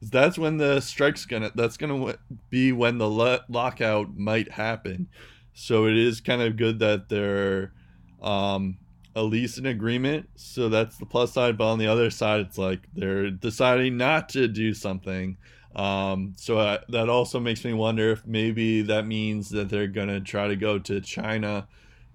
that's 0.00 0.38
when 0.38 0.56
the 0.56 0.80
strike's 0.80 1.26
gonna. 1.26 1.52
That's 1.54 1.76
gonna 1.76 2.16
be 2.50 2.72
when 2.72 2.98
the 2.98 3.08
lo- 3.08 3.40
lockout 3.48 4.16
might 4.16 4.50
happen. 4.50 5.08
So 5.52 5.86
it 5.86 5.96
is 5.96 6.20
kind 6.20 6.42
of 6.42 6.56
good 6.56 6.80
that 6.80 7.08
they're, 7.08 7.72
um, 8.20 8.78
at 9.16 9.22
least 9.22 9.58
in 9.58 9.66
agreement. 9.66 10.28
So 10.36 10.68
that's 10.68 10.96
the 10.98 11.06
plus 11.06 11.32
side. 11.32 11.56
But 11.56 11.70
on 11.70 11.78
the 11.78 11.86
other 11.86 12.10
side, 12.10 12.40
it's 12.40 12.58
like 12.58 12.88
they're 12.94 13.30
deciding 13.30 13.96
not 13.96 14.28
to 14.30 14.48
do 14.48 14.74
something. 14.74 15.36
Um, 15.76 16.34
so 16.36 16.58
I, 16.58 16.78
that 16.88 17.08
also 17.08 17.40
makes 17.40 17.64
me 17.64 17.72
wonder 17.72 18.12
if 18.12 18.26
maybe 18.26 18.82
that 18.82 19.06
means 19.06 19.50
that 19.50 19.68
they're 19.68 19.88
gonna 19.88 20.20
try 20.20 20.48
to 20.48 20.56
go 20.56 20.78
to 20.78 21.00
China 21.00 21.66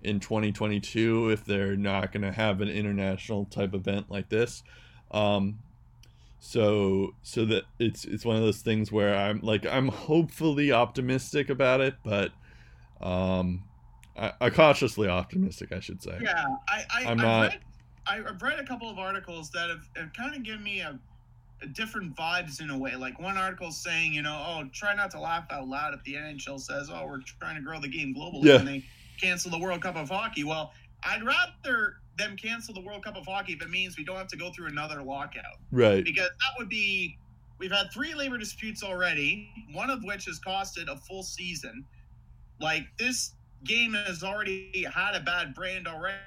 in 0.02 0.22
2022 0.22 1.30
if 1.30 1.44
they're 1.44 1.76
not 1.76 2.14
gonna 2.14 2.32
have 2.32 2.62
an 2.62 2.70
international 2.70 3.46
type 3.46 3.74
event 3.74 4.10
like 4.10 4.30
this. 4.30 4.64
Um, 5.12 5.60
so 6.40 7.16
so 7.22 7.44
that 7.46 7.64
it's 7.80 8.06
it's 8.06 8.24
one 8.24 8.38
of 8.38 8.44
those 8.44 8.62
things 8.62 8.92
where 8.92 9.14
I'm 9.14 9.42
like 9.42 9.66
I'm 9.66 9.90
hopefully 9.90 10.72
optimistic 10.72 11.50
about 11.50 11.82
it, 11.82 11.96
but 12.04 12.32
um, 13.02 13.64
I, 14.20 14.34
I 14.42 14.50
cautiously 14.50 15.08
optimistic, 15.08 15.72
I 15.72 15.80
should 15.80 16.02
say. 16.04 16.18
Yeah, 16.22 16.46
I, 16.68 16.84
I 16.94 17.02
I'm 17.04 17.08
I've 17.12 17.18
not- 17.18 17.42
Read, 17.52 17.60
I- 18.08 18.18
I've 18.28 18.42
read 18.42 18.60
a 18.60 18.66
couple 18.66 18.90
of 18.90 18.98
articles 18.98 19.50
that 19.52 19.70
have, 19.70 19.88
have 19.96 20.14
kind 20.14 20.36
of 20.36 20.44
given 20.44 20.64
me 20.64 20.80
a, 20.82 21.00
a 21.62 21.68
different 21.68 22.16
vibes 22.16 22.60
in 22.62 22.70
a 22.72 22.78
way. 22.78 22.96
Like 22.96 23.20
one 23.20 23.38
article 23.38 23.72
saying, 23.72 24.14
you 24.14 24.22
know, 24.24 24.44
oh, 24.48 24.64
try 24.74 24.94
not 24.96 25.12
to 25.12 25.20
laugh 25.20 25.46
out 25.52 25.68
loud 25.68 25.94
if 25.94 26.04
the 26.04 26.16
NHL 26.16 26.60
says, 26.60 26.90
oh, 26.92 27.06
we're 27.06 27.22
trying 27.40 27.56
to 27.56 27.62
grow 27.62 27.80
the 27.80 27.88
game 27.88 28.16
globally 28.16 28.46
Yeah. 28.46 28.56
and 28.56 28.68
they 28.68 28.84
cancel 29.22 29.52
the 29.52 29.60
World 29.60 29.82
Cup 29.82 29.96
of 29.96 30.10
Hockey. 30.10 30.44
Well, 30.44 30.74
I'd 31.04 31.24
rather 31.24 31.96
them 32.18 32.36
cancel 32.36 32.74
the 32.74 32.82
World 32.82 33.04
Cup 33.06 33.16
of 33.16 33.26
Hockey 33.26 33.54
if 33.54 33.62
it 33.62 33.70
means 33.70 33.98
we 33.98 34.04
don't 34.04 34.18
have 34.18 34.28
to 34.28 34.38
go 34.38 34.52
through 34.52 34.68
another 34.68 35.02
lockout. 35.04 35.44
Right. 35.72 36.04
because 36.04 36.28
that 36.30 36.54
would 36.58 36.68
be 36.70 37.18
we've 37.60 37.72
had 37.72 37.92
three 37.94 38.14
labor 38.16 38.38
disputes 38.38 38.84
already 38.84 39.50
one 39.74 39.90
of 39.90 40.04
which 40.04 40.26
has 40.26 40.40
costed 40.40 40.88
a 40.90 40.96
full 40.98 41.24
season 41.24 41.86
like 42.62 42.84
this 42.98 43.34
game 43.66 43.94
has 43.94 44.24
already 44.24 44.86
had 44.94 45.16
a 45.16 45.20
bad 45.20 45.54
brand 45.54 45.88
already 45.88 46.18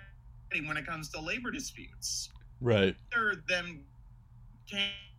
when 0.66 0.76
it 0.76 0.86
comes 0.86 1.08
to 1.10 1.20
labor 1.20 1.50
disputes 1.50 2.30
Right. 2.60 2.94
rather 3.12 3.42
them 3.48 3.84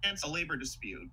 cancel 0.04 0.30
a 0.30 0.32
labor 0.32 0.56
dispute 0.56 1.10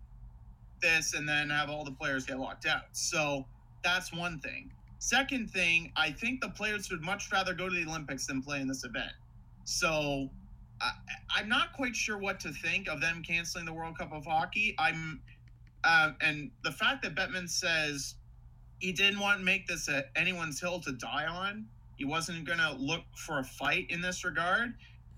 this 0.83 1.15
and 1.15 1.29
then 1.29 1.51
have 1.51 1.69
all 1.71 1.85
the 1.85 1.91
players 1.93 2.25
get 2.27 2.39
locked 2.39 2.67
out 2.67 2.83
so 2.93 3.47
that's 3.83 4.13
one 4.13 4.39
thing 4.41 4.71
second 4.99 5.51
thing 5.51 5.93
i 5.97 6.11
think 6.11 6.41
the 6.41 6.49
players 6.51 6.91
would 6.91 7.03
much 7.03 7.31
rather 7.33 7.55
go 7.55 7.69
to 7.69 7.75
the 7.75 7.85
olympics 7.85 8.27
than 8.27 8.43
play 8.43 8.61
in 8.61 8.69
this 8.69 8.85
event 8.85 9.13
so 9.65 10.29
I, 10.81 10.93
I'm 11.37 11.49
not 11.49 11.73
quite 11.75 11.95
sure 11.95 12.19
what 12.19 12.41
to 12.41 12.53
think 12.53 12.89
of 12.89 13.01
them 13.01 13.23
canceling 13.23 13.67
the 13.67 13.73
World 13.73 13.99
Cup 13.99 14.13
of 14.15 14.25
Hockey. 14.25 14.75
I'm, 14.79 15.21
uh, 15.85 16.13
and 16.23 16.51
the 16.65 16.73
fact 16.73 17.03
that 17.03 17.15
Bettman 17.15 17.49
says 17.49 18.15
he 18.81 18.93
didn't 18.93 19.20
want 19.20 19.39
to 19.39 19.44
make 19.44 19.66
this 19.66 19.89
a, 19.89 20.05
anyone's 20.16 20.61
hill 20.61 20.81
to 20.81 20.93
die 20.93 21.27
on. 21.27 21.66
He 21.97 22.05
wasn't 22.05 22.44
going 22.44 22.59
to 22.59 22.73
look 22.78 23.05
for 23.16 23.39
a 23.40 23.44
fight 23.44 23.86
in 23.90 24.01
this 24.01 24.24
regard. 24.24 24.74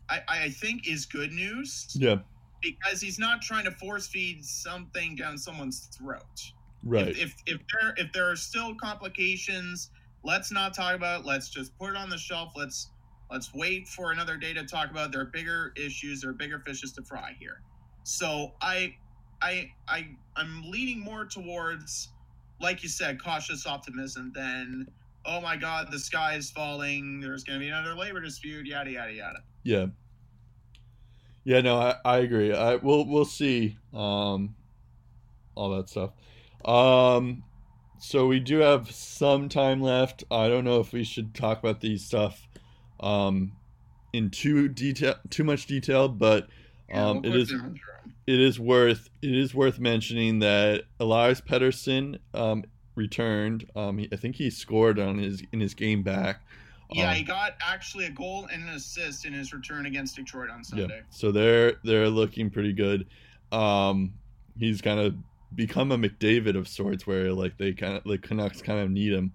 I, 0.08 0.20
I 0.28 0.50
think 0.50 0.88
is 0.88 1.06
good 1.06 1.32
news 1.32 1.86
Yeah. 1.98 2.16
because 2.60 3.00
he's 3.00 3.18
not 3.18 3.40
trying 3.40 3.64
to 3.64 3.70
force 3.70 4.06
feed 4.08 4.44
something 4.44 5.16
down 5.16 5.38
someone's 5.38 5.88
throat. 5.96 6.52
Right. 6.84 7.08
If, 7.08 7.18
if 7.18 7.34
if 7.46 7.60
there 7.72 7.94
if 7.96 8.12
there 8.12 8.28
are 8.30 8.34
still 8.36 8.74
complications, 8.74 9.90
let's 10.24 10.50
not 10.50 10.74
talk 10.74 10.94
about. 10.96 11.20
it. 11.20 11.26
Let's 11.26 11.48
just 11.48 11.78
put 11.78 11.90
it 11.90 11.96
on 11.96 12.10
the 12.10 12.18
shelf. 12.18 12.52
Let's 12.56 12.90
let's 13.30 13.54
wait 13.54 13.86
for 13.86 14.10
another 14.10 14.36
day 14.36 14.52
to 14.52 14.64
talk 14.64 14.90
about. 14.90 15.12
There 15.12 15.20
are 15.20 15.26
bigger 15.26 15.72
issues. 15.76 16.20
There 16.22 16.30
are 16.30 16.34
bigger 16.34 16.58
fishes 16.58 16.90
to 16.94 17.02
fry 17.04 17.36
here. 17.38 17.62
So 18.02 18.54
I 18.60 18.96
I 19.40 19.70
I 19.88 20.08
I'm 20.34 20.68
leaning 20.68 20.98
more 21.00 21.24
towards, 21.24 22.08
like 22.62 22.82
you 22.82 22.88
said, 22.88 23.22
cautious 23.22 23.66
optimism 23.66 24.32
than 24.34 24.86
oh 25.24 25.40
my 25.40 25.56
god 25.56 25.88
the 25.90 25.98
sky 25.98 26.34
is 26.34 26.50
falling. 26.50 27.20
There's 27.20 27.44
going 27.44 27.58
to 27.58 27.64
be 27.64 27.68
another 27.68 27.94
labor 27.94 28.20
dispute. 28.20 28.66
Yada 28.66 28.90
yada 28.90 29.12
yada. 29.12 29.38
Yeah. 29.62 29.86
Yeah, 31.44 31.60
no, 31.60 31.76
I, 31.76 31.96
I 32.04 32.18
agree. 32.18 32.54
I 32.54 32.76
we'll 32.76 33.06
we'll 33.06 33.24
see. 33.24 33.76
Um 33.92 34.54
all 35.54 35.70
that 35.76 35.88
stuff. 35.88 36.10
Um 36.64 37.44
so 37.98 38.26
we 38.26 38.40
do 38.40 38.58
have 38.58 38.90
some 38.90 39.48
time 39.48 39.80
left. 39.80 40.24
I 40.30 40.48
don't 40.48 40.64
know 40.64 40.80
if 40.80 40.92
we 40.92 41.04
should 41.04 41.34
talk 41.34 41.58
about 41.58 41.80
these 41.80 42.04
stuff 42.04 42.48
um 43.00 43.52
in 44.12 44.30
too 44.30 44.68
detail 44.68 45.16
too 45.30 45.44
much 45.44 45.66
detail, 45.66 46.08
but 46.08 46.48
um 46.92 47.24
it 47.24 47.34
is 47.34 47.52
it 48.32 48.40
is 48.40 48.58
worth 48.58 49.10
it 49.20 49.34
is 49.34 49.54
worth 49.54 49.78
mentioning 49.78 50.38
that 50.38 50.84
Elias 50.98 51.42
Pettersson 51.42 52.18
um, 52.32 52.64
returned. 52.94 53.68
Um, 53.76 53.98
he, 53.98 54.08
I 54.10 54.16
think 54.16 54.36
he 54.36 54.48
scored 54.48 54.98
on 54.98 55.18
his 55.18 55.42
in 55.52 55.60
his 55.60 55.74
game 55.74 56.02
back. 56.02 56.40
Yeah, 56.90 57.10
Um, 57.10 57.16
he 57.16 57.22
got 57.22 57.56
actually 57.62 58.06
a 58.06 58.10
goal 58.10 58.48
and 58.52 58.62
an 58.62 58.70
assist 58.70 59.26
in 59.26 59.34
his 59.34 59.52
return 59.52 59.84
against 59.86 60.16
Detroit 60.16 60.48
on 60.50 60.64
Sunday. 60.64 60.96
Yeah, 60.96 61.02
so 61.10 61.30
they're 61.30 61.74
they're 61.84 62.08
looking 62.08 62.48
pretty 62.48 62.72
good. 62.72 63.06
Um, 63.50 64.14
he's 64.58 64.80
kind 64.80 64.98
of 64.98 65.14
become 65.54 65.92
a 65.92 65.98
McDavid 65.98 66.56
of 66.56 66.66
sorts, 66.68 67.06
where 67.06 67.32
like 67.32 67.58
they 67.58 67.72
kind 67.72 67.96
of 67.96 68.04
the 68.04 68.16
Canucks 68.16 68.62
kind 68.62 68.80
of 68.80 68.90
need 68.90 69.12
him. 69.12 69.32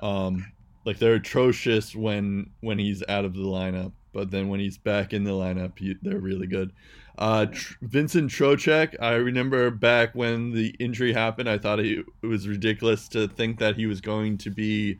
Um, 0.00 0.50
like 0.86 0.98
they're 0.98 1.14
atrocious 1.14 1.94
when 1.94 2.50
when 2.60 2.78
he's 2.78 3.02
out 3.06 3.26
of 3.26 3.34
the 3.34 3.40
lineup, 3.40 3.92
but 4.14 4.30
then 4.30 4.48
when 4.48 4.60
he's 4.60 4.78
back 4.78 5.12
in 5.12 5.24
the 5.24 5.32
lineup, 5.32 5.78
he, 5.78 5.94
they're 6.00 6.18
really 6.20 6.46
good. 6.46 6.72
Uh, 7.20 7.46
Tr- 7.46 7.74
Vincent 7.82 8.30
Trocheck, 8.30 8.96
I 9.00 9.12
remember 9.12 9.70
back 9.70 10.14
when 10.14 10.52
the 10.52 10.74
injury 10.78 11.12
happened, 11.12 11.50
I 11.50 11.58
thought 11.58 11.78
he, 11.78 12.02
it 12.22 12.26
was 12.26 12.48
ridiculous 12.48 13.08
to 13.08 13.28
think 13.28 13.58
that 13.58 13.76
he 13.76 13.86
was 13.86 14.00
going 14.00 14.38
to 14.38 14.50
be, 14.50 14.98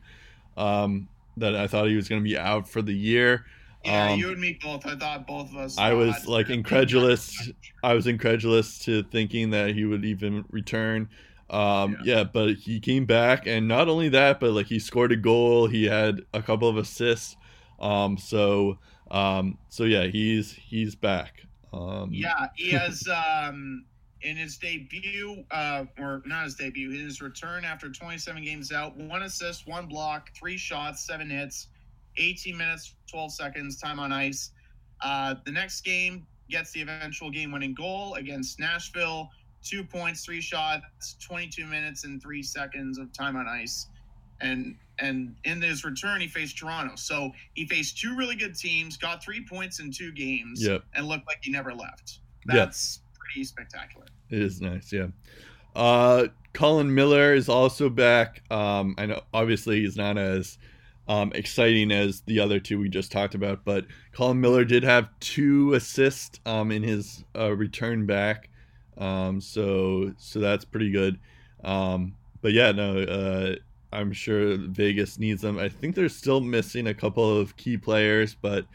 um, 0.55 1.09
that 1.37 1.55
I 1.55 1.65
thought 1.65 1.87
he 1.87 1.95
was 1.95 2.07
going 2.07 2.21
to 2.21 2.29
be 2.29 2.37
out 2.37 2.69
for 2.69 2.83
the 2.83 2.93
year. 2.93 3.45
Yeah, 3.83 4.11
Um, 4.11 4.19
you 4.19 4.29
and 4.29 4.39
me 4.39 4.59
both. 4.61 4.85
I 4.85 4.95
thought 4.95 5.25
both 5.25 5.49
of 5.49 5.57
us. 5.57 5.77
I 5.79 5.93
was, 5.93 6.27
like, 6.27 6.51
incredulous. 6.51 7.49
I 7.83 7.95
was 7.95 8.05
incredulous 8.05 8.77
to 8.85 9.01
thinking 9.01 9.49
that 9.49 9.73
he 9.73 9.85
would 9.85 10.05
even 10.05 10.45
return. 10.51 11.09
Um, 11.49 11.97
yeah. 12.05 12.23
but 12.23 12.53
he 12.55 12.79
came 12.79 13.05
back, 13.05 13.47
and 13.47 13.67
not 13.67 13.89
only 13.89 14.09
that, 14.09 14.39
but 14.39 14.51
like 14.51 14.67
he 14.67 14.77
scored 14.79 15.11
a 15.11 15.17
goal. 15.17 15.67
He 15.67 15.85
had 15.85 16.21
a 16.33 16.41
couple 16.41 16.69
of 16.69 16.77
assists. 16.77 17.35
Um, 17.79 18.17
so, 18.17 18.77
um, 19.09 19.57
so 19.69 19.83
yeah, 19.83 20.05
he's 20.05 20.53
he's 20.53 20.95
back. 20.95 21.47
Um, 21.73 22.09
Yeah, 22.11 22.47
he 22.55 22.71
has 22.71 23.07
um 23.07 23.85
in 24.21 24.37
his 24.37 24.57
debut, 24.57 25.43
uh, 25.51 25.85
or 25.97 26.21
not 26.25 26.43
his 26.43 26.55
debut, 26.55 26.91
his 26.91 27.21
return 27.21 27.65
after 27.65 27.89
27 27.89 28.43
games 28.43 28.71
out, 28.71 28.95
one 28.95 29.23
assist, 29.23 29.67
one 29.67 29.87
block, 29.87 30.29
three 30.37 30.57
shots, 30.57 31.05
seven 31.07 31.29
hits, 31.29 31.69
18 32.17 32.55
minutes, 32.55 32.95
12 33.09 33.33
seconds, 33.33 33.79
time 33.79 33.99
on 33.99 34.11
ice. 34.11 34.51
Uh, 35.01 35.35
the 35.45 35.51
next 35.51 35.81
game 35.81 36.27
gets 36.49 36.71
the 36.71 36.81
eventual 36.81 37.31
game-winning 37.31 37.73
goal 37.73 38.13
against 38.15 38.59
Nashville. 38.59 39.29
Two 39.63 39.83
points, 39.83 40.23
three 40.25 40.41
shots, 40.41 41.15
22 41.25 41.65
minutes 41.65 42.03
and 42.03 42.21
three 42.21 42.43
seconds 42.43 42.97
of 42.97 43.11
time 43.13 43.35
on 43.35 43.47
ice. 43.47 43.87
And 44.41 44.75
and 44.99 45.35
in 45.45 45.61
his 45.61 45.83
return, 45.83 46.21
he 46.21 46.27
faced 46.27 46.57
Toronto. 46.57 46.95
So 46.95 47.31
he 47.53 47.65
faced 47.65 47.97
two 47.97 48.15
really 48.15 48.35
good 48.35 48.55
teams, 48.55 48.97
got 48.97 49.23
three 49.23 49.43
points 49.43 49.79
in 49.79 49.91
two 49.91 50.11
games 50.11 50.63
Yep. 50.63 50.83
and 50.93 51.07
looked 51.07 51.25
like 51.27 51.39
he 51.41 51.51
never 51.51 51.73
left. 51.73 52.19
That's 52.45 53.01
pretty 53.17 53.43
spectacular. 53.43 54.05
It 54.29 54.41
is 54.41 54.61
nice, 54.61 54.91
yeah. 54.93 55.07
Uh, 55.75 56.27
Colin 56.53 56.93
Miller 56.93 57.33
is 57.33 57.49
also 57.49 57.89
back. 57.89 58.43
Um, 58.51 58.93
I 58.97 59.05
know 59.07 59.21
obviously 59.33 59.81
he's 59.81 59.95
not 59.95 60.17
as 60.17 60.57
um, 61.07 61.31
exciting 61.33 61.91
as 61.91 62.21
the 62.21 62.39
other 62.39 62.59
two 62.59 62.77
we 62.79 62.89
just 62.89 63.11
talked 63.11 63.33
about, 63.35 63.63
but 63.65 63.85
Colin 64.11 64.39
Miller 64.39 64.65
did 64.65 64.83
have 64.83 65.07
two 65.19 65.73
assists 65.73 66.39
um, 66.45 66.71
in 66.71 66.83
his 66.83 67.23
uh, 67.35 67.51
return 67.55 68.05
back, 68.05 68.49
um, 68.97 69.41
so 69.41 70.13
so 70.17 70.39
that's 70.39 70.65
pretty 70.65 70.91
good. 70.91 71.19
Um, 71.63 72.15
but 72.41 72.53
yeah, 72.53 72.71
no, 72.71 72.99
uh, 72.99 73.55
I'm 73.93 74.11
sure 74.13 74.57
Vegas 74.57 75.19
needs 75.19 75.41
them. 75.41 75.57
I 75.59 75.69
think 75.69 75.95
they're 75.95 76.09
still 76.09 76.41
missing 76.41 76.87
a 76.87 76.93
couple 76.93 77.37
of 77.37 77.55
key 77.57 77.77
players, 77.77 78.35
but 78.35 78.65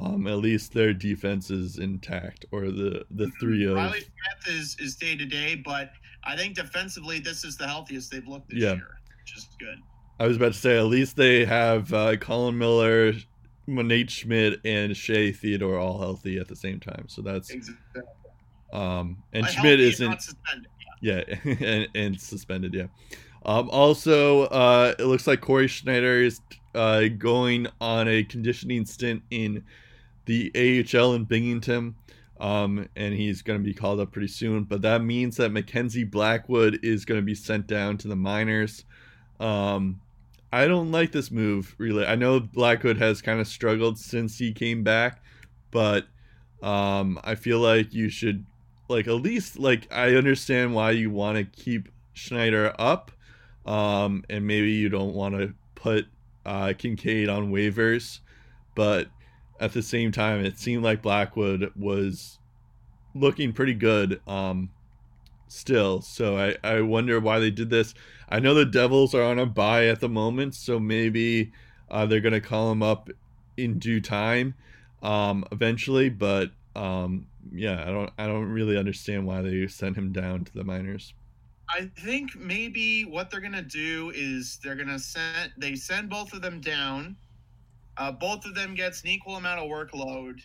um, 0.00 0.26
at 0.26 0.38
least 0.38 0.72
their 0.72 0.92
defense 0.92 1.50
is 1.50 1.78
intact, 1.78 2.44
or 2.50 2.62
the 2.70 3.04
the 3.12 3.30
three 3.40 3.64
of 3.66 3.76
Riley 3.76 4.00
Smith 4.00 4.56
is 4.56 4.76
is 4.80 4.96
day 4.96 5.16
to 5.16 5.24
day, 5.24 5.54
but 5.54 5.90
I 6.24 6.36
think 6.36 6.54
defensively 6.56 7.20
this 7.20 7.44
is 7.44 7.56
the 7.56 7.66
healthiest 7.66 8.10
they've 8.10 8.26
looked 8.26 8.50
this 8.50 8.58
Yeah. 8.60 8.74
year, 8.74 8.98
which 9.22 9.36
is 9.36 9.48
good. 9.58 9.78
I 10.18 10.26
was 10.26 10.36
about 10.36 10.52
to 10.54 10.58
say, 10.58 10.76
at 10.78 10.84
least 10.86 11.16
they 11.16 11.44
have 11.44 11.92
uh, 11.92 12.16
Colin 12.16 12.56
Miller, 12.56 13.12
Nate 13.66 14.10
Schmidt, 14.10 14.60
and 14.64 14.96
Shea 14.96 15.32
Theodore 15.32 15.78
all 15.78 15.98
healthy 15.98 16.38
at 16.38 16.48
the 16.48 16.56
same 16.56 16.80
time. 16.80 17.04
So 17.08 17.20
that's 17.22 17.50
Exactly. 17.50 18.02
um, 18.72 19.22
and 19.32 19.46
Schmidt 19.46 19.80
isn't 19.80 20.34
yeah, 21.02 21.22
and, 21.44 21.88
and 21.94 22.20
suspended. 22.20 22.74
Yeah. 22.74 22.86
Um, 23.44 23.68
also, 23.70 24.44
uh, 24.44 24.94
it 24.98 25.04
looks 25.04 25.26
like 25.26 25.40
Cory 25.40 25.68
Schneider 25.68 26.22
is 26.22 26.40
uh, 26.74 27.04
going 27.18 27.66
on 27.80 28.08
a 28.08 28.24
conditioning 28.24 28.84
stint 28.84 29.22
in 29.30 29.64
the 30.24 30.50
AHL 30.54 31.14
in 31.14 31.24
Binghamton. 31.24 31.94
Um, 32.40 32.88
and 32.96 33.14
he's 33.14 33.42
going 33.42 33.58
to 33.58 33.64
be 33.64 33.74
called 33.74 34.00
up 34.00 34.12
pretty 34.12 34.28
soon. 34.28 34.64
But 34.64 34.82
that 34.82 35.02
means 35.02 35.36
that 35.36 35.50
Mackenzie 35.50 36.04
Blackwood 36.04 36.80
is 36.82 37.04
going 37.04 37.20
to 37.20 37.24
be 37.24 37.34
sent 37.34 37.66
down 37.66 37.96
to 37.98 38.08
the 38.08 38.16
minors. 38.16 38.84
Um, 39.38 40.00
I 40.52 40.68
don't 40.68 40.92
like 40.92 41.10
this 41.10 41.32
move 41.32 41.74
really. 41.78 42.06
I 42.06 42.14
know 42.14 42.38
Blackwood 42.38 42.96
has 42.98 43.20
kind 43.20 43.40
of 43.40 43.48
struggled 43.48 43.98
since 43.98 44.38
he 44.38 44.52
came 44.52 44.84
back, 44.84 45.20
but 45.72 46.06
um, 46.62 47.18
I 47.24 47.34
feel 47.34 47.58
like 47.58 47.92
you 47.92 48.08
should 48.08 48.46
like 48.88 49.08
at 49.08 49.14
least 49.14 49.58
like 49.58 49.92
I 49.92 50.14
understand 50.14 50.72
why 50.72 50.92
you 50.92 51.10
want 51.10 51.38
to 51.38 51.44
keep 51.44 51.88
Schneider 52.12 52.72
up, 52.78 53.10
um, 53.66 54.24
and 54.28 54.46
maybe 54.46 54.72
you 54.72 54.88
don't 54.88 55.14
want 55.14 55.34
to 55.36 55.54
put 55.74 56.06
uh, 56.44 56.68
Kinkaid 56.68 57.34
on 57.34 57.52
waivers, 57.52 58.20
but 58.74 59.08
at 59.60 59.72
the 59.72 59.82
same 59.82 60.12
time, 60.12 60.44
it 60.44 60.58
seemed 60.58 60.82
like 60.82 61.02
Blackwood 61.02 61.72
was 61.76 62.38
looking 63.14 63.52
pretty 63.52 63.74
good 63.74 64.20
um, 64.26 64.70
still. 65.48 66.02
So 66.02 66.36
I, 66.36 66.56
I 66.64 66.80
wonder 66.80 67.20
why 67.20 67.38
they 67.38 67.50
did 67.50 67.70
this. 67.70 67.94
I 68.28 68.40
know 68.40 68.54
the 68.54 68.64
Devils 68.64 69.14
are 69.14 69.22
on 69.22 69.38
a 69.38 69.46
bye 69.46 69.86
at 69.86 70.00
the 70.00 70.08
moment, 70.08 70.54
so 70.54 70.78
maybe 70.78 71.52
uh, 71.90 72.06
they're 72.06 72.20
gonna 72.20 72.40
call 72.40 72.72
him 72.72 72.82
up 72.82 73.08
in 73.56 73.78
due 73.78 74.00
time 74.00 74.54
um, 75.02 75.44
eventually. 75.52 76.08
But 76.08 76.50
um, 76.74 77.26
yeah, 77.52 77.82
I 77.82 77.86
don't 77.86 78.10
I 78.18 78.26
don't 78.26 78.46
really 78.46 78.76
understand 78.76 79.26
why 79.26 79.42
they 79.42 79.66
sent 79.68 79.96
him 79.96 80.12
down 80.12 80.44
to 80.44 80.52
the 80.52 80.64
minors. 80.64 81.14
I 81.68 81.90
think 81.98 82.36
maybe 82.36 83.04
what 83.04 83.30
they're 83.30 83.40
gonna 83.40 83.62
do 83.62 84.12
is 84.14 84.58
they're 84.62 84.74
gonna 84.76 84.98
send 84.98 85.52
they 85.56 85.74
send 85.76 86.10
both 86.10 86.32
of 86.32 86.42
them 86.42 86.60
down. 86.60 87.16
Uh, 87.96 88.12
both 88.12 88.44
of 88.44 88.54
them 88.54 88.74
gets 88.74 89.02
an 89.02 89.08
equal 89.08 89.36
amount 89.36 89.60
of 89.60 89.68
workload, 89.70 90.40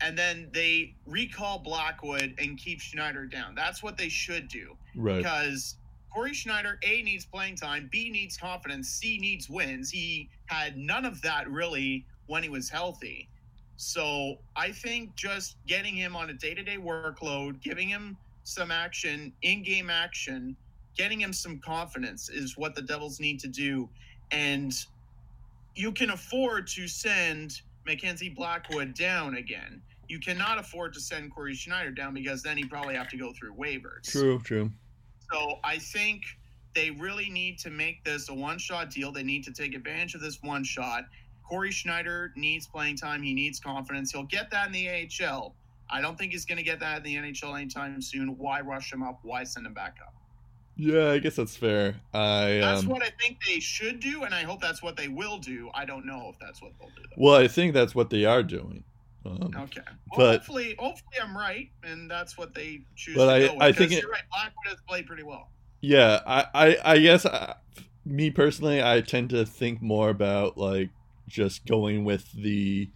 and 0.00 0.16
then 0.16 0.48
they 0.52 0.94
recall 1.06 1.58
Blackwood 1.58 2.34
and 2.38 2.56
keep 2.58 2.80
Schneider 2.80 3.26
down. 3.26 3.54
That's 3.54 3.82
what 3.82 3.96
they 3.98 4.08
should 4.08 4.48
do 4.48 4.76
Right. 4.94 5.18
because 5.18 5.76
Cory 6.12 6.32
Schneider 6.34 6.78
A 6.84 7.02
needs 7.02 7.24
playing 7.26 7.56
time, 7.56 7.88
B 7.90 8.10
needs 8.10 8.36
confidence, 8.36 8.88
C 8.88 9.18
needs 9.18 9.50
wins. 9.50 9.90
He 9.90 10.30
had 10.46 10.76
none 10.76 11.04
of 11.04 11.20
that 11.22 11.50
really 11.50 12.06
when 12.26 12.42
he 12.42 12.48
was 12.48 12.68
healthy. 12.70 13.28
So 13.76 14.38
I 14.56 14.70
think 14.70 15.16
just 15.16 15.56
getting 15.66 15.94
him 15.96 16.14
on 16.14 16.30
a 16.30 16.32
day 16.32 16.54
to 16.54 16.62
day 16.62 16.76
workload, 16.76 17.60
giving 17.60 17.88
him 17.88 18.16
some 18.44 18.70
action, 18.70 19.32
in 19.42 19.62
game 19.62 19.90
action, 19.90 20.56
getting 20.96 21.20
him 21.20 21.32
some 21.32 21.58
confidence 21.58 22.28
is 22.28 22.56
what 22.56 22.74
the 22.74 22.82
Devils 22.82 23.18
need 23.18 23.40
to 23.40 23.48
do. 23.48 23.88
And 24.30 24.72
you 25.74 25.92
can 25.92 26.10
afford 26.10 26.66
to 26.68 26.86
send 26.86 27.60
Mackenzie 27.86 28.28
Blackwood 28.28 28.94
down 28.94 29.36
again. 29.36 29.82
You 30.08 30.20
cannot 30.20 30.58
afford 30.58 30.92
to 30.94 31.00
send 31.00 31.34
Cory 31.34 31.54
Schneider 31.54 31.90
down 31.90 32.14
because 32.14 32.42
then 32.42 32.56
he'd 32.56 32.70
probably 32.70 32.94
have 32.94 33.08
to 33.08 33.16
go 33.16 33.32
through 33.32 33.54
waivers. 33.54 34.04
True. 34.04 34.38
True. 34.40 34.70
So 35.32 35.58
I 35.64 35.78
think 35.78 36.22
they 36.74 36.90
really 36.90 37.30
need 37.30 37.58
to 37.60 37.70
make 37.70 38.04
this 38.04 38.28
a 38.28 38.34
one 38.34 38.58
shot 38.58 38.90
deal. 38.90 39.10
They 39.10 39.22
need 39.22 39.44
to 39.44 39.52
take 39.52 39.74
advantage 39.74 40.14
of 40.14 40.20
this 40.20 40.42
one 40.42 40.64
shot. 40.64 41.04
Cory 41.48 41.70
Schneider 41.70 42.32
needs 42.36 42.66
playing 42.66 42.96
time. 42.96 43.22
He 43.22 43.34
needs 43.34 43.60
confidence. 43.60 44.12
He'll 44.12 44.24
get 44.24 44.50
that 44.50 44.66
in 44.66 44.72
the 44.72 44.88
AHL. 44.88 45.54
I 45.94 46.00
don't 46.00 46.18
think 46.18 46.32
he's 46.32 46.44
going 46.44 46.58
to 46.58 46.64
get 46.64 46.80
that 46.80 46.98
in 46.98 47.02
the 47.04 47.14
NHL 47.16 47.56
anytime 47.56 48.02
soon. 48.02 48.36
Why 48.36 48.60
rush 48.60 48.92
him 48.92 49.02
up? 49.04 49.20
Why 49.22 49.44
send 49.44 49.64
him 49.64 49.74
back 49.74 49.96
up? 50.04 50.12
Yeah, 50.76 51.10
I 51.12 51.18
guess 51.18 51.36
that's 51.36 51.56
fair. 51.56 51.94
I 52.12 52.58
That's 52.60 52.82
um, 52.82 52.88
what 52.88 53.00
I 53.02 53.10
think 53.20 53.38
they 53.46 53.60
should 53.60 54.00
do, 54.00 54.24
and 54.24 54.34
I 54.34 54.42
hope 54.42 54.60
that's 54.60 54.82
what 54.82 54.96
they 54.96 55.06
will 55.06 55.38
do. 55.38 55.70
I 55.72 55.84
don't 55.84 56.04
know 56.04 56.28
if 56.32 56.38
that's 56.40 56.60
what 56.60 56.72
they'll 56.80 56.88
do. 56.88 57.02
Though. 57.02 57.14
well, 57.16 57.36
I 57.36 57.46
think 57.46 57.74
that's 57.74 57.94
what 57.94 58.10
they 58.10 58.24
are 58.24 58.42
doing. 58.42 58.82
Um, 59.24 59.54
Okay. 59.56 59.80
Well, 60.10 60.16
But- 60.16 60.32
hopefully, 60.40 60.74
hopefully 60.78 61.16
I'm 61.22 61.36
right, 61.36 61.70
and 61.84 62.10
that's 62.10 62.36
what 62.36 62.54
they 62.54 62.80
choose 62.96 63.14
But 63.14 63.26
to 63.26 63.32
I- 63.32 63.46
go 63.46 63.52
with. 63.54 63.62
I 63.62 63.70
think 63.72 63.92
it- 63.92 64.02
you're 64.02 64.10
right. 64.10 64.22
Blackwood 64.32 64.66
has 64.66 64.78
played 64.88 65.06
pretty 65.06 65.22
well. 65.22 65.48
Yeah, 65.80 66.20
I, 66.26 66.46
I, 66.54 66.78
I 66.94 66.98
guess 66.98 67.24
uh, 67.24 67.54
me 68.04 68.30
personally, 68.32 68.82
I 68.82 69.00
tend 69.00 69.30
to 69.30 69.46
think 69.46 69.80
more 69.80 70.08
about 70.10 70.58
like 70.58 70.90
just 71.28 71.66
going 71.66 72.04
with 72.04 72.32
the, 72.32 72.90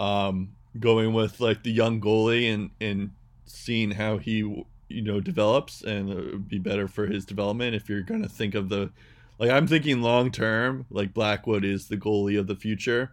um, 0.00 0.52
going 0.78 1.12
with 1.12 1.40
like 1.40 1.62
the 1.62 1.72
young 1.72 2.00
goalie 2.00 2.52
and 2.52 2.70
and 2.80 3.10
seeing 3.46 3.90
how 3.92 4.18
he 4.18 4.38
you 4.88 5.02
know 5.02 5.20
develops, 5.20 5.82
and 5.82 6.10
it 6.10 6.16
would 6.16 6.48
be 6.48 6.58
better 6.58 6.88
for 6.88 7.06
his 7.06 7.24
development 7.24 7.74
if 7.74 7.88
you're 7.88 8.02
gonna 8.02 8.28
think 8.28 8.54
of 8.54 8.68
the, 8.68 8.90
like 9.38 9.50
I'm 9.50 9.66
thinking 9.66 10.02
long 10.02 10.30
term, 10.30 10.86
like 10.90 11.12
Blackwood 11.14 11.64
is 11.64 11.88
the 11.88 11.96
goalie 11.96 12.38
of 12.38 12.46
the 12.46 12.56
future, 12.56 13.12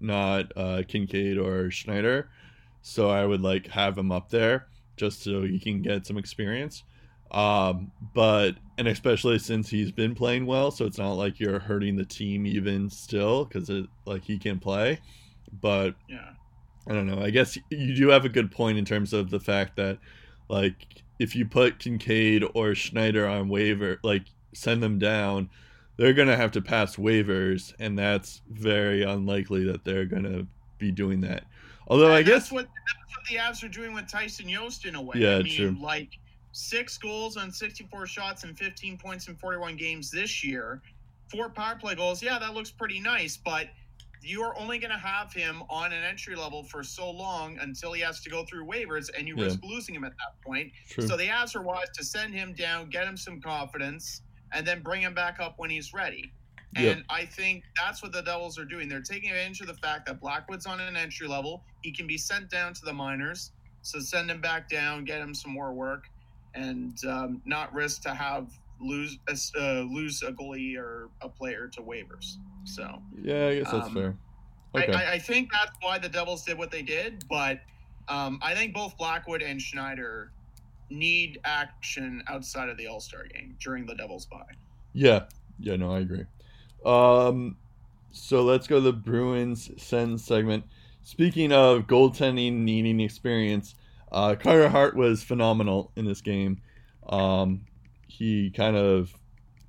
not 0.00 0.52
uh, 0.56 0.82
Kinkaid 0.88 1.38
or 1.42 1.70
Schneider, 1.70 2.28
so 2.82 3.08
I 3.10 3.24
would 3.24 3.40
like 3.40 3.68
have 3.68 3.96
him 3.98 4.10
up 4.12 4.30
there. 4.30 4.66
just 4.96 5.22
so 5.22 5.42
he 5.42 5.58
can 5.58 5.82
get 5.82 6.06
some 6.06 6.18
experience. 6.18 6.84
Um, 7.30 7.90
but 8.14 8.56
and 8.76 8.86
especially 8.88 9.38
since 9.38 9.70
he's 9.70 9.90
been 9.90 10.14
playing 10.14 10.44
well, 10.46 10.70
so 10.70 10.84
it's 10.84 10.98
not 10.98 11.12
like 11.14 11.40
you're 11.40 11.58
hurting 11.58 11.96
the 11.96 12.04
team 12.04 12.46
even 12.46 12.90
still 12.90 13.46
because 13.46 13.70
it 13.70 13.86
like 14.04 14.22
he 14.22 14.38
can 14.38 14.58
play. 14.58 15.00
But 15.60 15.94
Yeah. 16.08 16.30
I 16.88 16.92
don't 16.92 17.06
know. 17.06 17.22
I 17.22 17.30
guess 17.30 17.56
you 17.70 17.94
do 17.94 18.08
have 18.08 18.24
a 18.24 18.28
good 18.28 18.50
point 18.50 18.78
in 18.78 18.84
terms 18.84 19.12
of 19.12 19.30
the 19.30 19.40
fact 19.40 19.76
that, 19.76 19.98
like, 20.48 20.74
if 21.18 21.36
you 21.36 21.46
put 21.46 21.78
Kinkaid 21.78 22.50
or 22.54 22.74
Schneider 22.74 23.26
on 23.26 23.48
waiver, 23.48 24.00
like, 24.02 24.24
send 24.52 24.82
them 24.82 24.98
down, 24.98 25.48
they're 25.96 26.12
going 26.12 26.28
to 26.28 26.36
have 26.36 26.52
to 26.52 26.62
pass 26.62 26.96
waivers, 26.96 27.74
and 27.78 27.98
that's 27.98 28.42
very 28.50 29.02
unlikely 29.02 29.64
that 29.64 29.84
they're 29.84 30.06
going 30.06 30.24
to 30.24 30.46
be 30.78 30.90
doing 30.90 31.20
that. 31.20 31.44
Although 31.88 32.12
I 32.12 32.22
guess, 32.22 32.50
what 32.50 32.66
that's 32.66 33.16
what 33.16 33.26
the 33.28 33.36
Avs 33.36 33.64
are 33.64 33.72
doing 33.72 33.92
with 33.92 34.08
Tyson 34.08 34.48
Jost 34.48 34.84
in 34.86 34.94
a 34.94 35.02
way. 35.02 35.14
Yeah, 35.16 35.36
I 35.36 35.42
mean, 35.42 35.54
true. 35.54 35.76
like 35.80 36.18
six 36.52 36.96
goals 36.98 37.36
on 37.36 37.50
64 37.50 38.06
shots 38.06 38.44
and 38.44 38.56
15 38.56 38.98
points 38.98 39.28
in 39.28 39.36
41 39.36 39.76
games 39.76 40.10
this 40.10 40.44
year. 40.44 40.80
Four 41.28 41.48
power 41.48 41.76
play 41.76 41.94
goals. 41.94 42.22
Yeah, 42.22 42.38
that 42.38 42.54
looks 42.54 42.70
pretty 42.70 43.00
nice, 43.00 43.36
but 43.36 43.68
you 44.24 44.42
are 44.42 44.58
only 44.58 44.78
going 44.78 44.90
to 44.90 44.98
have 44.98 45.32
him 45.32 45.62
on 45.68 45.92
an 45.92 46.02
entry 46.02 46.34
level 46.34 46.62
for 46.64 46.82
so 46.82 47.10
long 47.10 47.58
until 47.58 47.92
he 47.92 48.00
has 48.02 48.20
to 48.22 48.30
go 48.30 48.44
through 48.44 48.64
waivers, 48.66 49.10
and 49.16 49.26
you 49.26 49.36
Yeah. 49.36 49.44
risk 49.44 49.60
losing 49.62 49.94
him 49.94 50.04
at 50.04 50.12
that 50.18 50.40
point. 50.42 50.72
true. 50.88 51.06
So 51.06 51.16
the 51.16 51.28
are 51.30 51.62
wise 51.62 51.88
to 51.94 52.04
send 52.04 52.34
him 52.34 52.52
down, 52.54 52.88
get 52.88 53.06
him 53.06 53.16
some 53.16 53.40
confidence, 53.40 54.22
and 54.52 54.66
then 54.66 54.82
bring 54.82 55.02
him 55.02 55.14
back 55.14 55.40
up 55.40 55.58
when 55.58 55.70
he's 55.70 55.92
ready. 55.92 56.32
And 56.74 57.04
I 57.10 57.26
think 57.26 57.64
that's 57.76 58.02
what 58.02 58.12
the 58.12 58.22
Devils 58.22 58.58
are 58.58 58.64
doing. 58.64 58.88
They're 58.88 59.02
taking 59.02 59.30
advantage 59.30 59.60
of 59.60 59.66
the 59.66 59.74
fact 59.74 60.06
that 60.06 60.20
Blackwood's 60.20 60.64
on 60.64 60.80
an 60.80 60.96
entry 60.96 61.28
level. 61.28 61.62
He 61.82 61.92
can 61.92 62.06
be 62.06 62.16
sent 62.16 62.48
down 62.48 62.72
to 62.74 62.84
the 62.84 62.92
minors. 62.94 63.52
So 63.82 63.98
send 63.98 64.30
him 64.30 64.40
back 64.40 64.68
down, 64.70 65.04
get 65.04 65.20
him 65.20 65.34
some 65.34 65.52
more 65.52 65.72
work, 65.74 66.08
and 66.54 66.96
um, 67.04 67.42
not 67.44 67.74
risk 67.74 68.02
to 68.02 68.14
have 68.14 68.48
lose 68.82 69.18
uh, 69.28 69.80
lose 69.80 70.22
a 70.22 70.32
goalie 70.32 70.76
or 70.76 71.08
a 71.20 71.28
player 71.28 71.68
to 71.74 71.82
waivers. 71.82 72.36
So 72.64 73.02
yeah, 73.22 73.48
I 73.48 73.58
guess 73.58 73.70
that's 73.70 73.86
um, 73.86 73.94
fair. 73.94 74.16
I, 74.74 74.82
Okay. 74.84 74.92
I, 74.92 75.12
I 75.14 75.18
think 75.18 75.50
that's 75.52 75.76
why 75.80 75.98
the 75.98 76.08
Devils 76.08 76.44
did 76.44 76.56
what 76.56 76.70
they 76.70 76.82
did. 76.82 77.24
But 77.28 77.60
um, 78.08 78.38
I 78.42 78.54
think 78.54 78.74
both 78.74 78.96
Blackwood 78.96 79.42
and 79.42 79.60
Schneider 79.60 80.32
need 80.90 81.40
action 81.44 82.22
outside 82.28 82.68
of 82.68 82.76
the 82.76 82.86
All 82.86 83.00
Star 83.00 83.24
game 83.26 83.56
during 83.60 83.86
the 83.86 83.94
Devils 83.94 84.26
bye. 84.26 84.42
Yeah, 84.92 85.24
yeah, 85.58 85.76
no, 85.76 85.92
I 85.92 86.00
agree. 86.00 86.24
Um, 86.84 87.56
so 88.12 88.42
let's 88.42 88.66
go 88.66 88.76
to 88.76 88.80
the 88.80 88.92
Bruins 88.92 89.70
send 89.78 90.20
segment. 90.20 90.64
Speaking 91.02 91.52
of 91.52 91.86
goaltending 91.86 92.58
needing 92.58 93.00
experience, 93.00 93.74
uh, 94.10 94.36
Carter 94.36 94.68
Hart 94.68 94.96
was 94.96 95.22
phenomenal 95.22 95.90
in 95.96 96.04
this 96.04 96.20
game. 96.20 96.60
Um, 97.08 97.64
he 98.18 98.50
kind 98.50 98.76
of 98.76 99.12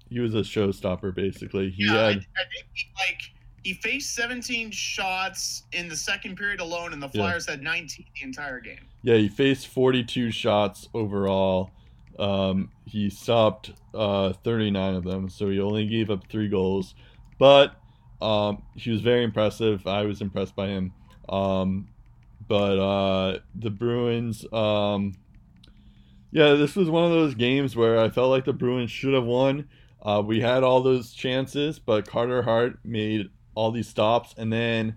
he 0.09 0.19
was 0.19 0.33
a 0.35 0.39
showstopper 0.41 1.13
basically. 1.15 1.69
He 1.71 1.85
Yeah, 1.85 1.93
I, 1.93 1.97
I 1.97 2.07
had 2.09 2.15
think 2.19 2.65
he, 2.73 2.87
like 2.97 3.21
he 3.63 3.73
faced 3.75 4.13
17 4.15 4.71
shots 4.71 5.63
in 5.71 5.87
the 5.87 5.95
second 5.95 6.35
period 6.37 6.59
alone, 6.59 6.91
and 6.93 7.01
the 7.01 7.07
Yeah. 7.13 7.21
Flyers 7.23 7.47
had 7.47 7.61
19 7.61 8.05
the 8.15 8.23
entire 8.25 8.59
game. 8.59 8.85
yeah 9.03 9.15
he 9.15 9.27
faced 9.29 9.67
42 9.67 10.31
shots 10.31 10.87
overall. 10.93 11.71
Um, 12.19 12.69
he 12.85 13.09
stopped 13.09 13.71
uh, 13.95 14.33
39 14.43 14.95
of 14.95 15.03
them, 15.03 15.29
so 15.29 15.49
he 15.49 15.59
only 15.59 15.87
gave 15.87 16.11
up 16.11 16.27
three 16.29 16.47
goals. 16.47 16.93
But 17.39 17.75
um, 18.21 18.61
he 18.75 18.91
was 18.91 19.01
very 19.01 19.23
impressive. 19.23 19.87
I 19.87 20.03
was 20.03 20.21
impressed 20.21 20.55
by 20.55 20.67
him. 20.67 20.93
Um, 21.29 21.87
but 22.47 22.77
uh, 22.77 23.39
the 23.55 23.71
Bruins, 23.71 24.45
um, 24.53 25.13
yeah, 26.33 26.53
this 26.55 26.75
was 26.75 26.89
one 26.89 27.05
of 27.05 27.11
those 27.11 27.35
games 27.35 27.75
where 27.75 27.99
I 27.99 28.09
felt 28.09 28.29
like 28.31 28.43
the 28.45 28.53
Bruins 28.53 28.91
should 28.91 29.13
have 29.13 29.23
won. 29.25 29.69
Uh, 30.01 30.21
we 30.25 30.41
had 30.41 30.63
all 30.63 30.81
those 30.81 31.13
chances, 31.13 31.79
but 31.79 32.05
Carter 32.07 32.41
Hart 32.41 32.79
made 32.83 33.29
all 33.55 33.71
these 33.71 33.87
stops, 33.87 34.33
and 34.37 34.51
then 34.51 34.95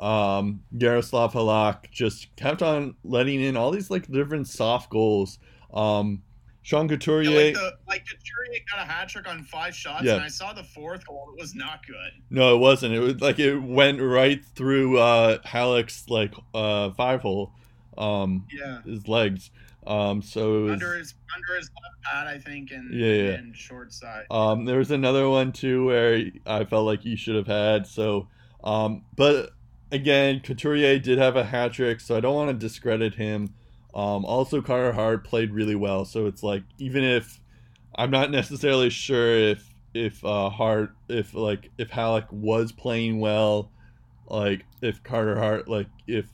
um, 0.00 0.62
Yaroslav 0.76 1.32
Halak 1.32 1.90
just 1.90 2.34
kept 2.36 2.62
on 2.62 2.94
letting 3.04 3.40
in 3.40 3.56
all 3.56 3.70
these 3.70 3.90
like 3.90 4.10
different 4.10 4.48
soft 4.48 4.90
goals. 4.90 5.38
Um, 5.72 6.22
Sean 6.64 6.88
Couturier, 6.88 7.30
Yeah, 7.30 7.36
like 7.46 7.54
the 7.54 7.72
like 7.88 8.04
Couturier 8.06 8.60
got 8.70 8.84
a 8.86 8.88
hat 8.90 9.08
trick 9.08 9.28
on 9.28 9.42
five 9.44 9.74
shots, 9.74 10.04
Yeah. 10.04 10.14
and 10.14 10.22
I 10.22 10.28
saw 10.28 10.52
the 10.52 10.62
fourth 10.64 11.06
goal. 11.06 11.32
It 11.36 11.40
was 11.40 11.54
not 11.54 11.86
good. 11.86 12.12
No, 12.30 12.54
it 12.54 12.58
wasn't. 12.58 12.94
It 12.94 13.00
was 13.00 13.20
like 13.20 13.38
it 13.38 13.56
went 13.56 14.00
right 14.00 14.44
through 14.54 14.98
uh 14.98 15.38
Halak's 15.46 16.08
like 16.08 16.34
uh 16.54 16.90
five 16.90 17.20
hole, 17.22 17.52
um 17.96 18.46
Yeah, 18.52 18.82
his 18.82 19.08
legs. 19.08 19.50
Um 19.86 20.22
so 20.22 20.62
was 20.64 20.72
under 20.72 20.96
his 20.96 21.14
under 21.34 21.58
his 21.58 21.68
left 21.82 22.02
pad, 22.04 22.26
I 22.26 22.38
think, 22.38 22.70
and 22.70 22.92
Yeah, 22.94 23.12
yeah. 23.12 23.30
and 23.32 23.56
short 23.56 23.92
side. 23.92 24.24
um 24.30 24.64
there 24.64 24.78
was 24.78 24.90
another 24.90 25.28
one 25.28 25.52
too 25.52 25.86
where 25.86 26.24
I 26.46 26.64
felt 26.64 26.86
like 26.86 27.02
he 27.02 27.16
should 27.16 27.36
have 27.36 27.46
had. 27.46 27.86
So 27.86 28.28
um 28.64 29.04
but 29.16 29.50
again, 29.90 30.40
Couturier 30.40 30.98
did 30.98 31.18
have 31.18 31.36
a 31.36 31.44
hat 31.44 31.72
trick, 31.72 32.00
so 32.00 32.16
I 32.16 32.20
don't 32.20 32.34
want 32.34 32.50
to 32.50 32.66
discredit 32.66 33.14
him. 33.14 33.54
Um 33.94 34.24
also 34.24 34.62
Carter 34.62 34.92
Hart 34.92 35.24
played 35.24 35.52
really 35.52 35.74
well, 35.74 36.04
so 36.04 36.26
it's 36.26 36.42
like 36.42 36.62
even 36.78 37.02
if 37.04 37.40
I'm 37.94 38.10
not 38.10 38.30
necessarily 38.30 38.88
sure 38.90 39.36
if 39.36 39.68
if 39.94 40.24
uh 40.24 40.48
Hart 40.48 40.90
if 41.08 41.34
like 41.34 41.70
if 41.76 41.90
Halak 41.90 42.32
was 42.32 42.72
playing 42.72 43.18
well, 43.20 43.70
like 44.28 44.64
if 44.80 45.02
Carter 45.02 45.38
Hart 45.38 45.68
like 45.68 45.88
if 46.06 46.26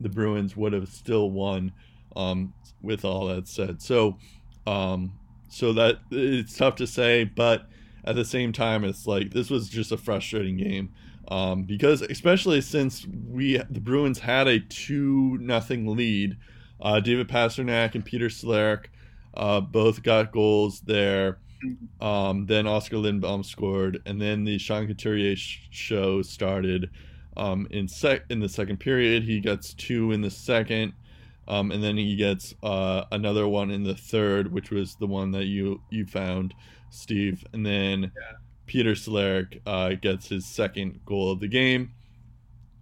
the 0.00 0.08
Bruins 0.08 0.56
would 0.56 0.72
have 0.72 0.88
still 0.88 1.30
won 1.30 1.72
um 2.16 2.52
with 2.80 3.04
all 3.04 3.26
that 3.26 3.48
said. 3.48 3.80
So 3.82 4.18
um 4.66 5.12
so 5.48 5.72
that 5.74 5.98
it's 6.10 6.56
tough 6.56 6.76
to 6.76 6.86
say, 6.86 7.24
but 7.24 7.66
at 8.04 8.16
the 8.16 8.24
same 8.24 8.52
time 8.52 8.84
it's 8.84 9.06
like 9.06 9.32
this 9.32 9.50
was 9.50 9.68
just 9.68 9.92
a 9.92 9.96
frustrating 9.96 10.56
game. 10.56 10.92
Um, 11.28 11.62
because 11.62 12.02
especially 12.02 12.60
since 12.60 13.06
we 13.28 13.56
the 13.70 13.80
Bruins 13.80 14.18
had 14.18 14.48
a 14.48 14.60
two 14.60 15.38
nothing 15.40 15.86
lead, 15.86 16.36
uh, 16.80 17.00
David 17.00 17.28
Pastrnak 17.28 17.94
and 17.94 18.04
Peter 18.04 18.28
Cehlarik 18.28 18.86
uh, 19.34 19.60
both 19.60 20.02
got 20.02 20.32
goals 20.32 20.80
there. 20.80 21.38
Um, 22.00 22.46
then 22.46 22.66
Oskar 22.66 22.96
Lindblom 22.96 23.44
scored, 23.44 24.02
and 24.04 24.20
then 24.20 24.44
the 24.44 24.58
Sean 24.58 24.86
Couturier 24.86 25.36
sh- 25.36 25.68
show 25.70 26.22
started. 26.22 26.90
Um, 27.36 27.66
in 27.70 27.88
sec 27.88 28.24
in 28.28 28.40
the 28.40 28.48
second 28.48 28.78
period, 28.78 29.22
he 29.22 29.40
gets 29.40 29.72
two 29.72 30.12
in 30.12 30.20
the 30.20 30.30
second, 30.30 30.92
um, 31.48 31.70
and 31.72 31.82
then 31.82 31.96
he 31.96 32.16
gets 32.16 32.54
uh, 32.62 33.04
another 33.10 33.48
one 33.48 33.70
in 33.70 33.82
the 33.82 33.94
third, 33.94 34.52
which 34.52 34.70
was 34.70 34.94
the 34.96 35.06
one 35.06 35.32
that 35.32 35.44
you 35.44 35.80
you 35.90 36.06
found, 36.06 36.54
Steve. 36.90 37.44
And 37.52 37.64
then 37.66 38.12
Peter 38.66 38.92
Cehlarik 38.92 39.60
uh, 39.66 39.94
gets 39.94 40.28
his 40.28 40.46
second 40.46 41.00
goal 41.04 41.32
of 41.32 41.40
the 41.40 41.48
game. 41.48 41.92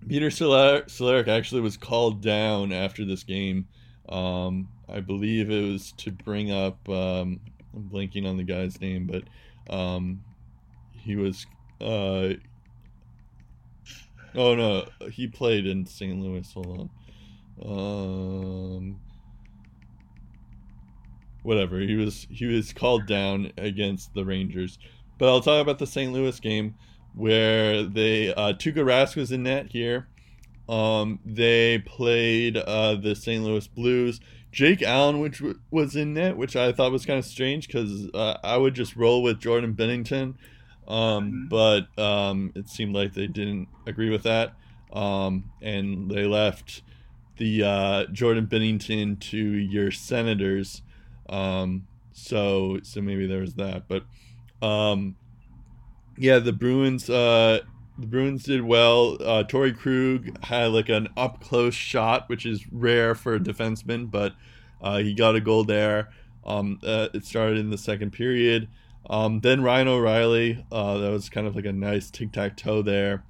Peter 0.08 0.30
Solar- 0.30 0.82
Cehlarik 0.82 1.28
actually 1.28 1.60
was 1.60 1.76
called 1.76 2.22
down 2.22 2.72
after 2.72 3.04
this 3.04 3.22
game. 3.22 3.66
Um, 4.08 4.68
I 4.88 5.00
believe 5.00 5.50
it 5.50 5.70
was 5.70 5.92
to 5.98 6.10
bring 6.10 6.50
up. 6.50 6.88
Um, 6.88 7.40
I'm 7.74 7.88
blanking 7.90 8.26
on 8.26 8.36
the 8.36 8.42
guy's 8.42 8.80
name, 8.80 9.06
but 9.06 9.24
um, 9.72 10.22
he 10.92 11.16
was. 11.16 11.46
Uh, 11.80 12.34
oh 14.34 14.54
no, 14.54 14.86
he 15.10 15.26
played 15.28 15.66
in 15.66 15.86
St. 15.86 16.18
Louis. 16.18 16.50
Hold 16.52 16.80
on. 16.80 16.90
Um, 17.64 19.00
whatever. 21.42 21.78
He 21.80 21.96
was 21.96 22.26
he 22.30 22.46
was 22.46 22.72
called 22.72 23.06
down 23.06 23.52
against 23.58 24.14
the 24.14 24.24
Rangers. 24.24 24.78
But 25.18 25.28
I'll 25.28 25.40
talk 25.40 25.60
about 25.60 25.78
the 25.78 25.86
St. 25.86 26.12
Louis 26.12 26.38
game 26.40 26.74
where 27.14 27.82
they 27.82 28.32
uh, 28.32 28.52
Tuukka 28.54 28.84
Rask 28.84 29.16
was 29.16 29.32
in 29.32 29.42
net 29.42 29.66
here. 29.70 30.08
Um, 30.68 31.18
they 31.24 31.78
played 31.78 32.56
uh, 32.56 32.94
the 32.94 33.14
St. 33.14 33.42
Louis 33.42 33.66
Blues. 33.66 34.20
Jake 34.52 34.82
Allen, 34.82 35.20
which 35.20 35.38
w- 35.38 35.58
was 35.70 35.94
in 35.94 36.14
net, 36.14 36.36
which 36.36 36.56
I 36.56 36.72
thought 36.72 36.90
was 36.90 37.06
kind 37.06 37.18
of 37.18 37.24
strange 37.24 37.66
because 37.68 38.08
uh, 38.14 38.36
I 38.42 38.56
would 38.56 38.74
just 38.74 38.96
roll 38.96 39.22
with 39.22 39.38
Jordan 39.38 39.74
Binnington, 39.74 40.34
um, 40.88 41.48
Mhm. 41.48 41.48
but 41.48 42.02
um, 42.02 42.52
it 42.56 42.68
seemed 42.68 42.92
like 42.94 43.14
they 43.14 43.28
didn't 43.28 43.68
agree 43.86 44.10
with 44.10 44.24
that, 44.24 44.54
um, 44.92 45.44
and 45.62 46.10
they 46.10 46.24
left 46.24 46.82
the 47.40 47.64
uh, 47.64 48.04
Jordan 48.12 48.46
Binnington 48.46 49.18
to 49.18 49.38
your 49.38 49.90
Senators. 49.90 50.82
Um, 51.28 51.86
so 52.12 52.80
so 52.82 53.00
maybe 53.00 53.26
there 53.26 53.40
was 53.40 53.54
that, 53.54 53.88
but 53.88 54.04
um, 54.64 55.16
yeah, 56.16 56.38
the 56.38 56.52
Bruins. 56.52 57.10
Uh, 57.10 57.60
the 57.98 58.06
Bruins 58.06 58.44
did 58.44 58.62
well. 58.62 59.18
Uh, 59.22 59.44
Krug 59.44 60.44
had 60.44 60.66
like 60.66 60.88
an 60.88 61.08
up 61.16 61.42
close 61.42 61.74
shot, 61.74 62.28
which 62.28 62.46
is 62.46 62.64
rare 62.72 63.14
for 63.14 63.34
a 63.34 63.40
defenseman, 63.40 64.10
but 64.10 64.34
uh, 64.80 64.98
he 64.98 65.12
got 65.12 65.34
a 65.34 65.40
goal 65.40 65.64
there. 65.64 66.10
Um, 66.46 66.78
uh, 66.82 67.08
it 67.12 67.26
started 67.26 67.58
in 67.58 67.68
the 67.68 67.76
second 67.76 68.12
period. 68.12 68.68
Um, 69.08 69.40
then 69.40 69.62
Ryan 69.62 69.88
O'Reilly, 69.88 70.64
uh, 70.72 70.98
that 70.98 71.10
was 71.10 71.28
kind 71.28 71.46
of 71.46 71.56
like 71.56 71.66
a 71.66 71.72
nice 71.72 72.10
tic 72.10 72.32
tac 72.32 72.56
toe 72.56 72.80
there. 72.80 73.22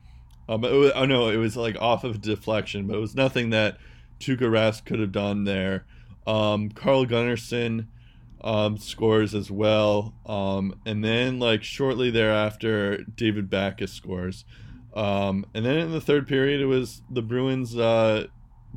Um, 0.49 0.63
was, 0.63 0.93
oh 0.95 1.05
no, 1.05 1.29
it 1.31 1.37
was 1.37 1.57
like 1.57 1.77
off 1.81 2.05
of 2.05 2.21
deflection, 2.21 2.87
but 2.87 2.97
it 2.97 3.01
was 3.01 3.17
nothing 3.17 3.51
that 3.51 3.79
Tuukka 4.21 4.49
Rask 4.49 4.85
could 4.85 5.01
have 5.01 5.13
done 5.13 5.45
there. 5.45 5.85
Um, 6.27 6.69
Carl 6.71 7.07
Gunnarsson 7.07 7.87
um, 8.43 8.79
scores 8.79 9.35
as 9.35 9.51
well. 9.51 10.15
Um, 10.27 10.75
and 10.87 11.05
then, 11.05 11.39
like, 11.39 11.63
shortly 11.65 12.11
thereafter, 12.11 13.03
David 13.03 13.51
Backes 13.51 13.93
scores. 13.93 14.45
Um, 14.95 15.47
and 15.55 15.65
then 15.65 15.79
in 15.79 15.93
the 15.93 16.01
third 16.01 16.27
period, 16.27 16.61
it 16.61 16.67
was 16.67 17.03
the 17.11 17.23
Bruins 17.23 17.77
uh, 17.77 18.27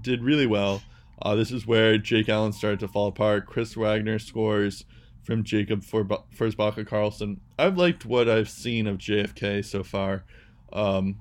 did 0.02 0.24
really 0.24 0.48
well. 0.48 0.82
Uh, 1.22 1.36
this 1.36 1.52
is 1.52 1.66
where 1.66 1.98
Jake 1.98 2.30
Allen 2.30 2.54
started 2.54 2.80
to 2.82 2.88
fall 2.88 3.08
apart. 3.08 3.46
Chris 3.46 3.76
Wagner 3.76 4.20
scores 4.20 4.86
from 5.24 5.44
Jakob 5.44 5.84
Forsbacka 5.84 6.86
Karlsson. 6.86 7.38
I've 7.58 7.78
liked 7.78 8.06
what 8.06 8.28
I've 8.28 8.50
seen 8.50 8.88
of 8.88 8.98
JFK 8.98 9.64
so 9.64 9.84
far. 9.84 10.26
Um, 10.74 11.20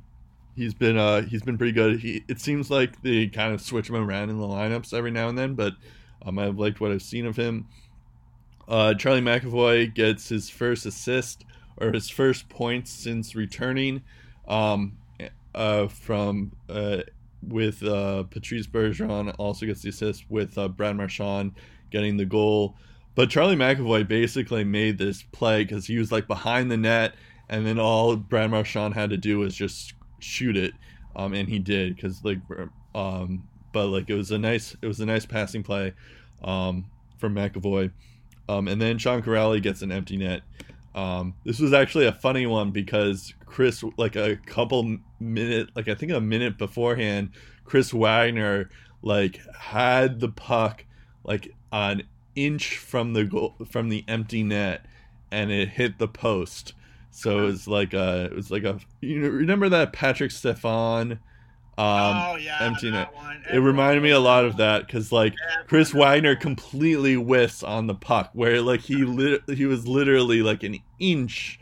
he's 0.57 0.74
been 0.74 0.97
uh, 0.97 1.23
he's 1.23 1.43
been 1.43 1.59
pretty 1.59 1.73
good. 1.73 2.01
He, 2.01 2.24
it 2.29 2.41
seems 2.41 2.70
like 2.70 3.03
they 3.03 3.27
kind 3.29 3.55
of 3.55 3.61
switch 3.61 3.89
him 3.89 3.97
around 3.97 4.31
in 4.31 4.39
the 4.39 4.47
lineups 4.47 4.95
every 4.95 5.11
now 5.11 5.29
and 5.29 5.37
then, 5.37 5.55
but 5.55 5.74
um, 6.24 6.39
I've 6.39 6.59
liked 6.59 6.81
what 6.81 6.93
I've 6.93 7.03
seen 7.03 7.27
of 7.27 7.37
him. 7.37 7.69
Uh, 8.69 8.95
Charlie 8.95 9.20
McAvoy 9.20 9.93
gets 9.93 10.29
his 10.29 10.49
first 10.49 10.87
assist 10.87 11.45
or 11.79 11.93
his 11.93 12.09
first 12.09 12.49
points 12.49 12.91
since 12.91 13.35
returning 13.35 14.03
um, 14.47 14.99
uh, 15.55 15.89
from 15.89 16.53
uh, 16.69 16.99
with 17.47 17.83
uh, 17.83 18.24
Patrice 18.24 18.66
Bergeron. 18.66 19.35
Also 19.39 19.66
gets 19.66 19.83
the 19.83 19.89
assist 19.89 20.31
with 20.31 20.57
uh, 20.57 20.69
Brad 20.69 20.97
Marchand 20.97 21.53
getting 21.91 22.16
the 22.16 22.24
goal. 22.24 22.77
But 23.15 23.29
Charlie 23.29 23.57
McAvoy 23.57 24.09
basically 24.09 24.65
made 24.65 24.97
this 24.97 25.23
play 25.23 25.65
because 25.65 25.87
he 25.87 25.99
was 25.99 26.11
like 26.11 26.27
behind 26.27 26.70
the 26.70 26.79
net, 26.79 27.15
and 27.49 27.66
then 27.66 27.79
all 27.79 28.16
Brad 28.16 28.51
Marchand 28.51 28.95
had 28.95 29.11
to 29.11 29.19
do 29.19 29.39
was 29.39 29.55
just 29.55 29.93
shoot 30.23 30.57
it, 30.57 30.74
um, 31.16 31.35
and 31.35 31.49
he 31.49 31.59
did 31.59 31.97
because 31.97 32.24
like, 32.24 32.39
um, 32.94 33.49
but 33.73 33.86
like 33.89 34.09
it 34.09 34.15
was 34.15 34.31
a 34.31 34.39
nice 34.39 34.77
it 34.82 34.86
was 34.86 35.01
a 35.01 35.07
nice 35.07 35.27
passing 35.27 35.62
play, 35.62 35.93
um, 36.43 36.86
from 37.19 37.35
McAvoy, 37.35 37.90
um, 38.49 38.69
and 38.69 38.81
then 38.81 38.99
Sean 38.99 39.23
Kuraly 39.23 39.62
gets 39.62 39.82
an 39.82 39.93
empty 39.93 40.16
net. 40.16 40.43
Um, 40.94 41.35
this 41.44 41.59
was 41.59 41.73
actually 41.73 42.07
a 42.07 42.12
funny 42.12 42.47
one 42.47 42.70
because 42.70 43.32
Chris, 43.47 43.82
like 43.97 44.16
a 44.16 44.36
couple 44.36 44.99
minute, 45.20 45.70
like 45.74 45.89
I 45.89 45.94
think 45.94 46.12
a 46.12 46.20
minute 46.20 46.59
beforehand, 46.59 47.31
Chris 47.65 47.93
Wagner 47.93 48.70
like 49.03 49.40
had 49.57 50.20
the 50.20 50.28
puck 50.28 50.85
like 51.24 51.53
an 51.73 52.05
inch 52.35 52.77
from 52.78 53.12
the 53.12 53.24
goal 53.24 53.55
from 53.70 53.89
the 53.89 54.05
empty 54.09 54.43
net, 54.43 54.85
and 55.31 55.51
it 55.51 55.70
hit 55.70 55.99
the 55.99 56.09
post. 56.09 56.74
So 57.12 57.40
it 57.40 57.44
was 57.44 57.68
like 57.68 57.93
a, 57.94 58.24
it 58.24 58.34
was 58.34 58.51
like 58.51 58.64
a, 58.64 58.80
you 59.01 59.20
know, 59.20 59.28
remember 59.28 59.68
that 59.68 59.93
Patrik 59.93 60.32
Stefan, 60.32 61.12
um, 61.12 61.18
oh 61.78 62.36
yeah, 62.36 62.59
empty 62.60 62.90
net. 62.90 63.12
It 63.52 63.59
reminded 63.59 64.02
me 64.02 64.10
a 64.10 64.18
lot 64.18 64.44
of 64.44 64.56
that 64.56 64.86
because 64.86 65.12
like 65.12 65.34
Chris 65.66 65.93
Wagner 65.93 66.34
completely 66.34 67.14
whiffs 67.14 67.62
on 67.62 67.86
the 67.86 67.94
puck, 67.94 68.30
where 68.32 68.60
like 68.60 68.80
he 68.80 68.97
lit, 69.05 69.43
he 69.48 69.66
was 69.66 69.86
literally 69.86 70.43
like 70.43 70.62
an 70.62 70.78
inch 70.98 71.60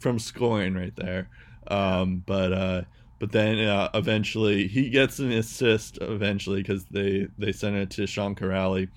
from 0.00 0.18
scoring 0.18 0.74
right 0.74 0.94
there. 0.96 1.28
Um, 1.68 2.22
but 2.26 2.52
uh, 2.52 2.82
but 3.18 3.32
then 3.32 3.58
uh, 3.58 3.90
eventually 3.94 4.68
he 4.68 4.90
gets 4.90 5.18
an 5.18 5.32
assist 5.32 5.98
eventually 6.00 6.62
because 6.62 6.84
they 6.86 7.28
they 7.38 7.52
sent 7.52 7.76
it 7.76 7.90
to 7.90 8.06
Sean 8.06 8.34
Kuraly 8.34 8.88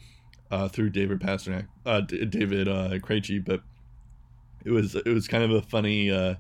uh, 0.52 0.68
through 0.68 0.90
David 0.90 1.20
Pastrnak, 1.20 1.68
uh, 1.86 2.02
David 2.02 2.68
uh, 2.68 2.90
Krejci, 3.00 3.44
but 3.44 3.62
it 4.66 4.72
was 4.72 4.96
it 4.96 5.08
was 5.08 5.28
kind 5.28 5.44
of 5.44 5.52
a 5.52 5.62
funny 5.62 6.12
uh, 6.12 6.36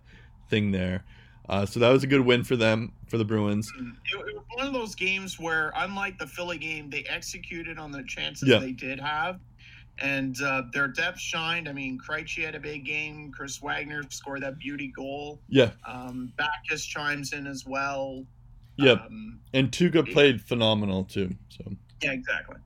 thing 0.49 0.71
there. 0.71 1.03
Uh, 1.49 1.65
so 1.65 1.79
that 1.79 1.89
was 1.89 2.03
a 2.03 2.07
good 2.07 2.21
win 2.21 2.43
for 2.43 2.55
them 2.55 2.93
for 3.09 3.17
the 3.17 3.25
Bruins. 3.25 3.69
It, 3.77 3.83
it, 4.13 4.35
was 4.35 4.43
one 4.55 4.67
of 4.67 4.73
those 4.73 4.95
games 4.95 5.37
where, 5.39 5.73
unlike 5.75 6.17
the 6.17 6.27
Philly 6.27 6.57
game, 6.57 6.89
they 6.89 7.03
executed 7.09 7.77
on 7.77 7.91
the 7.91 8.03
chances 8.03 8.47
Yeah. 8.47 8.59
they 8.59 8.71
did 8.71 8.99
have, 9.01 9.39
and 9.99 10.39
uh, 10.41 10.63
their 10.71 10.87
depth 10.87 11.19
shined. 11.19 11.67
I 11.67 11.73
mean, 11.73 11.99
Krejci 11.99 12.45
had 12.45 12.55
a 12.55 12.59
big 12.59 12.85
game. 12.85 13.31
Chris 13.35 13.61
Wagner 13.61 14.03
scored 14.09 14.43
that 14.43 14.59
beauty 14.59 14.93
goal. 14.95 15.41
Yeah, 15.49 15.71
Um, 15.85 16.31
Backes 16.37 16.85
chimes 16.85 17.33
in 17.33 17.47
as 17.47 17.65
well. 17.65 18.23
Yep. 18.77 19.01
Um, 19.07 19.39
and 19.53 19.71
Tuukka 19.71 20.09
played 20.13 20.41
phenomenal 20.41 21.03
too. 21.03 21.35
So. 21.49 21.73
yeah, 22.01 22.13
exactly. 22.13 22.57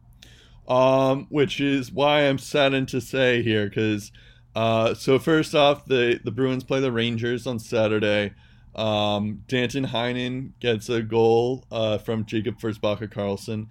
um, 0.68 1.26
which 1.30 1.60
is 1.60 1.92
why 1.92 2.22
I'm 2.28 2.38
saddened 2.38 2.90
to 2.90 3.02
say 3.02 3.42
here, 3.42 3.68
because 3.68 4.12
uh, 4.56 4.94
so 4.94 5.20
first 5.20 5.54
off, 5.54 5.86
the 5.86 6.20
the 6.24 6.32
Bruins 6.32 6.64
play 6.64 6.80
the 6.80 6.92
Rangers 6.92 7.46
on 7.46 7.60
Saturday. 7.60 8.34
Um, 8.74 9.44
Danton 9.48 9.88
Heinen 9.88 10.52
gets 10.60 10.90
a 10.90 11.02
goal 11.02 11.66
uh, 11.72 11.98
from 11.98 12.26
Jakob 12.26 12.60
Forsbacka 12.60 13.12
Karlsson, 13.12 13.68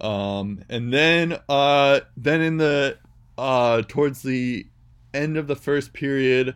um, 0.00 0.62
and 0.68 0.92
then 0.92 1.38
uh, 1.48 2.00
then 2.16 2.40
in 2.40 2.56
the 2.56 2.98
uh, 3.36 3.82
towards 3.88 4.22
the 4.22 4.66
end 5.12 5.36
of 5.36 5.48
the 5.48 5.56
first 5.56 5.92
period, 5.92 6.54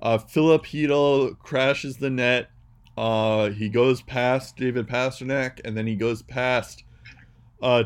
uh, 0.00 0.18
Filip 0.18 0.64
Chytil 0.64 1.36
crashes 1.40 1.96
the 1.96 2.10
net. 2.10 2.50
Uh, 2.96 3.50
he 3.50 3.68
goes 3.68 4.02
past 4.02 4.56
David 4.56 4.86
Pastrnak, 4.86 5.60
and 5.64 5.76
then 5.76 5.88
he 5.88 5.96
goes 5.96 6.22
past 6.22 6.84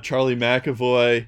Charlie 0.03 0.37
McAvoy. 0.37 1.27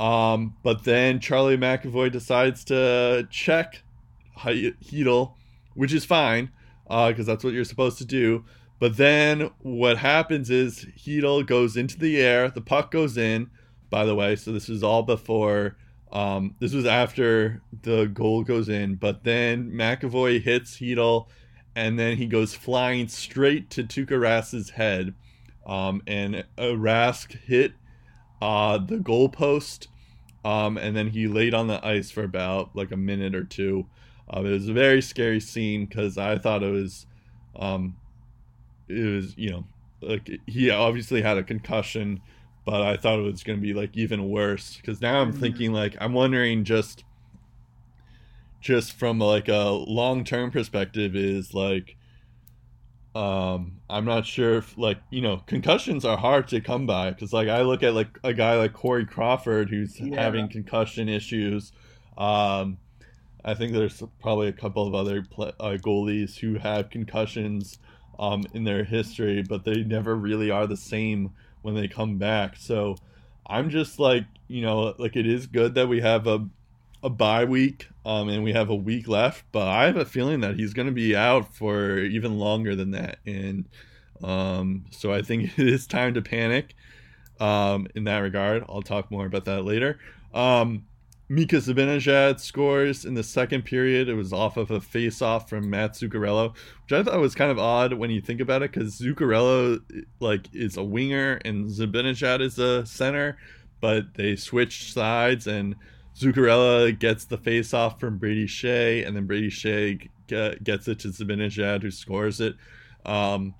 Um, 0.00 0.54
but 0.62 0.84
then 0.84 1.20
Charlie 1.20 1.56
McAvoy 1.56 2.12
decides 2.12 2.64
to 2.64 3.26
check 3.30 3.82
He- 4.44 4.74
Chytil, 4.84 5.34
which 5.74 5.92
is 5.92 6.04
fine, 6.04 6.50
because 6.84 7.26
that's 7.26 7.42
what 7.42 7.52
you're 7.52 7.64
supposed 7.64 7.98
to 7.98 8.04
do. 8.04 8.44
But 8.78 8.96
then 8.96 9.50
what 9.58 9.98
happens 9.98 10.50
is 10.50 10.86
Chytil 10.96 11.44
goes 11.44 11.76
into 11.76 11.98
the 11.98 12.20
air, 12.20 12.48
the 12.48 12.60
puck 12.60 12.92
goes 12.92 13.16
in, 13.16 13.50
by 13.90 14.04
the 14.04 14.14
way. 14.14 14.36
So 14.36 14.52
this 14.52 14.68
is 14.68 14.84
all 14.84 15.02
before, 15.02 15.76
um, 16.12 16.54
this 16.60 16.72
was 16.72 16.86
after 16.86 17.60
the 17.82 18.06
goal 18.06 18.44
goes 18.44 18.68
in. 18.68 18.94
But 18.94 19.24
then 19.24 19.72
McAvoy 19.72 20.40
hits 20.42 20.76
Chytil, 20.76 21.26
and 21.74 21.98
then 21.98 22.16
he 22.16 22.26
goes 22.26 22.54
flying 22.54 23.08
straight 23.08 23.68
to 23.70 23.82
Tuukka 23.82 24.18
Rask's 24.18 24.70
head. 24.70 25.14
Um, 25.66 26.02
and 26.06 26.36
uh, 26.56 26.62
Rask 26.62 27.36
hit 27.40 27.72
uh, 28.40 28.78
the 28.78 28.96
goalpost, 28.96 29.88
um, 30.44 30.76
and 30.78 30.96
then 30.96 31.08
he 31.08 31.26
laid 31.28 31.54
on 31.54 31.66
the 31.66 31.84
ice 31.86 32.10
for 32.10 32.22
about 32.24 32.74
like 32.74 32.92
a 32.92 32.96
minute 32.96 33.34
or 33.34 33.44
two. 33.44 33.86
Uh, 34.32 34.40
it 34.40 34.50
was 34.50 34.68
a 34.68 34.72
very 34.72 35.02
scary 35.02 35.40
scene 35.40 35.86
because 35.86 36.18
I 36.18 36.38
thought 36.38 36.62
it 36.62 36.70
was, 36.70 37.06
um, 37.56 37.96
it 38.88 39.04
was 39.04 39.36
you 39.36 39.50
know, 39.50 39.64
like 40.00 40.30
he 40.46 40.70
obviously 40.70 41.22
had 41.22 41.38
a 41.38 41.42
concussion, 41.42 42.20
but 42.64 42.82
I 42.82 42.96
thought 42.96 43.18
it 43.18 43.22
was 43.22 43.42
going 43.42 43.58
to 43.58 43.62
be 43.62 43.74
like 43.74 43.96
even 43.96 44.28
worse 44.28 44.76
because 44.76 45.00
now 45.00 45.20
I'm 45.20 45.32
Mhm. 45.32 45.40
thinking 45.40 45.72
like 45.72 45.96
I'm 46.00 46.12
wondering 46.12 46.64
just, 46.64 47.04
just 48.60 48.92
from 48.92 49.18
like 49.18 49.48
a 49.48 49.70
long 49.70 50.24
term 50.24 50.50
perspective 50.50 51.14
is 51.16 51.54
like 51.54 51.96
um 53.14 53.80
i'm 53.88 54.04
not 54.04 54.26
sure 54.26 54.56
if 54.58 54.76
like 54.76 54.98
you 55.10 55.20
know 55.20 55.38
concussions 55.46 56.04
are 56.04 56.16
hard 56.18 56.46
to 56.46 56.60
come 56.60 56.86
by 56.86 57.10
because 57.10 57.32
like 57.32 57.48
i 57.48 57.62
look 57.62 57.82
at 57.82 57.94
like 57.94 58.18
a 58.22 58.34
guy 58.34 58.56
like 58.56 58.72
corey 58.74 59.06
crawford 59.06 59.70
who's 59.70 59.98
Yeah. 59.98 60.20
having 60.22 60.48
concussion 60.48 61.08
issues 61.08 61.72
um 62.18 62.78
i 63.44 63.54
think 63.54 63.72
there's 63.72 64.02
probably 64.20 64.48
a 64.48 64.52
couple 64.52 64.86
of 64.86 64.94
other 64.94 65.22
pla 65.22 65.52
uh, 65.60 65.76
goalies 65.78 66.38
who 66.38 66.58
have 66.58 66.90
concussions 66.90 67.78
um 68.18 68.46
in 68.52 68.64
their 68.64 68.84
history 68.84 69.42
but 69.42 69.64
they 69.64 69.82
never 69.84 70.14
really 70.14 70.50
are 70.50 70.66
the 70.66 70.76
same 70.76 71.30
when 71.62 71.74
they 71.74 71.88
come 71.88 72.18
back 72.18 72.56
so 72.56 72.94
i'm 73.46 73.70
just 73.70 73.98
like 73.98 74.24
you 74.48 74.60
know 74.60 74.94
like 74.98 75.16
it 75.16 75.26
is 75.26 75.46
good 75.46 75.74
that 75.74 75.88
we 75.88 76.00
have 76.00 76.26
a 76.26 76.46
a 77.02 77.08
bye 77.10 77.44
week 77.44 77.88
um, 78.08 78.28
and 78.28 78.42
we 78.42 78.52
have 78.52 78.70
a 78.70 78.74
week 78.74 79.06
left 79.06 79.44
but 79.52 79.68
i 79.68 79.84
have 79.84 79.96
a 79.96 80.04
feeling 80.04 80.40
that 80.40 80.56
he's 80.56 80.72
going 80.72 80.86
to 80.86 80.92
be 80.92 81.14
out 81.14 81.54
for 81.54 81.98
even 81.98 82.38
longer 82.38 82.74
than 82.74 82.92
that. 82.92 83.18
And 83.26 83.68
um, 84.22 84.86
so 84.90 85.12
i 85.12 85.22
think 85.22 85.50
it 85.58 85.68
is 85.68 85.86
time 85.86 86.14
to 86.14 86.22
panic 86.22 86.74
um, 87.40 87.86
in 87.94 88.04
that 88.04 88.18
regard. 88.18 88.64
I'll 88.68 88.82
talk 88.82 89.10
more 89.10 89.26
about 89.26 89.44
that 89.46 89.64
later. 89.64 89.98
Um, 90.34 90.84
Mika 91.30 91.56
Zibanejad 91.56 92.40
scores 92.40 93.04
in 93.04 93.14
the 93.14 93.22
second 93.22 93.64
period. 93.64 94.08
It 94.08 94.14
was 94.14 94.32
off 94.32 94.56
of 94.56 94.70
a 94.70 94.80
face-off 94.80 95.48
from 95.48 95.68
Matt 95.68 95.92
Zuccarello, 95.92 96.54
which 96.54 96.92
I 96.92 97.02
thought 97.02 97.20
was 97.20 97.34
kind 97.34 97.50
of 97.50 97.58
odd 97.58 97.92
when 97.92 98.10
you 98.10 98.20
think 98.22 98.40
about 98.40 98.62
it, 98.62 98.72
because 98.72 98.98
Zuccarello 98.98 99.80
like 100.20 100.48
is 100.54 100.78
a 100.78 100.82
winger 100.82 101.38
and 101.44 101.68
Zibanejad 101.68 102.40
is 102.40 102.58
a 102.58 102.86
center, 102.86 103.36
but 103.80 104.14
they 104.14 104.36
switched 104.36 104.94
sides 104.94 105.46
and 105.46 105.76
Zuccarello 106.18 106.98
gets 106.98 107.24
the 107.26 107.38
face-off 107.38 108.00
from 108.00 108.18
Brady 108.18 108.46
Skjei, 108.46 109.06
and 109.06 109.14
then 109.14 109.26
Brady 109.26 109.50
Skjei 109.50 110.08
ge- 110.26 110.64
gets 110.64 110.88
it 110.88 110.98
to 111.00 111.08
Zibanejad, 111.08 111.82
who 111.82 111.90
scores 111.90 112.40
it. 112.40 112.56
Um, 113.06 113.54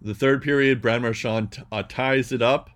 the 0.00 0.14
third 0.14 0.42
period, 0.42 0.82
Brad 0.82 1.02
Marchand 1.02 1.52
t- 1.52 1.62
uh, 1.70 1.84
ties 1.84 2.32
it 2.32 2.42
up 2.42 2.70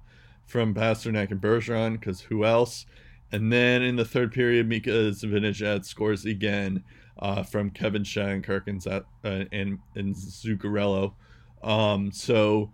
from 0.47 0.75
Pastrnak 0.75 1.33
and 1.33 1.41
Bergeron, 1.41 1.99
because 1.99 2.21
who 2.21 2.45
else? 2.45 2.87
And 3.33 3.53
then 3.53 3.83
in 3.83 3.97
the 3.97 4.05
third 4.05 4.33
period, 4.33 4.69
Mika 4.69 4.91
Zibanejad 4.91 5.85
scores 5.85 6.25
again 6.25 6.85
uh, 7.19 7.43
from 7.43 7.71
Kevin 7.71 8.05
Shattenkirk 8.05 8.69
and, 8.69 8.81
Za- 8.81 9.05
uh, 9.25 9.45
and, 9.51 9.81
and 9.97 10.15
Zuccarello. 10.15 11.15
Um, 11.61 12.13
so 12.13 12.73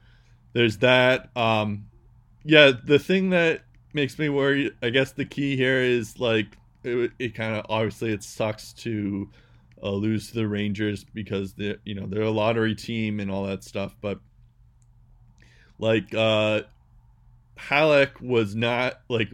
there's 0.53 0.77
that. 0.79 1.35
Um, 1.35 1.87
yeah, 2.45 2.73
the 2.85 2.99
thing 2.99 3.31
that 3.31 3.63
makes 3.95 4.19
me 4.19 4.29
worry. 4.29 4.71
I 4.83 4.91
guess 4.91 5.13
the 5.13 5.25
key 5.25 5.57
here 5.57 5.81
is 5.81 6.19
like 6.19 6.59
it, 6.85 7.13
it 7.19 7.35
kind 7.35 7.57
of 7.57 7.67
obviously 7.69 8.13
it 8.13 8.23
sucks 8.23 8.73
to 8.75 9.29
uh, 9.83 9.91
lose 9.91 10.29
to 10.29 10.35
the 10.35 10.49
Rangers 10.49 11.05
because 11.05 11.55
they 11.55 11.77
you 11.85 11.95
know 11.95 12.07
they're 12.07 12.23
a 12.23 12.31
lottery 12.31 12.75
team 12.75 13.21
and 13.21 13.31
all 13.31 13.45
that 13.47 13.65
stuff, 13.65 13.95
but 14.01 14.19
like 15.79 16.15
uh 16.15 16.63
Halak 17.59 18.21
was 18.21 18.55
not 18.55 19.01
like 19.09 19.29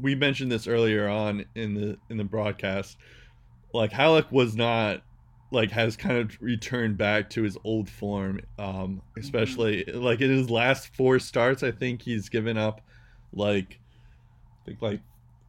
we 0.00 0.14
mentioned 0.14 0.50
this 0.50 0.66
earlier 0.66 1.08
on 1.08 1.44
in 1.54 1.74
the 1.74 1.96
in 2.10 2.16
the 2.16 2.24
broadcast. 2.24 2.96
Like 3.72 3.92
Halak 3.92 4.30
was 4.30 4.54
not 4.54 5.02
like 5.50 5.70
has 5.70 5.96
kind 5.96 6.18
of 6.18 6.36
returned 6.40 6.98
back 6.98 7.30
to 7.30 7.42
his 7.42 7.56
old 7.64 7.88
form. 7.88 8.40
Um, 8.58 9.02
especially 9.18 9.84
mm-hmm. 9.84 10.00
like 10.00 10.20
in 10.20 10.30
his 10.30 10.50
last 10.50 10.94
four 10.94 11.18
starts, 11.18 11.62
I 11.62 11.70
think 11.70 12.02
he's 12.02 12.28
given 12.28 12.56
up 12.56 12.80
like 13.32 13.78
think 14.68 14.82
like 14.82 15.00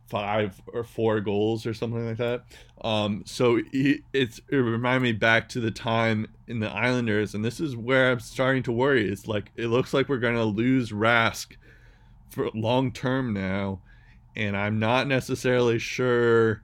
five 0.10 0.60
or 0.74 0.84
four 0.84 1.20
goals 1.20 1.66
or 1.66 1.74
something 1.74 2.06
like 2.06 2.18
that. 2.18 2.44
Um, 2.84 3.24
so 3.26 3.62
he, 3.72 4.02
it's 4.14 4.42
it 4.50 4.56
reminded 4.56 5.04
me 5.04 5.12
back 5.12 5.50
to 5.50 5.60
the 5.60 5.72
time 5.72 6.28
in 6.48 6.60
the 6.60 6.70
Islanders, 6.70 7.36
and 7.36 7.46
this 7.46 7.60
is 7.60 7.76
where 7.76 8.12
I'm 8.12 8.20
starting 8.20 8.64
to 8.64 8.72
worry. 8.72 9.10
It's 9.10 9.28
like 9.28 9.52
it 9.56 9.68
looks 9.68 9.94
like 9.94 10.10
we're 10.10 10.18
gonna 10.18 10.44
lose 10.44 10.92
Rask 10.92 11.56
for 12.30 12.50
long 12.54 12.92
term 12.92 13.34
now, 13.34 13.82
and 14.36 14.58
I'm 14.58 14.80
not 14.80 15.08
necessarily 15.08 15.80
sure 15.80 16.64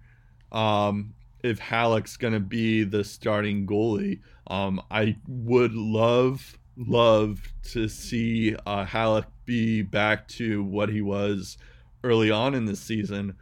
um, 0.52 1.14
if 1.44 1.60
Halak's 1.60 2.18
gonna 2.18 2.40
be 2.40 2.84
the 2.84 3.04
starting 3.04 3.68
goalie. 3.68 4.20
Um, 4.48 4.82
I 4.92 5.18
would 5.28 5.74
love 5.74 6.58
love 6.78 7.42
to 7.64 7.88
see 7.88 8.56
uh, 8.66 8.86
Halak 8.86 9.26
be 9.46 9.82
back 9.82 10.28
to 10.28 10.64
what 10.64 10.90
he 10.90 11.02
was 11.02 11.58
early 12.06 12.32
on 12.32 12.54
in 12.54 12.66
this 12.66 12.80
season, 12.80 13.36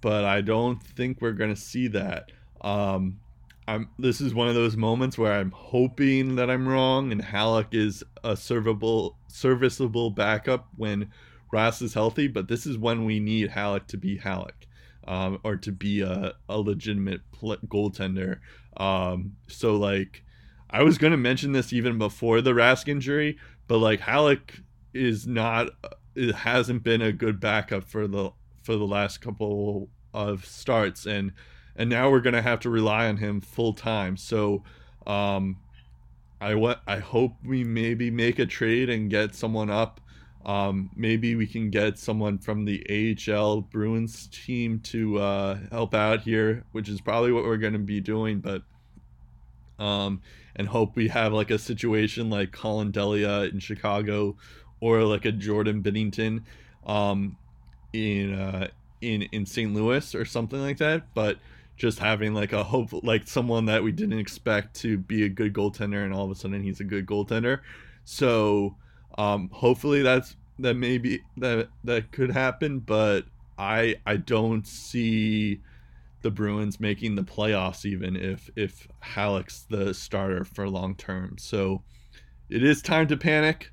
but 0.00 0.24
I 0.24 0.40
don't 0.40 0.82
think 0.82 1.20
we're 1.20 1.32
gonna 1.32 1.56
see 1.56 1.88
that. 1.88 2.30
Um, 2.60 3.20
I'm, 3.66 3.88
this 3.98 4.20
is 4.20 4.34
one 4.34 4.48
of 4.48 4.54
those 4.54 4.76
moments 4.76 5.16
where 5.16 5.32
I'm 5.32 5.50
hoping 5.50 6.36
that 6.36 6.50
I'm 6.50 6.68
wrong 6.68 7.12
and 7.12 7.22
Halak 7.22 7.72
is 7.72 8.04
a 8.22 8.32
servable, 8.32 9.14
serviceable 9.28 10.10
backup 10.10 10.68
when 10.76 11.10
Rask 11.52 11.80
is 11.82 11.94
healthy, 11.94 12.28
but 12.28 12.48
this 12.48 12.66
is 12.66 12.76
when 12.76 13.04
we 13.04 13.20
need 13.20 13.50
Halak 13.50 13.86
to 13.88 13.96
be 13.96 14.18
Halak, 14.18 14.66
um, 15.06 15.38
or 15.44 15.56
to 15.56 15.72
be 15.72 16.02
a, 16.02 16.34
a 16.48 16.58
legitimate 16.58 17.22
pl- 17.32 17.56
goaltender. 17.66 18.40
Um, 18.76 19.36
so 19.46 19.76
like, 19.76 20.22
I 20.68 20.82
was 20.82 20.98
gonna 20.98 21.16
mention 21.16 21.52
this 21.52 21.72
even 21.72 21.96
before 21.96 22.40
the 22.42 22.52
Rask 22.52 22.88
injury, 22.88 23.38
but 23.66 23.78
like 23.78 24.00
Halak 24.00 24.62
is 24.92 25.26
not, 25.26 25.70
it 26.14 26.34
hasn't 26.34 26.82
been 26.82 27.02
a 27.02 27.12
good 27.12 27.40
backup 27.40 27.84
for 27.84 28.06
the 28.06 28.30
for 28.62 28.76
the 28.76 28.86
last 28.86 29.20
couple 29.20 29.88
of 30.12 30.44
starts, 30.44 31.06
and 31.06 31.32
and 31.76 31.90
now 31.90 32.10
we're 32.10 32.20
gonna 32.20 32.42
have 32.42 32.60
to 32.60 32.70
rely 32.70 33.08
on 33.08 33.16
him 33.16 33.40
full 33.40 33.72
time. 33.72 34.16
So. 34.16 34.62
Um, 35.06 35.58
I 36.40 36.56
what 36.56 36.82
I 36.86 36.98
hope 36.98 37.36
we 37.44 37.62
maybe 37.62 38.10
make 38.10 38.38
a 38.38 38.44
trade 38.44 38.90
and 38.90 39.08
get 39.08 39.34
someone 39.34 39.70
up 39.70 40.00
um, 40.46 40.90
maybe 40.94 41.36
we 41.36 41.46
can 41.46 41.70
get 41.70 41.98
someone 41.98 42.38
from 42.38 42.64
the 42.64 43.16
AHL 43.28 43.62
Bruins 43.62 44.28
team 44.28 44.80
to 44.80 45.18
uh, 45.18 45.58
help 45.70 45.94
out 45.94 46.20
here, 46.20 46.64
which 46.72 46.88
is 46.88 47.00
probably 47.00 47.32
what 47.32 47.44
we're 47.44 47.56
going 47.56 47.72
to 47.72 47.78
be 47.78 48.00
doing. 48.00 48.40
But 48.40 48.62
um, 49.78 50.20
and 50.54 50.68
hope 50.68 50.96
we 50.96 51.08
have 51.08 51.32
like 51.32 51.50
a 51.50 51.58
situation 51.58 52.28
like 52.28 52.52
Collin 52.52 52.90
Delia 52.90 53.44
in 53.44 53.58
Chicago, 53.58 54.36
or 54.84 55.02
like 55.02 55.24
a 55.24 55.32
Jordan 55.32 55.82
Binnington 55.82 56.42
um, 56.86 57.38
in 57.94 58.34
uh, 58.34 58.68
in 59.00 59.22
in 59.32 59.46
St. 59.46 59.72
Louis 59.72 60.14
or 60.14 60.26
something 60.26 60.60
like 60.60 60.76
that. 60.76 61.14
But 61.14 61.38
just 61.78 61.98
having 61.98 62.34
like 62.34 62.52
a 62.52 62.62
hope, 62.62 62.90
like 63.02 63.26
someone 63.26 63.64
that 63.64 63.82
we 63.82 63.92
didn't 63.92 64.18
expect 64.18 64.74
to 64.82 64.98
be 64.98 65.24
a 65.24 65.28
good 65.30 65.54
goaltender, 65.54 66.04
and 66.04 66.12
all 66.12 66.26
of 66.26 66.30
a 66.30 66.34
sudden 66.34 66.62
he's 66.62 66.80
a 66.80 66.84
good 66.84 67.06
goaltender. 67.06 67.60
So 68.04 68.76
um, 69.16 69.48
hopefully 69.54 70.02
that's 70.02 70.36
that 70.58 70.74
maybe 70.74 71.22
that 71.38 71.70
that 71.84 72.12
could 72.12 72.30
happen, 72.30 72.80
but 72.80 73.24
I 73.56 73.96
I 74.04 74.18
don't 74.18 74.66
see 74.66 75.62
the 76.20 76.30
Bruins 76.30 76.78
making 76.78 77.14
the 77.14 77.24
playoffs 77.24 77.86
even 77.86 78.16
if 78.16 78.50
if 78.54 78.86
Halak's 79.02 79.62
the 79.62 79.94
starter 79.94 80.44
for 80.44 80.68
long 80.68 80.94
term. 80.94 81.38
So 81.38 81.82
it 82.50 82.62
is 82.62 82.82
time 82.82 83.08
to 83.08 83.16
panic. 83.16 83.70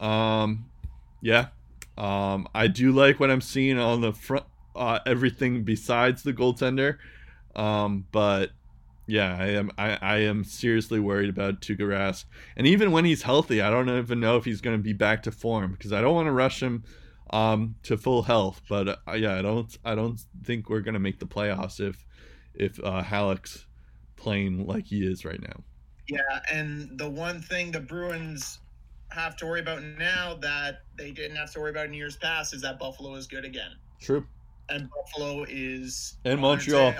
Um, 0.00 0.66
yeah, 1.22 1.48
um, 1.96 2.48
I 2.54 2.66
do 2.66 2.92
like 2.92 3.20
what 3.20 3.30
I'm 3.30 3.40
seeing 3.40 3.78
on 3.78 4.00
the 4.00 4.12
front. 4.12 4.44
Uh, 4.74 4.98
everything 5.06 5.64
besides 5.64 6.22
the 6.22 6.34
goaltender, 6.34 6.98
um, 7.54 8.04
but 8.12 8.50
yeah, 9.06 9.36
I 9.38 9.46
am. 9.50 9.70
I, 9.78 9.98
I 10.02 10.16
am 10.18 10.44
seriously 10.44 10.98
worried 10.98 11.30
about 11.30 11.60
Tuukka 11.60 12.24
and 12.56 12.66
even 12.66 12.90
when 12.90 13.04
he's 13.04 13.22
healthy, 13.22 13.62
I 13.62 13.70
don't 13.70 13.88
even 13.88 14.20
know 14.20 14.36
if 14.36 14.44
he's 14.44 14.60
going 14.60 14.76
to 14.76 14.82
be 14.82 14.92
back 14.92 15.22
to 15.24 15.30
form 15.30 15.72
because 15.72 15.92
I 15.92 16.00
don't 16.00 16.14
want 16.14 16.26
to 16.26 16.32
rush 16.32 16.62
him 16.62 16.84
um, 17.30 17.76
to 17.84 17.96
full 17.96 18.22
health. 18.22 18.60
But 18.68 18.88
uh, 18.88 19.12
yeah, 19.12 19.38
I 19.38 19.42
don't. 19.42 19.78
I 19.84 19.94
don't 19.94 20.20
think 20.44 20.68
we're 20.68 20.80
going 20.80 20.94
to 20.94 21.00
make 21.00 21.20
the 21.20 21.26
playoffs 21.26 21.80
if 21.80 22.04
if 22.54 22.82
uh, 22.82 23.02
Halak's 23.02 23.66
playing 24.16 24.66
like 24.66 24.86
he 24.86 25.06
is 25.06 25.24
right 25.24 25.40
now. 25.40 25.62
Yeah, 26.08 26.40
and 26.52 26.98
the 26.98 27.08
one 27.08 27.40
thing 27.40 27.70
the 27.70 27.80
Bruins 27.80 28.58
have 29.10 29.36
to 29.36 29.46
worry 29.46 29.60
about 29.60 29.82
now 29.82 30.36
that 30.40 30.82
they 30.96 31.10
didn't 31.10 31.36
have 31.36 31.52
to 31.52 31.60
worry 31.60 31.70
about 31.70 31.86
in 31.86 31.94
years 31.94 32.16
past 32.16 32.54
is 32.54 32.62
that 32.62 32.78
Buffalo 32.78 33.14
is 33.14 33.26
good 33.26 33.44
again. 33.44 33.70
True. 34.00 34.26
And 34.68 34.88
Buffalo 34.90 35.44
is 35.48 36.16
and 36.24 36.40
Montreal 36.40 36.94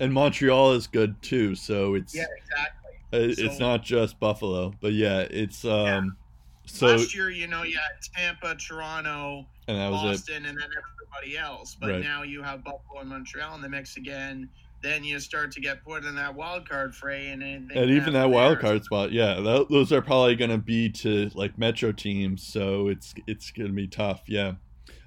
and 0.00 0.12
Montreal 0.12 0.72
is 0.72 0.86
good 0.86 1.20
too. 1.22 1.54
So 1.54 1.94
it's 1.94 2.14
yeah, 2.14 2.24
exactly. 2.36 3.44
It's 3.44 3.58
so, 3.58 3.64
not 3.64 3.82
just 3.82 4.18
Buffalo, 4.18 4.74
but 4.80 4.92
yeah, 4.92 5.20
it's 5.30 5.64
um. 5.64 5.70
Yeah. 5.72 6.02
So 6.68 6.86
last 6.88 7.14
year, 7.14 7.30
you 7.30 7.46
know, 7.46 7.62
you 7.62 7.76
had 7.76 8.02
Tampa, 8.14 8.56
Toronto, 8.56 9.46
and 9.68 9.78
that 9.78 9.90
was 9.90 10.02
Boston, 10.02 10.44
it. 10.44 10.48
and 10.48 10.58
then 10.58 10.68
everybody 11.16 11.38
else. 11.38 11.76
But 11.80 11.90
right. 11.90 12.02
now 12.02 12.24
you 12.24 12.42
have 12.42 12.64
Buffalo 12.64 13.00
and 13.00 13.08
Montreal 13.08 13.54
in 13.54 13.62
the 13.62 13.68
mix 13.68 13.96
again. 13.96 14.48
Then 14.86 15.02
you 15.02 15.18
start 15.18 15.50
to 15.50 15.60
get 15.60 15.82
put 15.82 16.04
in 16.04 16.14
that 16.14 16.36
wild 16.36 16.68
card 16.68 16.94
fray, 16.94 17.30
and 17.30 17.42
and 17.42 17.90
even 17.90 18.12
that 18.12 18.30
wild 18.30 18.60
card 18.60 18.84
spot, 18.84 19.10
yeah, 19.10 19.40
that, 19.40 19.66
those 19.68 19.92
are 19.92 20.00
probably 20.00 20.36
going 20.36 20.52
to 20.52 20.58
be 20.58 20.88
to 20.90 21.28
like 21.34 21.58
Metro 21.58 21.90
teams. 21.90 22.46
So 22.46 22.86
it's 22.86 23.12
it's 23.26 23.50
going 23.50 23.66
to 23.66 23.72
be 23.72 23.88
tough, 23.88 24.22
yeah. 24.28 24.52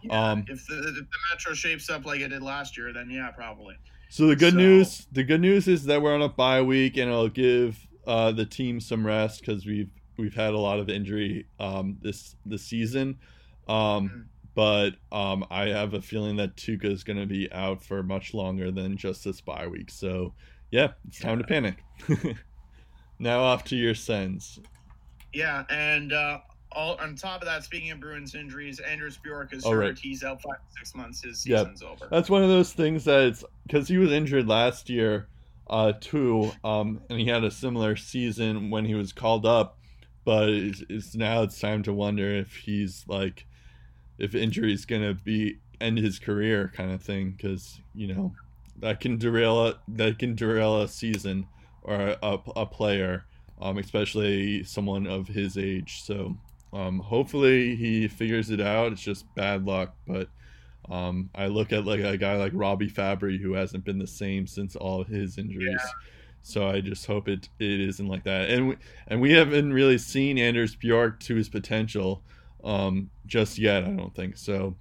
yeah 0.04 0.32
um, 0.32 0.44
if 0.50 0.68
the, 0.68 0.80
if 0.80 0.96
the 0.96 1.08
Metro 1.32 1.54
shapes 1.54 1.90
up 1.90 2.06
like 2.06 2.20
it 2.20 2.28
did 2.28 2.44
last 2.44 2.78
year, 2.78 2.92
then 2.92 3.10
yeah, 3.10 3.32
probably. 3.32 3.76
So 4.10 4.28
the 4.28 4.36
good 4.36 4.52
so, 4.52 4.60
news, 4.60 5.08
the 5.14 5.24
good 5.24 5.40
news 5.40 5.70
is 5.70 5.86
that 5.86 6.02
we're 6.02 6.14
on 6.14 6.24
a 6.24 6.28
bye 6.28 6.62
week, 6.62 6.98
and 6.98 7.10
it'll 7.10 7.30
give 7.30 7.88
uh, 8.06 8.34
the 8.34 8.46
team 8.46 8.82
some 8.82 9.08
rest 9.08 9.40
because 9.40 9.66
we've 9.66 9.92
we've 10.18 10.36
had 10.36 10.54
a 10.54 10.60
lot 10.60 10.80
of 10.80 10.90
injury 10.90 11.46
um, 11.58 11.96
this 12.02 12.36
this 12.46 12.64
season. 12.64 13.18
Um, 13.70 13.78
mm-hmm. 13.78 14.20
But 14.60 14.95
um, 15.14 15.45
I 15.49 15.69
have 15.69 15.94
a 15.94 16.02
feeling 16.02 16.36
that 16.36 16.57
Tuukka 16.57 16.91
is 16.91 17.06
going 17.06 17.18
to 17.18 17.26
be 17.26 17.49
out 17.53 17.81
for 17.81 18.03
much 18.03 18.34
longer 18.34 18.72
than 18.72 18.98
just 18.98 19.23
this 19.23 19.40
bye 19.40 19.68
week. 19.68 19.90
So 19.90 20.34
yeah, 20.69 20.90
it's 21.07 21.18
time 21.18 21.40
yeah. 21.40 21.44
to 21.44 21.48
panic. 21.48 22.36
now 23.19 23.40
off 23.40 23.64
to 23.64 23.77
your 23.77 23.95
sends. 23.95 24.60
Yeah, 25.31 25.64
and 25.69 26.11
uh, 26.11 26.40
all 26.73 26.98
on 26.99 27.15
top 27.15 27.40
of 27.41 27.48
that, 27.48 27.64
speaking 27.64 27.91
of 27.91 28.02
Bruins 28.02 28.36
injuries, 28.36 28.81
Anders 28.81 29.15
Bjork 29.15 29.53
is 29.53 29.65
oh, 29.65 29.72
hurt. 29.72 29.80
Right. 29.80 29.98
He's 29.98 30.26
out 30.26 30.41
five 30.41 30.57
six 30.77 30.94
months. 30.94 31.23
His 31.23 31.40
season's 31.40 31.81
yep. 31.81 31.91
over. 31.91 32.10
That's 32.11 32.30
one 32.30 32.44
of 32.44 32.49
those 32.49 32.73
things 32.73 33.06
that 33.06 33.27
it's 33.27 33.45
because 33.65 33.88
he 33.88 33.98
was 33.98 34.11
injured 34.11 34.49
last 34.49 34.90
year, 34.90 35.30
uh, 35.69 35.94
too. 36.02 36.52
Um, 36.65 36.99
and 37.10 37.18
he 37.18 37.27
had 37.27 37.45
a 37.45 37.52
similar 37.52 37.95
season 37.95 38.72
when 38.72 38.84
he 38.84 38.95
was 38.95 39.14
called 39.14 39.45
up, 39.45 39.80
but 40.26 40.49
it's, 40.49 40.84
it's 40.90 41.15
now 41.15 41.44
it's 41.44 41.61
time 41.61 41.81
to 41.84 41.94
wonder 41.94 42.30
if 42.30 42.57
he's 42.57 43.06
like, 43.07 43.45
if 44.20 44.36
injury 44.36 44.74
is 44.74 44.86
gonna 44.86 45.14
be 45.14 45.58
end 45.82 45.98
his 45.98 46.20
career 46.20 46.72
kind 46.76 46.91
of 46.91 47.02
thing, 47.02 47.32
because 47.32 47.80
you 47.96 48.14
know 48.14 48.34
that 48.80 49.00
can 49.00 49.18
derail 49.18 49.68
a, 49.68 49.80
that 49.88 50.20
can 50.20 50.36
derail 50.36 50.82
a 50.82 50.88
season 50.88 51.48
or 51.82 52.16
a, 52.22 52.40
a 52.56 52.66
player. 52.66 53.26
Um, 53.62 53.78
especially 53.78 54.64
someone 54.64 55.06
of 55.06 55.28
his 55.28 55.58
age. 55.58 56.04
So 56.04 56.38
um, 56.72 57.00
hopefully 57.00 57.76
he 57.76 58.08
figures 58.08 58.52
it 58.52 58.62
out. 58.62 58.94
It's 58.94 59.02
just 59.02 59.26
bad 59.36 59.66
luck, 59.66 59.96
but 60.08 60.30
um, 60.90 61.30
I 61.36 61.48
look 61.48 61.74
at 61.74 61.86
like 61.86 62.00
a 62.00 62.18
guy 62.18 62.38
like 62.38 62.54
Robbie 62.56 62.90
Fabbri 62.90 63.40
who 63.40 63.54
hasn't 63.54 63.84
been 63.84 64.00
the 64.00 64.08
same 64.08 64.48
since 64.48 64.76
all 64.76 65.04
his 65.04 65.38
injuries. 65.38 65.78
Yeah. 65.78 65.91
So 66.41 66.68
I 66.68 66.80
just 66.80 67.06
hope 67.06 67.28
it 67.28 67.50
it 67.60 67.82
isn't 67.82 68.08
like 68.08 68.24
that. 68.24 68.50
And 68.50 68.70
we, 68.70 68.76
and 69.08 69.20
we 69.22 69.34
haven't 69.34 69.74
really 69.74 69.98
seen 69.98 70.38
Anders 70.38 70.76
Bjork 70.76 71.20
to 71.22 71.36
his 71.36 71.50
potential 71.50 72.24
um, 72.64 73.10
just 73.26 73.57
yet. 73.57 73.84
I 73.84 73.90
don't 73.91 74.15
think 74.15 74.38
so. 74.38 74.76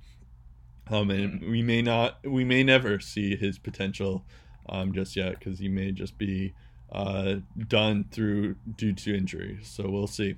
Um, 0.91 1.11
and 1.11 1.43
we 1.51 1.63
may 1.63 1.83
not, 1.83 2.19
we 2.25 2.45
may 2.45 2.63
never 2.63 2.99
see 2.99 3.37
his 3.37 3.59
potential 3.59 4.25
um, 4.69 4.93
just 4.93 5.17
yet 5.17 5.39
because 5.39 5.59
he 5.59 5.69
may 5.69 5.93
just 5.93 6.17
be 6.19 6.55
uh, 6.93 7.37
done 7.69 8.05
through 8.11 8.57
due 8.77 8.93
to 8.95 9.17
injury. 9.17 9.59
So 9.63 9.89
we'll 9.89 10.07
see. 10.07 10.37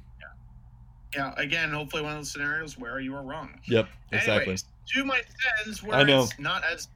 yeah, 1.14 1.32
yeah. 1.36 1.42
again, 1.42 1.70
hopefully 1.70 2.02
one 2.02 2.12
of 2.12 2.18
those 2.18 2.32
scenarios 2.32 2.76
where 2.78 2.98
you 3.00 3.14
are 3.14 3.22
wrong. 3.22 3.60
Yep, 3.66 3.88
exactly. 4.12 4.42
Anyways, 4.42 4.64
to 4.94 5.04
my 5.04 5.22
Sens, 5.64 5.82
where 5.82 5.96
I 5.96 6.02
know. 6.02 6.24
it's 6.24 6.38
not 6.38 6.64
as 6.64 6.88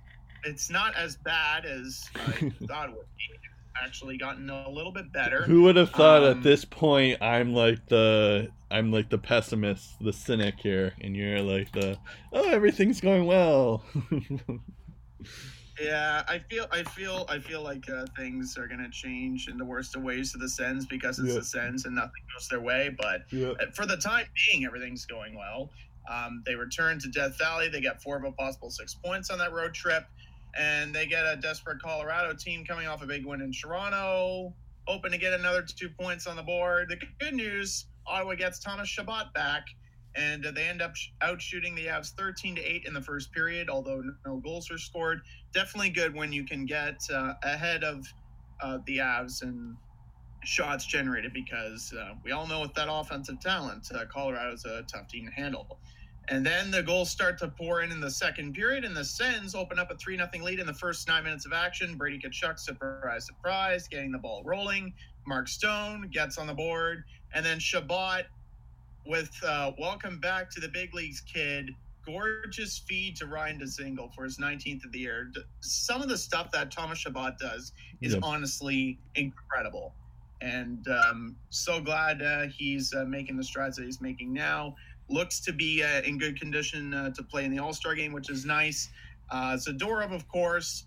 it's 0.44 0.70
not 0.70 0.94
as 0.96 1.16
bad 1.16 1.64
as 1.64 2.08
I 2.14 2.52
thought 2.66 2.88
it 2.90 2.96
would 2.96 3.06
be. 3.16 3.43
Actually 3.82 4.16
gotten 4.16 4.48
a 4.50 4.68
little 4.68 4.92
bit 4.92 5.12
better. 5.12 5.42
Who 5.42 5.62
would 5.62 5.76
have 5.76 5.90
thought 5.90 6.22
Um, 6.22 6.38
at 6.38 6.42
this 6.42 6.64
point 6.64 7.20
I'm 7.22 7.52
like 7.54 7.86
the 7.86 8.48
I'm 8.70 8.90
like 8.92 9.10
the 9.10 9.18
pessimist, 9.18 9.98
the 10.00 10.12
cynic 10.12 10.54
here, 10.58 10.92
and 11.00 11.16
you're 11.16 11.40
like 11.40 11.72
the 11.72 11.98
oh 12.32 12.48
everything's 12.50 13.00
going 13.00 13.24
well. 13.26 13.84
Yeah, 15.80 16.22
I 16.28 16.38
feel, 16.38 16.68
I 16.70 16.84
feel, 16.84 17.26
I 17.28 17.40
feel 17.40 17.60
like 17.60 17.90
uh, 17.90 18.06
things 18.16 18.56
are 18.56 18.68
gonna 18.68 18.90
change 18.90 19.48
in 19.48 19.58
the 19.58 19.64
worst 19.64 19.96
of 19.96 20.02
ways 20.02 20.30
to 20.30 20.38
the 20.38 20.48
Sens 20.48 20.86
because 20.86 21.18
it's 21.18 21.30
Yeah. 21.30 21.34
the 21.40 21.44
Sens 21.44 21.84
and 21.84 21.96
nothing 21.96 22.22
goes 22.32 22.46
their 22.48 22.60
way. 22.60 22.94
But 22.96 23.22
uh, 23.36 23.54
for 23.74 23.84
the 23.84 23.96
time 23.96 24.26
being, 24.52 24.64
everything's 24.64 25.04
going 25.04 25.34
well. 25.34 25.70
Um, 26.08 26.44
they 26.46 26.54
return 26.54 27.00
to 27.00 27.08
Death 27.08 27.36
Valley. 27.38 27.68
They 27.68 27.80
got 27.80 28.00
four 28.00 28.16
of 28.16 28.22
a 28.24 28.30
possible 28.30 28.70
six 28.70 28.94
points 28.94 29.30
on 29.30 29.38
that 29.38 29.52
road 29.52 29.74
trip, 29.74 30.04
and 30.56 30.94
they 30.94 31.06
get 31.06 31.24
a 31.24 31.36
desperate 31.36 31.80
Colorado 31.80 32.34
team 32.34 32.64
coming 32.64 32.86
off 32.86 33.02
a 33.02 33.06
big 33.06 33.26
win 33.26 33.40
in 33.40 33.52
Toronto, 33.52 34.54
hoping 34.86 35.12
to 35.12 35.18
get 35.18 35.32
another 35.32 35.62
two 35.62 35.88
points 35.88 36.26
on 36.26 36.36
the 36.36 36.42
board. 36.42 36.88
The 36.88 36.98
good 37.20 37.34
news: 37.34 37.86
Ottawa 38.06 38.34
gets 38.34 38.58
Thomas 38.58 38.88
Chabot 38.88 39.32
back, 39.34 39.66
and 40.14 40.44
they 40.54 40.64
end 40.64 40.82
up 40.82 40.94
out 41.22 41.40
shooting 41.40 41.74
the 41.74 41.86
Avs 41.86 42.10
13 42.10 42.56
to 42.56 42.62
eight 42.62 42.84
in 42.86 42.94
the 42.94 43.02
first 43.02 43.32
period. 43.32 43.68
Although 43.68 44.02
no- 44.24 44.36
goals 44.38 44.70
were 44.70 44.78
scored, 44.78 45.20
definitely 45.52 45.90
good 45.90 46.14
when 46.14 46.32
you 46.32 46.44
can 46.44 46.66
get 46.66 47.00
uh, 47.12 47.34
ahead 47.42 47.84
of 47.84 48.06
uh, 48.62 48.78
the 48.86 48.98
Avs 48.98 49.42
and 49.42 49.76
shots 50.44 50.86
generated 50.86 51.32
because 51.32 51.92
uh, 51.94 52.12
we 52.22 52.32
all 52.32 52.46
know 52.46 52.60
with 52.60 52.74
that 52.74 52.88
offensive 52.90 53.40
talent, 53.40 53.88
uh, 53.94 54.04
Colorado's 54.12 54.64
a 54.64 54.82
tough 54.82 55.08
team 55.08 55.26
to 55.26 55.32
handle. 55.32 55.78
And 56.28 56.44
then 56.44 56.70
the 56.70 56.82
goals 56.82 57.10
start 57.10 57.38
to 57.38 57.48
pour 57.48 57.82
in 57.82 57.92
in 57.92 58.00
the 58.00 58.10
second 58.10 58.54
period, 58.54 58.84
and 58.84 58.96
the 58.96 59.04
Sens 59.04 59.54
open 59.54 59.78
up 59.78 59.90
a 59.90 59.96
3 59.96 60.16
0 60.16 60.28
lead 60.42 60.58
in 60.58 60.66
the 60.66 60.74
first 60.74 61.06
nine 61.06 61.24
minutes 61.24 61.44
of 61.44 61.52
action. 61.52 61.96
Brady 61.96 62.18
Tkachuk, 62.18 62.58
surprise, 62.58 63.26
surprise, 63.26 63.86
getting 63.88 64.10
the 64.10 64.18
ball 64.18 64.42
rolling. 64.44 64.94
Mark 65.26 65.48
Stone 65.48 66.08
gets 66.12 66.38
on 66.38 66.46
the 66.46 66.54
board, 66.54 67.04
and 67.34 67.44
then 67.44 67.58
Chabot 67.58 68.24
with 69.06 69.30
uh, 69.46 69.72
welcome 69.78 70.18
back 70.18 70.50
to 70.50 70.60
the 70.60 70.68
big 70.68 70.94
leagues 70.94 71.20
kid. 71.20 71.70
Gorgeous 72.06 72.78
feed 72.86 73.16
to 73.16 73.26
Ryan 73.26 73.60
Dzingel 73.60 74.14
for 74.14 74.24
his 74.24 74.38
19th 74.38 74.84
of 74.84 74.92
the 74.92 74.98
year. 74.98 75.30
Some 75.60 76.02
of 76.02 76.08
the 76.08 76.18
stuff 76.18 76.50
that 76.52 76.70
Thomas 76.70 76.98
Chabot 76.98 77.38
does 77.38 77.72
is 78.02 78.12
Yeah. 78.14 78.20
honestly 78.22 78.98
incredible 79.14 79.94
and 80.44 80.86
um, 80.88 81.36
so 81.50 81.80
glad 81.80 82.20
uh, 82.22 82.46
he's 82.48 82.92
uh, 82.94 83.04
making 83.04 83.36
the 83.36 83.42
strides 83.44 83.76
that 83.76 83.84
he's 83.84 84.00
making 84.00 84.32
now. 84.32 84.76
Looks 85.08 85.40
to 85.40 85.52
be 85.52 85.82
uh, 85.82 86.02
in 86.02 86.18
good 86.18 86.38
condition 86.40 86.94
uh, 86.94 87.10
to 87.10 87.22
play 87.22 87.44
in 87.44 87.50
the 87.50 87.58
All 87.58 87.72
Star 87.72 87.94
game, 87.94 88.12
which 88.12 88.30
is 88.30 88.44
nice. 88.44 88.88
Uh, 89.30 89.56
Zadorov, 89.56 90.12
of 90.12 90.26
course, 90.28 90.86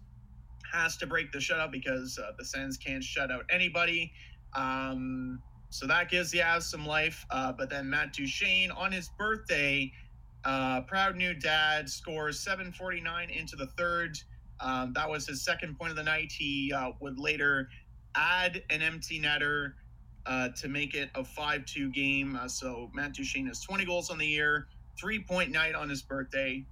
has 0.71 0.97
to 0.97 1.07
break 1.07 1.31
the 1.31 1.37
shutout 1.37 1.71
because 1.71 2.19
uh, 2.19 2.31
the 2.37 2.45
Sens 2.45 2.77
can't 2.77 3.03
shut 3.03 3.31
out 3.31 3.45
anybody. 3.49 4.11
Um, 4.55 5.41
so 5.69 5.85
that 5.87 6.09
gives 6.09 6.31
the 6.31 6.39
Avs 6.39 6.63
some 6.63 6.85
life. 6.85 7.25
Uh, 7.29 7.51
but 7.51 7.69
then 7.69 7.89
Matt 7.89 8.13
Duchene 8.13 8.71
on 8.71 8.91
his 8.91 9.09
birthday, 9.17 9.91
uh, 10.45 10.81
proud 10.81 11.15
new 11.15 11.33
dad, 11.33 11.89
scores 11.89 12.43
7:49 12.43 13.29
into 13.29 13.55
the 13.55 13.67
third. 13.77 14.17
Um, 14.59 14.93
that 14.93 15.07
was 15.07 15.27
his 15.27 15.43
second 15.43 15.77
point 15.77 15.91
of 15.91 15.97
the 15.97 16.03
night. 16.03 16.31
He 16.31 16.73
would 16.99 17.19
later 17.19 17.69
add 18.15 18.63
an 18.71 18.81
empty 18.81 19.21
netter 19.21 19.73
uh, 20.27 20.49
to 20.49 20.67
make 20.67 20.93
it 20.93 21.09
a 21.15 21.23
5-2 21.23 21.93
game. 21.93 22.35
Uh, 22.35 22.47
so 22.47 22.89
Matt 22.93 23.13
Duchene 23.13 23.47
has 23.47 23.61
20 23.61 23.85
goals 23.85 24.09
on 24.09 24.17
the 24.17 24.27
year, 24.27 24.67
three-point 24.99 25.51
night 25.51 25.73
on 25.73 25.89
his 25.89 26.01
birthday. 26.01 26.65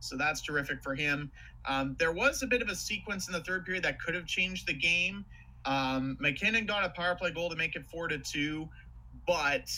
So 0.00 0.16
that's 0.16 0.40
terrific 0.40 0.82
for 0.82 0.94
him. 0.94 1.30
Um, 1.66 1.94
there 1.98 2.12
was 2.12 2.42
a 2.42 2.46
bit 2.46 2.62
of 2.62 2.68
a 2.68 2.74
sequence 2.74 3.28
in 3.28 3.32
the 3.32 3.40
third 3.40 3.64
period 3.64 3.84
that 3.84 4.00
could 4.00 4.14
have 4.14 4.26
changed 4.26 4.66
the 4.66 4.74
game. 4.74 5.24
Um, 5.64 6.16
MacKinnon 6.20 6.66
got 6.66 6.84
a 6.84 6.88
power 6.88 7.14
play 7.14 7.30
goal 7.30 7.48
to 7.50 7.56
make 7.56 7.76
it 7.76 7.86
four 7.86 8.08
to 8.08 8.18
two, 8.18 8.68
but 9.26 9.70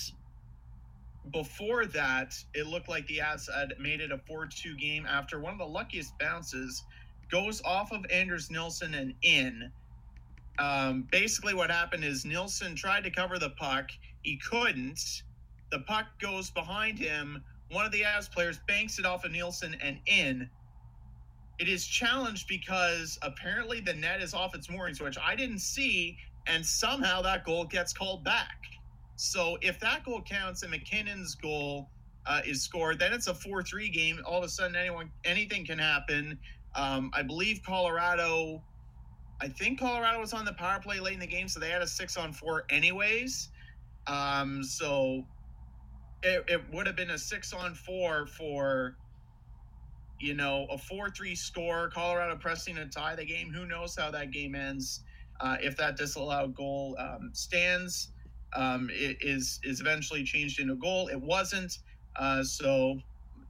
before 1.33 1.87
that, 1.87 2.35
it 2.55 2.67
looked 2.67 2.89
like 2.89 3.07
the 3.07 3.19
Avs 3.19 3.53
had 3.53 3.75
made 3.79 4.01
it 4.01 4.13
a 4.13 4.19
4-2 4.19 4.79
game 4.79 5.07
after 5.07 5.41
one 5.41 5.53
of 5.53 5.59
the 5.59 5.67
luckiest 5.67 6.19
bounces 6.19 6.85
goes 7.31 7.63
off 7.65 7.93
of 7.93 8.05
Anders 8.11 8.51
Nilsson 8.51 8.95
and 8.95 9.15
in. 9.23 9.71
Um, 10.59 11.09
basically, 11.11 11.55
what 11.55 11.71
happened 11.71 12.05
is 12.05 12.25
Nilsson 12.25 12.77
tried 12.77 13.05
to 13.05 13.11
cover 13.11 13.39
the 13.39 13.51
puck. 13.51 13.91
He 14.23 14.37
couldn't. 14.37 15.23
The 15.71 15.81
puck 15.81 16.07
goes 16.21 16.51
behind 16.51 16.99
him. 16.99 17.43
One 17.71 17.85
of 17.85 17.93
the 17.93 18.03
Avs 18.03 18.31
players 18.31 18.61
banks 18.69 18.99
it 18.99 19.07
off 19.07 19.25
of 19.25 19.33
Nilsson 19.33 19.77
and 19.83 19.99
in. 20.07 20.49
It 21.59 21.69
is 21.69 21.87
challenged 21.87 22.47
because 22.49 23.19
apparently 23.23 23.81
the 23.81 23.95
net 23.95 24.21
is 24.21 24.35
off 24.35 24.55
its 24.55 24.71
moorings, 24.71 25.01
which 25.01 25.17
I 25.23 25.35
didn't 25.35 25.61
see, 25.61 26.17
and 26.47 26.65
somehow 26.65 27.23
that 27.23 27.45
goal 27.45 27.65
gets 27.65 27.93
called 27.93 28.25
back. 28.25 28.59
So 29.17 29.59
if 29.61 29.79
that 29.81 30.05
goal 30.05 30.23
counts 30.23 30.63
and 30.63 30.71
MacKinnon's 30.71 31.35
goal 31.35 31.89
uh, 32.27 32.41
is 32.45 32.63
scored, 32.63 32.99
then 32.99 33.13
it's 33.13 33.29
a 33.29 33.35
four-three 33.35 33.89
game. 33.89 34.21
All 34.25 34.39
of 34.39 34.45
a 34.45 34.49
sudden, 34.49 34.77
anyone, 34.77 35.11
anything 35.25 35.65
can 35.65 35.79
happen. 35.79 36.39
Um, 36.75 37.11
I 37.15 37.23
believe 37.23 37.63
Colorado. 37.65 38.63
I 39.41 39.49
think 39.49 39.81
Colorado 39.81 40.21
was 40.21 40.33
on 40.33 40.45
the 40.45 40.53
power 40.53 40.81
play 40.81 41.01
late 41.01 41.15
in 41.15 41.21
the 41.21 41.27
game, 41.27 41.49
so 41.49 41.61
they 41.61 41.71
had 41.71 41.83
a 41.83 41.87
six 41.87 42.17
on 42.17 42.33
four 42.33 42.65
anyways. 42.71 43.49
Um, 44.07 44.63
so 44.63 45.25
it, 46.23 46.45
it 46.49 46.63
would 46.73 46.87
have 46.87 46.97
been 46.97 47.11
a 47.11 47.19
six 47.19 47.53
on 47.53 47.75
four 47.75 48.27
for, 48.27 48.97
you 50.21 50.35
know, 50.35 50.67
a 50.71 50.79
four 50.79 51.11
three 51.11 51.35
score. 51.35 51.91
Colorado 51.91 52.37
pressing 52.37 52.77
to 52.77 52.87
tie 52.87 53.15
the 53.15 53.25
game. 53.25 53.51
Who 53.53 53.67
knows 53.67 53.97
how 53.97 54.11
that 54.13 54.31
game 54.31 54.55
ends? 54.55 55.01
Uh, 55.41 55.57
if 55.61 55.77
that 55.77 55.97
disallowed 55.97 56.55
goal 56.55 56.97
um, 56.99 57.31
stands, 57.33 58.09
um, 58.55 58.89
it 58.93 59.17
is 59.21 59.61
is 59.65 59.81
eventually 59.81 60.23
changed 60.23 60.61
into 60.61 60.75
a 60.75 60.77
goal. 60.77 61.09
It 61.09 61.21
wasn't. 61.21 61.79
Uh, 62.17 62.45
so, 62.45 63.01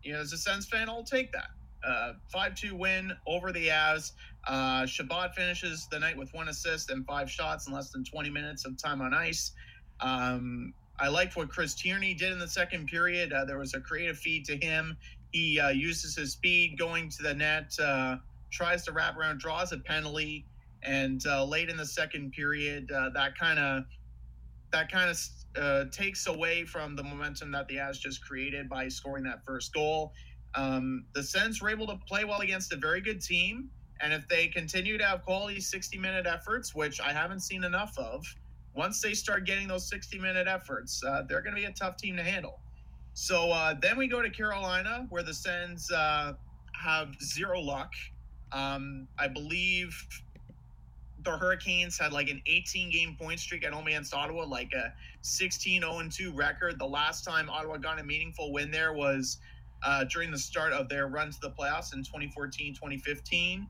you 0.03 0.15
know, 0.15 0.21
as 0.21 0.33
a 0.33 0.39
Sens 0.39 0.67
fan, 0.67 0.89
I'll 0.89 1.05
take 1.05 1.31
that. 1.33 1.51
Uh, 1.87 2.15
5-2 2.35 2.73
win 2.73 3.13
over 3.27 3.53
the 3.53 3.69
Avs. 3.69 4.13
Uh, 4.47 4.87
Chabot 4.87 5.35
finishes 5.35 5.89
the 5.91 5.99
night 5.99 6.17
with 6.17 6.33
one 6.35 6.49
assist 6.49 6.91
and 6.91 7.07
five 7.07 7.31
shots 7.31 7.67
in 7.67 7.73
less 7.73 7.91
than 7.91 8.05
20 8.05 8.31
minutes 8.31 8.65
of 8.65 8.77
time 8.77 9.01
on 9.01 9.15
ice. 9.15 9.53
Um, 10.01 10.75
I 10.99 11.09
liked 11.09 11.37
what 11.37 11.49
Chris 11.49 11.75
Tierney 11.75 12.15
did 12.15 12.33
in 12.33 12.39
the 12.39 12.49
second 12.49 12.87
period. 12.87 13.33
Uh, 13.33 13.45
there 13.45 13.59
was 13.59 13.75
a 13.75 13.81
creative 13.81 14.19
feed 14.19 14.45
to 14.47 14.57
him. 14.57 14.97
He 15.33 15.59
uh, 15.59 15.71
uses 15.71 16.17
his 16.17 16.33
speed 16.33 16.79
going 16.79 17.09
to 17.11 17.23
the 17.23 17.35
net, 17.35 17.75
uh, 17.83 18.17
tries 18.51 18.85
to 18.85 18.93
wrap 18.93 19.17
around, 19.17 19.41
draws 19.41 19.73
a 19.73 19.79
penalty, 19.79 20.47
and 20.83 21.21
uh, 21.27 21.45
late 21.45 21.69
in 21.69 21.77
the 21.77 21.87
second 21.87 22.33
period, 22.33 22.93
uh, 22.93 23.11
that 23.11 23.37
kind 23.37 23.59
of 23.59 23.85
that 24.71 24.91
kind 24.91 25.11
of 25.11 25.21
uh, 25.57 25.85
takes 25.91 26.27
away 26.27 26.65
from 26.65 26.97
the 26.97 27.03
momentum 27.03 27.51
that 27.53 27.67
the 27.69 27.77
Avs 27.77 27.99
just 27.99 28.25
created 28.25 28.69
by 28.69 28.89
scoring 28.89 29.25
that 29.25 29.45
first 29.45 29.73
goal. 29.73 30.13
Um, 30.57 31.05
the 31.15 31.23
Sens 31.23 31.63
were 31.63 31.71
able 31.71 31.87
to 31.87 31.97
play 32.09 32.25
well 32.25 32.41
against 32.41 32.73
a 32.73 32.77
very 32.77 33.01
good 33.01 33.21
team. 33.21 33.71
And 34.05 34.13
if 34.13 34.29
they 34.29 34.49
continue 34.49 34.99
to 34.99 35.05
have 35.05 35.23
quality 35.23 35.61
60 35.61 35.97
minute 35.97 36.27
efforts, 36.27 36.75
which 36.75 37.01
I 37.01 37.11
haven't 37.11 37.41
seen 37.41 37.65
enough 37.65 37.97
of, 37.97 38.23
once 38.77 39.01
they 39.01 39.15
start 39.15 39.47
getting 39.47 39.67
those 39.67 39.89
60 39.89 40.19
minute 40.19 40.47
efforts, 40.47 41.03
uh, 41.03 41.23
they're 41.27 41.41
going 41.41 41.55
to 41.55 41.61
be 41.61 41.67
a 41.67 41.73
tough 41.73 41.97
team 41.97 42.15
to 42.19 42.23
handle. 42.23 42.61
So 43.15 43.51
uh, 43.51 43.75
then 43.81 43.97
we 43.97 44.07
go 44.07 44.21
to 44.21 44.29
Carolina, 44.29 45.07
where 45.09 45.23
the 45.23 45.33
Sens 45.33 45.91
uh, 45.91 46.35
have 46.75 47.15
zero 47.23 47.59
luck. 47.59 47.93
Um, 48.53 49.09
I 49.19 49.27
believe 49.27 49.97
the 51.25 51.31
Hurricanes 51.39 51.99
had 51.99 52.13
like 52.13 52.29
an 52.29 52.43
18 52.47 52.91
game 52.91 53.17
point 53.19 53.41
streak 53.41 53.65
at 53.65 53.73
home 53.73 53.87
against 53.87 54.13
Ottawa, 54.13 54.45
like 54.45 54.75
a 54.75 54.93
16 55.23 55.81
0 55.81 56.09
2 56.11 56.33
record. 56.33 56.79
The 56.79 56.87
last 56.87 57.25
time 57.25 57.49
Ottawa 57.49 57.79
got 57.79 57.99
a 57.99 58.05
meaningful 58.05 58.53
win 58.53 58.71
there 58.71 58.93
was 58.93 59.39
uh, 59.83 60.05
during 60.05 60.31
the 60.31 60.39
start 60.39 60.73
of 60.73 60.89
their 60.89 61.07
run 61.07 61.31
to 61.31 61.41
the 61.41 61.51
playoffs 61.51 61.95
in 61.95 62.01
2014 62.01 62.75
2015. 62.75 63.67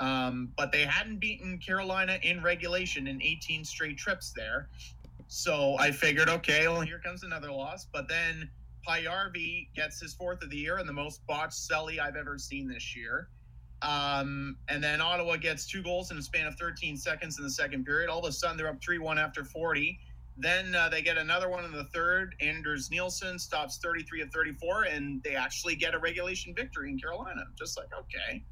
Um, 0.00 0.52
but 0.56 0.70
they 0.70 0.84
hadn't 0.84 1.18
beaten 1.18 1.58
Carolina 1.58 2.18
in 2.22 2.42
regulation 2.42 3.06
in 3.08 3.20
18 3.22 3.64
straight 3.64 3.98
trips 3.98 4.32
there. 4.36 4.68
So 5.26 5.76
I 5.78 5.90
figured, 5.90 6.28
okay, 6.28 6.68
well, 6.68 6.80
here 6.80 7.00
comes 7.04 7.22
another 7.22 7.52
loss. 7.52 7.86
But 7.92 8.08
then 8.08 8.48
Paajarvi 8.86 9.68
gets 9.74 10.00
his 10.00 10.14
fourth 10.14 10.42
of 10.42 10.50
the 10.50 10.56
year 10.56 10.78
and 10.78 10.88
the 10.88 10.92
most 10.92 11.26
botched 11.26 11.52
celly 11.52 11.98
I've 12.00 12.16
ever 12.16 12.38
seen 12.38 12.68
this 12.68 12.96
year. 12.96 13.28
Um, 13.82 14.56
and 14.68 14.82
then 14.82 15.00
Ottawa 15.00 15.36
gets 15.36 15.66
two 15.66 15.82
goals 15.82 16.10
in 16.10 16.18
a 16.18 16.22
span 16.22 16.46
of 16.46 16.56
13 16.56 16.96
seconds 16.96 17.38
in 17.38 17.44
the 17.44 17.50
second 17.50 17.84
period. 17.84 18.08
All 18.10 18.20
of 18.20 18.24
a 18.24 18.32
sudden, 18.32 18.56
they're 18.56 18.68
up 18.68 18.82
3 18.82 18.98
1 18.98 19.18
after 19.18 19.44
40. 19.44 19.98
Then 20.36 20.74
uh, 20.74 20.88
they 20.88 21.02
get 21.02 21.18
another 21.18 21.48
one 21.48 21.64
in 21.64 21.72
the 21.72 21.84
third. 21.84 22.34
Anders 22.40 22.90
Nilsson 22.90 23.38
stops 23.38 23.78
33 23.78 24.22
of 24.22 24.30
34, 24.30 24.84
and 24.84 25.22
they 25.22 25.34
actually 25.34 25.74
get 25.74 25.94
a 25.94 25.98
regulation 25.98 26.54
victory 26.54 26.90
in 26.90 26.98
Carolina. 26.98 27.42
Just 27.56 27.76
like, 27.76 27.88
okay, 27.92 28.42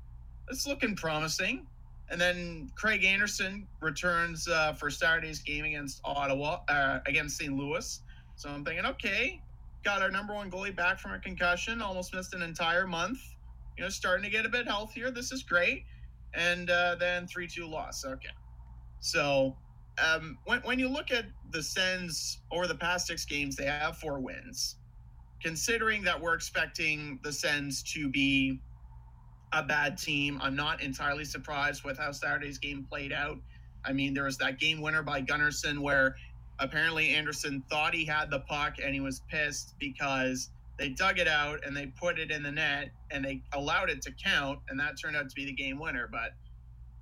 it's 0.49 0.67
looking 0.67 0.95
promising. 0.95 1.67
And 2.09 2.21
then 2.21 2.71
Craig 2.77 3.05
Anderson 3.05 3.67
returns 3.81 4.47
uh, 4.49 4.73
for 4.75 4.91
Saturday's 4.91 5.41
game 5.41 5.65
against 5.65 6.01
Ottawa, 6.05 6.61
uh, 6.69 7.01
against 7.07 7.37
St. 7.37 7.53
Louis. 7.53 8.01
So 8.37 8.49
I'm 8.49 8.65
thinking, 8.65 8.87
okay, 8.87 9.41
got 9.85 10.03
our 10.03 10.11
number 10.11 10.35
one 10.35 10.51
goalie 10.51 10.75
back 10.75 11.01
from 11.01 11.13
a 11.13 11.19
concussion, 11.19 11.83
almost 11.83 12.15
missed 12.15 12.35
an 12.35 12.43
entire 12.43 12.87
month. 12.87 13.19
You 13.77 13.85
know, 13.85 13.91
starting 13.91 14.25
to 14.25 14.31
get 14.31 14.47
a 14.47 14.49
bit 14.49 14.67
healthier. 14.67 15.11
This 15.11 15.33
is 15.33 15.43
great. 15.43 15.85
And 16.35 16.71
uh, 16.71 16.97
then 16.97 17.27
3 17.27 17.47
2 17.47 17.67
loss. 17.67 18.05
Okay. 18.05 18.29
So 19.01 19.57
um, 20.05 20.39
when, 20.45 20.61
when 20.61 20.79
you 20.79 20.89
look 20.89 21.11
at 21.11 21.27
the 21.51 21.63
Sens 21.63 22.39
over 22.51 22.67
the 22.67 22.75
past 22.75 23.07
six 23.07 23.25
games, 23.25 23.57
they 23.57 23.67
have 23.67 23.97
four 23.99 24.21
wins. 24.21 24.77
Considering 25.43 26.03
that 26.05 26.21
we're 26.21 26.35
expecting 26.35 27.19
the 27.23 27.33
Sens 27.33 27.83
to 27.83 28.09
be 28.09 28.61
a 29.57 29.63
bad 29.63 29.99
team, 29.99 30.39
I'm 30.43 30.55
not 30.55 30.83
entirely 30.83 31.25
surprised 31.25 31.85
with 31.85 31.99
how 31.99 32.13
Saturday's 32.13 32.59
game 32.59 32.87
played 32.89 33.13
out. 33.13 33.39
I 33.85 33.93
mean, 33.93 34.15
there 34.15 34.25
was 34.25 34.37
that 34.39 34.59
game 34.59 34.81
winner 34.81 35.03
by 35.03 35.23
Gunnarsson 35.23 35.79
where 35.79 36.17
apparently 36.59 37.11
Anderson 37.11 37.63
thought 37.71 37.95
he 37.95 38.05
had 38.05 38.31
the 38.31 38.41
puck 38.41 38.77
and 38.83 38.95
he 38.95 39.01
was 39.01 39.23
pissed 39.31 39.75
because 39.79 40.51
they 40.79 40.91
dug 40.91 41.19
it 41.19 41.29
out 41.29 41.65
and 41.65 41.77
they 41.77 41.87
put 41.87 42.19
it 42.19 42.31
in 42.31 42.43
the 42.43 42.51
net 42.51 42.91
and 43.11 43.25
they 43.25 43.43
allowed 43.53 43.89
it 43.89 44.03
to 44.03 44.13
count 44.13 44.59
and 44.69 44.79
that 44.79 45.01
turned 45.01 45.17
out 45.17 45.29
to 45.29 45.35
be 45.35 45.45
the 45.45 45.53
game 45.53 45.79
winner. 45.79 46.09
But 46.11 46.33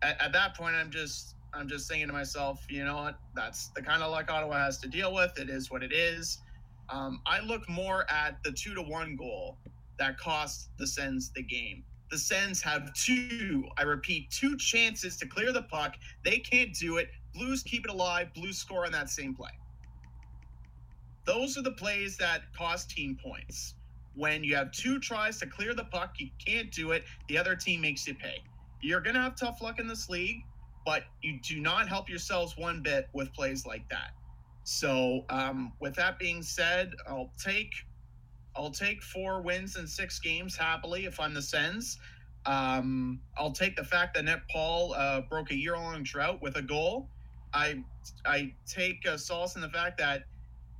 at, 0.03 0.21
at 0.21 0.33
that 0.33 0.57
point, 0.57 0.77
I'm 0.77 0.91
just 0.91 1.35
I'm 1.53 1.69
just 1.69 1.89
thinking 1.89 2.09
to 2.09 2.13
myself, 2.13 2.65
you 2.69 2.85
know 2.85 2.97
what? 2.97 3.19
That's 3.35 3.69
the 3.77 3.83
kind 3.83 4.03
of 4.03 4.11
luck 4.11 4.31
Ottawa 4.31 4.59
has 4.59 4.79
to 4.79 4.89
deal 4.89 5.15
with. 5.15 5.39
It 5.39 5.49
is 5.49 5.71
what 5.71 5.83
it 5.83 5.93
is. 5.93 6.39
Um, 6.91 7.21
I 7.27 7.41
look 7.41 7.69
more 7.69 8.05
at 8.11 8.43
the 8.45 8.53
two 8.53 8.75
to 8.75 8.83
one 8.83 9.17
goal 9.17 9.57
that 9.99 10.19
cost 10.19 10.71
the 10.79 10.87
Sens 10.87 11.31
the 11.35 11.43
game. 11.43 11.85
The 12.11 12.19
Sens 12.19 12.63
have 12.63 12.93
two, 12.95 13.65
I 13.77 13.83
repeat, 13.83 14.31
two 14.31 14.57
chances 14.57 15.17
to 15.17 15.27
clear 15.27 15.53
the 15.53 15.63
puck. 15.63 15.97
They 16.25 16.39
can't 16.39 16.73
do 16.75 16.99
it. 16.99 17.09
Blues 17.35 17.63
keep 17.63 17.85
it 17.85 17.91
alive. 17.91 18.33
Blues 18.35 18.59
score 18.59 18.87
on 18.87 18.93
that 18.93 19.11
same 19.11 19.35
play. 19.35 19.51
Those 21.25 21.57
are 21.57 21.63
the 21.63 21.73
plays 21.73 22.17
that 22.19 22.43
cost 22.57 22.91
team 22.91 23.19
points. 23.23 23.75
When 24.15 24.45
you 24.45 24.55
have 24.55 24.71
two 24.71 25.01
tries 25.01 25.39
to 25.41 25.47
clear 25.47 25.75
the 25.75 25.85
puck, 25.85 26.15
you 26.19 26.29
can't 26.45 26.71
do 26.71 26.93
it. 26.93 27.05
The 27.29 27.39
other 27.39 27.57
team 27.57 27.81
makes 27.81 28.07
you 28.07 28.15
pay. 28.15 28.43
You're 28.81 29.01
going 29.01 29.15
to 29.15 29.23
have 29.23 29.35
tough 29.35 29.61
luck 29.63 29.81
in 29.81 29.89
this 29.89 30.09
league, 30.09 30.45
but 30.85 31.05
you 31.23 31.41
do 31.41 31.59
not 31.59 31.89
help 31.89 32.09
yourselves 32.09 32.57
one 32.57 32.83
bit 32.83 33.09
with 33.13 33.33
plays 33.33 33.67
like 33.67 33.89
that. 33.89 34.11
So, 34.65 35.25
um, 35.31 35.73
with 35.81 35.95
that 35.97 36.19
being 36.19 36.43
said, 36.43 36.93
I'll 37.09 37.33
take 37.43 37.73
I'll 38.57 38.71
take 38.71 39.03
four 39.03 39.43
wins 39.43 39.77
in 39.77 39.87
six 39.87 40.19
games 40.19 40.57
happily 40.57 41.07
if 41.07 41.19
I'm 41.19 41.35
the 41.35 41.43
Sens. 41.43 41.99
Um, 42.47 43.21
I'll 43.39 43.53
take 43.53 43.77
the 43.77 43.85
fact 43.85 44.15
that 44.15 44.25
Nick 44.25 44.41
Paul 44.51 44.95
uh, 44.95 45.23
broke 45.23 45.51
a 45.51 45.57
year-long 45.57 46.03
drought 46.03 46.43
with 46.43 46.57
a 46.57 46.63
goal. 46.63 47.09
I 47.53 47.83
I 48.27 48.53
take 48.67 49.07
uh, 49.09 49.17
solace 49.17 49.57
in 49.57 49.63
the 49.63 49.69
fact 49.69 49.99
that 49.99 50.25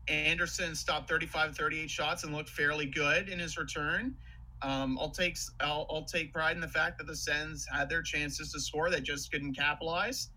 Anderson 0.09 0.75
stopped 0.75 1.09
35 1.09 1.57
38 1.57 1.91
shots 1.91 2.25
and 2.25 2.35
looked 2.35 2.51
fairly 2.51 2.87
good 2.87 3.29
in 3.29 3.39
his 3.39 3.57
return. 3.57 4.15
Um, 4.63 4.99
I'll 5.01 5.11
take 5.11 5.37
I'll, 5.61 5.87
I'll 5.91 6.05
take 6.05 6.33
pride 6.33 6.55
in 6.57 6.61
the 6.61 6.69
fact 6.69 6.99
that 6.99 7.07
the 7.07 7.17
Sens 7.17 7.67
had 7.73 7.89
their 7.89 8.03
chances 8.03 8.53
to 8.53 8.61
score, 8.61 8.91
they 8.91 9.01
just 9.01 9.33
couldn't 9.33 9.55
capitalize. 9.55 10.31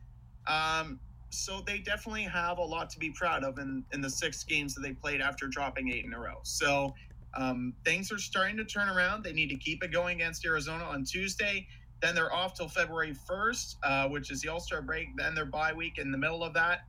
Um, 0.47 0.99
so 1.29 1.61
they 1.65 1.79
definitely 1.79 2.23
have 2.23 2.57
a 2.57 2.63
lot 2.63 2.89
to 2.91 2.99
be 2.99 3.11
proud 3.11 3.43
of 3.43 3.59
in, 3.59 3.83
in 3.91 4.01
the 4.01 4.09
six 4.09 4.43
games 4.43 4.73
that 4.75 4.81
they 4.81 4.93
played 4.93 5.19
after 5.19 5.47
dropping 5.47 5.91
eight 5.91 6.05
in 6.05 6.13
a 6.13 6.19
row. 6.19 6.39
So 6.43 6.93
um, 7.37 7.73
things 7.85 8.11
are 8.11 8.17
starting 8.17 8.57
to 8.57 8.65
turn 8.65 8.89
around. 8.89 9.23
They 9.23 9.31
need 9.31 9.49
to 9.49 9.57
keep 9.57 9.83
it 9.83 9.91
going 9.91 10.19
against 10.19 10.45
Arizona 10.45 10.83
on 10.83 11.05
Tuesday. 11.05 11.67
Then 12.01 12.15
they're 12.15 12.33
off 12.33 12.55
till 12.55 12.67
February 12.67 13.15
1st, 13.29 13.75
uh, 13.83 14.09
which 14.09 14.31
is 14.31 14.41
the 14.41 14.49
All 14.49 14.59
Star 14.59 14.81
break. 14.81 15.15
Then 15.15 15.35
their 15.35 15.45
bye 15.45 15.73
week 15.73 15.99
in 15.99 16.11
the 16.11 16.17
middle 16.17 16.43
of 16.43 16.53
that. 16.55 16.81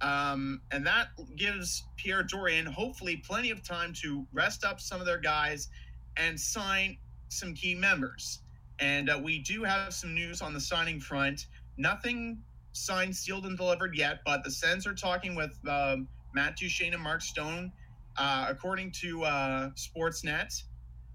Um, 0.00 0.60
and 0.72 0.86
that 0.86 1.08
gives 1.36 1.84
Pierre 1.96 2.22
Dorion 2.22 2.66
hopefully 2.66 3.16
plenty 3.16 3.50
of 3.50 3.62
time 3.62 3.92
to 4.02 4.26
rest 4.32 4.64
up 4.64 4.80
some 4.80 5.00
of 5.00 5.06
their 5.06 5.18
guys 5.18 5.68
and 6.16 6.38
sign 6.38 6.98
some 7.28 7.54
key 7.54 7.74
members. 7.74 8.40
And 8.78 9.08
uh, 9.08 9.18
we 9.22 9.38
do 9.38 9.62
have 9.62 9.94
some 9.94 10.14
news 10.14 10.42
on 10.42 10.52
the 10.52 10.60
signing 10.60 11.00
front. 11.00 11.46
Nothing 11.78 12.42
signed, 12.72 13.16
sealed, 13.16 13.46
and 13.46 13.56
delivered 13.56 13.96
yet, 13.96 14.20
but 14.26 14.44
the 14.44 14.50
Sens 14.50 14.86
are 14.86 14.94
talking 14.94 15.34
with 15.34 15.58
um, 15.68 16.08
Matt 16.34 16.56
Duchene 16.56 16.92
and 16.92 17.02
Mark 17.02 17.22
Stone, 17.22 17.72
uh, 18.18 18.46
according 18.48 18.92
to 18.92 19.24
uh, 19.24 19.70
Sportsnet, 19.70 20.62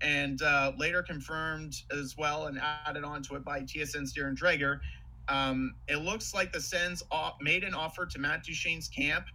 and 0.02 0.42
uh, 0.42 0.72
later 0.78 1.04
confirmed 1.04 1.76
as 1.92 2.16
well 2.18 2.48
and 2.48 2.60
added 2.86 3.04
onto 3.04 3.36
it 3.36 3.44
by 3.44 3.62
TSN's 3.62 4.14
Darren 4.14 4.36
Dreger. 4.36 4.80
Um, 5.28 5.76
it 5.88 5.98
looks 5.98 6.34
like 6.34 6.52
the 6.52 6.62
Sens 6.62 7.04
made 7.40 7.64
an 7.64 7.74
offer 7.74 8.06
to 8.06 8.20
Matt 8.20 8.44
Duchene's 8.44 8.88
camp 8.88 9.26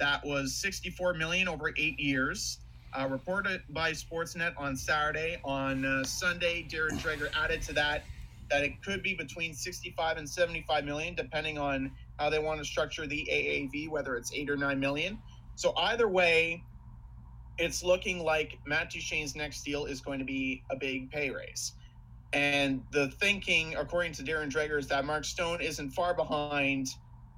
that 0.00 0.24
was 0.24 0.54
64 0.54 1.14
million 1.14 1.48
over 1.48 1.72
eight 1.76 1.98
years. 1.98 2.58
Uh, 2.96 3.08
reported 3.08 3.60
by 3.70 3.90
Sportsnet 3.90 4.54
on 4.56 4.76
Saturday. 4.76 5.40
On 5.44 5.84
uh, 5.84 6.04
Sunday, 6.04 6.64
Darren 6.70 6.96
Dreger 7.00 7.28
added 7.34 7.60
to 7.62 7.72
that 7.72 8.04
that 8.50 8.62
it 8.62 8.80
could 8.84 9.02
be 9.02 9.14
between 9.14 9.52
65 9.52 10.16
and 10.16 10.28
75 10.28 10.84
million, 10.84 11.14
depending 11.14 11.58
on 11.58 11.90
how 12.18 12.30
they 12.30 12.38
want 12.38 12.60
to 12.60 12.64
structure 12.64 13.06
the 13.06 13.26
AAV, 13.30 13.88
whether 13.88 14.16
it's 14.16 14.32
eight 14.32 14.48
or 14.48 14.56
nine 14.56 14.78
million. 14.78 15.18
So 15.56 15.74
either 15.76 16.08
way, 16.08 16.62
it's 17.58 17.82
looking 17.82 18.24
like 18.24 18.58
Matt 18.66 18.90
Duchene's 18.90 19.36
next 19.36 19.62
deal 19.64 19.84
is 19.84 20.00
going 20.00 20.18
to 20.18 20.24
be 20.24 20.62
a 20.70 20.76
big 20.76 21.10
pay 21.10 21.30
raise. 21.30 21.72
And 22.32 22.82
the 22.90 23.08
thinking, 23.08 23.76
according 23.76 24.12
to 24.14 24.22
Darren 24.24 24.50
Dreger, 24.50 24.78
is 24.78 24.88
that 24.88 25.04
Mark 25.04 25.24
Stone 25.24 25.60
isn't 25.60 25.90
far 25.90 26.14
behind 26.14 26.88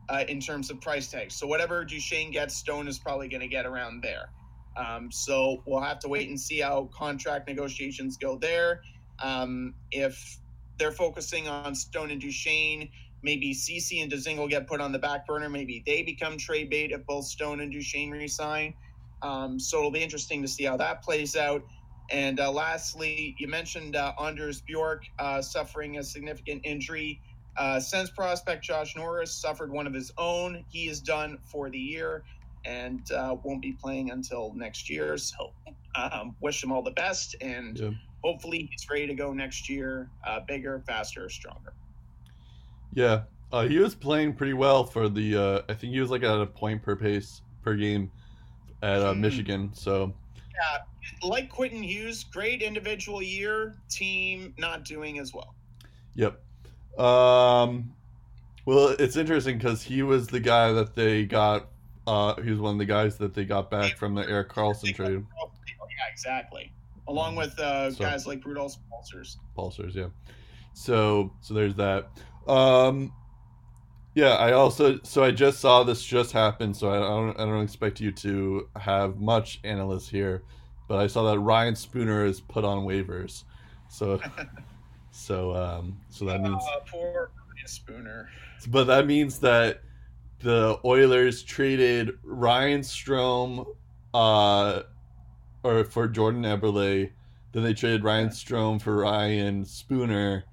uh, 0.09 0.24
in 0.26 0.40
terms 0.40 0.70
of 0.70 0.80
price 0.80 1.09
tags. 1.10 1.34
So 1.34 1.47
whatever 1.47 1.84
Duchene 1.84 2.30
gets, 2.30 2.56
Stone 2.56 2.88
is 2.88 2.98
probably 2.98 3.28
going 3.28 3.43
to 3.43 3.48
get 3.48 3.66
around 3.66 4.02
there. 4.02 4.30
Um, 4.76 5.10
so 5.10 5.62
we'll 5.66 5.82
have 5.82 5.98
to 6.01 6.09
wait 6.09 6.28
and 6.28 6.40
see 6.40 6.60
how 6.60 6.88
contract 6.94 7.48
negotiations 7.48 8.16
go 8.16 8.36
there. 8.36 8.82
Um, 9.18 9.74
if 9.90 10.38
they're 10.78 10.93
focusing 10.93 11.48
on 11.48 11.74
Stone 11.74 12.10
and 12.10 12.20
Duchene, 12.20 12.88
maybe 13.22 13.52
Ceci 13.52 14.01
and 14.01 14.10
Dzingel 14.10 14.48
get 14.48 14.66
put 14.66 14.80
on 14.80 14.93
the 14.93 14.98
back 14.98 15.26
burner. 15.26 15.48
Maybe 15.48 15.82
they 15.84 16.02
become 16.02 16.36
trade 16.36 16.70
bait 16.70 16.93
if 16.93 17.05
both 17.06 17.24
Stone 17.26 17.60
and 17.60 17.72
Duchene 17.72 18.10
resign. 18.10 18.74
Um, 19.22 19.59
so 19.59 19.78
it'll 19.78 19.90
be 19.90 20.02
interesting 20.02 20.43
to 20.43 20.48
see 20.48 20.64
how 20.64 20.76
that 20.76 21.02
plays 21.02 21.36
out. 21.36 21.64
And 22.10 22.38
uh, 22.38 22.52
lastly, 22.52 23.34
you 23.38 23.48
mentioned 23.48 23.97
uh, 23.97 24.12
Anders 24.20 24.60
Bjork 24.60 25.05
uh, 25.18 25.43
suffering 25.43 25.98
a 25.98 26.05
significant 26.05 26.62
injury. 26.64 27.20
Uh, 27.56 27.80
Sens 27.80 28.10
prospect 28.10 28.62
Josh 28.62 28.94
Norris 28.94 29.34
suffered 29.34 29.72
one 29.72 29.86
of 29.86 29.94
his 29.94 30.12
own. 30.18 30.64
He 30.68 30.88
is 30.88 31.01
done 31.01 31.38
for 31.44 31.70
the 31.70 31.78
year 31.78 32.22
and 32.66 33.10
uh, 33.12 33.36
won't 33.43 33.62
be 33.62 33.72
playing 33.72 34.10
until 34.10 34.52
next 34.55 34.90
year. 34.90 35.16
So 35.16 35.52
um, 35.94 36.36
wish 36.40 36.62
him 36.62 36.72
all 36.72 36.82
the 36.82 36.90
best, 36.90 37.36
and 37.40 37.78
yeah. 37.78 37.90
hopefully 38.22 38.68
he's 38.70 38.88
ready 38.90 39.06
to 39.06 39.14
go 39.14 39.32
next 39.32 39.68
year, 39.68 40.10
uh, 40.26 40.40
bigger, 40.40 40.82
faster, 40.86 41.28
stronger. 41.30 41.72
Yeah, 42.93 43.22
uh, 43.52 43.66
he 43.66 43.78
was 43.78 43.94
playing 43.94 44.34
pretty 44.34 44.52
well 44.52 44.84
for 44.84 45.09
the. 45.09 45.36
Uh, 45.36 45.62
I 45.68 45.74
think 45.74 45.93
he 45.93 46.01
was 46.01 46.10
like 46.10 46.22
at 46.22 46.40
a 46.40 46.47
point 46.47 46.82
per 46.82 46.97
pace 46.97 47.40
per 47.62 47.74
game 47.74 48.10
at 48.82 49.01
uh, 49.03 49.15
mm. 49.15 49.19
Michigan. 49.20 49.70
So 49.74 50.15
yeah, 50.55 51.28
like 51.28 51.51
Quentin 51.51 51.82
Hughes, 51.82 52.24
great 52.24 52.62
individual 52.62 53.23
year, 53.23 53.74
team 53.89 54.55
not 54.59 54.85
doing 54.85 55.19
as 55.19 55.32
well. 55.32 55.55
Yep. 56.15 56.40
Um, 56.98 57.93
well, 58.65 58.89
it's 58.98 59.16
interesting 59.16 59.59
because 59.59 59.82
he 59.82 60.03
was 60.03 60.28
the 60.28 60.40
guy 60.40 60.73
that 60.73 60.94
they 60.94 61.24
got. 61.24 61.69
Uh, 62.07 62.40
he 62.40 62.51
was 62.51 62.61
one 62.61 62.74
of 62.74 62.78
the 62.78 62.86
guys 62.86 63.16
that 63.19 63.35
they 63.35 63.44
got 63.44 63.70
back 63.70 63.97
from 63.97 64.15
the 64.15 64.23
Erik 64.28 64.48
Karlsson 64.48 64.94
trade. 64.94 65.24
Yeah, 65.98 66.12
exactly. 66.12 66.73
Along 67.09 67.35
mm. 67.35 67.39
with 67.39 67.59
uh, 67.59 67.90
so, 67.90 68.05
guys 68.05 68.27
like 68.27 68.44
Rudolph 68.44 68.77
Balcers. 68.90 69.39
Balcers, 69.55 69.94
yeah. 69.94 70.09
So, 70.73 71.32
so 71.40 71.55
there's 71.55 71.74
that. 71.77 72.09
Um, 72.47 73.12
yeah, 74.16 74.36
I 74.36 74.52
also 74.52 74.98
so 75.02 75.22
I 75.22 75.30
just 75.30 75.60
saw 75.60 75.82
this 75.82 76.02
just 76.02 76.32
happen, 76.32 76.72
so 76.72 76.90
I 76.90 76.98
don't 77.01 77.38
I 77.38 77.44
don't 77.44 77.62
expect 77.62 78.01
you 78.01 78.10
to 78.12 78.66
have 78.74 79.18
much 79.18 79.60
analysis 79.62 80.09
here, 80.09 80.43
but 80.88 80.98
I 80.98 81.06
saw 81.06 81.30
that 81.30 81.38
Ryan 81.38 81.76
Spooner 81.76 82.24
is 82.24 82.40
put 82.40 82.64
on 82.64 82.86
waivers, 82.86 83.44
so 83.90 84.18
so 85.10 85.55
um 85.55 86.01
so 86.09 86.24
that 86.24 86.40
means 86.40 86.62
uh, 86.74 86.80
poor 86.90 87.30
Spooner. 87.66 88.30
But 88.68 88.84
that 88.84 89.06
means 89.06 89.38
that 89.40 89.82
the 90.38 90.80
Oilers 90.82 91.43
traded 91.43 92.12
Ryan 92.22 92.80
Strome, 92.80 93.66
uh, 94.14 94.82
or 95.62 95.84
for 95.84 96.09
Jordan 96.09 96.43
Eberle, 96.44 97.10
then 97.52 97.62
they 97.62 97.74
traded 97.74 98.02
Ryan 98.02 98.30
Strome 98.30 98.80
for 98.80 98.97
Ryan 98.97 99.66
Spooner 99.66 100.44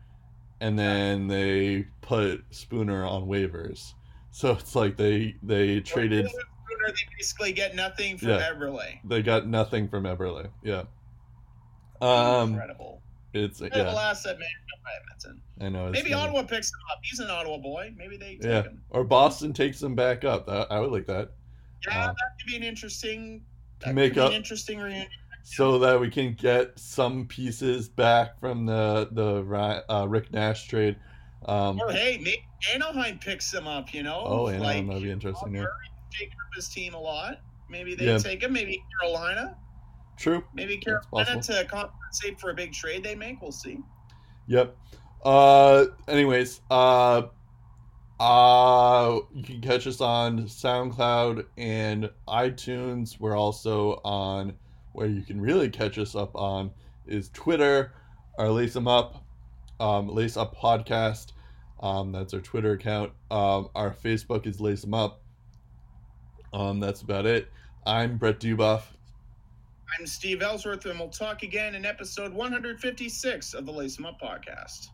and 0.63 0.79
then 0.79 1.27
they 1.27 1.85
put 1.99 2.41
Spooner 2.51 3.05
on 3.05 3.23
waivers. 3.23 3.93
So 4.31 4.51
it's 4.51 4.75
like 4.75 4.95
they 4.95 5.35
they 5.43 5.81
traded 5.81 6.27
Spooner. 6.29 6.87
They 6.87 7.17
basically 7.17 7.51
get 7.51 7.75
nothing 7.75 8.17
from 8.17 8.29
yeah, 8.29 8.51
Eberle. 8.53 8.99
They 9.03 9.21
got 9.21 9.45
nothing 9.45 9.89
from 9.89 10.05
Eberle. 10.05 10.47
Yeah. 10.63 10.83
Um, 12.01 12.53
Incredible. 12.53 13.01
It's 13.33 13.61
incredible 13.61 13.93
yeah. 13.93 14.09
asset 14.09 14.37
man 14.39 14.47
Edmonton. 15.01 15.41
I 15.59 15.69
know. 15.69 15.89
Maybe 15.91 16.11
funny. 16.11 16.21
Ottawa 16.21 16.43
picks 16.43 16.69
him 16.69 16.79
up. 16.91 16.99
He's 17.03 17.19
an 17.19 17.29
Ottawa 17.29 17.57
boy. 17.57 17.93
Maybe 17.97 18.17
they 18.17 18.39
yeah. 18.41 18.63
Him. 18.63 18.81
Or 18.89 19.03
Boston 19.03 19.53
takes 19.53 19.81
him 19.81 19.95
back 19.95 20.23
up. 20.23 20.47
I 20.47 20.79
would 20.79 20.91
like 20.91 21.07
that. 21.07 21.31
Yeah, 21.85 22.05
uh, 22.05 22.07
that 22.07 22.15
could 22.39 22.47
be 22.47 22.55
an 22.55 22.63
interesting. 22.63 23.43
That 23.79 23.95
make 23.95 24.17
up 24.17 24.29
an 24.29 24.35
interesting 24.35 24.79
reunion. 24.79 25.07
So 25.43 25.77
that 25.79 25.99
we 25.99 26.09
can 26.09 26.33
get 26.33 26.79
some 26.79 27.27
pieces 27.27 27.89
back 27.89 28.39
from 28.39 28.65
the 28.65 29.09
the 29.11 29.43
uh, 29.89 30.05
Rick 30.07 30.31
Nash 30.31 30.67
trade. 30.67 30.95
Um, 31.45 31.79
Or 31.81 31.91
hey, 31.91 32.17
maybe 32.21 32.43
Anaheim 32.73 33.19
picks 33.19 33.53
him 33.53 33.67
up. 33.67 33.93
You 33.93 34.03
know, 34.03 34.23
oh, 34.25 34.47
and 34.47 34.63
like 34.63 34.87
that'd 34.87 35.03
be 35.03 35.11
interesting. 35.11 35.53
Yeah. 35.53 35.65
Taking 36.11 36.31
up 36.33 36.55
his 36.55 36.69
team 36.69 36.93
a 36.93 36.99
lot. 36.99 37.41
Maybe 37.69 37.93
they 37.95 38.05
Yeah. 38.05 38.17
take 38.17 38.41
him. 38.41 38.53
Maybe 38.53 38.81
Carolina. 38.99 39.57
True. 40.17 40.43
Maybe 40.53 40.77
Carolina 40.77 41.41
to 41.41 41.65
compensate 41.65 42.39
for 42.39 42.51
a 42.51 42.53
big 42.53 42.71
trade 42.71 43.03
they 43.03 43.15
make. 43.15 43.41
We'll 43.41 43.51
see. 43.51 43.79
Yep. 44.47 44.77
Uh. 45.25 45.85
Anyways. 46.07 46.61
Uh. 46.71 47.23
Uh. 48.19 49.19
You 49.33 49.43
can 49.43 49.59
catch 49.59 49.87
us 49.87 49.99
on 49.99 50.43
SoundCloud 50.43 51.45
and 51.57 52.09
iTunes. 52.27 53.19
We're 53.19 53.35
also 53.35 53.99
on 54.05 54.53
where 54.93 55.07
you 55.07 55.21
can 55.21 55.41
really 55.41 55.69
catch 55.69 55.97
us 55.97 56.15
up 56.15 56.35
on 56.35 56.71
is 57.05 57.29
Twitter. 57.33 57.93
Our 58.39 58.49
Lace 58.49 58.75
'em 58.75 58.87
Up, 58.87 59.23
um, 59.79 60.07
Lace 60.07 60.37
Up 60.37 60.55
Podcast. 60.55 61.33
Um, 61.81 62.11
that's 62.11 62.33
our 62.33 62.39
Twitter 62.39 62.71
account. 62.71 63.11
Um, 63.29 63.69
our 63.75 63.91
Facebook 63.93 64.47
is 64.47 64.59
Lace 64.61 64.83
'em 64.85 64.93
Up. 64.93 65.21
Um, 66.53 66.79
that's 66.79 67.01
about 67.01 67.25
it. 67.25 67.51
I'm 67.85 68.17
Brett 68.17 68.39
Dubuff. 68.39 68.83
I'm 69.99 70.07
Steve 70.07 70.41
Ellsworth, 70.41 70.85
and 70.85 70.97
we'll 70.99 71.09
talk 71.09 71.43
again 71.43 71.75
in 71.75 71.85
episode 71.85 72.33
156 72.33 73.53
of 73.53 73.65
the 73.65 73.71
Lace 73.71 73.99
'em 73.99 74.05
Up 74.05 74.19
podcast. 74.19 74.89